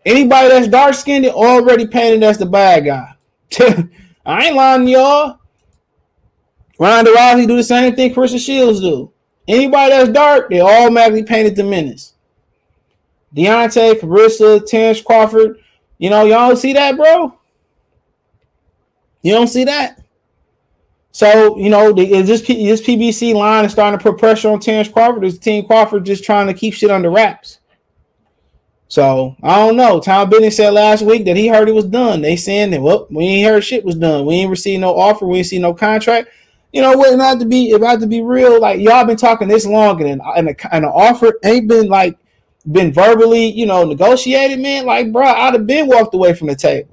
Anybody 0.06 0.48
that's 0.48 0.66
dark 0.66 0.94
skinned 0.94 1.26
already 1.26 1.86
painted 1.86 2.22
as 2.22 2.38
the 2.38 2.46
bad 2.46 2.86
guy. 2.86 3.14
I 4.24 4.46
ain't 4.46 4.56
lying 4.56 4.88
y'all. 4.88 5.40
Ronda 6.78 7.10
Rousey 7.10 7.46
do 7.46 7.56
the 7.56 7.62
same 7.62 7.94
thing 7.94 8.14
Christian 8.14 8.38
Shields 8.38 8.80
do. 8.80 9.12
Anybody 9.46 9.90
that's 9.90 10.08
dark, 10.08 10.48
they 10.48 10.62
automatically 10.62 11.24
painted 11.24 11.54
the 11.54 11.64
menace. 11.64 12.14
Deontay, 13.36 14.00
Claressa, 14.00 14.64
Terence 14.66 15.02
Crawford. 15.02 15.58
You 15.98 16.08
know, 16.08 16.24
y'all 16.24 16.56
see 16.56 16.72
that, 16.72 16.96
bro? 16.96 17.38
You 19.22 19.32
don't 19.32 19.48
see 19.48 19.64
that? 19.64 20.00
So, 21.12 21.58
you 21.58 21.70
know, 21.70 21.94
is 21.96 22.28
this, 22.28 22.42
this 22.42 22.80
PBC 22.80 23.34
line 23.34 23.64
is 23.64 23.72
starting 23.72 23.98
to 23.98 24.02
put 24.02 24.18
pressure 24.18 24.48
on 24.48 24.60
Terence 24.60 24.88
Crawford? 24.88 25.24
Is 25.24 25.38
Team 25.38 25.66
Crawford 25.66 26.06
just 26.06 26.24
trying 26.24 26.46
to 26.46 26.54
keep 26.54 26.72
shit 26.72 26.90
under 26.90 27.10
wraps? 27.10 27.58
So, 28.88 29.36
I 29.42 29.56
don't 29.56 29.76
know. 29.76 30.00
Tom 30.00 30.30
Benny 30.30 30.50
said 30.50 30.70
last 30.70 31.02
week 31.02 31.24
that 31.24 31.36
he 31.36 31.48
heard 31.48 31.68
it 31.68 31.74
was 31.74 31.84
done. 31.84 32.22
They 32.22 32.36
saying 32.36 32.70
that, 32.70 32.80
well, 32.82 33.06
we 33.10 33.24
ain't 33.24 33.48
heard 33.48 33.64
shit 33.64 33.84
was 33.84 33.96
done. 33.96 34.26
We 34.26 34.34
ain't 34.34 34.50
received 34.50 34.80
no 34.80 34.96
offer. 34.96 35.26
We 35.26 35.38
ain't 35.38 35.46
see 35.46 35.58
no 35.58 35.74
contract. 35.74 36.28
You 36.72 36.82
know 36.82 36.96
what? 36.96 37.16
Not 37.16 37.40
to 37.40 37.46
be, 37.46 37.70
if 37.70 37.82
I 37.82 37.90
have 37.90 38.00
to 38.00 38.06
be 38.06 38.20
real, 38.20 38.60
like 38.60 38.80
y'all 38.80 39.04
been 39.04 39.16
talking 39.16 39.48
this 39.48 39.66
long 39.66 40.02
and, 40.02 40.20
and, 40.36 40.48
and 40.48 40.84
an 40.84 40.84
offer 40.84 41.38
ain't 41.44 41.68
been 41.68 41.88
like, 41.88 42.16
been 42.70 42.92
verbally, 42.92 43.46
you 43.46 43.66
know, 43.66 43.84
negotiated, 43.84 44.60
man. 44.60 44.86
Like, 44.86 45.12
bro, 45.12 45.26
I'd 45.26 45.54
have 45.54 45.66
been 45.66 45.88
walked 45.88 46.14
away 46.14 46.34
from 46.34 46.48
the 46.48 46.56
table. 46.56 46.90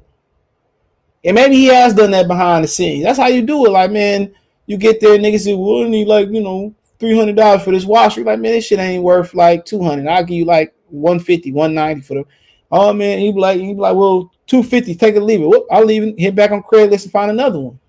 And 1.24 1.36
maybe 1.36 1.56
he 1.56 1.66
has 1.66 1.94
done 1.94 2.12
that 2.12 2.28
behind 2.28 2.64
the 2.64 2.68
scenes. 2.68 3.04
That's 3.04 3.20
how 3.20 3.28
you 3.28 3.42
do 3.42 3.66
it. 3.66 3.72
Like, 3.72 3.92
man, 3.92 4.34
you 4.66 4.78
get 4.78 5.00
there, 5.00 5.18
niggas 5.18 5.42
say, 5.42 5.56
well, 5.56 5.86
I 5.86 5.90
need 5.90 6.08
like, 6.08 6.30
you 6.30 6.42
know, 6.42 6.74
$300 7.00 7.64
for 7.64 7.72
this 7.72 7.86
washer. 7.86 8.24
Like, 8.24 8.40
man, 8.40 8.54
this 8.54 8.66
shit 8.66 8.80
ain't 8.80 9.04
worth 9.04 9.34
like 9.34 9.66
200 9.66 10.08
I'll 10.08 10.24
give 10.24 10.38
you 10.38 10.46
like 10.46 10.74
150 10.90 11.52
190 11.52 12.02
for 12.02 12.14
them. 12.16 12.26
Oh, 12.72 12.94
man, 12.94 13.20
he 13.20 13.32
be 13.32 13.40
like, 13.40 13.60
he 13.60 13.74
be 13.74 13.80
like, 13.80 13.96
well, 13.96 14.32
250 14.48 14.96
take 14.96 15.16
it, 15.16 15.22
leave 15.22 15.42
it. 15.42 15.48
Whoop, 15.48 15.66
I'll 15.72 15.86
leave 15.86 16.04
it, 16.04 16.20
hit 16.20 16.36
back 16.36 16.52
on 16.52 16.64
Craigslist 16.64 17.04
and 17.04 17.12
find 17.12 17.32
another 17.32 17.60
one. 17.60 17.80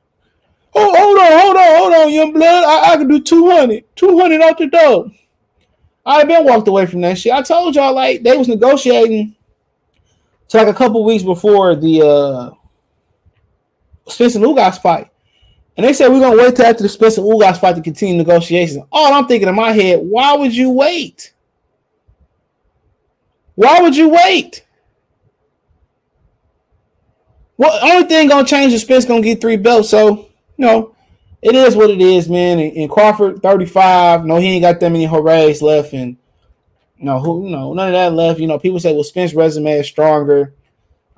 Oh, 0.74 0.96
hold 0.96 1.18
on, 1.18 1.40
hold 1.40 1.56
on, 1.56 1.76
hold 1.76 1.92
on, 1.94 2.12
young 2.12 2.32
blood. 2.32 2.64
I, 2.64 2.92
I 2.92 2.96
can 2.96 3.08
do 3.08 3.20
200 3.20 3.84
200 3.96 4.40
out 4.40 4.58
the 4.58 4.66
door. 4.66 5.10
I've 6.06 6.28
been 6.28 6.44
walked 6.44 6.68
away 6.68 6.86
from 6.86 7.00
that 7.02 7.18
shit. 7.18 7.32
I 7.32 7.42
told 7.42 7.74
y'all, 7.74 7.94
like, 7.94 8.22
they 8.22 8.36
was 8.36 8.48
negotiating 8.48 9.34
to 10.48 10.56
like 10.56 10.68
a 10.68 10.74
couple 10.74 11.04
weeks 11.04 11.22
before 11.22 11.74
the 11.76 12.02
uh 12.02 12.50
Spencer 14.08 14.40
Ugas 14.40 14.80
fight. 14.80 15.10
And 15.76 15.86
they 15.86 15.92
said 15.92 16.08
we're 16.08 16.20
gonna 16.20 16.36
wait 16.36 16.56
till 16.56 16.66
after 16.66 16.82
the 16.82 16.88
Spencer 16.88 17.22
Ugas 17.22 17.60
fight 17.60 17.76
to 17.76 17.82
continue 17.82 18.16
negotiations. 18.16 18.84
All 18.90 19.14
I'm 19.14 19.26
thinking 19.26 19.48
in 19.48 19.54
my 19.54 19.72
head, 19.72 20.00
why 20.02 20.34
would 20.34 20.54
you 20.54 20.70
wait? 20.70 21.32
Why 23.54 23.80
would 23.80 23.96
you 23.96 24.08
wait? 24.08 24.64
Well, 27.56 27.76
only 27.82 28.06
thing 28.06 28.28
gonna 28.28 28.46
change 28.46 28.72
is 28.72 28.82
Spence 28.82 29.04
gonna 29.04 29.20
get 29.20 29.40
three 29.40 29.56
belts. 29.56 29.90
So, 29.90 30.28
you 30.56 30.64
know, 30.64 30.94
it 31.42 31.54
is 31.54 31.76
what 31.76 31.90
it 31.90 32.00
is, 32.00 32.28
man. 32.28 32.60
And, 32.60 32.76
and 32.76 32.90
Crawford, 32.90 33.42
35. 33.42 34.24
No, 34.24 34.36
he 34.36 34.46
ain't 34.46 34.62
got 34.62 34.80
that 34.80 34.90
many 34.90 35.06
hoorays 35.06 35.60
left, 35.60 35.92
and 35.92 36.16
you 36.98 37.04
know, 37.04 37.18
who 37.18 37.44
you 37.44 37.50
know, 37.50 37.74
none 37.74 37.88
of 37.88 37.94
that 37.94 38.12
left. 38.12 38.40
You 38.40 38.46
know, 38.46 38.58
people 38.58 38.80
say, 38.80 38.92
well, 38.92 39.04
Spence 39.04 39.34
resume 39.34 39.72
is 39.72 39.86
stronger. 39.86 40.54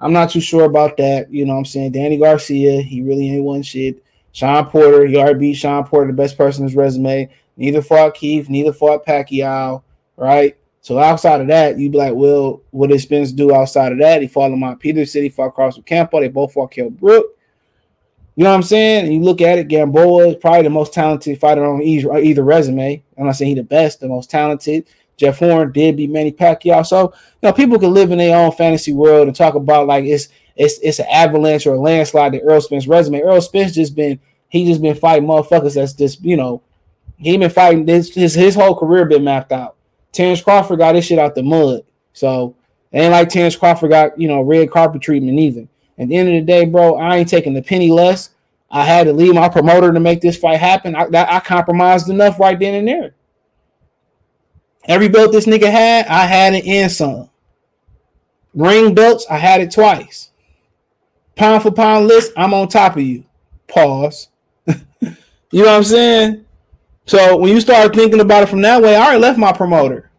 I'm 0.01 0.12
not 0.12 0.30
too 0.30 0.40
sure 0.40 0.64
about 0.64 0.96
that. 0.96 1.32
You 1.32 1.44
know 1.44 1.57
I'm 1.57 1.64
saying? 1.64 1.92
Danny 1.92 2.16
Garcia, 2.16 2.80
he 2.80 3.03
really 3.03 3.30
ain't 3.30 3.44
won 3.44 3.62
shit. 3.62 4.03
Sean 4.32 4.64
Porter, 4.66 5.07
he 5.07 5.16
already 5.16 5.38
beat 5.38 5.55
Sean 5.55 5.84
Porter, 5.84 6.07
the 6.07 6.16
best 6.16 6.38
person 6.38 6.62
in 6.62 6.68
his 6.68 6.76
resume. 6.76 7.28
Neither 7.57 7.82
fought 7.82 8.14
Keith, 8.14 8.48
neither 8.48 8.72
fought 8.72 9.05
Pacquiao, 9.05 9.82
right? 10.16 10.57
So 10.80 10.98
outside 10.98 11.42
of 11.42 11.48
that, 11.48 11.78
you'd 11.78 11.92
be 11.92 11.98
like, 11.98 12.14
well, 12.14 12.62
what 12.70 12.88
did 12.88 13.01
Spence 13.01 13.32
do 13.32 13.55
outside 13.55 13.92
of 13.92 13.98
that? 13.98 14.22
He 14.22 14.28
fought 14.28 14.51
Lamont 14.51 14.80
Peterson, 14.80 15.28
fought 15.30 15.55
Carlos 15.55 15.78
Ocampo. 15.78 16.20
They 16.20 16.28
both 16.28 16.55
fought 16.55 16.70
Kell 16.70 16.88
Brook. 16.88 17.26
You 18.36 18.44
know 18.44 18.51
what 18.51 18.57
I'm 18.57 18.62
saying? 18.62 19.05
And 19.05 19.12
you 19.12 19.20
look 19.20 19.42
at 19.42 19.59
it, 19.59 19.68
Gamboa 19.68 20.28
is 20.28 20.36
probably 20.36 20.62
the 20.62 20.70
most 20.70 20.94
talented 20.94 21.38
fighter 21.38 21.64
on 21.64 21.82
either, 21.82 22.16
either 22.16 22.42
resume. 22.42 23.03
I'm 23.18 23.26
not 23.26 23.32
saying 23.32 23.51
he 23.51 23.55
the 23.57 23.64
best, 23.64 24.01
the 24.01 24.09
most 24.09 24.30
talented. 24.30 24.86
Jeff 25.21 25.39
Horn 25.39 25.71
did 25.71 25.99
beat 25.99 26.11
Manny 26.11 26.33
Pacquiao. 26.33 26.85
So, 26.85 27.12
you 27.12 27.49
know, 27.49 27.53
people 27.53 27.79
can 27.79 27.93
live 27.93 28.11
in 28.11 28.18
their 28.18 28.37
own 28.37 28.53
fantasy 28.53 28.95
world 28.95 29.29
and 29.29 29.37
talk 29.37 29.55
about 29.55 29.87
like 29.87 30.07
it's 30.07 30.29
it's 30.57 30.79
it's 30.83 30.99
an 30.99 31.07
avalanche 31.11 31.66
or 31.66 31.75
a 31.75 31.79
landslide 31.79 32.33
to 32.33 32.41
Earl 32.41 32.62
Spence 32.62 32.87
resume. 32.87 33.21
Earl 33.21 33.43
Spence 33.43 33.75
just 33.75 33.95
been 33.95 34.18
he 34.49 34.64
just 34.64 34.81
been 34.81 34.95
fighting 34.95 35.29
motherfuckers 35.29 35.75
that's 35.75 35.93
just, 35.93 36.25
you 36.25 36.39
know, 36.39 36.62
he 37.18 37.37
been 37.37 37.51
fighting 37.51 37.85
this 37.85 38.14
his, 38.14 38.35
his 38.35 38.55
whole 38.55 38.75
career 38.75 39.05
been 39.05 39.23
mapped 39.23 39.53
out. 39.53 39.77
Terence 40.11 40.41
Crawford 40.41 40.79
got 40.79 40.95
his 40.95 41.05
shit 41.05 41.18
out 41.18 41.35
the 41.35 41.43
mud. 41.43 41.83
So 42.14 42.57
ain't 42.91 43.12
like 43.12 43.29
Terence 43.29 43.57
Crawford 43.57 43.91
got, 43.91 44.18
you 44.18 44.27
know, 44.27 44.41
red 44.41 44.71
carpet 44.71 45.03
treatment 45.03 45.39
either. 45.39 45.68
At 45.99 46.09
the 46.09 46.16
end 46.16 46.31
of 46.31 46.35
the 46.35 46.41
day, 46.41 46.64
bro, 46.64 46.97
I 46.97 47.18
ain't 47.18 47.29
taking 47.29 47.55
a 47.59 47.62
penny 47.62 47.91
less. 47.91 48.31
I 48.71 48.85
had 48.85 49.05
to 49.05 49.12
leave 49.12 49.35
my 49.35 49.51
promoter 49.51 49.93
to 49.93 50.01
make 50.01 50.23
this 50.23 50.39
fight 50.39 50.61
happen. 50.61 50.97
I, 50.97 51.09
I 51.12 51.41
compromised 51.41 52.09
enough 52.09 52.41
right 52.41 52.59
then 52.59 52.75
and 52.75 52.89
there. 52.89 53.14
Every 54.85 55.09
belt 55.09 55.33
this 55.33 55.47
nigga 55.47 55.70
had, 55.70 56.07
I 56.07 56.26
had 56.26 56.55
it 56.55 56.64
in 56.64 56.89
some. 56.91 57.28
Ring 58.55 58.95
belts, 58.95 59.26
I 59.31 59.37
had 59.37 59.61
it 59.61 59.70
twice. 59.70 60.31
Pound 61.37 61.62
for 61.62 61.70
pound 61.70 62.09
list, 62.09 62.33
I'm 62.37 62.53
on 62.53 62.68
top 62.68 62.97
of 62.97 63.03
you. 63.03 63.24
Pause. 63.68 64.28
you 64.66 64.74
know 65.53 65.62
what 65.62 65.68
I'm 65.68 65.85
saying? 65.85 66.45
So 67.07 67.37
when 67.37 67.53
you 67.53 67.61
start 67.61 67.95
thinking 67.95 68.20
about 68.20 68.43
it 68.43 68.49
from 68.49 68.62
that 68.62 68.83
way, 68.83 68.97
I 68.97 69.03
already 69.03 69.20
left 69.20 69.39
my 69.39 69.53
promoter 69.53 70.11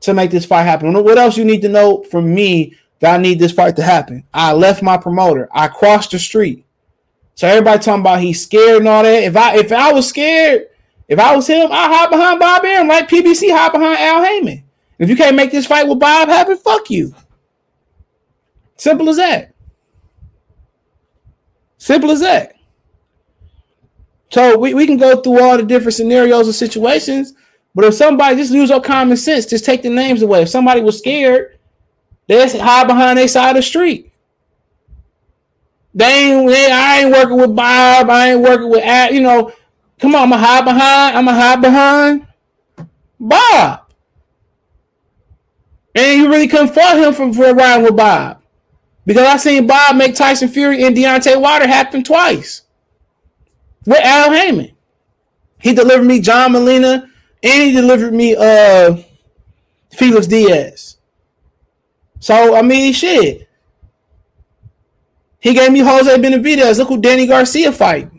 to 0.00 0.14
make 0.14 0.30
this 0.30 0.46
fight 0.46 0.64
happen. 0.64 0.92
What 0.92 1.18
else 1.18 1.36
you 1.36 1.44
need 1.44 1.62
to 1.62 1.68
know 1.68 2.02
from 2.04 2.34
me 2.34 2.76
that 3.00 3.14
I 3.14 3.22
need 3.22 3.38
this 3.38 3.52
fight 3.52 3.76
to 3.76 3.82
happen? 3.82 4.24
I 4.32 4.52
left 4.52 4.82
my 4.82 4.96
promoter. 4.96 5.48
I 5.52 5.68
crossed 5.68 6.10
the 6.12 6.18
street. 6.18 6.64
So 7.34 7.48
everybody 7.48 7.82
talking 7.82 8.00
about 8.00 8.20
he's 8.20 8.42
scared 8.42 8.78
and 8.78 8.88
all 8.88 9.02
that. 9.02 9.22
If 9.24 9.36
I 9.36 9.56
if 9.56 9.72
I 9.72 9.92
was 9.92 10.08
scared, 10.08 10.68
if 11.08 11.18
I 11.18 11.34
was 11.36 11.46
him, 11.46 11.70
I'd 11.70 11.92
hide 11.92 12.10
behind 12.10 12.40
Bob 12.40 12.64
Arum 12.64 12.88
like 12.88 13.08
PBC 13.08 13.50
hide 13.50 13.72
behind 13.72 13.98
Al 13.98 14.24
Haymon. 14.24 14.64
If 14.98 15.08
you 15.08 15.16
can't 15.16 15.36
make 15.36 15.50
this 15.50 15.66
fight 15.66 15.86
with 15.86 15.98
Bob 15.98 16.28
happen, 16.28 16.56
fuck 16.56 16.90
you. 16.90 17.14
Simple 18.76 19.08
as 19.08 19.16
that. 19.16 19.54
Simple 21.78 22.10
as 22.10 22.20
that. 22.20 22.54
So 24.30 24.58
we, 24.58 24.74
we 24.74 24.86
can 24.86 24.96
go 24.96 25.20
through 25.20 25.40
all 25.42 25.56
the 25.56 25.62
different 25.62 25.94
scenarios 25.94 26.46
and 26.46 26.54
situations, 26.54 27.34
but 27.74 27.84
if 27.84 27.94
somebody 27.94 28.36
just 28.36 28.52
use 28.52 28.70
our 28.70 28.80
common 28.80 29.16
sense, 29.16 29.46
just 29.46 29.64
take 29.64 29.82
the 29.82 29.90
names 29.90 30.22
away. 30.22 30.42
If 30.42 30.48
somebody 30.48 30.80
was 30.80 30.98
scared, 30.98 31.58
they 32.26 32.58
hide 32.58 32.86
behind 32.86 33.18
their 33.18 33.28
side 33.28 33.50
of 33.50 33.56
the 33.56 33.62
street. 33.62 34.10
They 35.94 36.32
ain't, 36.32 36.48
they, 36.48 36.70
I 36.70 37.00
ain't 37.00 37.12
working 37.12 37.36
with 37.36 37.54
Bob. 37.54 38.10
I 38.10 38.32
ain't 38.32 38.40
working 38.40 38.70
with, 38.70 39.12
you 39.12 39.20
know, 39.20 39.52
come 40.00 40.14
on, 40.14 40.22
I'm 40.22 40.30
gonna 40.30 40.44
hide 40.44 40.64
behind, 40.64 41.16
I'm 41.16 41.24
gonna 41.24 41.40
hide 41.40 41.60
behind 41.60 42.26
Bob. 43.18 43.80
And 45.94 46.20
you 46.20 46.28
really 46.28 46.48
couldn't 46.48 46.74
fault 46.74 46.98
him 46.98 47.12
for, 47.12 47.32
for 47.32 47.54
riding 47.54 47.84
with 47.84 47.96
Bob. 47.96 48.42
Because 49.06 49.26
I 49.26 49.36
seen 49.36 49.66
Bob 49.66 49.96
make 49.96 50.14
Tyson 50.14 50.48
Fury 50.48 50.84
and 50.84 50.96
Deontay 50.96 51.40
Wilder 51.40 51.66
happen 51.66 52.02
twice 52.02 52.62
with 53.84 54.00
Al 54.00 54.32
Haymon. 54.32 54.72
He 55.60 55.72
delivered 55.72 56.04
me 56.04 56.20
John 56.20 56.52
Molina 56.52 57.08
and 57.42 57.62
he 57.62 57.72
delivered 57.72 58.12
me 58.12 58.34
uh 58.34 58.96
Felix 59.92 60.26
Diaz. 60.26 60.96
So 62.18 62.56
I 62.56 62.62
mean 62.62 62.92
shit. 62.92 63.48
He 65.38 65.52
gave 65.52 65.70
me 65.70 65.80
Jose 65.80 66.18
Benavidez. 66.18 66.78
Look 66.78 66.88
who 66.88 67.00
Danny 67.00 67.26
Garcia 67.26 67.70
fight. 67.70 68.10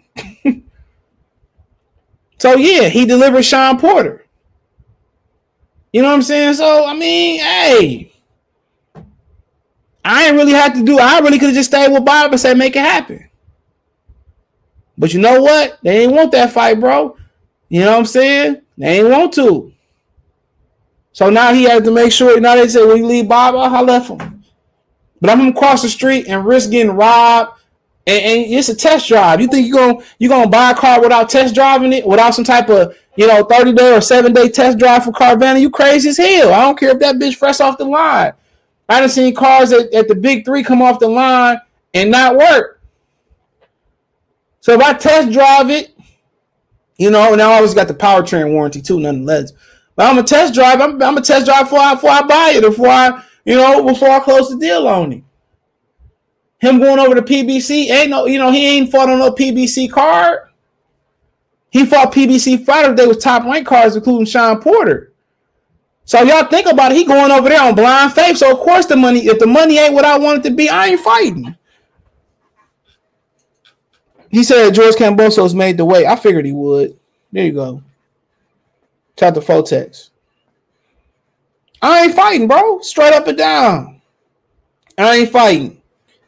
So 2.37 2.55
yeah, 2.55 2.89
he 2.89 3.05
delivered 3.05 3.43
Sean 3.43 3.79
Porter. 3.79 4.25
You 5.93 6.01
know 6.01 6.09
what 6.09 6.15
I'm 6.15 6.21
saying? 6.21 6.55
So 6.55 6.85
I 6.85 6.93
mean, 6.93 7.39
hey. 7.39 8.11
I 10.03 10.27
ain't 10.27 10.35
really 10.35 10.51
had 10.51 10.75
to 10.75 10.83
do. 10.83 10.99
I 10.99 11.19
really 11.19 11.39
could 11.39 11.47
have 11.47 11.55
just 11.55 11.71
stayed 11.71 11.91
with 11.91 12.05
Bob 12.05 12.31
and 12.31 12.39
said 12.39 12.57
make 12.57 12.75
it 12.75 12.79
happen. 12.79 13.27
But 14.97 15.13
you 15.13 15.19
know 15.19 15.41
what? 15.41 15.79
They 15.81 16.03
ain't 16.03 16.13
want 16.13 16.31
that 16.33 16.51
fight, 16.51 16.79
bro. 16.79 17.17
You 17.69 17.81
know 17.81 17.91
what 17.91 17.99
I'm 17.99 18.05
saying? 18.05 18.61
They 18.77 18.99
ain't 18.99 19.09
want 19.09 19.33
to. 19.33 19.73
So 21.11 21.29
now 21.29 21.53
he 21.53 21.63
had 21.63 21.83
to 21.85 21.91
make 21.91 22.11
sure. 22.11 22.39
Now 22.39 22.55
they 22.55 22.67
say, 22.67 22.85
"When 22.85 22.97
you 22.97 23.07
leave 23.07 23.27
Bob?" 23.27 23.55
I 23.55 23.81
left 23.81 24.09
him. 24.09 24.43
But 25.21 25.29
I'm 25.29 25.39
gonna 25.39 25.53
cross 25.53 25.81
the 25.81 25.89
street 25.89 26.27
and 26.27 26.45
risk 26.45 26.69
getting 26.69 26.91
robbed. 26.91 27.59
And, 28.07 28.23
and 28.23 28.53
it's 28.53 28.69
a 28.69 28.75
test 28.75 29.07
drive. 29.07 29.41
You 29.41 29.47
think 29.47 29.67
you're 29.67 29.77
gonna 29.77 30.05
you 30.19 30.29
gonna 30.29 30.49
buy 30.49 30.71
a 30.71 30.75
car 30.75 31.01
without 31.01 31.29
test 31.29 31.55
driving 31.55 31.91
it, 31.91 32.05
without 32.05 32.35
some 32.35 32.45
type 32.45 32.69
of 32.69 32.95
you 33.15 33.27
know 33.27 33.43
30 33.43 33.73
day 33.73 33.95
or 33.95 34.01
seven 34.01 34.31
day 34.31 34.49
test 34.49 34.77
drive 34.77 35.03
for 35.03 35.11
Carvana? 35.11 35.59
You 35.59 35.69
crazy 35.69 36.09
as 36.09 36.17
hell. 36.17 36.53
I 36.53 36.61
don't 36.61 36.77
care 36.77 36.91
if 36.91 36.99
that 36.99 37.15
bitch 37.15 37.35
fresh 37.35 37.59
off 37.59 37.77
the 37.77 37.85
line. 37.85 38.33
I 38.87 38.99
done 38.99 39.09
seen 39.09 39.33
cars 39.33 39.71
at, 39.71 39.91
at 39.93 40.07
the 40.07 40.15
big 40.15 40.45
three 40.45 40.63
come 40.63 40.81
off 40.81 40.99
the 40.99 41.07
line 41.07 41.57
and 41.93 42.11
not 42.11 42.37
work. 42.37 42.81
So 44.59 44.73
if 44.73 44.81
I 44.81 44.93
test 44.93 45.31
drive 45.31 45.69
it, 45.69 45.95
you 46.97 47.09
know, 47.09 47.33
and 47.33 47.41
I 47.41 47.45
always 47.45 47.73
got 47.73 47.87
the 47.87 47.93
powertrain 47.93 48.51
warranty 48.51 48.81
too, 48.81 48.99
nonetheless. 48.99 49.51
But 49.95 50.09
I'm 50.09 50.17
a 50.17 50.23
test 50.23 50.53
drive. 50.53 50.81
I'm, 50.81 51.01
I'm 51.01 51.17
a 51.17 51.21
test 51.21 51.45
drive 51.45 51.63
before 51.63 51.79
I, 51.79 51.93
before 51.95 52.09
I 52.09 52.21
buy 52.21 52.53
it, 52.55 52.61
before 52.61 52.87
I, 52.87 53.23
you 53.45 53.55
know, 53.55 53.83
before 53.83 54.09
I 54.09 54.19
close 54.19 54.49
the 54.49 54.57
deal 54.57 54.87
on 54.87 55.13
it. 55.13 55.23
Him 56.65 56.79
going 56.79 56.99
over 56.99 57.15
to 57.15 57.21
PBC 57.21 57.89
ain't 57.89 58.09
no, 58.09 58.25
you 58.25 58.39
know, 58.39 58.51
he 58.51 58.77
ain't 58.77 58.91
fought 58.91 59.09
on 59.09 59.19
no 59.19 59.31
PBC 59.31 59.91
card. 59.91 60.49
He 61.69 61.85
fought 61.85 62.13
PBC 62.13 62.65
Friday 62.65 62.95
Day 62.95 63.05
with 63.05 63.21
top 63.21 63.43
rank 63.43 63.67
cards, 63.67 63.95
including 63.95 64.25
Sean 64.25 64.59
Porter. 64.61 65.11
So 66.05 66.21
y'all 66.21 66.45
think 66.45 66.67
about 66.67 66.91
it. 66.91 66.97
He 66.97 67.05
going 67.05 67.31
over 67.31 67.49
there 67.49 67.61
on 67.61 67.75
blind 67.75 68.13
faith. 68.13 68.37
So 68.37 68.51
of 68.51 68.59
course 68.59 68.85
the 68.85 68.95
money, 68.95 69.27
if 69.27 69.39
the 69.39 69.47
money 69.47 69.77
ain't 69.77 69.93
what 69.93 70.05
I 70.05 70.17
want 70.17 70.39
it 70.39 70.49
to 70.49 70.55
be, 70.55 70.69
I 70.69 70.87
ain't 70.87 71.01
fighting. 71.01 71.55
He 74.29 74.43
said 74.43 74.73
George 74.73 74.95
Kambosos 74.95 75.53
made 75.53 75.77
the 75.77 75.85
way. 75.85 76.05
I 76.05 76.15
figured 76.15 76.45
he 76.45 76.51
would. 76.51 76.97
There 77.31 77.45
you 77.45 77.53
go. 77.53 77.83
Shout 79.19 79.33
to 79.35 79.39
Fotex. 79.39 80.09
I 81.81 82.05
ain't 82.05 82.15
fighting, 82.15 82.47
bro. 82.47 82.79
Straight 82.79 83.13
up 83.13 83.27
and 83.27 83.37
down. 83.37 84.01
I 84.97 85.17
ain't 85.17 85.31
fighting. 85.31 85.81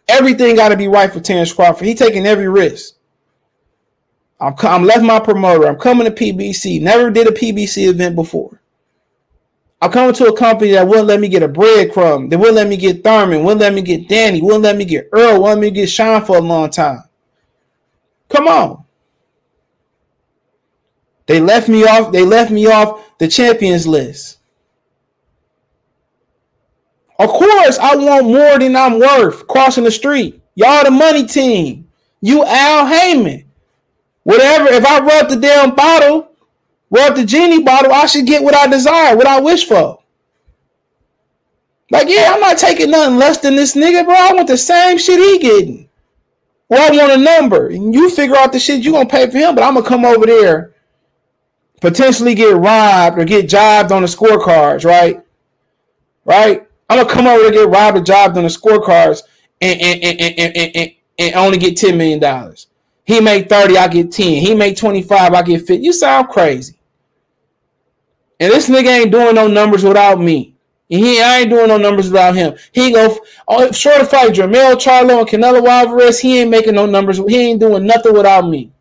Everything 0.07 0.55
got 0.55 0.69
to 0.69 0.77
be 0.77 0.87
right 0.87 1.11
for 1.11 1.19
Terence 1.19 1.51
Crawford. 1.51 1.87
He 1.87 1.93
taking 1.93 2.25
every 2.25 2.47
risk. 2.47 2.95
I'm, 4.39 4.53
I'm 4.59 4.83
left 4.83 5.03
my 5.03 5.19
promoter. 5.19 5.67
I'm 5.67 5.79
coming 5.79 6.05
to 6.05 6.11
PBC. 6.11 6.81
Never 6.81 7.11
did 7.11 7.27
a 7.27 7.31
PBC 7.31 7.89
event 7.89 8.15
before. 8.15 8.61
I'm 9.81 9.91
coming 9.91 10.15
to 10.15 10.27
a 10.27 10.37
company 10.37 10.71
that 10.71 10.87
wouldn't 10.87 11.07
let 11.07 11.19
me 11.19 11.27
get 11.27 11.43
a 11.43 11.49
breadcrumb. 11.49 12.29
They 12.29 12.35
wouldn't 12.35 12.55
let 12.55 12.67
me 12.67 12.77
get 12.77 13.03
Thurman. 13.03 13.43
Wouldn't 13.43 13.61
let 13.61 13.73
me 13.73 13.81
get 13.81 14.07
Danny. 14.07 14.41
Wouldn't 14.41 14.63
let 14.63 14.75
me 14.75 14.85
get 14.85 15.09
Earl. 15.11 15.41
Wouldn't 15.41 15.59
let 15.59 15.59
me 15.59 15.71
get 15.71 15.89
Sean 15.89 16.25
for 16.25 16.37
a 16.37 16.41
long 16.41 16.69
time. 16.69 17.03
Come 18.29 18.47
on. 18.47 18.85
They 21.27 21.39
left 21.39 21.69
me 21.69 21.83
off. 21.83 22.11
They 22.11 22.23
left 22.23 22.51
me 22.51 22.65
off 22.67 23.17
the 23.19 23.27
champions 23.27 23.85
list. 23.85 24.36
Of 27.19 27.29
course, 27.29 27.79
I 27.79 27.95
want 27.95 28.25
more 28.25 28.59
than 28.59 28.75
I'm 28.75 28.99
worth 28.99 29.47
crossing 29.47 29.83
the 29.83 29.91
street. 29.91 30.41
Y'all 30.55 30.83
the 30.83 30.91
money 30.91 31.25
team. 31.25 31.87
You 32.21 32.43
Al 32.43 32.85
Haymon. 32.85 33.45
Whatever. 34.23 34.67
If 34.67 34.85
I 34.85 34.99
rub 34.99 35.29
the 35.29 35.35
damn 35.35 35.73
bottle, 35.73 36.31
rub 36.89 37.15
the 37.15 37.25
genie 37.25 37.63
bottle, 37.63 37.91
I 37.91 38.05
should 38.05 38.27
get 38.27 38.43
what 38.43 38.55
I 38.55 38.67
desire, 38.67 39.15
what 39.15 39.27
I 39.27 39.39
wish 39.39 39.65
for. 39.65 39.99
Like, 41.89 42.09
yeah, 42.09 42.31
I'm 42.33 42.41
not 42.41 42.57
taking 42.57 42.91
nothing 42.91 43.17
less 43.17 43.37
than 43.37 43.55
this 43.55 43.75
nigga, 43.75 44.03
bro. 44.03 44.13
I 44.13 44.33
want 44.33 44.47
the 44.47 44.57
same 44.57 44.97
shit 44.97 45.19
he 45.19 45.39
getting. 45.39 45.89
Well, 46.69 46.91
I 46.91 46.95
want 46.95 47.13
a 47.13 47.17
number. 47.23 47.67
And 47.67 47.93
you 47.93 48.09
figure 48.09 48.35
out 48.35 48.51
the 48.51 48.59
shit 48.59 48.83
you 48.83 48.91
gonna 48.91 49.07
pay 49.07 49.29
for 49.29 49.37
him, 49.37 49.55
but 49.55 49.63
I'm 49.63 49.75
gonna 49.75 49.87
come 49.87 50.03
over 50.03 50.25
there, 50.25 50.73
potentially 51.79 52.35
get 52.35 52.57
robbed 52.57 53.17
or 53.17 53.23
get 53.23 53.47
jobbed 53.47 53.91
on 53.91 54.01
the 54.01 54.07
scorecards, 54.07 54.83
right? 54.83 55.23
Right? 56.25 56.66
I'm 56.89 56.97
gonna 56.97 57.09
come 57.09 57.27
over 57.27 57.49
to 57.49 57.51
get 57.51 57.69
robbed 57.69 57.97
or 57.97 58.01
jobbed 58.01 58.37
on 58.37 58.43
the 58.43 58.49
scorecards 58.49 59.23
and 59.61 59.81
and, 59.81 60.03
and, 60.03 60.21
and, 60.21 60.57
and, 60.57 60.75
and, 60.75 60.91
and 61.19 61.35
only 61.35 61.57
get 61.57 61.75
$10 61.75 61.97
million. 61.97 62.55
He 63.03 63.21
made 63.21 63.49
30, 63.49 63.77
I 63.77 63.87
get 63.87 64.11
10. 64.11 64.25
He 64.25 64.53
made 64.53 64.77
25, 64.77 65.33
I 65.33 65.41
get 65.41 65.59
50. 65.59 65.83
You 65.83 65.93
sound 65.93 66.29
crazy. 66.29 66.77
And 68.39 68.51
this 68.51 68.69
nigga 68.69 69.01
ain't 69.01 69.11
doing 69.11 69.35
no 69.35 69.47
numbers 69.47 69.83
without 69.83 70.19
me. 70.19 70.55
And 70.89 71.03
he 71.03 71.21
I 71.21 71.39
ain't 71.39 71.49
doing 71.49 71.67
no 71.67 71.77
numbers 71.77 72.07
without 72.09 72.35
him. 72.35 72.55
He 72.71 72.93
go 72.93 73.17
oh, 73.47 73.71
short 73.71 74.01
of 74.01 74.09
fight 74.09 74.33
Jermell 74.33 74.75
Charlo 74.75 75.19
and 75.19 75.27
Canelo 75.27 75.65
Alvarez. 75.67 76.19
He 76.19 76.39
ain't 76.39 76.49
making 76.49 76.75
no 76.75 76.85
numbers. 76.85 77.17
He 77.17 77.37
ain't 77.37 77.59
doing 77.59 77.85
nothing 77.85 78.13
without 78.13 78.47
me. 78.47 78.71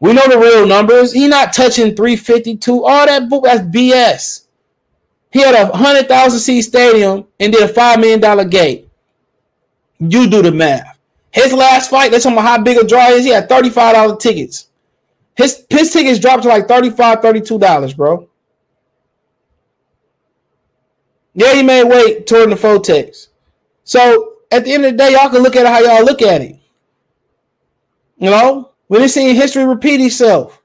We 0.00 0.12
know 0.12 0.26
the 0.28 0.38
real 0.38 0.66
numbers. 0.66 1.12
He 1.12 1.28
not 1.28 1.52
touching 1.52 1.94
352. 1.94 2.84
All 2.84 3.06
that 3.06 3.28
book 3.28 3.44
that's 3.44 3.60
BS. 3.60 4.41
He 5.32 5.40
had 5.40 5.54
a 5.54 5.74
hundred 5.74 6.08
thousand 6.08 6.40
seat 6.40 6.62
stadium 6.62 7.26
and 7.40 7.52
did 7.52 7.62
a 7.62 7.72
five 7.72 7.98
million 7.98 8.20
dollar 8.20 8.44
gate. 8.44 8.88
You 9.98 10.28
do 10.28 10.42
the 10.42 10.52
math. 10.52 10.98
His 11.30 11.52
last 11.52 11.88
fight, 11.88 12.10
that's 12.10 12.26
on 12.26 12.36
how 12.36 12.60
big 12.60 12.76
a 12.76 12.86
draw 12.86 13.08
is. 13.08 13.24
He 13.24 13.30
had 13.30 13.48
$35 13.48 14.20
tickets. 14.20 14.68
His 15.34 15.64
his 15.70 15.90
tickets 15.90 16.18
dropped 16.18 16.42
to 16.42 16.48
like 16.48 16.66
$35, 16.68 17.22
$32, 17.22 17.96
bro. 17.96 18.28
Yeah, 21.34 21.54
he 21.54 21.62
made 21.62 21.84
weight 21.84 22.26
toward 22.26 22.50
the 22.50 22.56
Fotex. 22.56 23.28
So 23.84 24.34
at 24.50 24.64
the 24.64 24.72
end 24.74 24.84
of 24.84 24.92
the 24.92 24.98
day, 24.98 25.12
y'all 25.12 25.30
can 25.30 25.42
look 25.42 25.56
at 25.56 25.64
it 25.64 25.68
how 25.68 25.80
y'all 25.80 26.04
look 26.04 26.20
at 26.20 26.42
it. 26.42 26.56
You 28.18 28.28
know, 28.28 28.72
when 28.88 29.00
they 29.00 29.08
see 29.08 29.34
history 29.34 29.64
repeat 29.64 30.00
itself. 30.02 30.60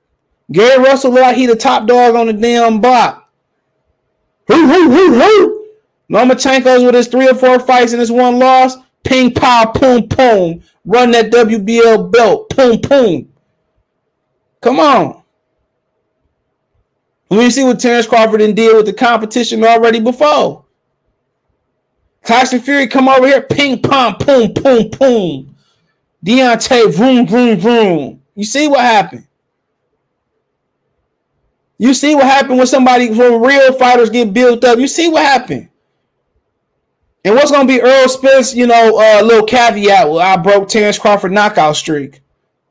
Gary 0.51 0.81
Russell 0.81 1.11
look 1.11 1.21
like 1.21 1.37
he 1.37 1.45
the 1.45 1.55
top 1.55 1.87
dog 1.87 2.15
on 2.15 2.27
the 2.27 2.33
damn 2.33 2.79
block. 2.79 3.26
Hoo, 4.47 4.67
hoo, 4.67 4.89
hoo, 4.91 5.19
hoo. 5.19 5.67
Lomachenko's 6.09 6.83
with 6.83 6.95
his 6.95 7.07
three 7.07 7.29
or 7.29 7.35
four 7.35 7.59
fights 7.59 7.91
and 7.91 7.99
his 7.99 8.11
one 8.11 8.39
loss. 8.39 8.75
Ping, 9.03 9.33
pow, 9.33 9.71
boom, 9.73 10.07
boom. 10.07 10.63
Run 10.85 11.11
that 11.11 11.31
WBL 11.31 12.11
belt. 12.11 12.55
Boom, 12.55 12.79
boom. 12.81 13.33
Come 14.61 14.79
on. 14.79 15.21
When 17.27 17.41
you 17.41 17.51
see 17.51 17.63
what 17.63 17.79
Terence 17.79 18.07
Crawford 18.07 18.39
did 18.39 18.55
deal 18.55 18.77
with 18.77 18.85
the 18.85 18.93
competition 18.93 19.63
already 19.63 19.99
before. 19.99 20.65
Tyson 22.25 22.59
Fury 22.59 22.87
come 22.87 23.07
over 23.09 23.27
here, 23.27 23.41
ping 23.41 23.81
pong, 23.81 24.15
boom, 24.19 24.53
boom, 24.53 24.89
boom. 24.89 25.55
Deontay, 26.25 26.93
vroom, 26.93 27.27
vroom, 27.27 27.57
vroom. 27.57 28.21
You 28.35 28.43
see 28.45 28.67
what 28.67 28.81
happened? 28.81 29.26
You 31.77 31.93
see 31.93 32.15
what 32.15 32.25
happened 32.25 32.57
when 32.57 32.67
somebody 32.67 33.09
when 33.09 33.41
real 33.41 33.73
fighters 33.73 34.09
get 34.09 34.33
built 34.33 34.63
up. 34.63 34.79
You 34.79 34.87
see 34.87 35.09
what 35.09 35.23
happened. 35.23 35.69
And 37.23 37.35
what's 37.35 37.51
gonna 37.51 37.67
be 37.67 37.81
Earl 37.81 38.07
Spence, 38.07 38.55
you 38.55 38.67
know, 38.67 38.97
a 38.97 39.19
uh, 39.19 39.21
little 39.23 39.45
caveat? 39.45 40.09
Well, 40.09 40.19
I 40.19 40.37
broke 40.37 40.69
Terence 40.69 40.97
Crawford 40.97 41.31
knockout 41.31 41.75
streak. 41.75 42.21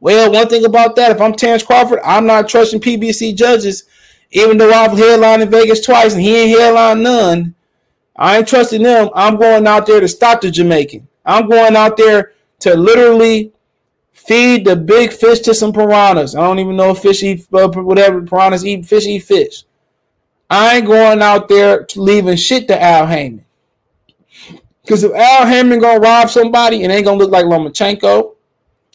Well, 0.01 0.33
one 0.33 0.49
thing 0.49 0.65
about 0.65 0.97
that, 0.97 1.13
if 1.13 1.21
I'm 1.21 1.35
Terence 1.35 1.63
Crawford, 1.63 2.01
I'm 2.05 2.27
not 2.27 2.49
trusting 2.49 2.81
PBC 2.81 3.35
judges, 3.35 3.85
even 4.31 4.59
though 4.59 4.71
I've 4.71 4.97
headlined 4.97 5.43
in 5.43 5.51
Vegas 5.51 5.85
twice 5.85 6.15
and 6.15 6.23
he 6.23 6.37
ain't 6.37 6.59
headlined 6.59 7.03
none. 7.03 7.55
I 8.17 8.39
ain't 8.39 8.49
trusting 8.49 8.83
them. 8.83 9.11
I'm 9.15 9.37
going 9.37 9.67
out 9.67 9.87
there 9.87 10.01
to 10.01 10.09
stop 10.09 10.41
the 10.41 10.51
Jamaican. 10.51 11.07
I'm 11.25 11.49
going 11.49 11.77
out 11.77 11.97
there 11.97 12.33
to 12.61 12.75
literally 12.75 13.53
feed 14.17 14.65
the 14.65 14.75
big 14.75 15.13
fish 15.13 15.41
to 15.41 15.55
some 15.55 15.73
piranhas. 15.73 16.35
I 16.35 16.41
don't 16.41 16.59
even 16.59 16.77
know 16.77 16.91
if 16.91 16.99
fish 16.99 17.23
eat 17.23 17.47
uh, 17.53 17.69
whatever 17.69 18.23
piranhas 18.23 18.65
eat. 18.65 18.87
Fish 18.87 19.07
eat 19.07 19.21
fish. 19.21 19.65
I 20.49 20.77
ain't 20.77 20.87
going 20.87 21.23
out 21.23 21.49
there 21.49 21.87
leaving 21.97 22.37
shit 22.37 22.67
to 22.69 22.83
Al 22.83 23.07
Haymon. 23.07 23.45
Because 24.83 25.05
if 25.05 25.13
Al 25.13 25.47
Haymon 25.47 25.81
gonna 25.81 26.01
rob 26.01 26.31
somebody, 26.31 26.83
it 26.83 26.91
ain't 26.91 27.05
gonna 27.05 27.19
look 27.19 27.31
like 27.31 27.45
Lomachenko. 27.45 28.35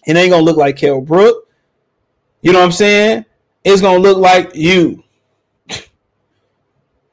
It 0.05 0.15
ain't 0.15 0.31
gonna 0.31 0.43
look 0.43 0.57
like 0.57 0.77
Kell 0.77 1.01
Brook. 1.01 1.47
You 2.41 2.53
know 2.53 2.59
what 2.59 2.65
I'm 2.65 2.71
saying? 2.71 3.25
It's 3.63 3.81
gonna 3.81 3.99
look 3.99 4.17
like 4.17 4.55
you. 4.55 5.03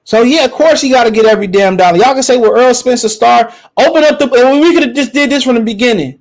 So 0.05 0.23
yeah, 0.23 0.47
of 0.47 0.53
course 0.53 0.83
you 0.83 0.91
got 0.91 1.05
to 1.05 1.11
get 1.11 1.27
every 1.27 1.47
damn 1.47 1.77
dollar. 1.77 1.99
Y'all 1.99 2.15
can 2.15 2.23
say, 2.23 2.39
"Well, 2.39 2.59
Earl 2.59 2.73
Spencer 2.73 3.11
star 3.11 3.53
open 3.77 4.05
up 4.05 4.19
the." 4.19 4.27
We 4.27 4.73
could 4.73 4.85
have 4.85 4.97
just 4.97 5.13
did 5.13 5.29
this 5.29 5.45
from 5.45 5.57
the 5.57 5.61
beginning. 5.61 6.18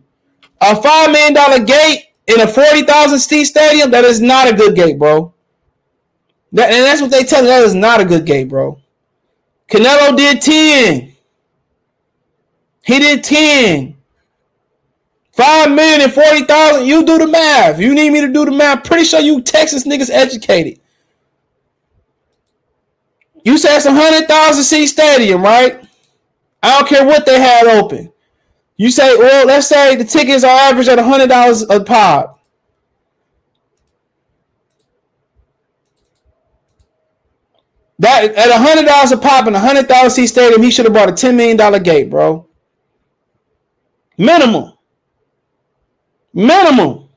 A 0.62 0.82
five 0.82 1.12
million 1.12 1.34
dollar 1.34 1.64
gate 1.64 2.08
in 2.28 2.42
a 2.42 2.48
forty 2.48 2.84
thousand 2.84 3.20
seat 3.20 3.46
stadium. 3.46 3.92
That 3.92 4.04
is 4.04 4.22
not 4.22 4.52
a 4.52 4.56
good 4.56 4.76
gate, 4.76 4.98
bro. 4.98 5.34
That, 6.52 6.72
and 6.72 6.84
that's 6.84 7.02
what 7.02 7.12
they 7.12 7.24
tell 7.24 7.42
you. 7.42 7.48
That 7.50 7.64
is 7.64 7.76
not 7.76 8.02
a 8.02 8.06
good 8.06 8.26
gate, 8.26 8.50
bro. 8.50 8.80
Canelo 9.70 10.16
did 10.16 10.42
ten. 10.42 11.14
He 12.88 13.00
did 13.00 13.22
10. 13.22 13.98
5 15.34 15.72
million 15.72 16.02
and 16.02 16.14
40,000. 16.14 16.88
You 16.88 17.06
do 17.06 17.18
the 17.20 17.28
math. 17.28 17.80
You 17.80 17.94
need 17.94 18.12
me 18.12 18.22
to 18.22 18.32
do 18.32 18.46
the 18.46 18.52
math. 18.52 18.86
Pretty 18.86 19.04
sure 19.04 19.20
you 19.20 19.42
Texas 19.42 19.84
niggas 19.86 20.10
educated. 20.10 20.80
You 23.44 23.58
said 23.58 23.80
some 23.80 23.96
100,000 23.96 24.64
seat 24.64 24.88
stadium, 24.88 25.44
right? 25.44 25.86
I 26.64 26.80
don't 26.80 26.88
care 26.88 27.06
what 27.06 27.26
they 27.26 27.40
had 27.40 27.68
open. 27.68 28.12
You 28.78 28.92
say, 28.92 29.18
well, 29.18 29.48
let's 29.48 29.68
say 29.68 29.96
the 29.96 30.06
tickets 30.06 30.44
are 30.44 30.50
average 30.50 30.88
at 30.88 31.00
$100 31.00 31.76
a 31.76 31.84
pop. 31.84 32.40
That 38.00 38.36
at 38.36 38.52
$100 38.52 39.12
a 39.12 39.18
pop 39.18 39.48
in 39.48 39.56
a 39.56 39.58
100,000 39.60 40.10
seat 40.12 40.28
stadium, 40.28 40.62
he 40.62 40.70
should 40.70 40.86
have 40.86 40.94
bought 40.94 41.10
a 41.10 41.14
$10 41.14 41.36
million 41.36 41.84
gate, 41.84 42.12
bro. 42.12 42.48
Minimum. 44.18 44.74
Minimum. 46.34 47.08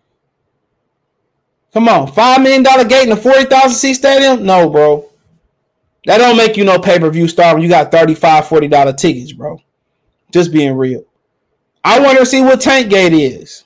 Come 1.72 1.88
on, 1.88 2.10
five 2.12 2.42
million 2.42 2.62
dollar 2.64 2.84
gate 2.84 3.06
in 3.06 3.12
a 3.12 3.16
forty 3.16 3.44
thousand 3.44 3.76
seat 3.76 3.94
stadium? 3.94 4.44
No, 4.44 4.68
bro. 4.68 5.08
That 6.04 6.18
don't 6.18 6.36
make 6.36 6.56
you 6.56 6.64
no 6.64 6.78
pay 6.80 6.98
per 6.98 7.10
view 7.10 7.28
star 7.28 7.54
when 7.54 7.62
you 7.62 7.68
got 7.68 7.92
35 7.92 8.48
40 8.48 8.68
dollar 8.68 8.92
tickets, 8.92 9.32
bro. 9.32 9.60
Just 10.32 10.52
being 10.52 10.74
real. 10.74 11.04
I 11.84 12.00
want 12.00 12.18
to 12.18 12.26
see 12.26 12.42
what 12.42 12.60
Tank 12.60 12.90
Gate 12.90 13.12
is. 13.12 13.64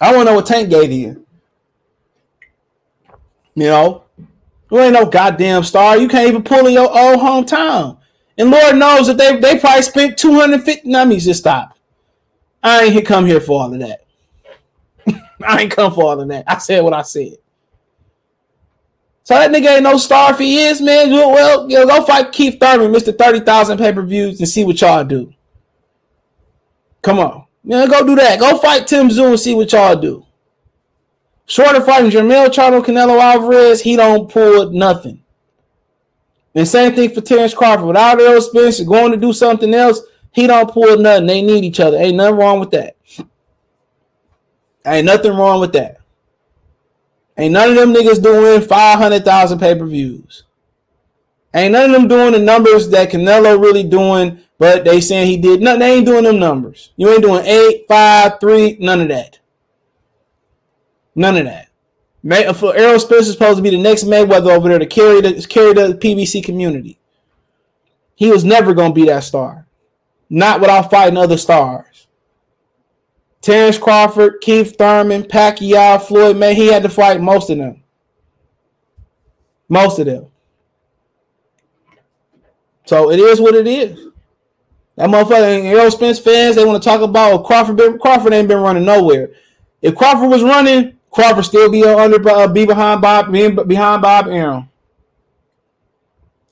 I 0.00 0.14
want 0.14 0.26
to 0.26 0.32
know 0.32 0.36
what 0.36 0.46
Tank 0.46 0.70
Gate 0.70 0.90
is. 0.90 1.16
You 3.54 3.64
know, 3.64 4.04
you 4.70 4.80
ain't 4.80 4.94
no 4.94 5.06
goddamn 5.06 5.62
star. 5.64 5.98
You 5.98 6.08
can't 6.08 6.28
even 6.28 6.42
pull 6.42 6.66
in 6.66 6.72
your 6.72 6.88
old 6.88 7.20
hometown. 7.20 7.98
And 8.38 8.50
Lord 8.50 8.76
knows 8.76 9.06
that 9.08 9.18
they 9.18 9.38
they 9.38 9.58
probably 9.58 9.82
spent 9.82 10.16
250. 10.16 10.90
Let 10.90 11.06
me 11.06 11.18
just 11.18 11.40
stop. 11.40 11.76
I 12.62 12.84
ain't 12.84 13.06
come 13.06 13.26
here 13.26 13.40
for 13.40 13.60
all 13.62 13.72
of 13.72 13.80
that. 13.80 14.06
I 15.46 15.62
ain't 15.62 15.72
come 15.72 15.92
for 15.92 16.04
all 16.04 16.20
of 16.20 16.28
that. 16.28 16.44
I 16.46 16.58
said 16.58 16.82
what 16.82 16.94
I 16.94 17.02
said. 17.02 17.36
So 19.24 19.34
that 19.34 19.50
nigga 19.50 19.74
ain't 19.74 19.84
no 19.84 19.98
star 19.98 20.32
if 20.32 20.38
he 20.38 20.64
is, 20.64 20.80
man. 20.80 21.10
Well, 21.10 21.70
you 21.70 21.78
know, 21.78 21.86
go 21.86 22.04
fight 22.04 22.32
Keith 22.32 22.58
Thurman, 22.58 22.92
Mr. 22.92 23.16
30,000 23.16 23.78
pay-per-views, 23.78 24.40
and 24.40 24.48
see 24.48 24.64
what 24.64 24.80
y'all 24.80 25.04
do. 25.04 25.32
Come 27.02 27.18
on. 27.18 27.44
Man, 27.64 27.88
go 27.88 28.04
do 28.06 28.16
that. 28.16 28.40
Go 28.40 28.58
fight 28.58 28.86
Tim 28.86 29.08
Tszyu 29.08 29.28
and 29.28 29.40
see 29.40 29.54
what 29.54 29.72
y'all 29.72 29.96
do. 29.96 30.24
Shorter 31.46 31.82
fighting 31.82 32.10
Jermell 32.10 32.48
Charlo, 32.48 32.82
Canelo 32.82 33.20
Alvarez, 33.20 33.82
he 33.82 33.96
don't 33.96 34.30
pull 34.30 34.70
nothing. 34.70 35.22
And 36.54 36.66
same 36.66 36.94
thing 36.94 37.10
for 37.10 37.20
Terence 37.20 37.54
Crawford. 37.54 37.86
Without 37.86 38.20
Earl 38.20 38.40
Spencer 38.40 38.84
going 38.84 39.12
to 39.12 39.16
do 39.16 39.32
something 39.32 39.72
else, 39.74 40.00
he 40.32 40.46
don't 40.46 40.70
pull 40.70 40.96
nothing. 40.98 41.26
They 41.26 41.42
need 41.42 41.64
each 41.64 41.80
other. 41.80 41.96
Ain't 41.96 42.16
nothing 42.16 42.36
wrong 42.36 42.60
with 42.60 42.70
that. 42.72 42.96
Ain't 44.86 45.06
nothing 45.06 45.36
wrong 45.36 45.60
with 45.60 45.72
that. 45.72 45.98
Ain't 47.36 47.52
none 47.52 47.70
of 47.70 47.76
them 47.76 47.94
niggas 47.94 48.22
doing 48.22 48.60
500,000 48.60 49.58
pay 49.58 49.74
per 49.74 49.86
views. 49.86 50.44
Ain't 51.54 51.72
none 51.72 51.90
of 51.90 51.92
them 51.92 52.08
doing 52.08 52.32
the 52.32 52.38
numbers 52.38 52.88
that 52.90 53.10
Canelo 53.10 53.60
really 53.60 53.82
doing, 53.82 54.40
but 54.58 54.84
they 54.84 55.00
saying 55.00 55.26
he 55.26 55.36
did. 55.36 55.60
Nothing. 55.60 55.80
They 55.80 55.94
ain't 55.96 56.06
doing 56.06 56.24
them 56.24 56.38
numbers. 56.38 56.92
You 56.96 57.10
ain't 57.10 57.22
doing 57.22 57.44
eight, 57.44 57.84
five, 57.88 58.40
three, 58.40 58.76
none 58.80 59.00
of 59.02 59.08
that. 59.08 59.38
None 61.14 61.36
of 61.36 61.44
that. 61.44 61.68
May, 62.22 62.46
uh, 62.46 62.52
for 62.52 62.74
Errol 62.74 63.00
Spence 63.00 63.26
is 63.26 63.32
supposed 63.32 63.56
to 63.56 63.62
be 63.62 63.70
the 63.70 63.78
next 63.78 64.04
Mayweather 64.04 64.50
over 64.50 64.68
there 64.68 64.78
to 64.78 64.86
carry 64.86 65.20
the 65.20 65.44
carry 65.46 65.74
the 65.74 65.94
PBC 65.94 66.42
community. 66.42 66.98
He 68.14 68.30
was 68.30 68.44
never 68.44 68.72
gonna 68.72 68.94
be 68.94 69.06
that 69.06 69.24
star. 69.24 69.66
Not 70.30 70.60
without 70.60 70.90
fighting 70.90 71.18
other 71.18 71.36
stars. 71.36 72.06
Terence 73.42 73.76
Crawford, 73.76 74.40
Keith 74.40 74.76
Thurman, 74.78 75.24
Pacquiao, 75.24 76.00
Floyd 76.00 76.36
May, 76.36 76.54
he 76.54 76.68
had 76.68 76.84
to 76.84 76.88
fight 76.88 77.20
most 77.20 77.50
of 77.50 77.58
them. 77.58 77.82
Most 79.68 79.98
of 79.98 80.06
them. 80.06 80.31
So 82.84 83.10
it 83.10 83.18
is 83.18 83.40
what 83.40 83.54
it 83.54 83.66
is. 83.66 84.08
That 84.96 85.08
motherfucker, 85.08 85.64
Errol 85.64 85.90
Spence 85.90 86.18
fans, 86.18 86.56
they 86.56 86.64
want 86.64 86.82
to 86.82 86.88
talk 86.88 87.00
about 87.00 87.44
Crawford. 87.44 88.00
Crawford 88.00 88.32
ain't 88.32 88.48
been 88.48 88.58
running 88.58 88.84
nowhere. 88.84 89.30
If 89.80 89.94
Crawford 89.96 90.28
was 90.28 90.42
running, 90.42 90.98
Crawford 91.10 91.44
still 91.44 91.70
be 91.70 91.84
under, 91.84 92.28
uh, 92.28 92.48
be 92.48 92.66
behind 92.66 93.00
Bob, 93.00 93.32
behind 93.32 94.02
Bob 94.02 94.28
Arum. 94.28 94.68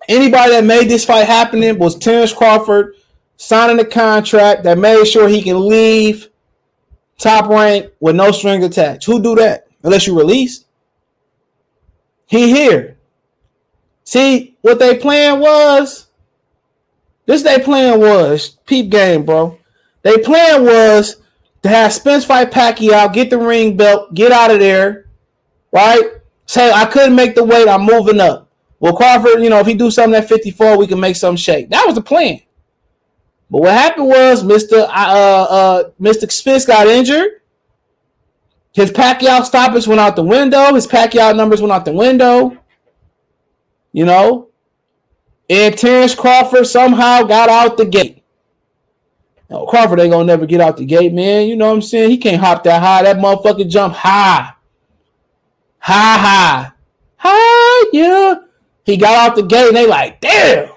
Anybody 0.08 0.52
that 0.52 0.64
made 0.64 0.88
this 0.88 1.04
fight 1.04 1.26
happening 1.26 1.78
was 1.78 1.96
Terence 1.96 2.32
Crawford, 2.32 2.96
signing 3.36 3.78
a 3.78 3.84
contract 3.84 4.64
that 4.64 4.78
made 4.78 5.04
sure 5.04 5.28
he 5.28 5.42
can 5.42 5.68
leave 5.68 6.28
top 7.18 7.48
rank 7.48 7.92
with 8.00 8.16
no 8.16 8.32
string 8.32 8.64
attached. 8.64 9.04
Who 9.06 9.22
do 9.22 9.34
that? 9.36 9.68
Unless 9.82 10.06
you 10.06 10.18
release. 10.18 10.64
He 12.26 12.50
here. 12.50 12.96
See, 14.04 14.56
what 14.62 14.78
they 14.78 14.98
plan 14.98 15.40
was, 15.40 16.08
this 17.30 17.44
they 17.44 17.60
plan 17.60 18.00
was, 18.00 18.58
peep 18.66 18.90
game, 18.90 19.24
bro. 19.24 19.56
They 20.02 20.18
plan 20.18 20.64
was 20.64 21.22
to 21.62 21.68
have 21.68 21.92
Spence 21.92 22.24
fight 22.24 22.50
Pacquiao, 22.50 23.12
get 23.12 23.30
the 23.30 23.38
ring 23.38 23.76
belt, 23.76 24.12
get 24.14 24.32
out 24.32 24.50
of 24.50 24.58
there, 24.58 25.06
right? 25.70 26.02
Say, 26.46 26.72
I 26.72 26.86
couldn't 26.86 27.14
make 27.14 27.36
the 27.36 27.44
weight, 27.44 27.68
I'm 27.68 27.82
moving 27.82 28.18
up. 28.18 28.50
well, 28.80 28.96
Crawford, 28.96 29.44
you 29.44 29.48
know, 29.48 29.60
if 29.60 29.68
he 29.68 29.74
do 29.74 29.92
something 29.92 30.20
at 30.20 30.28
54, 30.28 30.76
we 30.76 30.88
can 30.88 30.98
make 30.98 31.14
something 31.14 31.36
shake. 31.36 31.70
That 31.70 31.86
was 31.86 31.94
the 31.94 32.02
plan. 32.02 32.40
But 33.48 33.60
what 33.60 33.74
happened 33.74 34.08
was 34.08 34.42
Mr. 34.42 34.80
Uh, 34.88 34.88
uh, 34.88 35.90
Mr. 36.00 36.28
Spence 36.32 36.66
got 36.66 36.88
injured. 36.88 37.42
His 38.72 38.90
Pacquiao 38.90 39.44
stoppage 39.44 39.86
went 39.86 40.00
out 40.00 40.16
the 40.16 40.24
window. 40.24 40.74
His 40.74 40.88
Pacquiao 40.88 41.36
numbers 41.36 41.60
went 41.60 41.70
out 41.70 41.84
the 41.84 41.92
window. 41.92 42.58
You 43.92 44.04
know, 44.04 44.49
and 45.50 45.76
Terence 45.76 46.14
Crawford 46.14 46.66
somehow 46.66 47.24
got 47.24 47.50
out 47.50 47.76
the 47.76 47.84
gate. 47.84 48.22
No, 49.50 49.66
Crawford 49.66 49.98
ain't 49.98 50.12
gonna 50.12 50.24
never 50.24 50.46
get 50.46 50.60
out 50.60 50.76
the 50.76 50.84
gate, 50.84 51.12
man. 51.12 51.48
You 51.48 51.56
know 51.56 51.68
what 51.68 51.74
I'm 51.74 51.82
saying? 51.82 52.10
He 52.10 52.18
can't 52.18 52.40
hop 52.40 52.62
that 52.64 52.80
high. 52.80 53.02
That 53.02 53.16
motherfucker 53.16 53.68
jump 53.68 53.94
high. 53.94 54.52
High, 55.80 56.18
high. 56.18 56.70
High, 57.16 57.90
yeah. 57.92 58.34
He 58.84 58.96
got 58.96 59.30
out 59.30 59.34
the 59.34 59.42
gate 59.42 59.68
and 59.68 59.76
they 59.76 59.88
like, 59.88 60.20
damn. 60.20 60.68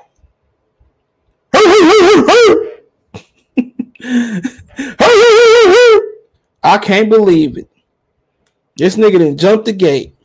I 6.63 6.79
can't 6.79 7.09
believe 7.09 7.59
it. 7.59 7.69
This 8.75 8.95
nigga 8.95 9.19
didn't 9.19 9.37
jump 9.37 9.65
the 9.65 9.73
gate. 9.73 10.15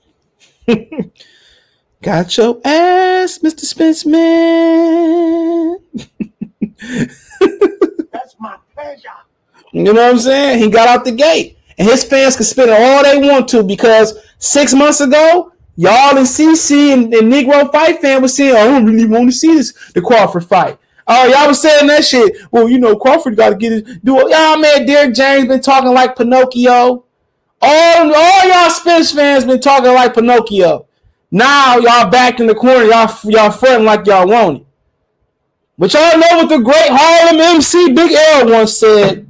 Got 2.01 2.37
your 2.37 2.61
ass, 2.65 3.39
Mr. 3.39 3.61
Spence, 3.61 4.07
man. 4.07 5.79
That's 8.13 8.37
my 8.39 8.57
pleasure. 8.73 9.09
You 9.73 9.83
know 9.83 9.95
what 9.95 10.13
I'm 10.13 10.19
saying? 10.19 10.61
He 10.61 10.71
got 10.71 10.89
out 10.89 11.05
the 11.05 11.13
gate. 11.13 11.59
And 11.77 11.89
his 11.89 12.05
fans 12.05 12.37
can 12.37 12.45
spin 12.45 12.69
it 12.69 12.73
all 12.73 13.03
they 13.03 13.19
want 13.19 13.49
to 13.49 13.63
because 13.63 14.19
six 14.39 14.75
months 14.75 15.01
ago, 15.01 15.53
y'all 15.77 16.17
in 16.17 16.25
CC 16.25 16.93
and, 16.93 17.13
and 17.15 17.33
Negro 17.33 17.71
Fight 17.71 18.01
fan 18.01 18.23
was 18.23 18.35
saying, 18.35 18.55
oh, 18.55 18.59
I 18.59 18.65
don't 18.67 18.87
really 18.87 19.07
want 19.07 19.31
to 19.31 19.37
see 19.37 19.55
this, 19.55 19.73
the 19.93 20.01
Crawford 20.01 20.45
fight. 20.45 20.79
Oh, 21.07 21.27
y'all 21.27 21.49
was 21.49 21.63
saying 21.63 21.87
that 21.87 22.05
shit. 22.05 22.37
Well, 22.51 22.69
you 22.69 22.79
know, 22.79 22.97
Crawford 22.97 23.37
got 23.37 23.51
to 23.51 23.57
get 23.57 23.73
his 23.73 23.83
do 24.05 24.21
it. 24.21 24.31
Y'all 24.31 24.59
man, 24.59 24.87
Derrick 24.87 25.15
James 25.15 25.49
been 25.49 25.61
talking 25.61 25.93
like 25.93 26.17
Pinocchio. 26.17 27.05
All, 27.61 28.15
all 28.15 28.49
y'all 28.49 28.71
Spence 28.71 29.13
fans 29.13 29.45
been 29.45 29.61
talking 29.61 29.93
like 29.95 30.15
Pinocchio. 30.15 30.88
Now 31.31 31.77
y'all 31.79 32.11
back 32.11 32.41
in 32.41 32.47
the 32.47 32.55
corner, 32.55 32.85
y'all 32.85 33.15
y'all 33.25 33.51
fronting 33.51 33.85
like 33.85 34.07
y'all 34.07 34.27
want 34.27 34.63
it. 34.63 34.67
But 35.77 35.93
y'all 35.93 36.19
know 36.19 36.39
what 36.39 36.49
the 36.49 36.59
great 36.59 36.89
Harlem 36.91 37.41
MC 37.41 37.93
Big 37.93 38.13
L 38.13 38.51
once 38.51 38.77
said. 38.77 39.29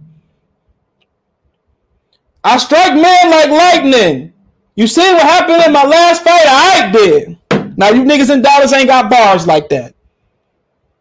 I 2.43 2.57
strike 2.57 2.95
men 2.95 3.31
like 3.31 3.51
lightning. 3.51 4.33
You 4.75 4.87
see 4.87 5.03
what 5.13 5.23
happened 5.23 5.63
in 5.67 5.73
my 5.73 5.85
last 5.85 6.23
fight? 6.23 6.47
I 6.47 6.91
did. 6.91 7.37
Now 7.77 7.91
you 7.91 8.05
niggas 8.05 8.33
in 8.33 8.43
Dallas 8.43 8.73
ain't 8.73 8.87
got 8.87 9.11
bars 9.11 9.47
like 9.47 9.69
that. 9.71 9.95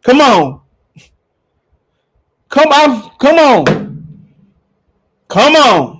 Come 0.02 0.20
on. 0.20 0.60
Come 2.48 2.68
on. 2.68 3.10
Come 3.18 3.38
on. 3.38 4.24
Come 5.28 5.56
on. 5.56 5.97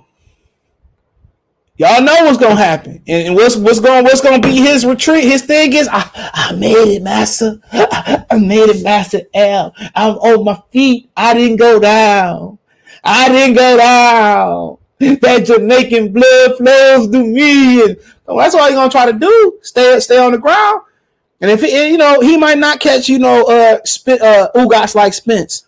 Y'all 1.79 2.01
know 2.01 2.25
what's 2.25 2.37
gonna 2.37 2.57
happen, 2.57 3.01
and, 3.07 3.27
and 3.27 3.35
what's 3.35 3.55
what's 3.55 3.79
going 3.79 4.03
what's 4.03 4.19
gonna 4.19 4.41
be 4.41 4.57
his 4.57 4.85
retreat. 4.85 5.23
His 5.23 5.43
thing 5.43 5.71
is, 5.71 5.87
I, 5.89 6.11
I 6.33 6.53
made 6.53 6.75
it, 6.75 7.01
master. 7.01 7.61
I, 7.71 8.25
I 8.29 8.37
made 8.37 8.67
it, 8.67 8.83
master 8.83 9.21
L. 9.33 9.73
I'm 9.95 10.15
on 10.15 10.43
my 10.43 10.61
feet. 10.73 11.09
I 11.15 11.33
didn't 11.33 11.55
go 11.55 11.79
down. 11.79 12.59
I 13.01 13.29
didn't 13.29 13.55
go 13.55 13.77
down. 13.77 14.77
That 15.21 15.45
Jamaican 15.45 16.11
blood 16.11 16.57
flows 16.57 17.07
through 17.07 17.27
me, 17.27 17.85
and 17.85 17.97
oh, 18.27 18.37
that's 18.37 18.53
all 18.53 18.65
he's 18.65 18.75
gonna 18.75 18.91
try 18.91 19.09
to 19.09 19.17
do. 19.17 19.57
Stay 19.61 20.01
stay 20.01 20.17
on 20.17 20.33
the 20.33 20.37
ground. 20.37 20.81
And 21.39 21.49
if 21.49 21.61
you 21.61 21.97
know 21.97 22.19
he 22.19 22.35
might 22.35 22.57
not 22.57 22.81
catch 22.81 23.07
you 23.07 23.19
know 23.19 23.45
uh 23.45 23.79
spit 23.85 24.21
uh 24.21 24.51
Ugas 24.53 24.95
like 24.95 25.13
Spence. 25.13 25.65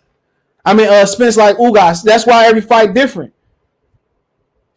I 0.62 0.74
mean 0.74 0.88
uh 0.88 1.06
Spence 1.06 1.38
like 1.38 1.56
Ugas. 1.56 2.02
That's 2.02 2.26
why 2.26 2.44
every 2.44 2.60
fight 2.60 2.92
different. 2.92 3.32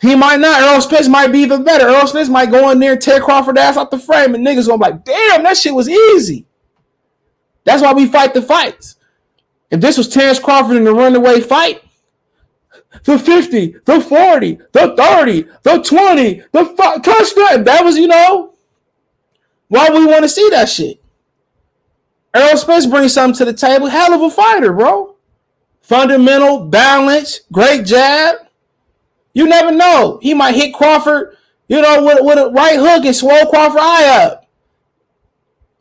He 0.06 0.16
might 0.16 0.40
not. 0.40 0.62
Earl 0.62 0.82
Spence 0.82 1.08
might 1.08 1.32
be 1.32 1.40
even 1.40 1.64
better. 1.64 1.88
Earl 1.88 2.06
Spence 2.06 2.30
might 2.30 2.52
go 2.52 2.70
in 2.70 2.80
there 2.80 2.94
and 2.94 3.02
tear 3.02 3.20
Crawford 3.20 3.58
ass 3.58 3.76
out 3.76 3.90
the 3.90 3.98
frame, 3.98 4.36
and 4.36 4.46
niggas 4.46 4.68
gonna 4.68 4.78
be 4.78 4.92
like, 4.92 5.04
damn, 5.04 5.42
that 5.44 5.58
shit 5.58 5.74
was 5.74 5.90
easy. 5.90 6.46
That's 7.64 7.82
why 7.82 7.94
we 7.94 8.06
fight 8.06 8.36
the 8.36 8.42
fights. 8.44 8.98
If 9.72 9.82
this 9.82 9.98
was 9.98 10.08
Terence 10.08 10.38
Crawford 10.38 10.78
in 10.78 10.84
the 10.84 10.94
runaway 10.94 11.42
fight, 11.42 11.84
the 13.04 13.18
50, 13.18 13.78
the 13.84 14.00
40, 14.00 14.60
the 14.72 14.96
30, 14.96 15.48
the 15.64 15.82
20, 15.82 16.44
the 16.52 16.66
five, 16.78 17.02
touchdown. 17.02 17.64
That 17.64 17.84
was, 17.84 17.98
you 17.98 18.08
know, 18.08 18.54
why 19.70 19.90
we 19.90 20.06
want 20.06 20.24
to 20.24 20.30
see 20.30 20.50
that 20.52 20.70
shit. 20.70 21.02
Earl 22.36 22.58
Spence 22.58 22.86
brings 22.86 23.14
something 23.14 23.38
to 23.40 23.46
the 23.46 23.54
table. 23.54 23.88
Hell 23.88 24.14
of 24.14 24.22
a 24.22 24.30
fighter, 24.30 24.72
bro. 24.72 25.16
Fundamental, 25.82 26.66
balance, 26.68 27.42
great 27.52 27.86
jab. 27.86 28.45
You 29.36 29.48
never 29.48 29.72
know. 29.72 30.18
He 30.22 30.34
might 30.34 30.56
hit 30.56 30.74
Crawford, 30.74 31.38
you 31.68 31.82
know, 31.82 32.04
with, 32.04 32.20
with 32.22 32.40
a 32.40 32.50
right 32.50 32.80
hook 32.80 33.06
and 33.06 33.16
swell 33.16 33.48
Crawford 33.48 33.80
eye 33.80 34.24
up. 34.24 34.48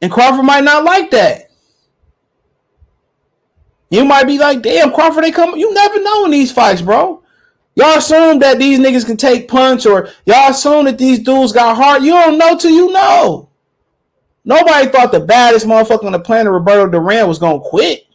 And 0.03 0.13
Crawford 0.13 0.45
might 0.45 0.65
not 0.65 0.85
like 0.85 1.11
that. 1.13 1.51
You 3.89 4.05
might 4.05 4.27
be 4.27 4.39
like, 4.39 4.61
damn, 4.61 4.93
Crawford, 4.93 5.23
they 5.23 5.31
come. 5.31 5.57
You 5.57 5.73
never 5.73 6.03
know 6.03 6.25
in 6.25 6.33
these 6.33 6.51
fights, 6.51 6.83
bro. 6.83 7.23
Y'all 7.77 7.99
assume 7.99 8.41
that 8.41 8.59
these 8.59 8.79
niggas 8.79 9.07
can 9.07 9.17
take 9.17 9.49
punch, 9.49 9.87
or 9.87 10.09
y'all 10.27 10.51
assume 10.51 10.87
that 10.87 10.99
these 10.99 11.21
dudes 11.21 11.53
got 11.53 11.77
heart. 11.77 12.03
You 12.03 12.11
don't 12.11 12.39
know 12.39 12.57
till 12.57 12.73
you 12.73 12.91
know. 12.91 13.51
Nobody 14.45 14.89
thought 14.89 15.13
the 15.13 15.21
baddest 15.21 15.65
motherfucker 15.65 16.05
on 16.05 16.13
the 16.13 16.19
planet, 16.19 16.53
Roberto 16.53 16.89
Duran, 16.89 17.29
was 17.29 17.39
gonna 17.39 17.61
quit. 17.61 18.07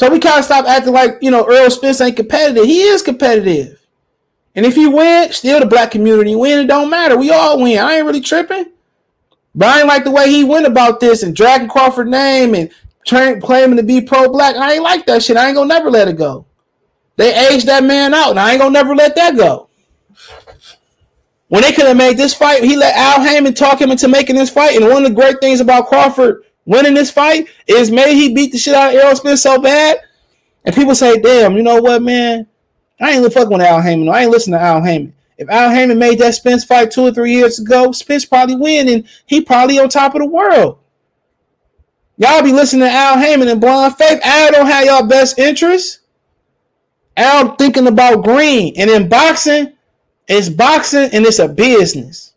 So 0.00 0.08
we 0.08 0.18
kind 0.18 0.38
of 0.38 0.46
stop 0.46 0.64
acting 0.64 0.94
like 0.94 1.18
you 1.20 1.30
know 1.30 1.46
Earl 1.46 1.68
Spence 1.68 2.00
ain't 2.00 2.16
competitive. 2.16 2.64
He 2.64 2.80
is 2.80 3.02
competitive, 3.02 3.86
and 4.54 4.64
if 4.64 4.74
you 4.78 4.90
win, 4.90 5.30
still 5.30 5.60
the 5.60 5.66
black 5.66 5.90
community 5.90 6.34
win. 6.34 6.60
It 6.60 6.68
don't 6.68 6.88
matter. 6.88 7.18
We 7.18 7.30
all 7.30 7.60
win. 7.60 7.78
I 7.78 7.96
ain't 7.96 8.06
really 8.06 8.22
tripping. 8.22 8.72
But 9.54 9.68
I 9.68 9.80
ain't 9.80 9.88
like 9.88 10.04
the 10.04 10.10
way 10.10 10.30
he 10.30 10.42
went 10.42 10.64
about 10.64 11.00
this 11.00 11.22
and 11.22 11.36
dragging 11.36 11.68
Crawford 11.68 12.08
name 12.08 12.54
and 12.54 12.70
trying 13.04 13.42
claiming 13.42 13.76
to 13.76 13.82
be 13.82 14.00
pro 14.00 14.32
black. 14.32 14.56
I 14.56 14.72
ain't 14.72 14.82
like 14.82 15.04
that 15.04 15.22
shit. 15.22 15.36
I 15.36 15.48
ain't 15.48 15.56
gonna 15.56 15.68
never 15.68 15.90
let 15.90 16.08
it 16.08 16.16
go. 16.16 16.46
They 17.16 17.34
aged 17.50 17.66
that 17.66 17.84
man 17.84 18.14
out, 18.14 18.30
and 18.30 18.40
I 18.40 18.52
ain't 18.52 18.60
gonna 18.62 18.70
never 18.70 18.96
let 18.96 19.14
that 19.16 19.36
go. 19.36 19.68
When 21.48 21.60
they 21.60 21.72
could 21.72 21.84
have 21.84 21.98
made 21.98 22.16
this 22.16 22.32
fight, 22.32 22.64
he 22.64 22.74
let 22.74 22.96
Al 22.96 23.22
Haymon 23.22 23.52
talk 23.52 23.78
him 23.78 23.90
into 23.90 24.08
making 24.08 24.36
this 24.36 24.48
fight. 24.48 24.76
And 24.76 24.88
one 24.88 25.04
of 25.04 25.10
the 25.10 25.14
great 25.14 25.42
things 25.42 25.60
about 25.60 25.88
Crawford 25.88 26.44
winning 26.70 26.94
this 26.94 27.10
fight 27.10 27.48
is 27.66 27.90
maybe 27.90 28.14
he 28.14 28.32
beat 28.32 28.52
the 28.52 28.58
shit 28.58 28.74
out 28.74 28.94
of 28.94 29.00
Errol 29.00 29.16
Spence 29.16 29.42
so 29.42 29.60
bad. 29.60 29.98
And 30.64 30.74
people 30.74 30.94
say, 30.94 31.18
damn, 31.18 31.56
you 31.56 31.64
know 31.64 31.80
what, 31.82 32.00
man? 32.00 32.46
I 33.00 33.10
ain't 33.10 33.32
fucking 33.32 33.50
with 33.50 33.60
Al 33.66 33.82
Haymon. 33.82 34.08
I 34.08 34.22
ain't 34.22 34.30
listening 34.30 34.58
to 34.58 34.64
Al 34.64 34.82
Haymon. 34.82 35.12
If 35.36 35.48
Al 35.50 35.70
Haymon 35.70 35.98
made 35.98 36.20
that 36.20 36.34
Spence 36.34 36.64
fight 36.64 36.92
two 36.92 37.02
or 37.02 37.12
three 37.12 37.32
years 37.32 37.58
ago, 37.58 37.90
Spence 37.90 38.24
probably 38.24 38.54
win 38.54 38.88
and 38.88 39.08
he 39.26 39.40
probably 39.40 39.80
on 39.80 39.88
top 39.88 40.14
of 40.14 40.20
the 40.20 40.26
world. 40.26 40.78
Y'all 42.18 42.42
be 42.42 42.52
listening 42.52 42.82
to 42.82 42.92
Al 42.92 43.18
Haymon 43.18 43.48
and 43.48 43.60
blind 43.60 43.96
faith. 43.96 44.20
Al 44.22 44.52
don't 44.52 44.66
have 44.66 44.84
y'all 44.84 45.06
best 45.06 45.38
interest. 45.38 46.00
Al 47.16 47.56
thinking 47.56 47.88
about 47.88 48.22
green. 48.22 48.74
And 48.76 48.88
in 48.88 49.08
boxing, 49.08 49.72
it's 50.28 50.48
boxing 50.48 51.10
and 51.12 51.26
it's 51.26 51.40
a 51.40 51.48
business. 51.48 52.34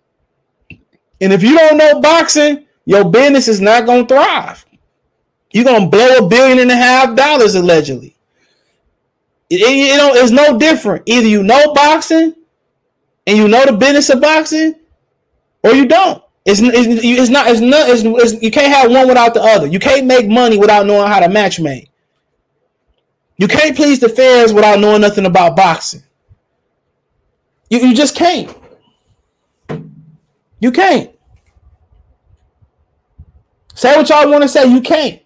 And 1.21 1.31
if 1.31 1.43
you 1.43 1.55
don't 1.55 1.77
know 1.77 2.01
boxing, 2.01 2.62
your 2.85 3.09
business 3.09 3.47
is 3.47 3.61
not 3.61 3.85
going 3.85 4.07
to 4.07 4.15
thrive. 4.15 4.65
You're 5.51 5.63
going 5.63 5.83
to 5.83 5.89
blow 5.89 6.17
a 6.17 6.27
billion 6.27 6.59
and 6.59 6.71
a 6.71 6.75
half 6.75 7.15
dollars 7.15 7.55
allegedly. 7.55 8.15
It, 9.49 9.61
it, 9.61 10.15
it's 10.23 10.31
no 10.31 10.57
different. 10.57 11.03
Either 11.05 11.27
you 11.27 11.43
know 11.43 11.73
boxing 11.73 12.33
and 13.27 13.37
you 13.37 13.47
know 13.47 13.65
the 13.65 13.73
business 13.73 14.09
of 14.09 14.19
boxing, 14.19 14.75
or 15.63 15.73
you 15.73 15.85
don't. 15.85 16.23
It's, 16.45 16.59
it's, 16.59 17.03
it's 17.03 17.29
not. 17.29 17.47
It's 17.47 17.61
not. 17.61 17.87
It's, 17.87 18.03
it's, 18.03 18.43
you 18.43 18.51
can't 18.51 18.73
have 18.73 18.91
one 18.91 19.07
without 19.07 19.33
the 19.33 19.41
other. 19.41 19.67
You 19.67 19.79
can't 19.79 20.05
make 20.07 20.27
money 20.27 20.57
without 20.57 20.85
knowing 20.85 21.07
how 21.07 21.19
to 21.19 21.29
match 21.29 21.59
make. 21.59 21.89
You 23.37 23.47
can't 23.47 23.75
please 23.75 23.99
the 23.99 24.09
fans 24.09 24.53
without 24.53 24.79
knowing 24.79 25.01
nothing 25.01 25.25
about 25.25 25.55
boxing. 25.55 26.03
You, 27.69 27.79
you 27.79 27.95
just 27.95 28.15
can't. 28.15 28.55
You 30.59 30.71
can't. 30.71 31.12
Say 33.73 33.95
what 33.95 34.09
y'all 34.09 34.29
want 34.29 34.43
to 34.43 34.47
say. 34.49 34.65
You 34.65 34.81
can't. 34.81 35.21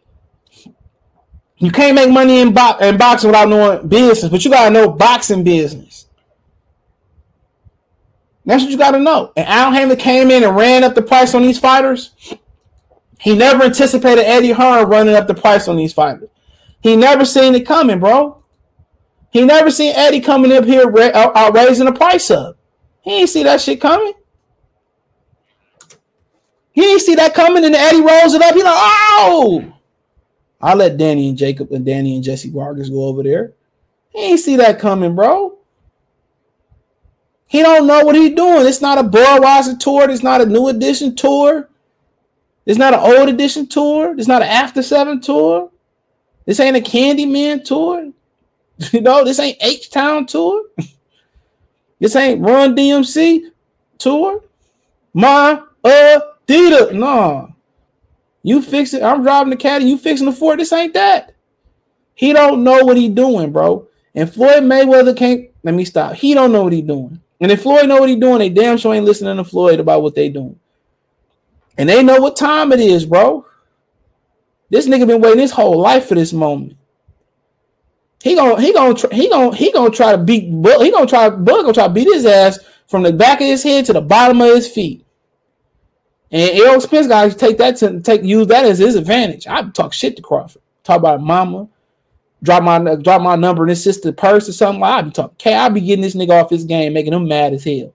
You 1.57 1.71
can't 1.71 1.95
make 1.95 2.11
money 2.11 2.39
in, 2.39 2.53
bo- 2.53 2.77
in 2.79 2.97
boxing 2.97 3.29
without 3.29 3.49
knowing 3.49 3.87
business, 3.87 4.31
but 4.31 4.45
you 4.45 4.51
gotta 4.51 4.69
know 4.69 4.89
boxing 4.89 5.43
business. 5.43 6.05
That's 8.45 8.63
what 8.63 8.71
you 8.71 8.77
gotta 8.77 8.99
know. 8.99 9.33
And 9.35 9.47
Al 9.47 9.71
Haymon 9.73 9.97
came 9.97 10.29
in 10.29 10.43
and 10.43 10.55
ran 10.55 10.83
up 10.83 10.93
the 10.95 11.01
price 11.01 11.33
on 11.33 11.41
these 11.41 11.59
fighters. 11.59 12.11
He 13.19 13.35
never 13.35 13.63
anticipated 13.63 14.21
Eddie 14.27 14.51
Hearn 14.51 14.87
running 14.87 15.15
up 15.15 15.27
the 15.27 15.33
price 15.33 15.67
on 15.67 15.77
these 15.77 15.93
fighters. 15.93 16.29
He 16.81 16.95
never 16.95 17.25
seen 17.25 17.55
it 17.55 17.65
coming, 17.65 17.99
bro. 17.99 18.43
He 19.31 19.43
never 19.43 19.71
seen 19.71 19.93
Eddie 19.95 20.21
coming 20.21 20.51
up 20.53 20.65
here 20.65 20.87
ra- 20.87 21.07
uh, 21.13 21.51
raising 21.53 21.85
the 21.85 21.91
price 21.91 22.29
up. 22.29 22.57
He 23.01 23.21
ain't 23.21 23.29
see 23.29 23.43
that 23.43 23.61
shit 23.61 23.81
coming. 23.81 24.13
He 26.77 26.91
ain't 26.91 27.01
see 27.01 27.15
that 27.15 27.33
coming, 27.33 27.65
and 27.65 27.73
Eddie 27.73 28.01
rolls 28.01 28.35
it 28.35 28.41
up. 28.43 28.53
He 28.53 28.61
like, 28.61 28.71
oh! 28.75 29.73
I 30.61 30.75
let 30.75 30.95
Danny 30.95 31.27
and 31.27 31.35
Jacob 31.35 31.71
and 31.71 31.83
Danny 31.83 32.13
and 32.13 32.23
Jesse 32.23 32.51
Vargas 32.51 32.91
go 32.91 33.05
over 33.05 33.23
there. 33.23 33.53
He 34.09 34.19
ain't 34.19 34.39
see 34.39 34.57
that 34.57 34.77
coming, 34.77 35.15
bro. 35.15 35.57
He 37.47 37.63
don't 37.63 37.87
know 37.87 38.05
what 38.05 38.13
he's 38.13 38.35
doing. 38.35 38.67
It's 38.67 38.79
not 38.79 38.99
a 38.99 39.09
Budweiser 39.09 39.79
tour. 39.79 40.07
It's 40.07 40.21
not 40.21 40.39
a 40.39 40.45
new 40.45 40.67
edition 40.67 41.15
tour. 41.15 41.67
It's 42.67 42.77
not 42.77 42.93
an 42.93 42.99
old 42.99 43.27
edition 43.27 43.65
tour. 43.65 44.13
It's 44.15 44.27
not 44.27 44.43
an 44.43 44.47
after 44.47 44.83
seven 44.83 45.19
tour. 45.19 45.71
This 46.45 46.59
ain't 46.59 46.77
a 46.77 46.79
Candyman 46.79 47.65
tour. 47.65 48.11
You 48.91 49.01
know, 49.01 49.25
this 49.25 49.39
ain't 49.39 49.57
H 49.61 49.89
Town 49.89 50.27
tour. 50.27 50.65
this 51.99 52.15
ain't 52.15 52.39
Run 52.39 52.75
DMC 52.75 53.49
tour. 53.97 54.43
My 55.15 55.59
uh, 55.83 56.19
Adidas. 56.47 56.93
No. 56.93 57.53
You 58.43 58.61
fix 58.61 58.93
it. 58.93 59.03
I'm 59.03 59.23
driving 59.23 59.51
the 59.51 59.57
caddy. 59.57 59.85
You 59.85 59.97
fixing 59.97 60.25
the 60.25 60.31
Ford. 60.31 60.59
This 60.59 60.71
ain't 60.71 60.93
that. 60.93 61.33
He 62.13 62.33
don't 62.33 62.63
know 62.63 62.83
what 62.83 62.97
he 62.97 63.09
doing, 63.09 63.51
bro. 63.51 63.87
And 64.15 64.31
Floyd 64.31 64.63
Mayweather 64.63 65.15
can't. 65.15 65.49
Let 65.63 65.75
me 65.75 65.85
stop. 65.85 66.13
He 66.15 66.33
don't 66.33 66.51
know 66.51 66.63
what 66.63 66.73
he 66.73 66.81
doing. 66.81 67.21
And 67.39 67.51
if 67.51 67.61
Floyd 67.61 67.87
know 67.87 67.99
what 67.99 68.09
he 68.09 68.15
doing, 68.15 68.39
they 68.39 68.49
damn 68.49 68.77
sure 68.77 68.93
ain't 68.93 69.05
listening 69.05 69.37
to 69.37 69.43
Floyd 69.43 69.79
about 69.79 70.01
what 70.01 70.15
they 70.15 70.29
doing. 70.29 70.59
And 71.77 71.87
they 71.87 72.01
know 72.01 72.19
what 72.19 72.35
time 72.35 72.71
it 72.71 72.79
is, 72.79 73.05
bro. 73.05 73.45
This 74.69 74.87
nigga 74.87 75.05
been 75.05 75.21
waiting 75.21 75.39
his 75.39 75.51
whole 75.51 75.79
life 75.79 76.07
for 76.07 76.15
this 76.15 76.33
moment. 76.33 76.77
He 78.23 78.35
gonna 78.35 78.59
he 78.59 78.73
gonna 78.73 79.15
he 79.15 79.29
gonna 79.29 79.55
he 79.55 79.71
gonna 79.71 79.91
try 79.91 80.13
to 80.13 80.17
beat. 80.17 80.45
He 80.45 80.91
gonna 80.91 81.05
try 81.05 81.29
Bud 81.29 81.61
gonna 81.61 81.73
try 81.73 81.87
to 81.87 81.93
beat 81.93 82.11
his 82.11 82.25
ass 82.25 82.59
from 82.87 83.03
the 83.03 83.13
back 83.13 83.39
of 83.39 83.47
his 83.47 83.61
head 83.61 83.85
to 83.85 83.93
the 83.93 84.01
bottom 84.01 84.41
of 84.41 84.47
his 84.47 84.67
feet. 84.67 85.05
And 86.31 86.59
Errol 86.59 86.81
Spence 86.81 87.07
to 87.07 87.33
take 87.37 87.57
that 87.57 87.77
to 87.77 88.01
take 88.01 88.23
use 88.23 88.47
that 88.47 88.65
as 88.65 88.79
his 88.79 88.95
advantage. 88.95 89.47
I 89.47 89.63
talk 89.69 89.93
shit 89.93 90.15
to 90.17 90.21
Crawford. 90.21 90.61
Talk 90.83 90.99
about 90.99 91.21
mama, 91.21 91.67
drop 92.43 92.63
my 92.63 92.95
drop 92.95 93.21
my 93.21 93.35
number 93.35 93.63
in 93.63 93.69
his 93.69 93.83
sister 93.83 94.11
purse 94.11 94.49
or 94.49 94.53
something. 94.53 94.83
I 94.83 95.01
be 95.01 95.11
talking. 95.11 95.35
Okay, 95.35 95.55
I 95.55 95.69
be 95.69 95.81
getting 95.81 96.03
this 96.03 96.15
nigga 96.15 96.43
off 96.43 96.49
his 96.49 96.65
game, 96.65 96.93
making 96.93 97.13
him 97.13 97.27
mad 97.27 97.53
as 97.53 97.63
hell. 97.63 97.93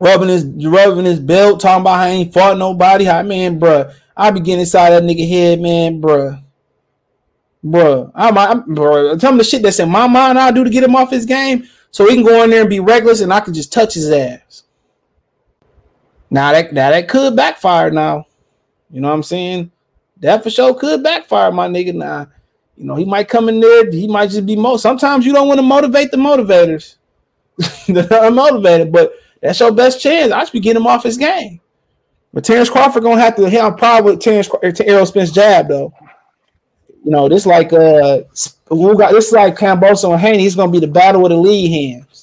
Rubbing 0.00 0.28
his 0.28 0.44
rubbing 0.44 1.06
his 1.06 1.20
belt, 1.20 1.60
talking 1.60 1.80
about 1.80 2.08
he 2.08 2.14
ain't 2.14 2.34
fought 2.34 2.58
nobody. 2.58 3.04
How 3.04 3.22
man, 3.22 3.58
bruh. 3.58 3.94
I 4.16 4.30
be 4.30 4.40
getting 4.40 4.60
inside 4.60 4.90
that 4.90 5.02
nigga 5.02 5.28
head, 5.28 5.60
man, 5.60 6.00
bruh. 6.00 6.42
Bruh. 7.64 8.12
I'm, 8.14 8.36
I'm 8.36 8.62
bruh. 8.64 9.18
Tell 9.18 9.32
him 9.32 9.38
the 9.38 9.44
shit 9.44 9.62
that's 9.62 9.80
in 9.80 9.88
my 9.88 10.06
mind 10.06 10.38
I'll 10.38 10.52
do 10.52 10.62
to 10.62 10.70
get 10.70 10.84
him 10.84 10.94
off 10.94 11.10
his 11.10 11.24
game. 11.24 11.66
So 11.90 12.08
he 12.08 12.16
can 12.16 12.24
go 12.24 12.42
in 12.42 12.50
there 12.50 12.60
and 12.60 12.70
be 12.70 12.80
reckless 12.80 13.20
and 13.20 13.32
I 13.32 13.40
can 13.40 13.54
just 13.54 13.72
touch 13.72 13.94
his 13.94 14.10
ass. 14.10 14.63
Now 16.30 16.52
that 16.52 16.72
now 16.72 16.90
that 16.90 17.08
could 17.08 17.36
backfire 17.36 17.90
now. 17.90 18.26
You 18.90 19.00
know 19.00 19.08
what 19.08 19.14
I'm 19.14 19.22
saying? 19.22 19.70
That 20.18 20.42
for 20.42 20.50
sure 20.50 20.74
could 20.74 21.02
backfire, 21.02 21.50
my 21.50 21.68
nigga. 21.68 21.94
Now, 21.94 22.28
you 22.76 22.84
know, 22.84 22.94
he 22.94 23.04
might 23.04 23.28
come 23.28 23.48
in 23.48 23.60
there, 23.60 23.90
he 23.90 24.06
might 24.06 24.30
just 24.30 24.46
be 24.46 24.56
mo. 24.56 24.76
Sometimes 24.76 25.26
you 25.26 25.32
don't 25.32 25.48
want 25.48 25.58
to 25.58 25.66
motivate 25.66 26.10
the 26.10 26.16
motivators. 26.16 26.96
They're 27.86 28.04
unmotivated, 28.04 28.90
but 28.92 29.14
that's 29.40 29.60
your 29.60 29.72
best 29.72 30.00
chance. 30.00 30.32
I 30.32 30.44
should 30.44 30.52
be 30.52 30.60
getting 30.60 30.82
him 30.82 30.86
off 30.86 31.04
his 31.04 31.16
game. 31.18 31.60
But 32.32 32.44
Terence 32.44 32.68
Crawford 32.68 33.04
gonna 33.04 33.20
have 33.20 33.36
to 33.36 33.48
have 33.48 33.74
a 33.74 33.76
problem 33.76 34.16
with 34.16 34.20
Terrence 34.22 34.50
Errol 34.80 35.06
Spence 35.06 35.30
jab 35.30 35.68
though. 35.68 35.94
You 37.04 37.10
know, 37.12 37.28
this 37.28 37.46
like 37.46 37.72
uh 37.72 38.22
we 38.70 38.96
got 38.96 39.12
this 39.12 39.28
is 39.28 39.32
like 39.32 39.56
Kambosos 39.56 40.10
and 40.10 40.20
Haney. 40.20 40.44
It's 40.44 40.56
gonna 40.56 40.72
be 40.72 40.80
the 40.80 40.88
battle 40.88 41.24
of 41.24 41.30
the 41.30 41.36
lead 41.36 41.70
hands. 41.70 42.13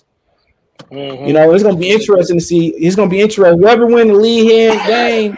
Mm-hmm. 0.90 1.26
You 1.26 1.34
know, 1.34 1.54
it's 1.54 1.64
gonna 1.64 1.78
be 1.78 1.92
interesting 1.92 2.38
to 2.38 2.44
see. 2.44 2.70
It's 2.70 2.96
gonna 2.96 3.10
be 3.10 3.22
interesting. 3.22 3.60
Whoever 3.60 3.86
win 3.88 4.08
the 4.08 4.14
lead 4.14 4.52
hand 4.52 4.88
game 4.88 5.38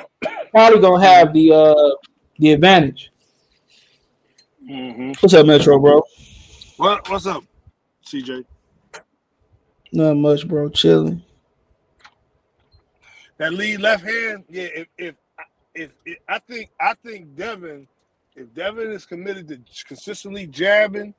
probably 0.52 0.80
gonna 0.80 1.06
have 1.06 1.34
the 1.34 1.52
uh 1.52 1.96
the 2.38 2.52
advantage. 2.52 3.12
Mm-hmm. 4.70 5.14
What's 5.20 5.34
up, 5.34 5.46
Metro, 5.46 5.80
bro? 5.80 6.04
What 6.78 7.10
what's 7.10 7.26
up, 7.26 7.44
CJ? 8.06 8.46
Not 9.92 10.16
much, 10.16 10.48
bro. 10.48 10.70
Chilling. 10.70 11.24
That 13.38 13.54
lead 13.54 13.82
left 13.82 14.04
hand, 14.04 14.44
yeah. 14.50 14.68
If 14.74 14.88
if 14.98 15.16
if, 15.76 15.92
if 16.06 16.18
I 16.28 16.40
think 16.40 16.70
I 16.80 16.94
think 17.04 17.36
Devin, 17.36 17.88
if 18.36 18.54
Devin 18.54 18.92
is 18.92 19.06
committed 19.06 19.48
to 19.50 19.60
consistently 19.86 20.48
jabbing 20.48 21.14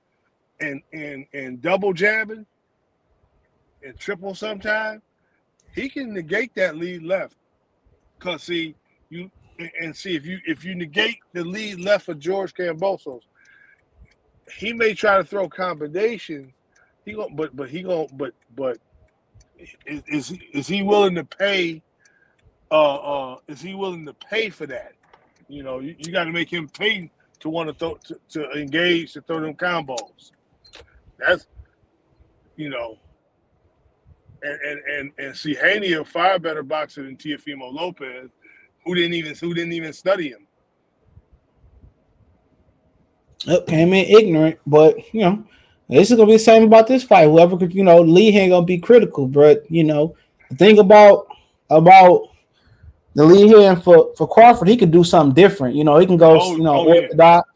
and 0.61 0.83
and 0.93 1.27
and 1.33 1.61
double 1.61 1.93
jabbing 1.93 2.47
and 3.85 3.99
triple 3.99 4.35
sometime, 4.35 5.03
he 5.75 5.89
can 5.89 6.13
negate 6.13 6.55
that 6.55 6.77
lead 6.77 7.03
left. 7.03 7.37
Cause 8.19 8.45
see 8.45 8.75
you 9.11 9.31
and 9.81 9.95
see 9.95 10.17
if 10.17 10.27
you 10.27 10.39
if 10.47 10.65
you 10.65 10.75
negate 10.75 11.19
the 11.33 11.45
lead 11.45 11.81
left 11.81 12.07
for 12.07 12.15
George 12.15 12.55
Kambosos, 12.55 13.21
he 14.57 14.73
may 14.73 14.95
try 14.95 15.19
to 15.19 15.25
throw 15.25 15.49
combinations. 15.49 16.53
He 17.05 17.13
going 17.13 17.37
but 17.37 17.55
but 17.55 17.69
he 17.69 17.83
going 17.83 18.09
but 18.15 18.35
but 18.57 18.79
is 19.87 20.03
is, 20.07 20.39
is 20.53 20.67
he 20.67 20.83
willing 20.83 21.15
to 21.17 21.25
pay? 21.25 21.83
Uh, 22.71 22.95
uh, 22.95 23.37
is 23.47 23.61
he 23.61 23.75
willing 23.75 24.07
to 24.07 24.15
pay 24.15 24.49
for 24.51 24.67
that? 24.67 24.95
You 25.49 25.63
know, 25.63 25.79
you, 25.79 25.95
you 25.99 26.11
got 26.11 26.25
to 26.25 26.33
make 26.33 26.53
him 26.53 26.69
pay 26.69 27.11
to 27.41 27.49
want 27.49 27.69
to 27.69 27.75
throw 27.75 27.95
to, 28.07 28.19
to 28.31 28.51
engage 28.53 29.13
to 29.13 29.21
throw 29.21 29.41
them 29.41 29.55
combos. 29.55 30.33
That's 31.19 31.47
you 32.57 32.71
know, 32.71 32.99
and 34.45 34.61
and 34.61 34.81
and, 34.85 35.13
and 35.19 35.37
see 35.37 35.55
Haney 35.55 35.95
a 35.95 36.05
far 36.05 36.39
better 36.39 36.63
boxer 36.63 37.03
than 37.03 37.17
Teofimo 37.17 37.73
Lopez, 37.73 38.31
who 38.85 38.95
didn't 38.95 39.15
even 39.15 39.35
who 39.35 39.55
didn't 39.55 39.73
even 39.73 39.93
study 39.93 40.29
him. 40.29 40.47
Up 43.49 43.67
came 43.67 43.93
in 43.93 44.07
ignorant, 44.07 44.59
but 44.67 44.97
you 45.15 45.23
know, 45.23 45.45
this 45.89 46.11
is 46.11 46.17
gonna 46.17 46.27
be 46.27 46.35
the 46.35 46.39
same 46.39 46.65
about 46.65 46.87
this 46.87 47.03
fight. 47.03 47.25
Whoever 47.25 47.57
could, 47.57 47.75
you 47.75 47.85
know, 47.85 48.01
Lee 48.01 48.37
ain't 48.37 48.51
gonna 48.51 48.65
be 48.65 48.79
critical, 48.79 49.27
but 49.27 49.71
you 49.71 49.85
know, 49.85 50.17
the 50.51 50.57
thing 50.57 50.79
about 50.79 51.27
about 51.71 52.29
the 53.15 53.25
lead 53.25 53.51
hand 53.51 53.83
for 53.83 54.13
for 54.17 54.29
Crawford, 54.29 54.69
he 54.69 54.77
could 54.77 54.91
do 54.91 55.05
something 55.05 55.35
different. 55.35 55.77
You 55.77 55.85
know, 55.85 55.99
he 55.99 56.07
can 56.07 56.17
go, 56.17 56.41
Oh, 56.41 56.57
you 56.57 56.63
know, 56.63 56.77
oh, 56.77 56.95
orthodox. 56.95 57.49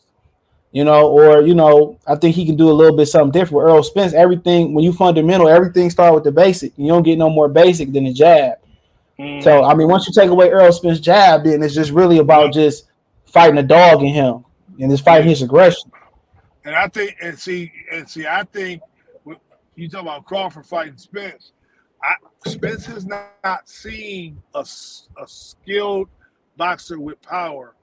You 0.71 0.85
know, 0.85 1.09
or 1.09 1.43
you 1.43 1.55
know, 1.55 1.99
I 2.07 2.15
think 2.15 2.37
he 2.37 2.45
can 2.45 2.57
do 2.57 2.71
a 2.71 2.73
little 2.73 2.97
bit 2.97 3.07
something 3.07 3.33
different. 3.33 3.65
With 3.65 3.73
Earl 3.73 3.83
Spence, 3.83 4.13
everything 4.13 4.75
when 4.75 4.85
you 4.85 4.93
fundamental, 4.93 5.49
everything 5.49 5.89
start 5.89 6.15
with 6.15 6.25
the 6.25 6.33
basic. 6.33 6.73
You 6.77 6.89
don't 6.89 7.03
get 7.03 7.19
no 7.19 7.31
more 7.31 7.49
basic 7.49 7.93
than 7.93 8.05
the 8.05 8.13
jab. 8.13 8.59
Mm-hmm. 9.19 9.43
So 9.43 9.65
I 9.65 9.75
mean, 9.75 9.89
once 9.89 10.07
you 10.07 10.13
take 10.13 10.31
away 10.31 10.51
Earl 10.51 10.71
Spence 10.73 11.01
jab, 11.01 11.45
then 11.45 11.63
it's 11.63 11.75
just 11.75 11.91
really 11.91 12.19
about 12.19 12.53
just 12.53 12.87
fighting 13.25 13.59
a 13.59 13.63
dog 13.63 14.03
in 14.03 14.09
him 14.09 14.45
and 14.79 14.91
just 14.91 15.05
fighting 15.05 15.29
his 15.29 15.43
aggression. 15.43 15.91
And 16.65 16.77
I 16.77 16.89
think, 16.89 17.17
and 17.23 17.39
see, 17.39 17.73
and 17.91 18.09
see, 18.09 18.27
I 18.27 18.45
think 18.45 18.83
you 19.75 19.89
talk 19.89 20.03
about 20.03 20.27
Crawford 20.27 20.67
fighting 20.67 20.99
Spence. 20.99 21.53
I, 22.03 22.15
Spence 22.49 22.85
has 22.87 23.07
not, 23.07 23.33
not 23.43 23.69
seen 23.69 24.43
a, 24.55 24.61
a 24.61 25.27
skilled 25.27 26.09
boxer 26.57 27.01
with 27.01 27.21
power 27.23 27.75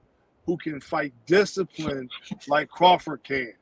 who 0.46 0.56
can 0.56 0.80
fight 0.80 1.12
discipline 1.26 2.08
like 2.48 2.68
Crawford 2.68 3.22
can. 3.24 3.52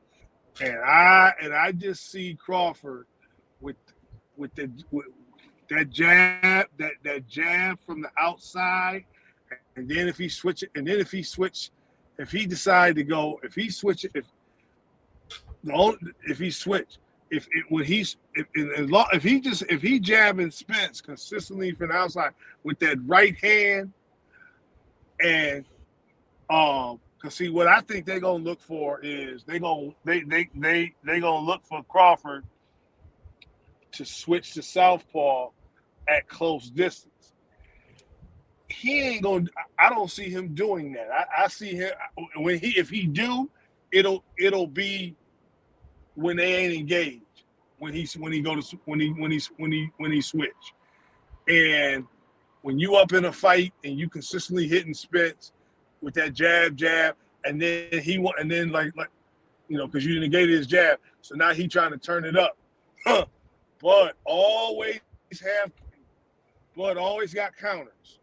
And 0.61 0.77
I 0.77 1.33
and 1.41 1.53
I 1.53 1.71
just 1.73 2.09
see 2.09 2.37
Crawford 2.39 3.07
with 3.59 3.75
with 4.37 4.53
the 4.55 4.71
with 4.91 5.07
that 5.69 5.89
jab, 5.89 6.67
that 6.77 6.91
that 7.03 7.27
jab 7.27 7.79
from 7.85 8.01
the 8.01 8.09
outside, 8.19 9.03
and 9.75 9.89
then 9.89 10.07
if 10.07 10.17
he 10.17 10.29
switch 10.29 10.63
it, 10.63 10.69
and 10.75 10.87
then 10.87 10.99
if 10.99 11.11
he 11.11 11.23
switch, 11.23 11.71
if 12.19 12.31
he 12.31 12.45
decide 12.45 12.95
to 12.95 13.03
go, 13.03 13.39
if 13.43 13.55
he 13.55 13.69
switch 13.69 14.05
it, 14.05 14.11
if 14.13 14.25
the 15.63 15.73
only, 15.73 15.97
if 16.27 16.37
he 16.37 16.51
switch, 16.51 16.99
if 17.31 17.47
it, 17.51 17.65
when 17.69 17.83
he's 17.83 18.15
if, 18.35 18.45
if, 18.53 19.23
he 19.23 19.41
just 19.41 19.63
if 19.69 19.81
he 19.81 19.99
jabbing 19.99 20.51
Spence 20.51 21.01
consistently 21.01 21.71
from 21.73 21.89
the 21.89 21.95
outside 21.95 22.31
with 22.63 22.79
that 22.79 22.97
right 23.05 23.35
hand, 23.43 23.91
and 25.21 25.65
um, 26.49 26.99
cause 27.21 27.35
see 27.35 27.49
what 27.49 27.67
I 27.67 27.81
think 27.81 28.05
they're 28.05 28.19
gonna 28.19 28.43
look 28.43 28.61
for 28.61 28.99
is 29.03 29.43
they 29.43 29.59
gonna 29.59 29.91
they 30.03 30.21
they 30.21 30.49
they 30.55 30.93
they 31.03 31.19
gonna 31.19 31.45
look 31.45 31.65
for 31.65 31.83
Crawford 31.83 32.45
to 33.93 34.05
switch 34.05 34.53
to 34.53 34.61
southpaw 34.61 35.49
at 36.07 36.27
close 36.27 36.69
distance. 36.69 37.33
He 38.67 39.01
ain't 39.01 39.23
gonna. 39.23 39.45
I 39.79 39.89
don't 39.89 40.11
see 40.11 40.29
him 40.29 40.53
doing 40.53 40.93
that. 40.93 41.07
I, 41.11 41.45
I 41.45 41.47
see 41.47 41.75
him 41.75 41.91
when 42.37 42.59
he 42.59 42.77
if 42.77 42.89
he 42.89 43.07
do, 43.07 43.49
it'll 43.91 44.23
it'll 44.37 44.67
be 44.67 45.15
when 46.15 46.37
they 46.37 46.55
ain't 46.55 46.73
engaged. 46.73 47.21
When 47.79 47.93
he's 47.93 48.15
when 48.15 48.31
he 48.31 48.41
go 48.41 48.55
to 48.55 48.79
when 48.85 48.99
he 48.99 49.09
when 49.09 49.31
he's 49.31 49.47
when 49.57 49.71
he 49.71 49.89
when 49.97 50.11
he 50.11 50.21
switch, 50.21 50.51
and 51.47 52.05
when 52.61 52.79
you 52.79 52.95
up 52.95 53.13
in 53.13 53.25
a 53.25 53.31
fight 53.31 53.73
and 53.83 53.99
you 53.99 54.09
consistently 54.09 54.67
hitting 54.67 54.93
Spence 54.93 55.51
with 56.05 56.13
that 56.13 56.33
jab 56.33 56.77
jab, 56.77 57.15
and 57.43 57.59
then 57.59 57.87
he 57.91 58.19
want 58.19 58.39
and 58.39 58.49
then 58.49 58.69
like 58.69 58.95
like 58.95 59.09
you 59.67 59.77
know 59.77 59.87
because 59.87 60.05
you 60.05 60.17
negated 60.19 60.51
his 60.51 60.67
jab, 60.67 60.99
so 61.21 61.35
now 61.35 61.51
he 61.51 61.67
trying 61.67 61.91
to 61.91 61.97
turn 61.97 62.23
it 62.23 62.37
up. 62.37 62.55
Huh. 63.05 63.25
But 63.81 64.15
always 64.23 64.99
have, 65.43 65.71
but 66.77 66.95
always 66.95 67.33
got 67.33 67.57
counters. 67.57 68.19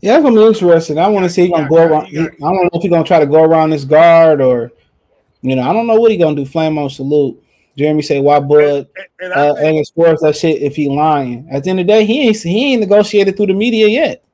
Yeah, 0.00 0.14
that's 0.14 0.24
gonna 0.24 0.36
be 0.36 0.46
interesting. 0.46 0.98
I 0.98 1.08
want 1.08 1.24
to 1.24 1.30
see 1.30 1.42
he 1.42 1.52
gonna 1.52 1.68
go 1.68 1.76
around. 1.76 2.06
I 2.06 2.10
don't 2.12 2.40
know 2.40 2.70
if 2.72 2.82
he's 2.82 2.90
gonna 2.90 3.04
try 3.04 3.20
to 3.20 3.26
go 3.26 3.44
around 3.44 3.70
this 3.70 3.84
guard 3.84 4.40
or, 4.40 4.72
you 5.42 5.54
know, 5.54 5.62
I 5.62 5.72
don't 5.72 5.86
know 5.86 5.94
what 5.94 6.10
he 6.10 6.16
gonna 6.16 6.36
do. 6.36 6.44
Flame 6.44 6.76
on 6.76 6.90
salute. 6.90 7.42
Jeremy 7.76 8.02
say 8.02 8.20
why 8.20 8.40
Bud 8.40 8.88
and 9.20 9.32
uh, 9.32 9.54
and 9.58 9.78
as 9.78 9.90
far 9.90 10.06
as 10.06 10.20
that 10.20 10.36
shit 10.36 10.60
if 10.60 10.74
he 10.74 10.88
lying. 10.88 11.46
At 11.50 11.64
the 11.64 11.70
end 11.70 11.80
of 11.80 11.86
the 11.86 11.92
day, 11.92 12.04
he 12.04 12.22
ain't 12.22 12.36
he 12.36 12.72
ain't 12.72 12.80
negotiated 12.80 13.36
through 13.36 13.46
the 13.46 13.54
media 13.54 13.86
yet. 13.86 14.24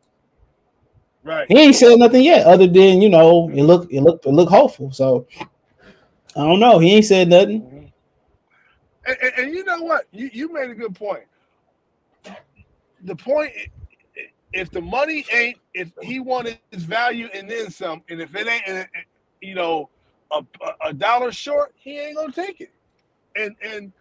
Right. 1.27 1.49
He 1.49 1.59
ain't 1.59 1.75
said 1.75 1.99
nothing 1.99 2.23
yet, 2.23 2.47
other 2.47 2.69
than 2.69 3.03
you 3.03 3.09
know 3.09 3.51
it 3.51 3.63
look 3.65 3.93
it 3.93 4.01
look 4.01 4.25
it 4.25 4.31
look 4.31 4.49
hopeful. 4.49 4.93
So 4.93 5.27
I 6.37 6.45
don't 6.45 6.61
know. 6.61 6.79
He 6.79 6.95
ain't 6.95 7.05
said 7.05 7.29
nothing. 7.29 7.63
Mm-hmm. 7.63 7.77
And, 9.07 9.17
and, 9.23 9.33
and 9.39 9.55
you 9.55 9.65
know 9.65 9.83
what? 9.83 10.05
You, 10.13 10.31
you 10.33 10.53
made 10.53 10.71
a 10.71 10.75
good 10.75 10.95
point. 10.95 11.25
The 13.03 13.17
point, 13.17 13.53
if 14.53 14.71
the 14.71 14.81
money 14.81 15.27
ain't, 15.33 15.59
if 15.75 15.91
he 16.01 16.21
wanted 16.21 16.61
his 16.71 16.85
value 16.85 17.29
and 17.35 17.51
then 17.51 17.71
some, 17.71 18.03
and 18.09 18.21
if 18.21 18.35
it 18.37 18.47
ain't, 18.47 18.89
you 19.41 19.55
know, 19.57 19.89
a, 20.31 20.43
a- 20.85 20.93
dollar 20.93 21.33
short, 21.33 21.73
he 21.77 21.99
ain't 21.99 22.17
gonna 22.17 22.33
take 22.33 22.61
it. 22.61 22.71
And 23.35 23.57
and 23.63 23.93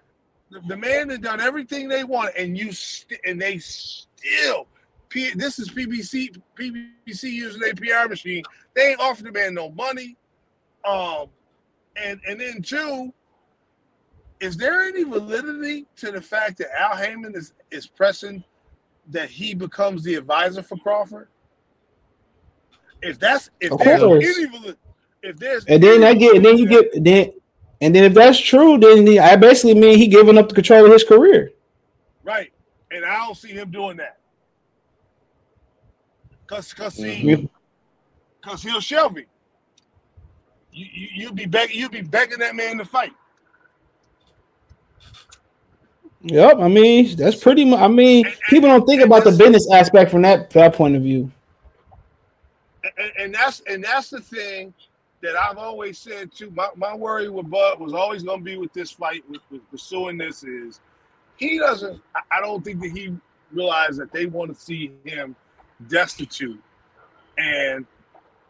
the, 0.52 0.62
the 0.68 0.78
man 0.78 1.08
that 1.08 1.22
done 1.22 1.42
everything 1.42 1.88
they 1.88 2.04
want, 2.04 2.36
and 2.38 2.56
you 2.56 2.72
st- 2.72 3.22
and 3.26 3.42
they 3.42 3.58
still. 3.58 4.68
P, 5.16 5.32
this 5.34 5.60
is 5.60 5.70
PBC. 5.70 6.38
PBC 6.60 7.24
using 7.24 7.62
their 7.62 7.74
PR 7.74 8.10
machine. 8.10 8.44
They 8.76 8.90
ain't 8.90 9.00
offered 9.00 9.26
the 9.26 9.32
man 9.32 9.54
no 9.54 9.72
money. 9.72 10.18
Um, 10.84 11.28
and 11.96 12.20
and 12.28 12.38
then 12.38 12.62
two, 12.62 13.14
is 14.42 14.58
there 14.58 14.84
any 14.84 15.04
validity 15.06 15.86
to 15.96 16.12
the 16.12 16.22
fact 16.22 16.58
that 16.58 16.68
Al 16.78 16.98
Haymon 16.98 17.34
is 17.34 17.54
is 17.72 17.88
pressing 17.88 18.44
that 19.08 19.30
he 19.30 19.54
becomes 19.54 20.04
the 20.04 20.16
advisor 20.16 20.62
for 20.62 20.76
Crawford? 20.76 21.30
If 23.02 23.18
that's 23.18 23.50
if 23.62 23.72
Of 23.72 23.80
there's 23.80 24.02
course. 24.02 24.38
any 24.38 24.48
validity, 24.48 24.80
if 25.24 25.38
there's 25.38 25.64
And 25.66 25.82
then 25.82 26.04
I 26.04 26.14
get 26.14 26.36
and 26.36 26.44
then 26.44 26.58
you 26.58 26.68
get 26.68 26.88
then 27.02 27.32
and 27.80 27.96
then 27.96 28.04
if 28.04 28.14
that's 28.14 28.38
true, 28.40 28.78
then 28.78 29.08
he, 29.08 29.18
I 29.18 29.38
basically 29.38 29.76
mean 29.80 29.98
he 29.98 30.08
giving 30.08 30.38
up 30.38 30.50
the 30.50 30.56
control 30.56 30.86
of 30.86 30.92
his 30.92 31.06
career. 31.06 31.54
right, 32.22 32.52
and 32.92 33.06
I 33.06 33.16
don't 33.26 33.38
see 33.38 33.54
him 33.54 33.72
doing 33.72 33.96
that. 33.98 34.18
Cause, 36.48 36.74
cause 36.74 36.94
see, 36.96 37.24
Mhm. 37.24 37.50
cause 38.42 38.62
he'll 38.62 38.80
shelve 38.80 39.18
him. 39.18 39.26
You, 40.72 40.86
you 40.94 41.08
you'll 41.14 41.34
be 41.34 41.46
begging 41.46 41.78
you'll 41.80 41.90
be 41.90 42.02
begging 42.02 42.40
that 42.40 42.56
man 42.56 42.78
to 42.78 42.86
fight. 42.86 43.14
Yep, 46.22 46.58
I 46.60 46.68
mean 46.68 47.16
that's 47.16 47.36
pretty 47.36 47.66
much. 47.66 47.80
I 47.80 47.88
mean, 47.88 48.26
people 48.50 48.70
don't 48.70 48.86
think 48.86 49.02
about 49.04 49.24
the 49.24 49.32
business 49.32 49.72
aspect 49.72 50.12
from 50.12 50.22
that 50.24 50.50
that 50.52 50.74
point 50.74 50.96
of 50.96 51.04
view. 51.04 51.32
and, 52.98 53.12
and 53.20 53.34
that's 53.34 53.62
and 53.68 53.84
that's 53.84 54.10
the 54.10 54.22
thing 54.22 54.74
that 55.22 55.36
I've 55.36 55.58
always 55.58 55.98
said 55.98 56.32
too. 56.34 56.52
My, 56.52 56.70
my 56.76 56.96
worry 56.96 57.30
with 57.30 57.50
Bud 57.50 57.80
was 57.80 57.94
always 57.94 58.22
going 58.24 58.40
to 58.40 58.44
be 58.44 58.58
with 58.58 58.74
this 58.74 58.92
fight, 58.92 59.24
with, 59.30 59.42
with 59.50 59.68
pursuing 59.72 60.18
this 60.18 60.44
is 60.44 60.80
he 61.38 61.58
doesn't. 61.58 62.02
I- 62.16 62.38
I 62.38 62.42
don't 62.42 62.64
think 62.64 62.82
that 62.82 62.92
he 62.92 63.16
realized 63.52 64.00
that 64.00 64.12
they 64.12 64.26
want 64.26 64.54
to 64.54 64.60
see 64.60 64.92
him 65.06 65.36
destitute, 65.88 66.62
and 67.38 67.86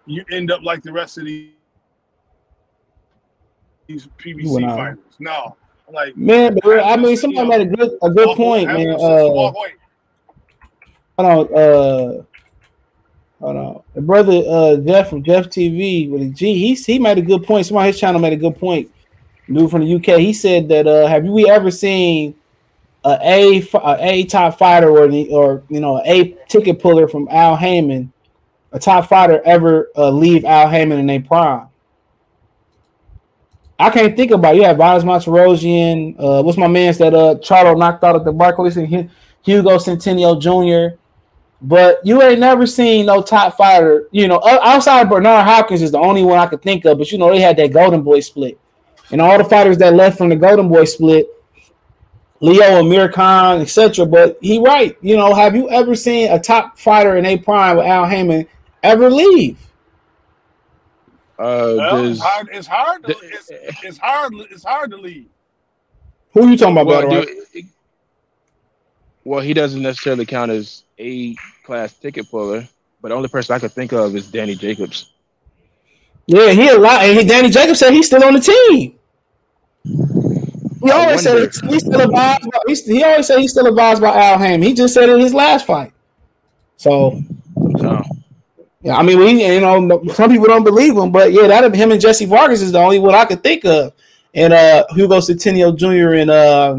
you 0.06 0.24
end 0.32 0.52
up 0.52 0.62
like 0.64 0.82
the 0.84 0.92
rest 0.94 1.18
of 1.18 1.26
these 1.26 1.52
these 3.88 4.08
PBC 4.18 4.62
Wow. 4.68 4.76
fighters. 4.76 4.98
No, 5.20 5.56
like 5.92 6.16
Man, 6.18 6.58
but 6.64 6.80
I 6.80 6.92
have 6.92 7.00
mean, 7.02 7.16
somebody 7.18 7.48
made 7.48 7.62
a 7.62 7.66
good 7.76 7.92
a 8.02 8.10
good 8.10 8.28
walk- 8.28 8.38
point, 8.38 8.68
man. 8.68 8.90
Uh, 8.92 9.28
hold 9.30 9.66
on, 11.20 11.54
uh, 11.54 12.24
hold 13.40 13.56
on. 13.58 13.84
The 13.94 14.02
brother 14.02 14.42
uh 14.48 14.78
Jeff 14.78 15.10
from 15.10 15.24
Jeff 15.24 15.48
TV 15.48 16.10
with 16.10 16.22
a 16.24 16.30
G, 16.30 16.54
he 16.54 16.74
he 16.74 17.00
made 17.00 17.18
a 17.18 17.22
good 17.22 17.44
point. 17.44 17.66
Somebody 17.66 17.84
on 17.84 17.94
his 17.94 18.00
channel 18.00 18.20
made 18.20 18.34
a 18.34 18.38
good 18.38 18.58
point. 18.58 18.92
Dude 19.52 19.70
from 19.70 19.82
the 19.82 19.96
UK, 19.96 20.20
he 20.20 20.34
said 20.34 20.68
that 20.70 20.88
uh 20.88 21.06
have 21.08 21.24
we 21.24 21.48
ever 21.50 21.70
seen 21.70 22.34
a 23.06 23.20
A 23.22 23.70
a 23.76 23.98
A 24.02 24.26
top 24.26 24.58
fighter 24.58 24.90
or 24.90 25.08
the 25.08 25.30
or 25.30 25.64
you 25.70 25.80
know 25.80 26.02
a 26.04 26.36
ticket 26.50 26.82
puller 26.82 27.08
from 27.08 27.28
Al 27.30 27.56
Haymon, 27.56 28.12
a 28.72 28.80
top 28.80 29.08
fighter 29.08 29.42
ever 29.46 29.92
uh, 29.96 30.10
leave 30.10 30.44
Al 30.44 30.68
Haymon 30.68 31.00
in 31.00 31.08
their 31.08 31.22
prime? 31.22 31.68
I 33.78 33.90
can't 33.90 34.16
think 34.16 34.32
about. 34.32 34.56
it. 34.56 34.60
You 34.60 34.64
have 34.64 34.78
Vanes 34.78 35.04
Martirosyan. 35.04 36.16
Uh, 36.18 36.42
what's 36.42 36.58
my 36.58 36.68
man's 36.68 36.98
that 36.98 37.14
uh 37.14 37.36
Charlo 37.36 37.78
knocked 37.78 38.04
out 38.04 38.16
at 38.16 38.26
the 38.26 38.32
Barclays 38.32 38.78
and 38.78 38.88
Hu- 38.88 39.10
Hugo 39.44 39.78
Centeno 39.78 40.40
Jr. 40.40 40.98
But 41.62 42.00
you 42.04 42.22
ain't 42.22 42.40
never 42.40 42.66
seen 42.66 43.06
no 43.06 43.22
top 43.22 43.58
fighter. 43.58 44.08
You 44.12 44.28
know, 44.28 44.42
outside 44.44 45.10
Bernard 45.10 45.46
Hopkins 45.46 45.82
is 45.82 45.92
the 45.92 46.00
only 46.00 46.24
one 46.24 46.38
I 46.40 46.48
could 46.48 46.62
think 46.62 46.86
of. 46.86 46.98
But 46.98 47.12
you 47.12 47.18
know, 47.18 47.30
they 47.30 47.40
had 47.40 47.58
that 47.58 47.74
Golden 47.74 48.02
Boy 48.02 48.20
split, 48.22 48.60
and 49.12 49.22
all 49.22 49.38
the 49.38 49.44
fighters 49.44 49.78
that 49.80 49.94
left 49.94 50.18
from 50.18 50.30
the 50.30 50.36
Golden 50.36 50.70
Boy 50.70 50.86
split, 50.86 51.28
Leo 52.42 52.80
Amir 52.82 53.10
Khan, 53.10 53.62
etc. 53.62 54.06
But 54.06 54.38
he 54.42 54.60
right. 54.60 54.98
You 55.02 55.16
know, 55.18 55.34
have 55.34 55.56
you 55.56 55.70
ever 55.70 55.96
seen 55.96 56.32
a 56.32 56.40
top 56.40 56.78
fighter 56.78 57.16
in 57.18 57.26
a 57.26 57.38
prime 57.38 57.78
with 57.78 57.86
Al 57.86 58.06
Haymon 58.06 58.48
ever 58.84 59.10
leave? 59.10 59.58
Uh, 61.38 61.76
Well, 61.78 62.06
it's 62.06 62.20
hard. 62.22 62.50
It's 62.52 62.68
hard. 62.68 63.04
To, 63.06 63.16
it's, 63.22 63.50
it's 63.84 63.98
hard. 63.98 64.34
It's 64.52 64.64
hard 64.64 64.92
to 64.92 64.98
leave. 64.98 65.28
Who 66.34 66.44
are 66.44 66.50
you 66.50 66.58
talking 66.58 66.74
about? 66.78 66.88
well, 66.88 67.02
Battle 67.02 67.22
do- 67.24 67.30
Rap? 67.56 67.66
well, 69.24 69.40
he 69.42 69.54
doesn't 69.54 69.82
necessarily 69.82 70.26
count 70.26 70.52
as 70.52 70.84
a 71.00 71.36
class 71.66 71.94
ticket 71.94 72.30
puller, 72.30 72.68
but 73.02 73.10
the 73.10 73.16
only 73.16 73.28
person 73.30 73.56
I 73.56 73.60
could 73.60 73.72
think 73.72 73.92
of 73.94 74.16
is 74.16 74.28
Danny 74.28 74.56
Jacobs. 74.56 75.12
Yeah, 76.28 76.52
he 76.52 76.68
a 76.70 76.78
lot. 76.78 77.04
And 77.04 77.20
he, 77.20 77.26
Danny 77.26 77.50
Jacobs 77.50 77.80
said 77.80 77.94
he's 77.94 78.08
still 78.08 78.24
on 78.24 78.34
the 78.34 78.40
team. 78.40 78.96
He 80.86 80.92
always 80.92 81.22
said 81.24 81.34
wonder- 81.36 81.74
he's 81.74 81.82
still 81.86 82.02
advised. 82.02 82.42
By, 82.44 82.60
he's, 82.68 82.86
he 82.86 83.04
always 83.04 83.28
said 83.28 83.40
he's 83.40 83.52
still 83.52 83.68
advised 83.68 84.02
by 84.02 84.16
Al 84.16 84.38
Ham. 84.38 84.62
He 84.62 84.74
just 84.74 84.94
said 84.94 85.10
it 85.10 85.14
in 85.14 85.20
his 85.22 85.34
last 85.34 85.66
fight. 85.66 85.92
So, 86.78 87.22
yeah, 88.82 88.96
I 88.98 89.02
mean, 89.04 89.18
we 89.18 89.46
you 89.54 89.62
know 89.62 90.04
some 90.14 90.30
people 90.30 90.48
don't 90.48 90.64
believe 90.64 90.96
him, 90.96 91.12
but 91.12 91.32
yeah, 91.32 91.48
that 91.48 91.74
him 91.74 91.92
and 91.92 92.00
Jesse 92.02 92.26
Vargas 92.26 92.62
is 92.62 92.72
the 92.72 92.80
only 92.80 93.00
one 93.00 93.16
I 93.16 93.26
could 93.26 93.42
think 93.42 93.66
of, 93.66 93.94
and 94.34 94.54
uh 94.54 94.86
Hugo 94.92 95.18
Centeno 95.20 95.76
Jr. 95.76 96.16
and 96.16 96.30
uh 96.30 96.76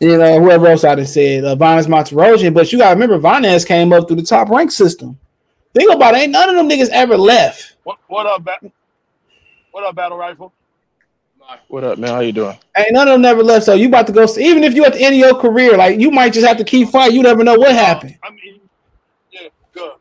you 0.00 0.16
know 0.16 0.40
whoever 0.40 0.66
else 0.66 0.82
I 0.82 0.96
just 0.96 1.12
said, 1.14 1.44
uh, 1.44 1.54
Vanes 1.54 1.86
Martirosyan. 1.86 2.54
But 2.54 2.72
you 2.72 2.78
gotta 2.78 2.94
remember, 2.98 3.18
Vanes 3.18 3.64
came 3.66 3.92
up 3.92 4.08
through 4.08 4.16
the 4.16 4.22
top 4.22 4.48
rank 4.48 4.70
system. 4.72 5.18
Think 5.74 5.92
about 5.92 6.14
it, 6.14 6.22
ain't 6.22 6.32
none 6.32 6.48
of 6.48 6.56
them 6.56 6.68
niggas 6.68 6.88
ever 6.88 7.16
left. 7.16 7.76
What, 7.84 7.98
what 8.08 8.26
up, 8.26 8.42
ba- 8.42 8.72
What 9.70 9.84
up, 9.84 9.94
Battle 9.94 10.18
Rifle? 10.18 10.52
What 11.68 11.84
up, 11.84 11.98
man? 11.98 12.10
How 12.10 12.20
you 12.20 12.32
doing? 12.32 12.56
Ain't 12.76 12.92
none 12.92 13.08
of 13.08 13.12
them 13.12 13.22
never 13.22 13.42
left. 13.42 13.64
So 13.64 13.74
you 13.74 13.88
about 13.88 14.06
to 14.08 14.12
go. 14.12 14.26
Even 14.38 14.64
if 14.64 14.74
you 14.74 14.84
at 14.84 14.92
the 14.94 15.00
end 15.00 15.14
of 15.14 15.18
your 15.18 15.34
career, 15.40 15.76
like 15.76 15.98
you 15.98 16.10
might 16.10 16.32
just 16.32 16.46
have 16.46 16.56
to 16.58 16.64
keep 16.64 16.88
fighting. 16.88 17.16
You 17.16 17.22
never 17.22 17.42
know 17.44 17.56
what 17.58 17.72
happened. 17.72 18.18
I 18.22 18.30
mean, 18.30 18.60
yeah, 19.30 19.48
good. 19.72 19.92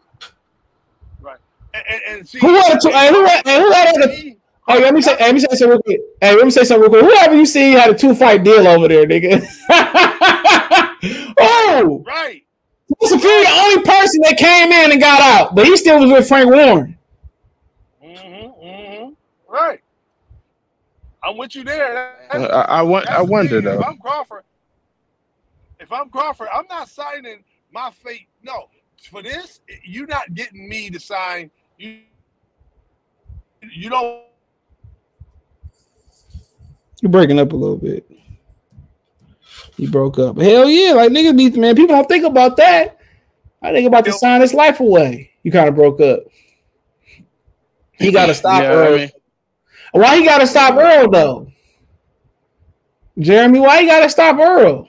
Right. 1.22 1.38
And, 1.74 1.84
and, 1.90 2.02
and 2.08 2.28
see, 2.28 2.40
Who 2.40 2.54
had 2.56 2.80
two? 2.82 2.90
Hey, 2.90 3.10
who 3.10 3.26
had? 3.26 3.46
Hey, 3.46 3.60
who 3.60 3.72
had? 3.72 3.98
A, 3.98 4.08
hey, 4.08 4.36
let 4.68 4.94
me 4.94 5.02
say. 5.02 5.16
Hey, 5.18 5.26
let 5.26 5.34
me 5.34 5.40
say 5.40 5.48
something 5.56 5.70
real 5.70 5.82
quick. 5.82 6.02
Hey, 6.22 6.36
let 6.36 6.46
me 6.46 6.52
say 6.52 6.64
something 6.64 6.92
real 6.92 7.02
quick. 7.02 7.14
Whoever 7.14 7.36
you 7.36 7.46
see 7.46 7.72
had 7.74 7.90
a 7.90 7.96
two 7.96 8.14
fight 8.16 8.44
deal 8.44 8.68
over 8.68 8.88
there, 8.88 9.06
nigga. 9.06 9.48
oh, 11.40 12.04
right. 12.06 12.44
This 13.00 13.12
is 13.12 13.22
the 13.22 13.28
only 13.28 13.84
person 13.84 14.22
that 14.24 14.36
came 14.38 14.72
in 14.72 14.92
and 14.92 15.00
got 15.00 15.22
out, 15.22 15.56
but 15.56 15.66
he 15.66 15.78
still 15.78 16.00
was 16.00 16.12
with 16.12 16.28
Frank 16.28 16.50
Warren. 16.50 16.98
Mm-hmm, 18.04 19.14
Right. 19.48 19.80
I'm 21.24 21.38
with 21.38 21.56
you 21.56 21.64
there. 21.64 22.16
Uh, 22.34 22.46
I, 22.46 22.80
I, 22.80 22.82
won- 22.82 23.08
I 23.10 23.22
wonder 23.22 23.62
thing. 23.62 23.72
If 23.72 23.80
though. 23.80 23.84
I'm 23.84 23.98
Crawford, 23.98 24.44
if 25.80 25.92
I'm 25.92 26.10
Crawford, 26.10 26.48
I'm 26.54 26.66
not 26.70 26.90
signing 26.90 27.44
my 27.74 27.92
fate. 27.92 28.28
No, 28.44 28.70
for 29.12 29.22
this, 29.22 29.60
you're 29.84 30.08
not 30.08 30.34
getting 30.34 30.68
me 30.70 30.90
to 30.90 31.00
sign. 31.00 31.52
You, 31.78 32.00
you 33.74 33.90
don't. 33.90 34.24
You're 37.02 37.12
breaking 37.12 37.40
up 37.40 37.52
a 37.54 37.56
little 37.56 37.78
bit. 37.78 38.10
You 39.78 39.90
broke 39.90 40.20
up. 40.20 40.38
Hell 40.38 40.70
yeah, 40.70 40.94
like 40.94 41.12
niggas 41.12 41.36
need 41.36 41.56
man. 41.58 41.76
People 41.76 41.96
don't 41.96 42.08
think 42.08 42.26
about 42.26 42.58
that. 42.58 42.98
I 43.62 43.72
think 43.74 43.88
about 43.88 44.06
to 44.06 44.14
sign 44.14 44.42
his 44.42 44.54
life 44.54 44.80
away. 44.80 45.32
You 45.44 45.52
kind 45.52 45.68
of 45.70 45.76
broke 45.76 46.00
up. 46.02 46.20
He 47.94 48.12
got 48.12 48.28
to 48.28 48.34
stop 48.34 48.62
Yeah, 48.64 48.74
I 48.74 48.96
mean- 48.98 49.10
why 49.92 50.18
he 50.18 50.26
got 50.26 50.40
to 50.40 50.48
stop 50.48 50.76
Earl 50.76 51.10
though? 51.10 51.52
Jeremy, 53.18 53.60
why 53.60 53.80
you 53.80 53.88
got 53.88 54.02
to 54.02 54.10
stop 54.10 54.38
Earl? 54.38 54.88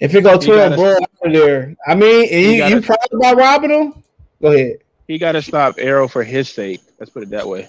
If 0.00 0.14
it 0.14 0.22
go 0.22 0.38
twelve 0.38 0.70
gotta- 0.70 0.76
bro 0.76 0.92
out 0.94 1.32
there, 1.32 1.76
I 1.86 1.94
mean, 1.94 2.32
you, 2.52 2.58
gotta- 2.58 2.74
you 2.76 2.80
proud 2.82 2.98
about 3.12 3.36
robbing 3.36 3.70
him? 3.70 4.02
Go 4.40 4.52
ahead. 4.52 4.78
He 5.08 5.18
got 5.18 5.32
to 5.32 5.42
stop 5.42 5.76
Arrow 5.78 6.06
for 6.06 6.22
his 6.22 6.48
sake. 6.48 6.80
Let's 6.98 7.10
put 7.10 7.22
it 7.24 7.30
that 7.30 7.48
way. 7.48 7.68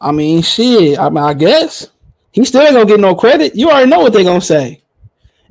I 0.00 0.12
mean, 0.12 0.42
shit. 0.42 0.98
I 0.98 1.08
mean, 1.08 1.24
I 1.24 1.34
guess 1.34 1.88
he 2.32 2.44
still 2.44 2.62
ain't 2.62 2.72
gonna 2.74 2.86
get 2.86 3.00
no 3.00 3.14
credit. 3.14 3.54
You 3.54 3.70
already 3.70 3.88
know 3.90 4.00
what 4.00 4.12
they 4.12 4.24
gonna 4.24 4.40
say. 4.40 4.82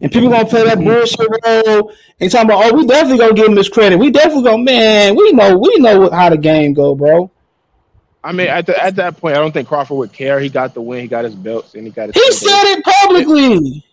And 0.01 0.11
people 0.11 0.30
gonna 0.30 0.45
play 0.45 0.63
that 0.63 0.77
bullshit 0.80 1.19
role 1.45 1.93
and 2.19 2.31
talking 2.31 2.49
about, 2.49 2.65
oh, 2.72 2.76
we 2.76 2.85
definitely 2.85 3.18
gonna 3.19 3.34
give 3.34 3.47
him 3.47 3.55
this 3.55 3.69
credit. 3.69 3.97
We 3.97 4.11
definitely 4.11 4.43
gonna, 4.43 4.63
man, 4.63 5.15
we 5.15 5.31
know, 5.31 5.57
we 5.57 5.76
know 5.77 6.09
how 6.09 6.30
the 6.30 6.38
game 6.38 6.73
go, 6.73 6.95
bro. 6.95 7.31
I 8.23 8.31
mean, 8.34 8.48
at 8.48 8.65
the, 8.68 8.84
at 8.84 8.95
that 8.98 9.18
point, 9.18 9.35
I 9.35 9.39
don't 9.39 9.52
think 9.52 9.68
Crawford 9.68 9.98
would 9.98 10.14
care. 10.14 10.39
He 10.39 10.49
got 10.49 10.73
the 10.73 10.81
win. 10.81 11.02
He 11.02 11.07
got 11.07 11.26
his 11.26 11.35
belts, 11.35 11.76
and 11.76 11.85
he 11.85 11.91
got. 11.91 12.07
His 12.07 12.15
He 12.15 12.31
said 12.31 12.64
it 12.77 12.84
publicly. 12.85 13.85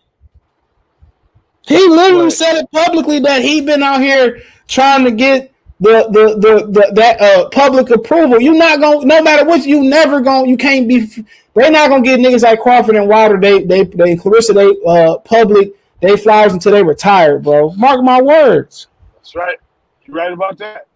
He 1.67 1.87
literally 1.87 2.25
What? 2.25 2.31
said 2.31 2.57
it 2.59 2.71
publicly 2.71 3.19
that 3.21 3.41
he'd 3.41 3.65
been 3.65 3.83
out 3.83 4.01
here 4.01 4.41
trying 4.67 5.05
to 5.05 5.11
get 5.11 5.51
the 5.79 6.07
the 6.11 6.35
the, 6.39 6.67
the 6.67 6.91
that 6.95 7.21
uh 7.21 7.49
public 7.49 7.89
approval. 7.89 8.41
You're 8.41 8.55
not 8.57 8.81
gonna 8.81 9.05
no 9.05 9.21
matter 9.21 9.45
what 9.45 9.65
you 9.65 9.83
never 9.83 10.21
gonna 10.21 10.47
you 10.47 10.57
can't 10.57 10.87
be 10.87 11.07
they're 11.55 11.71
not 11.71 11.89
gonna 11.89 12.03
get 12.03 12.19
niggas 12.19 12.43
like 12.43 12.59
Crawford 12.61 12.95
and 12.95 13.07
Wilder 13.07 13.39
they 13.39 13.63
they 13.63 13.83
they 13.83 14.15
Claressa 14.15 14.53
they 14.55 14.75
uh 14.87 15.19
public 15.19 15.73
they 16.01 16.17
flowers 16.17 16.53
until 16.53 16.71
they 16.73 16.83
retire, 16.83 17.39
bro. 17.39 17.71
Mark 17.71 18.03
my 18.03 18.21
words. 18.21 18.87
That's 19.15 19.35
right. 19.35 19.57
You 20.05 20.13
right 20.15 20.33
about 20.33 20.57
that? 20.59 20.87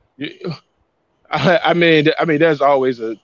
I, 1.33 1.59
I 1.65 1.73
mean, 1.73 2.07
I 2.19 2.25
mean, 2.25 2.39
there's 2.39 2.61
always 2.61 2.99
a 2.99 3.17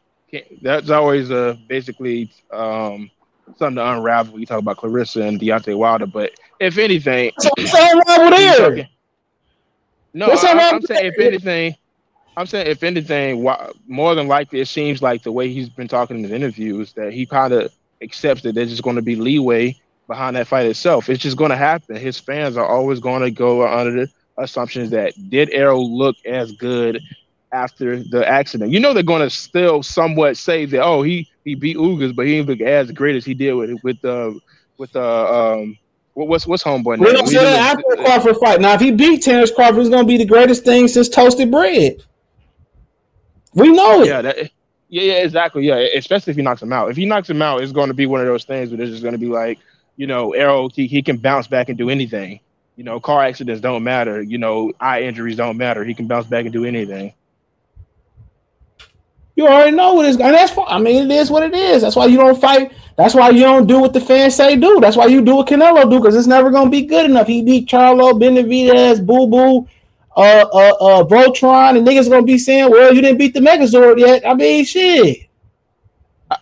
there's 0.62 0.90
always 0.90 1.30
a 1.30 1.58
basically 1.68 2.32
um, 2.52 3.10
something 3.58 3.76
to 3.76 3.92
unravel. 3.92 4.40
You 4.40 4.46
talk 4.46 4.60
about 4.60 4.78
Claressa 4.78 5.28
and 5.28 5.40
Deontay 5.40 5.78
Wilder, 5.78 6.08
but 6.08 6.32
if 6.60 6.78
anything, 6.78 7.32
So 7.40 7.50
what's 7.56 7.74
wrong 7.74 8.30
there? 8.32 8.90
No, 10.14 10.28
What's 10.28 10.44
I, 10.44 10.54
I'm 10.54 10.76
with 10.78 10.86
saying 10.86 11.06
if 11.14 11.20
anything, 11.20 11.76
I'm 12.36 12.48
saying 12.48 12.68
if 12.68 12.84
anything, 12.84 13.48
more 13.88 14.16
than 14.16 14.28
likely, 14.28 14.60
it 14.60 14.68
seems 14.68 15.04
like 15.04 15.22
the 15.22 15.32
way 15.32 15.50
he's 15.50 15.70
been 15.70 15.88
talking 15.88 16.18
in 16.18 16.24
his 16.24 16.32
interviews 16.32 16.94
that 16.94 17.14
he 17.14 17.28
kind 17.28 17.54
of 17.54 17.72
accepts 18.02 18.42
that 18.42 18.56
there's 18.56 18.72
just 18.72 18.82
going 18.82 18.96
to 18.96 19.04
be 19.04 19.16
leeway 19.16 19.80
behind 20.08 20.36
that 20.36 20.48
fight 20.48 20.66
itself. 20.66 21.10
It's 21.10 21.22
just 21.22 21.38
going 21.38 21.52
to 21.52 21.58
happen. 21.58 21.96
His 21.96 22.20
fans 22.20 22.58
are 22.58 22.66
always 22.66 23.00
going 23.00 23.22
to 23.22 23.30
go 23.30 23.68
under 23.68 24.06
the 24.06 24.12
assumptions 24.38 24.90
that 24.90 25.14
did 25.30 25.52
Errol 25.52 25.96
look 25.96 26.16
as 26.26 26.52
good 26.54 27.00
after 27.52 28.02
the 28.04 28.28
accident? 28.28 28.72
You 28.72 28.80
know 28.80 28.94
they're 28.94 29.04
going 29.04 29.22
to 29.22 29.30
still 29.30 29.84
somewhat 29.84 30.38
say 30.38 30.66
that 30.66 30.82
oh 30.82 31.02
he 31.02 31.30
he 31.46 31.56
beat 31.56 31.78
Ugas, 31.78 32.16
but 32.16 32.26
he 32.26 32.38
didn't 32.38 32.50
look 32.50 32.62
as 32.62 32.92
great 32.92 33.16
as 33.16 33.26
he 33.26 33.34
did 33.34 33.54
with 33.54 33.78
with 33.84 34.04
uh, 34.06 34.32
with 34.78 34.96
uh, 34.96 35.54
um 35.54 35.78
what, 36.14 36.28
what's 36.28 36.48
what's 36.48 36.64
homeboy 36.64 37.00
We 37.00 37.06
name? 37.06 37.14
don't 37.14 37.28
say 37.28 37.44
that 37.44 37.78
after 37.78 37.84
the 37.90 38.04
Crawford 38.04 38.38
fight. 38.38 38.62
Now, 38.62 38.74
if 38.74 38.82
he 38.82 38.92
beat 38.92 39.24
Terence 39.24 39.52
Crawford, 39.52 39.80
it's 39.80 39.90
gonna 39.90 40.06
be 40.08 40.18
the 40.18 40.26
greatest 40.26 40.64
thing 40.64 40.88
since 40.88 41.10
toasted 41.10 41.52
bread. 41.52 42.04
We 43.54 43.72
know 43.72 44.02
it. 44.02 44.08
Yeah, 44.08 44.22
that, 44.22 44.38
yeah, 44.90 45.04
yeah, 45.04 45.24
exactly. 45.24 45.66
Yeah, 45.68 45.78
especially 45.96 46.32
if 46.32 46.38
he 46.38 46.44
knocks 46.44 46.62
him 46.62 46.74
out. 46.74 46.90
If 46.90 46.98
he 46.98 47.06
knocks 47.06 47.30
him 47.30 47.42
out, 47.42 47.62
it's 47.62 47.72
going 47.72 47.88
to 47.88 47.94
be 47.94 48.06
one 48.06 48.22
of 48.22 48.28
those 48.28 48.44
things 48.44 48.72
where 48.72 48.82
it's 48.82 48.92
just 48.92 49.04
going 49.04 49.14
to 49.14 49.20
be 49.20 49.28
like, 49.28 49.60
you 49.98 50.08
know, 50.08 50.34
Errol, 50.34 50.70
he, 50.70 50.88
he 50.88 51.02
can 51.02 51.18
bounce 51.18 51.48
back 51.48 51.70
and 51.70 51.78
do 51.78 51.90
anything. 51.90 52.40
You 52.76 52.84
know, 52.84 53.00
car 53.00 53.24
accidents 53.24 53.62
don't 53.62 53.84
matter. 53.84 54.22
You 54.22 54.38
know, 54.38 54.72
eye 54.80 55.02
injuries 55.02 55.36
don't 55.36 55.58
matter. 55.58 55.84
He 55.84 55.94
can 55.94 56.08
bounce 56.08 56.28
back 56.28 56.46
and 56.46 56.54
do 56.54 56.64
anything. 56.66 57.14
You 59.40 59.48
already 59.48 59.72
know 59.72 59.94
what 59.94 60.06
it's 60.06 60.18
and 60.20 60.34
that's 60.34 60.52
fine. 60.52 60.66
I 60.68 60.80
mean, 60.80 61.10
it 61.10 61.16
is 61.16 61.32
what 61.32 61.44
it 61.44 61.54
is. 61.54 61.82
That's 61.82 61.96
why 61.96 62.08
you 62.08 62.18
don't 62.18 62.42
fight. 62.42 62.74
That's 62.98 63.16
why 63.16 63.30
you 63.30 63.44
don't 63.44 63.68
do 63.68 63.80
what 63.80 63.94
the 63.94 64.02
fans 64.02 64.36
say 64.36 64.58
do. 64.58 64.82
That's 64.82 64.98
why 64.98 65.06
you 65.06 65.22
do 65.22 65.38
what 65.38 65.48
Canelo 65.48 65.90
do 65.90 65.98
because 65.98 66.14
it's 66.18 66.28
never 66.28 66.52
gonna 66.52 66.70
be 66.70 66.82
good 66.82 67.06
enough. 67.10 67.28
He 67.28 67.42
beat 67.42 67.66
Charlo, 67.66 68.20
Benavidez, 68.22 69.06
Boo 69.06 69.28
Boo, 69.28 69.66
uh, 70.18 70.46
uh, 70.52 70.74
uh, 70.82 71.04
Voltron, 71.06 71.78
and 71.78 71.88
niggas 71.88 72.10
gonna 72.10 72.26
be 72.26 72.38
saying, 72.38 72.70
"Well, 72.70 72.94
you 72.94 73.02
didn't 73.02 73.18
beat 73.18 73.34
the 73.34 73.40
Megazord 73.40 73.98
yet." 73.98 74.28
I 74.28 74.34
mean, 74.34 74.66
shit. 74.66 75.30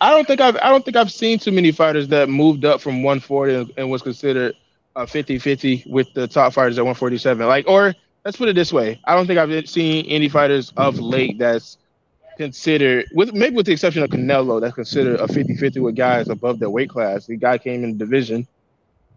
I- 0.00 0.10
don't 0.10 0.26
think 0.26 0.40
I've 0.40 0.56
I 0.56 0.68
don't 0.68 0.84
think 0.84 0.96
I've 0.96 1.12
seen 1.12 1.38
too 1.38 1.52
many 1.52 1.70
fighters 1.70 2.08
that 2.08 2.28
moved 2.28 2.64
up 2.64 2.80
from 2.80 3.04
140 3.04 3.72
and, 3.76 3.88
was 3.88 4.02
considered 4.02 4.56
a 4.96 5.06
50-50 5.06 5.88
with 5.88 6.12
the 6.14 6.26
top 6.26 6.52
fighters 6.52 6.78
at 6.78 6.84
147. 6.84 7.46
Like, 7.46 7.68
or 7.68 7.94
let's 8.24 8.36
put 8.36 8.48
it 8.48 8.56
this 8.56 8.72
way: 8.72 9.00
I 9.04 9.14
don't 9.14 9.28
think 9.28 9.38
I've 9.38 9.68
seen 9.68 10.04
any 10.06 10.28
fighters 10.28 10.72
of 10.76 10.98
late 10.98 11.38
that's 11.38 11.78
considered, 12.38 13.04
with 13.12 13.34
maybe 13.34 13.54
with 13.56 13.66
the 13.66 13.72
exception 13.72 14.02
of 14.02 14.08
Canelo, 14.10 14.60
that's 14.60 14.74
considered 14.74 15.20
a 15.20 15.26
50-50 15.26 15.82
with 15.82 15.94
guys 15.96 16.28
above 16.30 16.58
their 16.58 16.70
weight 16.70 16.88
class. 16.88 17.26
The 17.26 17.36
guy 17.36 17.58
came 17.58 17.84
in 17.84 17.92
the 17.92 17.98
division, 17.98 18.46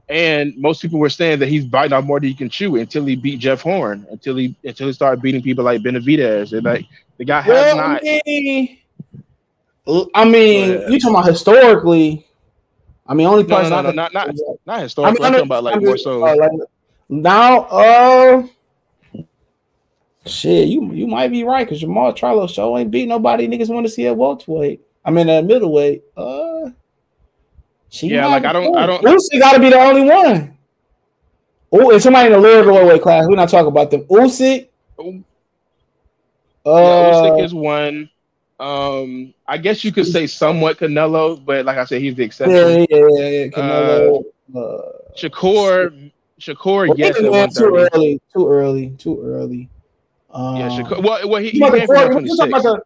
and 0.10 0.53
most 0.57 0.81
people 0.81 0.99
were 0.99 1.10
saying 1.10 1.39
that 1.39 1.48
he's 1.48 1.65
biting 1.65 1.93
off 1.93 2.03
more 2.03 2.19
than 2.19 2.27
he 2.30 2.35
can 2.35 2.49
chew 2.49 2.76
until 2.76 3.06
he 3.06 3.15
beat 3.15 3.39
Jeff 3.39 3.61
Horn, 3.61 4.06
until 4.11 4.35
he 4.35 4.53
until 4.65 4.88
he 4.88 4.93
started 4.93 5.22
beating 5.22 5.41
people 5.41 5.64
like 5.64 5.81
Benavidez. 5.81 6.52
And 6.52 6.65
like 6.65 6.85
the 7.18 7.23
guy 7.26 7.39
has 7.41 7.53
Well, 7.53 7.77
not. 7.77 8.03
I 8.03 8.22
mean, 8.26 8.77
I 10.14 10.26
mean, 10.26 10.69
you 10.91 10.99
talking 10.99 11.15
about 11.15 11.26
historically? 11.26 12.27
I 13.07 13.14
mean, 13.14 13.27
only 13.27 13.43
No, 13.43 13.56
person 13.56 13.72
no, 13.72 13.77
I 13.77 13.81
no, 13.81 13.89
can- 13.89 13.95
not 13.95 14.14
not 14.14 14.35
not 14.65 14.80
I 14.80 14.81
historically. 14.84 15.19
mean, 15.19 15.26
I'm 15.26 15.31
talking 15.34 15.45
about 15.48 15.64
like 15.64 15.76
I 15.76 15.77
mean, 15.80 15.88
more 15.88 15.98
so. 15.98 16.26
uh, 16.26 16.35
like, 16.35 16.52
now, 17.10 17.61
uh, 17.65 18.48
shit, 20.26 20.68
you 20.68 20.91
you 20.93 21.07
might 21.07 21.30
be 21.30 21.43
right 21.43 21.65
because 21.65 21.81
Jermall 21.81 22.15
Charlo 22.18 22.49
show 22.49 22.77
ain't 22.77 22.91
beat 22.91 23.07
nobody. 23.07 23.48
Niggas 23.48 23.69
want 23.69 23.85
to 23.85 23.91
see 23.91 24.07
at 24.07 24.15
welterweight. 24.15 24.81
I 25.03 25.11
mean, 25.11 25.30
at 25.30 25.45
middleweight. 25.45 26.03
Uh, 26.15 26.69
she 27.89 28.07
Yeah, 28.07 28.27
like, 28.27 28.45
I 28.45 28.53
don't- 28.53 28.76
I 28.77 28.85
don't- 28.85 29.03
Usyk 29.03 29.39
got 29.39 29.53
to 29.53 29.60
be 29.60 29.69
the 29.69 29.80
only 29.80 30.03
one. 30.03 30.57
Oh, 31.73 31.91
and 31.91 32.02
somebody 32.02 32.27
in 32.27 32.34
the 32.34 32.38
lower 32.39 32.85
weight 32.85 33.02
class. 33.02 33.26
We're 33.27 33.35
not 33.35 33.49
talking 33.49 33.68
about 33.68 33.91
them. 33.91 34.03
Usyk. 34.03 34.68
yeah, 34.99 35.11
Uh, 36.65 36.72
Usyk 37.14 37.43
is 37.43 37.53
one. 37.53 38.10
Um, 38.60 39.34
I 39.48 39.57
guess 39.57 39.84
you 39.84 39.91
could 39.91 40.06
say 40.06 40.27
somewhat 40.27 40.77
Canelo, 40.77 41.43
but 41.43 41.65
like 41.65 41.77
I 41.80 41.85
said, 41.85 42.02
he's 42.02 42.14
the 42.15 42.23
exception. 42.23 42.56
yeah, 42.56 42.85
yeah, 42.89 43.07
yeah, 43.18 43.27
yeah. 43.30 43.48
Canelo. 43.48 44.23
Uh, 44.56 44.81
Shakur, 45.18 46.11
Shakur, 46.39 46.88
well, 46.89 46.98
yes, 46.98 47.18
niggas, 47.18 47.26
at 47.26 47.31
man, 47.31 47.49
too 47.49 47.76
early, 47.93 48.22
too 48.34 48.49
early, 48.52 48.89
too 48.99 49.22
early. 49.23 49.69
Um, 50.33 50.55
Yeah, 50.57 50.69
Shakur. 50.69 51.03
Well, 51.03 51.29
well, 51.29 51.41
he, 51.41 51.49
he 51.49 51.57
you 51.57 51.65
talking 51.65 51.83
about 51.83 52.07
the 52.07 52.13
40 52.13 52.29
you 52.29 52.37
talking 52.37 52.51
126. 52.51 52.65
about 52.65 52.77
the- 52.77 52.83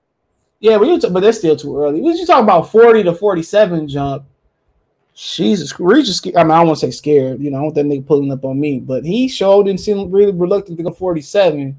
yeah, 0.59 0.77
but, 0.77 0.88
you 0.88 0.99
t- 0.99 1.09
but 1.09 1.19
that's 1.19 1.38
still 1.38 1.55
too 1.55 1.77
early. 1.77 2.01
We 2.01 2.13
you 2.13 2.26
talking 2.26 2.43
about 2.45 2.72
forty 2.72 3.03
to 3.03 3.13
forty-seven 3.13 3.88
jump. 3.88 4.26
Jesus, 5.13 5.72
is. 5.80 6.17
sca- 6.17 6.38
I 6.38 6.43
mean, 6.43 6.51
I 6.51 6.63
to 6.65 6.76
say 6.76 6.91
scared. 6.91 7.39
You 7.39 7.51
know, 7.51 7.57
I 7.57 7.59
don't 7.59 7.63
want 7.65 7.76
that 7.76 7.85
nigga 7.85 8.07
pulling 8.07 8.31
up 8.31 8.43
on 8.43 8.59
me, 8.59 8.80
but 8.80 9.05
he 9.05 9.27
showed 9.27 9.67
and 9.67 9.80
seemed 9.80 10.11
really 10.11 10.31
reluctant 10.31 10.77
to 10.77 10.84
go 10.84 10.91
forty-seven. 10.91 11.77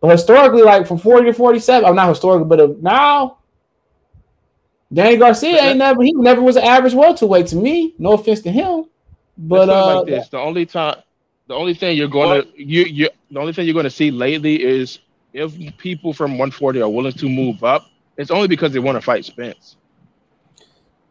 But 0.00 0.10
historically, 0.10 0.62
like 0.62 0.86
from 0.86 0.98
forty 0.98 1.26
to 1.26 1.32
forty-seven, 1.32 1.88
I'm 1.88 1.94
not 1.94 2.08
historical, 2.08 2.44
but 2.44 2.82
now, 2.82 3.38
Danny 4.92 5.16
Garcia 5.16 5.62
ain't 5.62 5.78
never. 5.78 6.02
He 6.02 6.12
never 6.12 6.42
was 6.42 6.56
an 6.56 6.64
average 6.64 6.94
welterweight 6.94 7.46
to 7.48 7.56
me. 7.56 7.94
No 7.98 8.12
offense 8.12 8.40
to 8.40 8.50
him, 8.50 8.84
but 9.38 9.68
Let's 9.68 9.70
put 9.70 9.72
it 9.72 9.76
uh, 9.76 9.96
like 9.96 10.06
this: 10.06 10.28
the 10.28 10.38
only 10.38 10.66
time, 10.66 10.96
the 11.46 11.54
only 11.54 11.74
thing 11.74 11.96
you're 11.96 12.08
gonna 12.08 12.44
you 12.56 12.82
you 12.82 13.08
the 13.30 13.40
only 13.40 13.52
thing 13.52 13.64
you're 13.66 13.74
gonna 13.74 13.88
see 13.90 14.10
lately 14.10 14.62
is 14.62 14.98
if 15.34 15.76
people 15.76 16.14
from 16.14 16.32
140 16.32 16.80
are 16.80 16.88
willing 16.88 17.12
to 17.12 17.28
move 17.28 17.62
up. 17.62 17.90
It's 18.16 18.30
only 18.30 18.46
because 18.46 18.72
they 18.72 18.78
want 18.78 18.96
to 18.96 19.02
fight 19.02 19.24
Spence. 19.24 19.76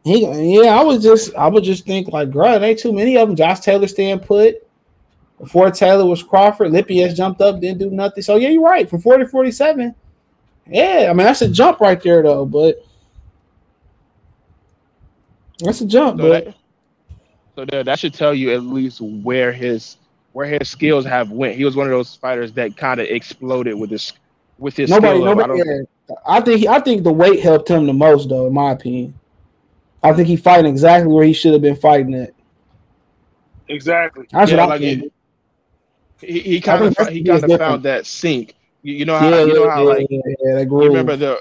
He, 0.06 0.62
yeah, 0.62 0.80
I 0.80 0.84
was 0.84 1.04
just, 1.04 1.36
I 1.36 1.48
would 1.48 1.64
just 1.64 1.86
think 1.86 2.08
like, 2.08 2.32
bro, 2.32 2.58
there 2.58 2.70
ain't 2.70 2.80
too 2.80 2.94
many 2.94 3.18
of 3.18 3.28
them. 3.28 3.36
Josh 3.36 3.60
Taylor 3.60 3.88
staying 3.88 4.20
put. 4.20 4.66
Before 5.40 5.70
Taylor 5.70 6.06
was 6.06 6.24
Crawford, 6.24 6.72
Lipinets 6.72 7.16
jumped 7.16 7.41
up, 7.41 7.60
didn't 7.60 7.80
do 7.80 7.90
nothing. 7.90 8.24
So 8.24 8.38
yeah, 8.38 8.50
you're 8.50 8.64
right. 8.64 8.90
From 8.90 9.02
40 9.02 9.26
to 9.26 9.30
47. 9.30 9.94
Yeah, 10.68 11.08
I 11.10 11.14
mean 11.14 11.26
that's 11.26 11.41
a 11.41 11.50
jump 11.50 11.82
right 11.82 12.02
there 12.02 12.24
though, 12.24 12.45
but 12.45 12.86
that's 15.60 15.82
a 15.82 15.86
jump, 15.86 16.22
So 16.22 16.30
but 16.30 16.45
that, 16.45 16.56
so 17.56 17.66
that, 17.66 17.86
that 17.86 18.00
should 18.00 18.14
tell 18.14 18.34
you 18.34 18.54
at 18.54 18.64
least 18.64 19.02
where 19.02 19.52
his 19.52 19.98
where 20.34 20.47
his 20.47 20.69
skills 20.69 21.05
have 21.05 21.31
went. 21.31 21.55
He 21.55 21.64
was 21.64 21.76
one 21.76 21.88
of 21.88 21.91
those 21.91 22.15
fighters 22.15 22.51
that 22.53 22.76
kind 22.76 22.99
of 22.99 23.07
exploded 23.07 23.76
with 23.76 23.89
his 23.89 24.11
with 24.60 24.76
his 24.76 24.89
nobody, 24.89 25.19
skill. 25.19 25.35
level. 25.35 25.43
I 25.43 25.55
yeah. 25.55 25.81
I 26.27 26.41
think 26.41 26.60
he, 26.60 26.68
I 26.68 26.80
think 26.80 27.03
the 27.03 27.14
weight 27.14 27.39
helped 27.41 27.69
him 27.69 27.85
the 27.85 27.93
most 27.93 28.30
though, 28.30 28.47
in 28.47 28.53
my 28.53 28.72
opinion. 28.72 29.14
I 30.03 30.11
think 30.11 30.27
he 30.27 30.35
fighting 30.35 30.69
exactly 30.69 31.11
where 31.11 31.23
he 31.23 31.34
should 31.34 31.53
have 31.53 31.61
been 31.61 31.77
fighting 31.77 32.14
at. 32.15 32.34
Exactly. 33.69 34.26
That's 34.31 34.51
Yeah, 34.51 34.57
what 34.57 34.64
I 34.64 34.68
like 34.68 34.81
think. 34.81 35.03
it- 35.05 35.14
he, 36.19 36.39
he 36.39 36.61
kind 36.61 36.84
of 36.85 37.07
he 37.10 37.15
he 37.19 37.23
kind 37.23 37.43
of 37.43 37.60
found 37.60 37.84
that 37.84 38.05
sink. 38.05 38.53
You, 38.81 38.93
you 38.93 39.05
know 39.05 39.18
how 39.18 39.30
Yeah, 39.30 39.45
you 39.45 39.53
know 39.53 39.69
how 39.69 39.84
yeah, 39.84 39.89
like 39.89 40.07
yeah, 40.10 40.19
yeah, 40.39 40.53
that 40.55 40.69
you 40.69 40.84
remember 40.84 41.15
the 41.15 41.39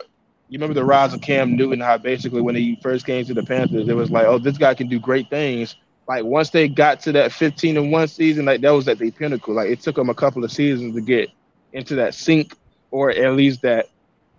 you 0.49 0.59
remember 0.59 0.75
the 0.75 0.85
rise 0.85 1.13
of 1.15 1.21
Cam 1.21 1.57
Newton 1.57 1.81
how 1.81 1.99
basically 1.99 2.41
when 2.43 2.55
he 2.55 2.79
first 2.83 3.07
came 3.07 3.25
to 3.25 3.35
the 3.35 3.43
Panthers 3.43 3.89
it 3.89 3.95
was 3.95 4.11
like 4.11 4.27
oh 4.27 4.39
this 4.39 4.59
guy 4.59 4.75
can 4.75 4.89
do 4.89 4.99
great 4.99 5.29
things. 5.31 5.77
Like 6.09 6.25
once 6.25 6.51
they 6.51 6.69
got 6.69 7.01
to 7.01 7.13
that 7.13 7.33
15 7.33 7.77
and 7.77 7.93
one 7.93 8.09
season 8.09 8.45
like 8.45 8.61
that 8.61 8.71
was 8.71 8.89
at 8.89 8.99
the 8.99 9.11
pinnacle. 9.11 9.55
Like 9.55 9.71
it 9.71 9.81
took 9.81 9.97
them 9.97 10.11
a 10.11 10.15
couple 10.15 10.45
of 10.45 10.53
seasons 10.53 10.95
to 10.95 11.01
get 11.01 11.31
into 11.73 11.95
that 11.97 12.15
sync 12.15 12.55
or 12.91 13.11
at 13.11 13.33
least 13.35 13.63
that 13.63 13.89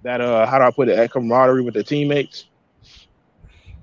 that 0.03 0.21
uh 0.21 0.45
how 0.45 0.59
do 0.59 0.65
I 0.65 0.71
put 0.71 0.89
it 0.89 0.97
that 0.97 1.11
camaraderie 1.11 1.63
with 1.63 1.73
the 1.73 1.83
teammates. 1.83 2.45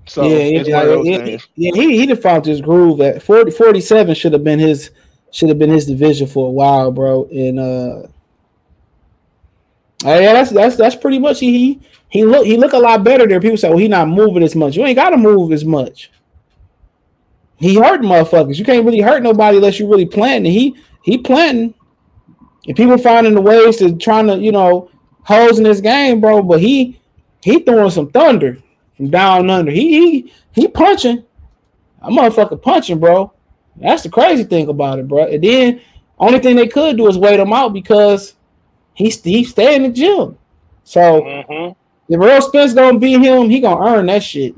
So 0.05 0.23
yeah, 0.23 0.61
yeah, 0.61 0.73
one 0.73 0.87
of 0.87 1.05
those 1.05 1.07
yeah, 1.07 1.37
yeah, 1.55 1.71
he 1.73 2.05
he 2.05 2.15
found 2.15 2.45
his 2.45 2.61
groove 2.61 3.01
at 3.01 3.21
40, 3.21 3.51
47 3.51 4.15
should 4.15 4.33
have 4.33 4.43
been 4.43 4.59
his 4.59 4.91
should 5.31 5.49
have 5.49 5.59
been 5.59 5.69
his 5.69 5.85
division 5.85 6.27
for 6.27 6.47
a 6.47 6.51
while, 6.51 6.91
bro. 6.91 7.25
And 7.31 7.59
uh 7.59 7.61
oh, 7.63 8.09
yeah, 10.03 10.33
that's 10.33 10.51
that's 10.51 10.75
that's 10.75 10.95
pretty 10.95 11.19
much 11.19 11.39
he 11.39 11.51
he 11.57 11.79
he 12.09 12.25
look 12.25 12.45
he 12.45 12.57
look 12.57 12.73
a 12.73 12.77
lot 12.77 13.03
better 13.03 13.27
there. 13.27 13.39
People 13.39 13.57
say, 13.57 13.69
well, 13.69 13.77
he 13.77 13.87
not 13.87 14.07
moving 14.07 14.43
as 14.43 14.55
much. 14.55 14.75
You 14.75 14.85
ain't 14.85 14.97
gotta 14.97 15.17
move 15.17 15.51
as 15.51 15.63
much. 15.63 16.11
He 17.61 17.75
hurt 17.75 18.01
motherfuckers. 18.01 18.57
You 18.57 18.65
can't 18.65 18.83
really 18.85 19.01
hurt 19.01 19.21
nobody 19.23 19.57
unless 19.57 19.79
you 19.79 19.87
really 19.87 20.05
planting. 20.07 20.51
He 20.51 20.75
he 21.03 21.19
planting, 21.19 21.73
and 22.67 22.75
people 22.75 22.97
finding 22.97 23.35
the 23.35 23.41
ways 23.41 23.77
to 23.77 23.95
trying 23.95 24.27
to 24.27 24.37
you 24.37 24.51
know 24.51 24.89
holes 25.23 25.59
in 25.59 25.63
this 25.63 25.79
game, 25.79 26.19
bro. 26.19 26.41
But 26.41 26.59
he 26.59 26.99
he 27.43 27.59
throwing 27.59 27.91
some 27.91 28.09
thunder 28.09 28.57
from 28.97 29.11
down 29.11 29.49
under. 29.49 29.71
He 29.71 29.91
he 30.21 30.33
he 30.53 30.67
punching. 30.67 31.23
A 32.01 32.09
motherfucker 32.09 32.59
punching, 32.59 32.99
bro. 32.99 33.31
That's 33.75 34.01
the 34.03 34.09
crazy 34.09 34.43
thing 34.43 34.67
about 34.67 34.97
it, 34.97 35.07
bro. 35.07 35.25
And 35.25 35.43
then 35.43 35.81
only 36.17 36.39
thing 36.39 36.55
they 36.55 36.67
could 36.67 36.97
do 36.97 37.07
is 37.07 37.17
wait 37.17 37.39
him 37.39 37.53
out 37.53 37.73
because 37.73 38.33
he's 38.95 39.23
he 39.23 39.43
stay 39.43 39.75
in 39.75 39.83
the 39.83 39.89
gym. 39.89 40.35
So 40.83 41.21
Mhm. 41.21 41.75
if 42.09 42.19
Errol 42.19 42.41
Spence 42.41 42.73
gonna 42.73 42.97
beat 42.97 43.21
him, 43.21 43.51
he 43.51 43.59
gonna 43.59 43.85
earn 43.85 44.07
that 44.07 44.23
shit. 44.23 44.55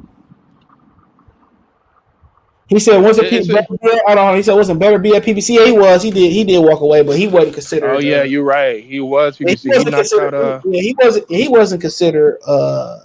He 2.74 2.80
said, 2.80 2.98
"Was 2.98 3.20
it 3.20 3.32
It's 3.32 3.48
P- 3.48 3.54
a- 3.54 3.62
Beterbiev, 3.62 4.00
I 4.08 4.16
don't 4.16 4.32
know. 4.32 4.36
He 4.36 4.42
said, 4.42 4.56
"Wasn't 4.56 4.80
better 4.80 4.98
be 4.98 5.16
at 5.16 5.24
PBC?" 5.24 5.56
Yeah, 5.56 5.66
he 5.66 5.72
was. 5.74 6.02
He 6.02 6.10
did. 6.10 6.32
He 6.32 6.44
did 6.44 6.58
walk 6.58 6.82
away, 6.82 7.04
but 7.04 7.16
he 7.16 7.28
wasn't 7.28 7.54
considered. 7.54 7.96
Oh 7.96 8.00
yeah, 8.00 8.22
uh, 8.22 8.24
you're 8.24 8.44
right. 8.44 8.84
He 8.84 9.00
was 9.00 9.38
he 9.38 9.46
PBC. 9.46 9.62
He 9.62 9.70
wasn't 9.70 9.92
knocked 9.92 10.10
considered. 10.10 10.34
out. 10.34 10.44
Uh, 10.44 10.62
yeah, 10.66 10.82
he 10.82 10.96
wasn't. 11.00 11.30
He 11.32 11.48
wasn't 11.48 11.82
considered. 11.82 12.40
Uh, 12.48 13.00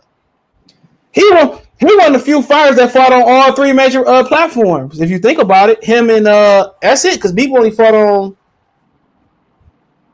he 1.12 1.22
was. 1.30 1.60
He 1.78 1.86
one 1.86 2.06
of 2.06 2.12
the 2.14 2.18
few 2.18 2.42
fighters 2.42 2.76
that 2.76 2.92
fought 2.92 3.12
on 3.12 3.22
all 3.24 3.52
three 3.54 3.72
major 3.72 4.06
uh, 4.08 4.24
platforms. 4.24 5.00
If 5.00 5.10
you 5.10 5.18
think 5.18 5.38
about 5.38 5.68
it, 5.68 5.84
him 5.84 6.08
and 6.10 6.26
uh, 6.26 6.72
that's 6.80 7.04
it. 7.04 7.14
Because 7.16 7.32
people 7.32 7.58
only 7.58 7.70
fought 7.70 7.94
on. 7.94 8.36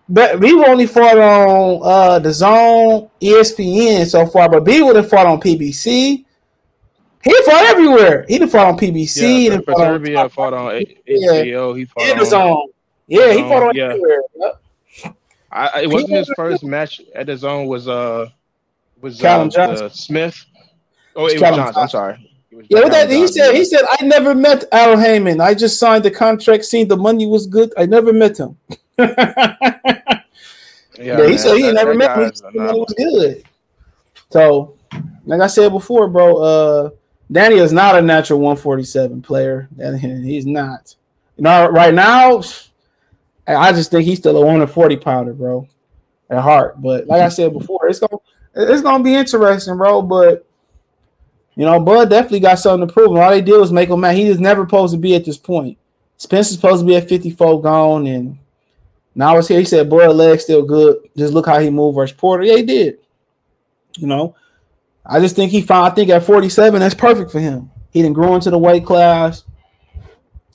But 0.08 0.40
Bieber 0.40 0.68
only 0.68 0.86
fought 0.86 1.16
on 1.16 1.80
uh, 1.82 2.18
the 2.18 2.32
Zone, 2.32 3.08
ESPN 3.22 4.06
so 4.06 4.26
far, 4.26 4.50
but 4.50 4.64
Bieber 4.64 4.86
would 4.86 4.96
have 4.96 5.08
fought 5.08 5.26
on 5.26 5.40
PBC. 5.40 6.23
He 7.24 7.42
fought 7.42 7.64
everywhere. 7.64 8.24
He 8.28 8.38
fought 8.46 8.66
on 8.66 8.78
PBC. 8.78 9.20
he 9.22 9.44
yeah, 9.44 9.50
done 9.50 9.62
fought 9.64 9.80
on 9.80 10.30
fought 10.30 10.54
on 10.54 10.74
A- 10.74 10.98
Yeah. 11.06 11.30
HBO. 11.32 11.78
He 11.78 11.84
fought 11.86 12.32
on. 12.34 12.68
Yeah, 13.06 13.32
he 13.32 13.42
fought 13.42 13.62
on 13.62 13.74
yeah. 13.74 13.84
everywhere. 13.84 14.22
Yep. 14.36 14.60
I, 15.50 15.82
it 15.82 15.90
wasn't 15.90 16.12
his 16.12 16.30
first 16.36 16.64
match 16.64 17.00
at 17.14 17.26
the 17.26 17.36
zone. 17.36 17.66
Was 17.66 17.88
uh 17.88 18.28
was 19.00 19.20
Callum 19.20 19.50
uh, 19.56 19.60
uh, 19.60 19.88
Smith? 19.88 20.44
Oh, 21.14 21.26
it 21.26 21.34
was 21.34 21.42
Callum 21.42 21.60
Johnson. 21.60 21.82
I'm 21.82 21.88
sorry. 21.88 22.30
Yeah, 22.68 22.88
that 22.88 23.10
he 23.10 23.26
said. 23.26 23.54
He 23.54 23.64
said, 23.64 23.82
"I 24.00 24.04
never 24.04 24.34
met 24.34 24.64
Al 24.72 24.98
Haymon. 24.98 25.40
I 25.40 25.54
just 25.54 25.78
signed 25.78 26.04
the 26.04 26.10
contract, 26.10 26.64
seen 26.64 26.88
the 26.88 26.96
money 26.96 27.26
was 27.26 27.46
good. 27.46 27.72
I 27.76 27.86
never 27.86 28.12
met 28.12 28.38
him." 28.38 28.56
Yeah, 28.98 30.20
Yeah, 31.18 31.22
he 31.24 31.30
man, 31.30 31.38
said 31.38 31.56
he 31.56 31.62
that- 31.62 31.74
never 31.74 31.96
that 31.96 31.98
met 31.98 32.18
me. 32.18 32.24
The 32.52 32.60
money 32.60 32.78
was 32.78 32.94
good. 32.96 33.44
So, 34.30 34.76
like 35.24 35.40
I 35.40 35.46
said 35.48 35.70
before, 35.72 36.08
bro, 36.08 36.36
uh, 36.36 36.90
Danny 37.30 37.56
is 37.56 37.72
not 37.72 37.96
a 37.96 38.02
natural 38.02 38.40
147 38.40 39.22
player. 39.22 39.68
He's 40.00 40.46
not. 40.46 40.94
You 41.36 41.44
know, 41.44 41.68
right 41.68 41.94
now, 41.94 42.42
I 43.46 43.72
just 43.72 43.90
think 43.90 44.04
he's 44.04 44.18
still 44.18 44.36
a 44.36 44.40
140 44.40 44.96
pounder, 44.98 45.32
bro, 45.32 45.66
at 46.30 46.40
heart. 46.40 46.80
But 46.80 47.06
like 47.06 47.22
I 47.22 47.28
said 47.28 47.52
before, 47.52 47.88
it's 47.88 47.98
gonna 47.98 48.18
it's 48.54 48.82
gonna 48.82 49.02
be 49.02 49.14
interesting, 49.14 49.76
bro. 49.76 50.02
But 50.02 50.46
you 51.56 51.64
know, 51.64 51.80
Bud 51.80 52.10
definitely 52.10 52.40
got 52.40 52.58
something 52.58 52.86
to 52.86 52.92
prove. 52.92 53.10
And 53.10 53.18
all 53.18 53.30
they 53.30 53.40
did 53.40 53.58
was 53.58 53.72
make 53.72 53.88
him 53.88 54.00
mad. 54.00 54.16
He 54.16 54.28
was 54.28 54.40
never 54.40 54.62
supposed 54.62 54.94
to 54.94 54.98
be 54.98 55.14
at 55.14 55.24
this 55.24 55.38
point. 55.38 55.78
Spencer's 56.16 56.56
supposed 56.56 56.82
to 56.82 56.86
be 56.86 56.96
at 56.96 57.08
54 57.08 57.60
gone, 57.62 58.06
and 58.06 58.38
now 59.14 59.36
it's 59.36 59.48
here. 59.48 59.58
He 59.58 59.64
said, 59.64 59.90
"Boy, 59.90 60.08
leg's 60.08 60.44
still 60.44 60.62
good. 60.62 61.08
Just 61.16 61.34
look 61.34 61.46
how 61.46 61.58
he 61.58 61.70
moved 61.70 61.96
versus 61.96 62.16
Porter." 62.16 62.44
Yeah, 62.44 62.56
he 62.56 62.62
did. 62.62 62.98
You 63.96 64.06
know, 64.06 64.36
I 65.06 65.20
just 65.20 65.36
think 65.36 65.52
he 65.52 65.60
found. 65.60 65.92
I 65.92 65.94
think 65.94 66.10
at 66.10 66.24
47, 66.24 66.80
that's 66.80 66.94
perfect 66.94 67.30
for 67.30 67.40
him. 67.40 67.70
He 67.90 68.02
didn't 68.02 68.14
grow 68.14 68.34
into 68.34 68.50
the 68.50 68.58
weight 68.58 68.84
class. 68.84 69.44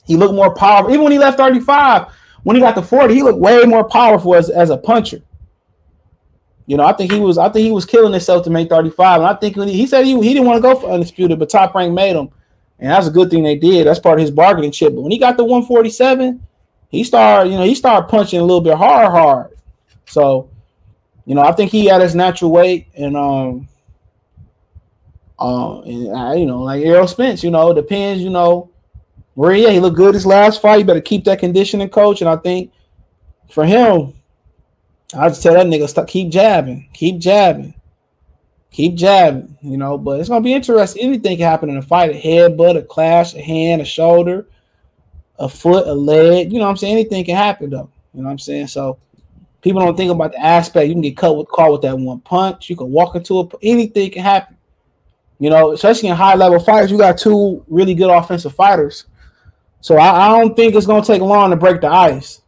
He 0.06 0.16
looked 0.16 0.34
more 0.34 0.54
powerful. 0.54 0.90
Even 0.90 1.04
when 1.04 1.12
he 1.12 1.18
left 1.18 1.38
35, 1.38 2.12
when 2.42 2.56
he 2.56 2.62
got 2.62 2.74
to 2.74 2.82
40, 2.82 3.14
he 3.14 3.22
looked 3.22 3.38
way 3.38 3.62
more 3.64 3.88
powerful 3.88 4.34
as, 4.34 4.50
as 4.50 4.70
a 4.70 4.76
puncher. 4.76 5.22
You 6.66 6.76
know, 6.76 6.84
I 6.84 6.92
think 6.92 7.10
he 7.10 7.18
was. 7.18 7.38
I 7.38 7.48
think 7.48 7.64
he 7.64 7.72
was 7.72 7.84
killing 7.84 8.12
himself 8.12 8.44
to 8.44 8.50
make 8.50 8.68
35. 8.68 9.20
And 9.20 9.28
I 9.28 9.34
think 9.34 9.56
when 9.56 9.68
he, 9.68 9.74
he 9.74 9.86
said 9.86 10.04
he, 10.04 10.14
he 10.20 10.34
didn't 10.34 10.46
want 10.46 10.56
to 10.58 10.62
go 10.62 10.78
for 10.78 10.90
undisputed, 10.90 11.38
but 11.38 11.50
Top 11.50 11.74
Rank 11.74 11.92
made 11.92 12.14
him, 12.14 12.28
and 12.78 12.90
that's 12.90 13.08
a 13.08 13.10
good 13.10 13.28
thing 13.28 13.42
they 13.42 13.56
did. 13.56 13.86
That's 13.86 13.98
part 13.98 14.18
of 14.18 14.22
his 14.22 14.30
bargaining 14.30 14.70
chip. 14.70 14.94
But 14.94 15.00
when 15.00 15.10
he 15.10 15.18
got 15.18 15.36
to 15.38 15.44
147, 15.44 16.40
he 16.88 17.02
started. 17.02 17.50
You 17.50 17.58
know, 17.58 17.64
he 17.64 17.74
started 17.74 18.08
punching 18.08 18.38
a 18.38 18.44
little 18.44 18.60
bit 18.60 18.76
hard, 18.76 19.10
hard. 19.10 19.58
So, 20.06 20.48
you 21.24 21.34
know, 21.34 21.42
I 21.42 21.52
think 21.52 21.72
he 21.72 21.86
had 21.86 22.02
his 22.02 22.14
natural 22.14 22.52
weight, 22.52 22.86
and 22.94 23.16
um, 23.16 23.68
um, 25.40 25.82
and 25.84 26.14
uh, 26.14 26.32
you 26.32 26.46
know, 26.46 26.62
like 26.62 26.84
Errol 26.84 27.08
Spence, 27.08 27.42
you 27.42 27.50
know, 27.50 27.72
depends, 27.72 28.22
you 28.22 28.30
know, 28.30 28.70
where 29.34 29.54
yeah, 29.54 29.70
he 29.70 29.80
looked 29.80 29.96
good 29.96 30.14
his 30.14 30.26
last 30.26 30.60
fight. 30.60 30.80
You 30.80 30.84
better 30.84 31.00
keep 31.00 31.24
that 31.24 31.38
conditioning, 31.38 31.88
coach. 31.88 32.20
And 32.20 32.28
I 32.28 32.36
think 32.36 32.72
for 33.50 33.64
him, 33.64 34.14
I 35.16 35.28
just 35.28 35.42
tell 35.42 35.54
that 35.54 35.66
nigga 35.66 35.88
stop, 35.88 36.08
keep 36.08 36.30
jabbing, 36.30 36.88
keep 36.92 37.18
jabbing, 37.18 37.74
keep 38.70 38.94
jabbing. 38.94 39.56
You 39.62 39.78
know, 39.78 39.96
but 39.96 40.20
it's 40.20 40.28
gonna 40.28 40.42
be 40.42 40.52
interesting. 40.52 41.02
Anything 41.02 41.38
can 41.38 41.48
happen 41.48 41.70
in 41.70 41.78
a 41.78 41.82
fight: 41.82 42.10
a 42.10 42.20
headbutt, 42.20 42.76
a 42.76 42.82
clash, 42.82 43.34
a 43.34 43.40
hand, 43.40 43.80
a 43.80 43.86
shoulder, 43.86 44.46
a 45.38 45.48
foot, 45.48 45.88
a 45.88 45.94
leg. 45.94 46.52
You 46.52 46.58
know 46.58 46.66
what 46.66 46.72
I'm 46.72 46.76
saying? 46.76 46.92
Anything 46.92 47.24
can 47.24 47.36
happen 47.36 47.70
though. 47.70 47.90
You 48.12 48.20
know 48.20 48.26
what 48.26 48.32
I'm 48.32 48.38
saying? 48.38 48.66
So 48.66 48.98
people 49.62 49.80
don't 49.80 49.96
think 49.96 50.12
about 50.12 50.32
the 50.32 50.40
aspect. 50.40 50.88
You 50.88 50.94
can 50.94 51.00
get 51.00 51.16
cut 51.16 51.36
with 51.36 51.48
caught 51.48 51.72
with 51.72 51.82
that 51.82 51.98
one 51.98 52.20
punch. 52.20 52.68
You 52.68 52.76
can 52.76 52.90
walk 52.90 53.14
into 53.14 53.40
a 53.40 53.48
anything 53.62 54.10
can 54.10 54.22
happen. 54.22 54.56
You 55.40 55.48
know, 55.50 55.72
especially 55.72 56.10
in 56.10 56.16
high 56.16 56.34
level 56.34 56.60
fights, 56.60 56.92
you 56.92 56.98
got 56.98 57.18
two 57.18 57.64
really 57.66 57.94
good 57.94 58.10
offensive 58.10 58.54
fighters. 58.54 59.06
So 59.80 59.96
I, 59.96 60.26
I 60.26 60.38
don't 60.38 60.54
think 60.54 60.74
it's 60.74 60.86
gonna 60.86 61.04
take 61.04 61.22
long 61.22 61.50
to 61.50 61.56
break 61.56 61.80
the 61.80 61.88
ice. 61.88 62.42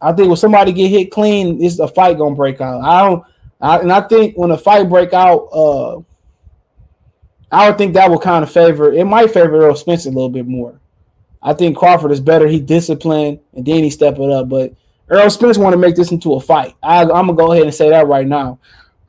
I 0.00 0.12
think 0.12 0.28
when 0.28 0.36
somebody 0.36 0.72
get 0.72 0.88
hit 0.88 1.10
clean, 1.10 1.62
it's 1.62 1.80
a 1.80 1.88
fight 1.88 2.18
gonna 2.18 2.36
break 2.36 2.60
out. 2.60 2.80
I 2.80 3.06
don't, 3.06 3.24
I, 3.60 3.78
and 3.78 3.92
I 3.92 4.00
think 4.02 4.36
when 4.36 4.52
a 4.52 4.56
fight 4.56 4.88
break 4.88 5.12
out, 5.12 5.48
uh, 5.52 6.00
I 7.50 7.68
would 7.68 7.76
think 7.76 7.94
that 7.94 8.08
will 8.08 8.18
kind 8.18 8.44
of 8.44 8.50
favor. 8.50 8.92
It 8.92 9.04
might 9.04 9.32
favor 9.32 9.60
Errol 9.60 9.76
Spence 9.76 10.06
a 10.06 10.08
little 10.08 10.30
bit 10.30 10.46
more. 10.46 10.80
I 11.42 11.52
think 11.54 11.76
Crawford 11.76 12.12
is 12.12 12.20
better. 12.20 12.46
He 12.46 12.60
disciplined 12.60 13.40
and 13.52 13.66
then 13.66 13.82
he 13.82 13.90
step 13.90 14.18
it 14.18 14.30
up. 14.30 14.48
But 14.48 14.72
Errol 15.10 15.28
Spence 15.28 15.58
want 15.58 15.74
to 15.74 15.78
make 15.78 15.96
this 15.96 16.12
into 16.12 16.34
a 16.34 16.40
fight. 16.40 16.76
I, 16.82 17.02
I'm 17.02 17.08
gonna 17.08 17.34
go 17.34 17.52
ahead 17.52 17.64
and 17.64 17.74
say 17.74 17.90
that 17.90 18.06
right 18.06 18.26
now. 18.26 18.60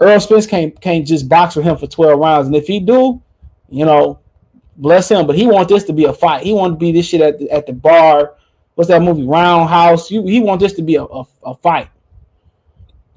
Errol 0.01 0.19
Spence 0.19 0.47
can't 0.47 0.79
can't 0.81 1.05
just 1.05 1.29
box 1.29 1.55
with 1.55 1.65
him 1.65 1.77
for 1.77 1.87
12 1.87 2.19
rounds, 2.19 2.47
and 2.47 2.55
if 2.55 2.67
he 2.67 2.79
do, 2.79 3.21
you 3.69 3.85
know, 3.85 4.19
bless 4.77 5.09
him. 5.09 5.27
But 5.27 5.35
he 5.35 5.47
want 5.47 5.69
this 5.69 5.83
to 5.85 5.93
be 5.93 6.05
a 6.05 6.13
fight. 6.13 6.43
He 6.43 6.53
want 6.53 6.73
to 6.73 6.77
be 6.77 6.91
this 6.91 7.05
shit 7.05 7.21
at 7.21 7.39
the, 7.39 7.49
at 7.51 7.65
the 7.65 7.73
bar. 7.73 8.35
What's 8.75 8.89
that 8.89 9.01
movie? 9.01 9.23
Road 9.23 9.67
House. 9.67 10.09
You, 10.09 10.25
he 10.25 10.39
want 10.39 10.59
this 10.59 10.73
to 10.73 10.81
be 10.81 10.95
a, 10.95 11.03
a, 11.03 11.25
a 11.45 11.55
fight. 11.55 11.89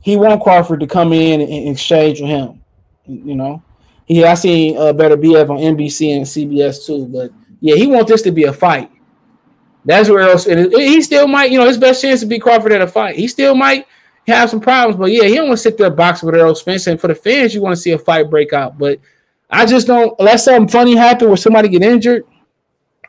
He 0.03 0.17
want 0.17 0.43
Crawford 0.43 0.81
to 0.81 0.87
come 0.87 1.13
in 1.13 1.41
and, 1.41 1.69
exchange 1.69 2.21
with 2.21 2.31
him. 2.31 2.63
You 3.07 3.35
know, 3.35 3.63
he 4.05 4.25
I 4.25 4.35
seen 4.35 4.77
uh, 4.77 4.93
Beterbiev 4.93 5.51
on 5.51 5.59
NBC 5.59 6.17
and 6.17 6.25
CBS 6.25 6.87
too. 6.87 7.07
But 7.07 7.33
yeah, 7.61 7.77
he 7.77 7.87
want 7.87 8.07
this 8.07 8.23
to 8.23 8.31
be 8.31 8.45
a 8.45 8.53
fight. 8.53 8.91
That's 9.85 10.09
where 10.09 10.21
else 10.21 10.47
and 10.47 10.73
he 10.73 11.01
still 11.01 11.29
might, 11.29 11.53
you 11.53 11.59
know, 11.59 11.67
his 11.67 11.79
best 11.79 12.03
chance 12.03 12.21
to 12.21 12.27
beat 12.27 12.43
Crawford 12.43 12.73
at 12.73 12.83
a 12.83 12.89
fight. 12.89 13.15
He 13.15 13.29
still 13.29 13.55
might 13.55 13.87
have 14.33 14.51
some 14.51 14.61
problems, 14.61 14.97
but 14.97 15.13
yeah, 15.13 15.25
he 15.25 15.37
don't 15.37 15.49
want 15.49 15.59
to 15.59 15.63
sit 15.63 15.79
there 15.79 15.91
boxing 15.91 16.27
with 16.27 16.35
Errol 16.35 16.55
Spence. 16.55 16.87
And 16.87 17.01
for 17.01 17.09
the 17.09 17.15
fans, 17.15 17.55
you 17.55 17.63
want 17.63 17.77
to 17.77 17.81
see 17.81 17.93
a 17.93 17.99
fight 17.99 18.29
break 18.29 18.53
out. 18.53 18.77
But 18.77 18.99
I 19.51 19.67
just 19.67 19.87
don't. 19.87 20.15
Unless 20.19 20.45
something 20.45 20.69
funny 20.69 20.97
happen 20.97 21.29
where 21.29 21.37
somebody 21.37 21.69
get 21.69 21.83
injured, 21.83 22.25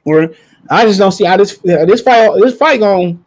or 0.06 0.32
I 0.70 0.86
just 0.86 1.00
don't 1.00 1.12
see 1.12 1.26
how 1.26 1.38
this 1.38 1.58
this 1.58 2.02
fight 2.02 2.32
this 2.40 2.56
fight 2.56 2.80
going. 2.80 3.24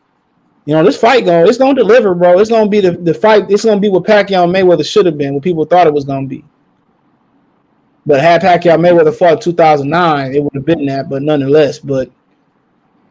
You 0.67 0.75
know, 0.75 0.85
this 0.85 0.99
fight 0.99 1.25
going. 1.25 1.49
It's 1.49 1.59
going 1.59 1.75
to 1.75 1.83
deliver, 1.83 2.15
bro. 2.15 2.39
It's 2.39 2.51
going 2.51 2.67
to 2.67 2.71
be 2.71 2.81
the, 2.81 2.93
the 2.93 3.15
fight. 3.15 3.51
It's 3.51 3.65
going 3.65 3.79
to 3.79 3.81
be 3.81 3.89
what 3.89 4.05
Pacquiao 4.05 4.49
Mayweather 4.49 4.85
should 4.85 5.07
have 5.07 5.19
been. 5.19 5.35
What 5.35 5.43
people 5.43 5.65
thought 5.65 5.87
it 5.87 5.93
was 5.93 6.05
going 6.05 6.29
to 6.29 6.29
be. 6.29 6.45
But 8.07 8.21
had 8.21 8.43
Pacquiao 8.43 8.79
Mayweather 8.79 9.15
fought 9.15 9.33
in 9.33 9.41
2009, 9.41 10.35
it 10.35 10.43
would 10.43 10.55
have 10.55 10.65
been 10.65 10.87
that. 10.87 11.09
But 11.09 11.23
nonetheless, 11.23 11.79
but 11.79 12.11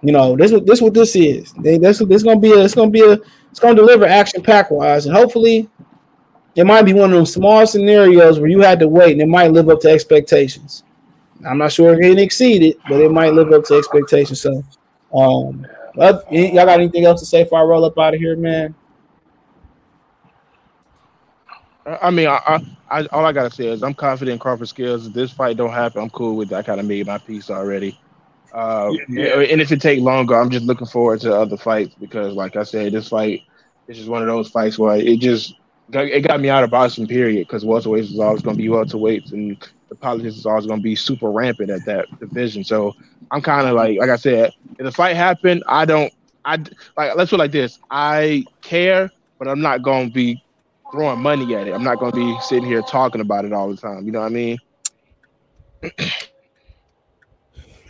you 0.01 0.13
know, 0.13 0.37
this 0.37 0.53
this 0.65 0.81
what 0.81 0.93
this 0.93 1.15
is. 1.15 1.53
They, 1.53 1.77
this 1.77 1.99
this 1.99 2.23
gonna 2.23 2.39
be 2.39 2.53
a 2.53 2.63
it's 2.63 2.75
gonna 2.75 2.91
be 2.91 3.01
a 3.01 3.17
it's 3.51 3.59
gonna 3.59 3.75
deliver 3.75 4.05
action 4.05 4.41
pack 4.41 4.71
wise, 4.71 5.05
and 5.05 5.15
hopefully, 5.15 5.69
it 6.55 6.65
might 6.65 6.83
be 6.83 6.93
one 6.93 7.11
of 7.11 7.17
those 7.17 7.33
small 7.33 7.65
scenarios 7.65 8.39
where 8.39 8.49
you 8.49 8.61
had 8.61 8.79
to 8.79 8.87
wait, 8.87 9.13
and 9.13 9.21
it 9.21 9.27
might 9.27 9.51
live 9.51 9.69
up 9.69 9.79
to 9.81 9.89
expectations. 9.89 10.83
I'm 11.47 11.57
not 11.57 11.71
sure 11.71 11.93
if 11.93 11.99
it 11.99 12.19
exceeded, 12.19 12.77
but 12.89 12.99
it 12.99 13.11
might 13.11 13.33
live 13.33 13.51
up 13.53 13.63
to 13.65 13.75
expectations. 13.75 14.41
So, 14.41 14.63
um, 15.13 15.65
y'all 15.95 16.65
got 16.65 16.79
anything 16.79 17.05
else 17.05 17.21
to 17.21 17.25
say 17.25 17.43
before 17.43 17.59
I 17.59 17.63
roll 17.63 17.85
up 17.85 17.97
out 17.97 18.13
of 18.13 18.19
here, 18.19 18.35
man? 18.35 18.75
I 22.01 22.11
mean, 22.11 22.27
I, 22.27 22.39
I, 22.45 22.99
I 22.99 23.05
all 23.07 23.25
I 23.25 23.31
gotta 23.31 23.49
say 23.49 23.67
is 23.67 23.81
I'm 23.81 23.93
confident 23.93 24.33
in 24.33 24.39
Crawford 24.39 24.67
skills. 24.67 25.07
If 25.07 25.13
this 25.13 25.31
fight 25.31 25.57
don't 25.57 25.71
happen, 25.71 26.01
I'm 26.01 26.09
cool 26.09 26.35
with 26.35 26.49
that. 26.49 26.57
I 26.57 26.63
kind 26.63 26.79
of 26.79 26.85
made 26.85 27.07
my 27.07 27.17
piece 27.17 27.49
already. 27.49 27.97
Uh, 28.51 28.93
Yeah. 29.07 29.41
And 29.41 29.61
if 29.61 29.71
it 29.71 29.81
take 29.81 30.01
longer, 30.01 30.35
I'm 30.35 30.49
just 30.49 30.65
looking 30.65 30.87
forward 30.87 31.21
to 31.21 31.33
other 31.33 31.57
fights 31.57 31.95
because, 31.95 32.33
like 32.33 32.55
I 32.55 32.63
said, 32.63 32.93
this 32.93 33.09
fight 33.09 33.41
is 33.87 33.97
just 33.97 34.09
one 34.09 34.21
of 34.21 34.27
those 34.27 34.49
fights 34.49 34.77
where 34.77 34.95
it 34.97 35.19
just 35.19 35.55
it 35.91 36.21
got 36.27 36.39
me 36.39 36.49
out 36.49 36.63
of 36.63 36.69
boxing. 36.71 37.07
Period. 37.07 37.47
Because 37.47 37.63
welterweights 37.63 38.11
is 38.11 38.19
always 38.19 38.41
going 38.41 38.55
to 38.57 38.61
be 38.61 38.69
welterweights, 38.69 39.31
and 39.31 39.57
the 39.89 39.95
politics 39.95 40.35
is 40.35 40.45
always 40.45 40.65
going 40.65 40.79
to 40.79 40.83
be 40.83 40.95
super 40.95 41.31
rampant 41.31 41.69
at 41.69 41.85
that 41.85 42.07
division. 42.19 42.63
So 42.63 42.93
I'm 43.31 43.41
kind 43.41 43.67
of 43.67 43.75
like, 43.75 43.97
like 43.99 44.09
I 44.09 44.15
said, 44.15 44.51
if 44.77 44.85
the 44.85 44.91
fight 44.91 45.15
happened, 45.15 45.63
I 45.67 45.85
don't, 45.85 46.11
I 46.45 46.57
like. 46.97 47.15
Let's 47.15 47.29
put 47.29 47.37
it 47.37 47.39
like 47.39 47.51
this: 47.51 47.79
I 47.89 48.45
care, 48.61 49.09
but 49.39 49.47
I'm 49.47 49.61
not 49.61 49.81
gonna 49.83 50.09
be 50.09 50.41
throwing 50.91 51.19
money 51.19 51.53
at 51.55 51.67
it. 51.67 51.73
I'm 51.73 51.83
not 51.83 51.99
gonna 51.99 52.11
be 52.13 52.39
sitting 52.39 52.65
here 52.67 52.81
talking 52.81 53.21
about 53.21 53.45
it 53.45 53.53
all 53.53 53.69
the 53.69 53.77
time. 53.77 54.05
You 54.05 54.11
know 54.11 54.19
what 54.19 54.27
I 54.27 54.29
mean? 54.29 54.57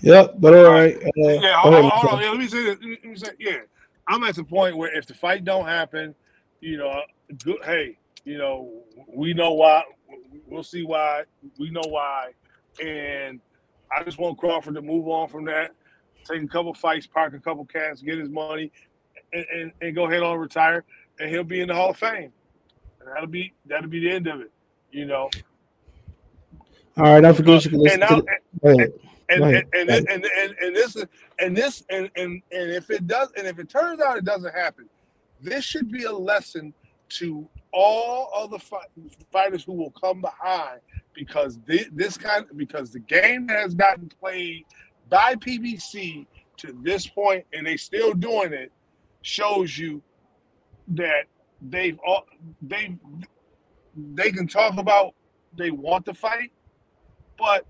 Yep, 0.02 0.36
but 0.38 0.54
all 0.54 0.72
right. 0.72 0.96
Uh, 0.96 1.10
yeah, 1.16 1.60
hold, 1.60 1.76
on, 1.76 1.90
hold 1.94 2.14
on. 2.14 2.22
Yeah, 2.22 2.30
let 2.30 2.40
me 2.40 2.48
say 2.48 2.64
this. 2.64 2.78
Let 2.82 3.04
me, 3.04 3.16
say, 3.16 3.32
yeah, 3.40 3.58
I'm 4.08 4.24
at 4.24 4.36
the 4.36 4.44
point 4.44 4.78
where 4.78 4.96
if 4.96 5.06
the 5.06 5.14
fight 5.14 5.44
don't 5.44 5.66
happen, 5.66 6.16
you 6.62 6.78
know, 6.78 7.02
good, 7.44 7.58
hey, 7.64 7.98
you 8.24 8.38
know, 8.38 8.72
we 9.08 9.34
know 9.34 9.54
why. 9.54 9.84
We'll 10.48 10.64
see 10.64 10.84
why. 10.84 11.24
We 11.58 11.70
know 11.70 11.84
why, 11.88 12.32
and 12.84 13.40
I 13.96 14.04
just 14.04 14.18
want 14.18 14.38
Crawford 14.38 14.76
to 14.76 14.82
move 14.82 15.08
on 15.08 15.28
from 15.28 15.46
that, 15.46 15.72
take 16.24 16.42
a 16.44 16.48
couple 16.48 16.74
fights, 16.74 17.08
park 17.08 17.34
a 17.34 17.40
couple 17.40 17.66
cats, 17.66 18.02
get 18.02 18.18
his 18.18 18.30
money, 18.30 18.72
and, 19.34 19.46
and, 19.54 19.72
and 19.82 19.96
go 19.96 20.06
ahead 20.06 20.24
on 20.24 20.34
and 20.34 20.42
retire, 20.42 20.86
and 21.20 21.30
he'll 21.30 21.44
be 21.44 21.62
in 21.62 21.68
the 21.68 21.76
Hall 21.76 21.90
of 21.90 21.98
Fame. 21.98 22.32
And 23.02 23.10
that'll 23.14 23.28
be 23.28 23.54
that'll 23.66 23.90
be 23.90 24.00
the 24.00 24.12
end 24.12 24.28
of 24.28 24.42
it, 24.42 24.52
you 24.92 25.06
know. 25.06 25.30
All 26.98 27.04
right, 27.04 27.22
don't 27.22 27.36
forget 27.36 27.64
you 27.66 27.72
can 27.72 27.80
listen 27.80 28.04
and 28.04 28.12
now, 28.12 28.18
to. 28.18 28.26
The. 28.78 29.09
And 29.30 29.44
and, 29.44 29.66
and, 29.74 29.90
and, 29.90 30.10
and, 30.10 30.56
and 30.62 30.76
this 30.76 30.98
and 31.40 31.56
this 31.56 31.84
and, 31.90 32.10
and 32.16 32.42
and 32.52 32.72
if 32.72 32.90
it 32.90 33.08
does 33.08 33.30
and 33.38 33.48
if 33.48 33.60
it 33.60 33.70
turns 33.70 34.02
out 34.02 34.18
it 34.18 34.26
doesn't 34.26 34.54
happen, 34.54 34.90
this 35.42 35.64
should 35.64 35.92
be 35.92 36.04
a 36.04 36.12
lesson 36.12 36.74
to 37.10 37.48
all 37.72 38.30
other 38.36 38.60
fi- 38.60 38.88
fighters 39.32 39.64
who 39.64 39.74
will 39.74 39.92
come 39.92 40.22
behind 40.22 40.80
because 41.14 41.60
this, 41.66 41.88
this 41.92 42.18
kind 42.18 42.46
because 42.56 42.92
the 42.92 43.00
game 43.00 43.48
has 43.48 43.74
gotten 43.74 44.10
played 44.20 44.66
by 45.10 45.36
PBC 45.36 46.26
to 46.58 46.76
this 46.82 47.08
point 47.08 47.46
and 47.54 47.66
they 47.66 47.78
still 47.78 48.14
doing 48.14 48.54
it 48.54 48.72
shows 49.22 49.78
you 49.78 50.02
that 50.88 51.26
they've 51.62 52.00
all 52.06 52.26
they 52.62 52.98
they 53.96 54.32
can 54.32 54.48
talk 54.48 54.78
about 54.78 55.14
they 55.58 55.72
want 55.72 56.06
to 56.06 56.14
fight, 56.14 56.52
but 57.38 57.66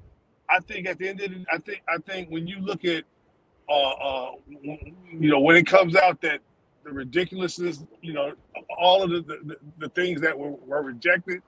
I 0.50 0.60
think 0.60 0.88
at 0.88 0.98
the 0.98 1.08
end 1.08 1.22
of 1.22 1.32
the, 1.32 1.46
I 1.52 1.58
think 1.60 1.82
I 1.88 1.98
think 1.98 2.30
when 2.30 2.48
you 2.48 2.60
look 2.60 2.86
at 2.86 3.04
uh, 3.70 3.90
uh 3.90 4.32
you 4.50 5.30
know 5.30 5.40
when 5.40 5.56
it 5.56 5.68
comes 5.68 5.96
out 5.96 6.22
that 6.22 6.40
the 6.84 6.92
ridiculousness 6.92 7.84
you 8.02 8.14
know 8.14 8.34
all 8.78 9.04
of 9.04 9.12
the 9.12 9.22
the, 9.22 9.58
the 9.78 9.90
things 9.90 10.22
that 10.22 10.38
were, 10.38 10.52
were 10.52 10.82
rejected 10.82 11.42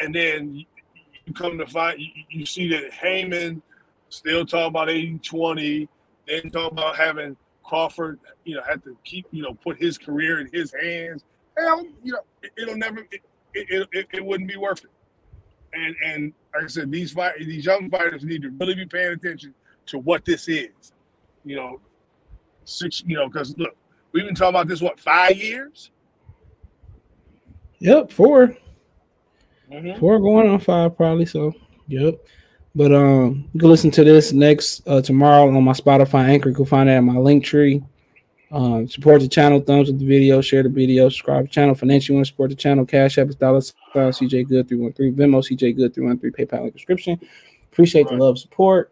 and 0.00 0.14
then 0.14 0.54
you 0.54 1.32
come 1.34 1.58
to 1.58 1.66
find 1.66 2.00
you, 2.00 2.08
you 2.28 2.46
see 2.46 2.68
that 2.68 2.92
Haymon 2.92 3.62
still 4.10 4.44
talking 4.44 4.68
about 4.68 4.88
80-20 4.88 5.88
then 6.26 6.50
talking 6.50 6.78
about 6.78 6.96
having 6.96 7.36
Crawford 7.64 8.18
you 8.44 8.56
know 8.56 8.62
had 8.62 8.82
to 8.84 8.96
keep 9.04 9.26
you 9.30 9.42
know 9.42 9.54
put 9.54 9.78
his 9.78 9.96
career 9.98 10.40
in 10.40 10.48
his 10.52 10.72
hands. 10.72 11.24
Hell 11.56 11.86
you 12.02 12.12
know 12.12 12.20
it, 12.42 12.52
it'll 12.58 12.76
never 12.76 13.00
it, 13.10 13.22
it, 13.54 13.88
it, 13.92 14.06
it 14.12 14.24
wouldn't 14.24 14.48
be 14.48 14.56
worth 14.56 14.84
it 14.84 14.90
and 15.72 15.94
and 16.04 16.32
like 16.54 16.64
I 16.64 16.66
said, 16.68 16.90
these 16.90 17.12
fight 17.12 17.34
these 17.38 17.64
young 17.64 17.88
fighters 17.90 18.24
need 18.24 18.42
to 18.42 18.50
really 18.50 18.74
be 18.74 18.86
paying 18.86 19.12
attention 19.12 19.54
to 19.86 19.98
what 19.98 20.24
this 20.24 20.48
is. 20.48 20.92
You 21.44 21.56
know, 21.56 21.80
six. 22.64 23.02
You 23.06 23.16
know, 23.16 23.28
because 23.28 23.56
look, 23.58 23.76
we've 24.12 24.24
been 24.24 24.34
talking 24.34 24.50
about 24.50 24.68
this 24.68 24.80
what 24.80 24.98
five 25.00 25.36
years. 25.36 25.90
Yep, 27.80 28.10
4 28.10 28.56
Mhm. 29.70 29.98
Four 29.98 30.18
going 30.18 30.48
on 30.48 30.60
five 30.60 30.96
probably. 30.96 31.26
So 31.26 31.54
yep. 31.86 32.18
But 32.74 32.94
um, 32.94 33.48
you 33.52 33.60
can 33.60 33.68
listen 33.68 33.90
to 33.92 34.04
this 34.04 34.32
next 34.32 34.82
uh, 34.86 35.02
tomorrow 35.02 35.48
on 35.48 35.64
my 35.64 35.72
Spotify 35.72 36.28
anchor. 36.28 36.48
You 36.48 36.54
can 36.54 36.64
find 36.64 36.88
that 36.88 36.98
in 36.98 37.04
my 37.04 37.14
Linktree. 37.14 37.84
Um, 38.50 38.88
support 38.88 39.20
the 39.20 39.28
channel, 39.28 39.60
thumbs 39.60 39.90
up 39.90 39.98
the 39.98 40.06
video, 40.06 40.40
share 40.40 40.62
the 40.62 40.70
video, 40.70 41.08
subscribe 41.08 41.44
to 41.44 41.48
the 41.48 41.52
channel. 41.52 41.74
Financially, 41.74 42.16
want 42.16 42.26
to 42.26 42.32
support 42.32 42.50
the 42.50 42.56
channel, 42.56 42.86
Cash 42.86 43.18
App 43.18 43.28
is 43.28 43.36
dollar 43.36 43.60
sign 43.60 43.74
CJ 43.94 44.48
Good 44.48 44.68
313, 44.68 45.14
Venmo 45.14 45.42
CJ 45.42 45.76
Good 45.76 45.94
313, 45.94 46.46
PayPal 46.46 46.60
in 46.60 46.64
the 46.66 46.70
description. 46.70 47.20
Appreciate 47.70 48.08
the 48.08 48.16
love, 48.16 48.38
support. 48.38 48.90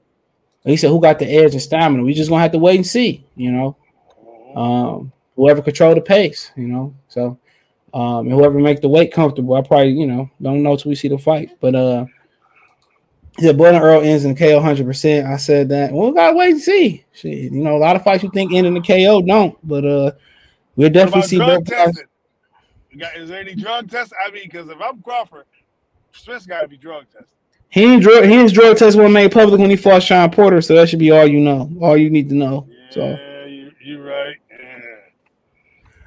And 0.65 0.70
he 0.70 0.77
said, 0.77 0.91
Who 0.91 1.01
got 1.01 1.19
the 1.19 1.27
edge 1.27 1.53
and 1.53 1.62
stamina? 1.62 2.03
We 2.03 2.12
just 2.12 2.28
gonna 2.28 2.43
have 2.43 2.53
to 2.53 2.59
wait 2.59 2.77
and 2.77 2.87
see, 2.87 3.24
you 3.35 3.51
know. 3.51 3.77
Um, 4.55 5.12
whoever 5.37 5.62
control 5.62 5.95
the 5.95 6.01
pace, 6.01 6.51
you 6.57 6.69
know. 6.69 6.95
So 7.09 7.39
um, 7.95 8.27
and 8.27 8.33
whoever 8.33 8.59
make 8.59 8.83
the 8.83 8.89
weight 8.89 9.12
comfortable, 9.12 9.55
I 9.55 9.62
probably, 9.62 9.93
you 9.93 10.07
know, 10.07 10.31
don't 10.43 10.62
know 10.62 10.77
till 10.77 10.91
we 10.91 10.97
see 10.97 11.09
the 11.09 11.16
fight. 11.16 11.57
But 11.61 11.74
uh 11.74 12.05
he 13.37 13.43
said 13.43 13.59
Boylan 13.59 13.83
Earl 13.83 14.03
ends 14.03 14.25
in 14.25 14.35
the 14.35 14.39
KO 14.39 14.61
100%. 14.61 15.27
I 15.27 15.37
said 15.37 15.69
that. 15.69 15.93
Well, 15.93 16.09
we 16.09 16.15
gotta 16.15 16.37
wait 16.37 16.53
and 16.53 16.61
see. 16.61 17.05
Shit, 17.13 17.53
you 17.53 17.63
know, 17.63 17.77
a 17.77 17.79
lot 17.79 17.97
of 17.97 18.03
fights 18.03 18.23
you 18.23 18.31
think 18.31 18.53
end 18.53 18.67
in 18.67 18.75
the 18.75 18.81
KO 18.81 19.21
don't, 19.23 19.57
but 19.67 19.85
uh 19.85 20.13
we'll 20.77 20.91
definitely 20.91 21.23
see 21.23 21.37
drug 21.37 21.67
testing? 21.67 22.07
Got, 22.99 23.17
is 23.17 23.29
there 23.29 23.41
any 23.41 23.55
drug 23.55 23.91
test? 23.91 24.15
I 24.27 24.31
mean, 24.31 24.45
because 24.45 24.69
if 24.69 24.79
I'm 24.81 25.03
Crawford, 25.03 25.45
Smith's 26.13 26.47
got 26.47 26.63
to 26.63 26.69
be 26.69 26.79
drug 26.79 27.05
tested. 27.13 27.29
He 27.69 27.85
ain't 27.85 28.03
drug 28.03 28.25
his 28.25 28.53
drug 28.53 28.79
test 28.79 28.97
was 28.97 29.13
made 29.13 29.33
public 29.33 29.61
when 29.61 29.69
he 29.69 29.77
fought 29.77 30.03
Shawn 30.03 30.31
Porter, 30.31 30.63
so 30.63 30.75
that 30.75 30.89
should 30.89 30.99
be 30.99 31.11
all 31.11 31.27
you 31.27 31.41
know, 31.41 31.71
all 31.81 31.97
you 31.97 32.09
need 32.09 32.29
to 32.31 32.35
know. 32.35 32.67
So 32.91 33.01
Yeah, 33.01 33.45
you 33.45 33.73
you 33.85 34.03
right. 34.03 34.37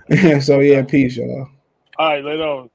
Yeah. 0.10 0.40
so 0.40 0.62
yeah, 0.62 0.82
peace, 0.82 1.18
y'all. 1.18 1.50
All 1.98 2.10
right, 2.10 2.24
later 2.24 2.44
on. 2.44 2.70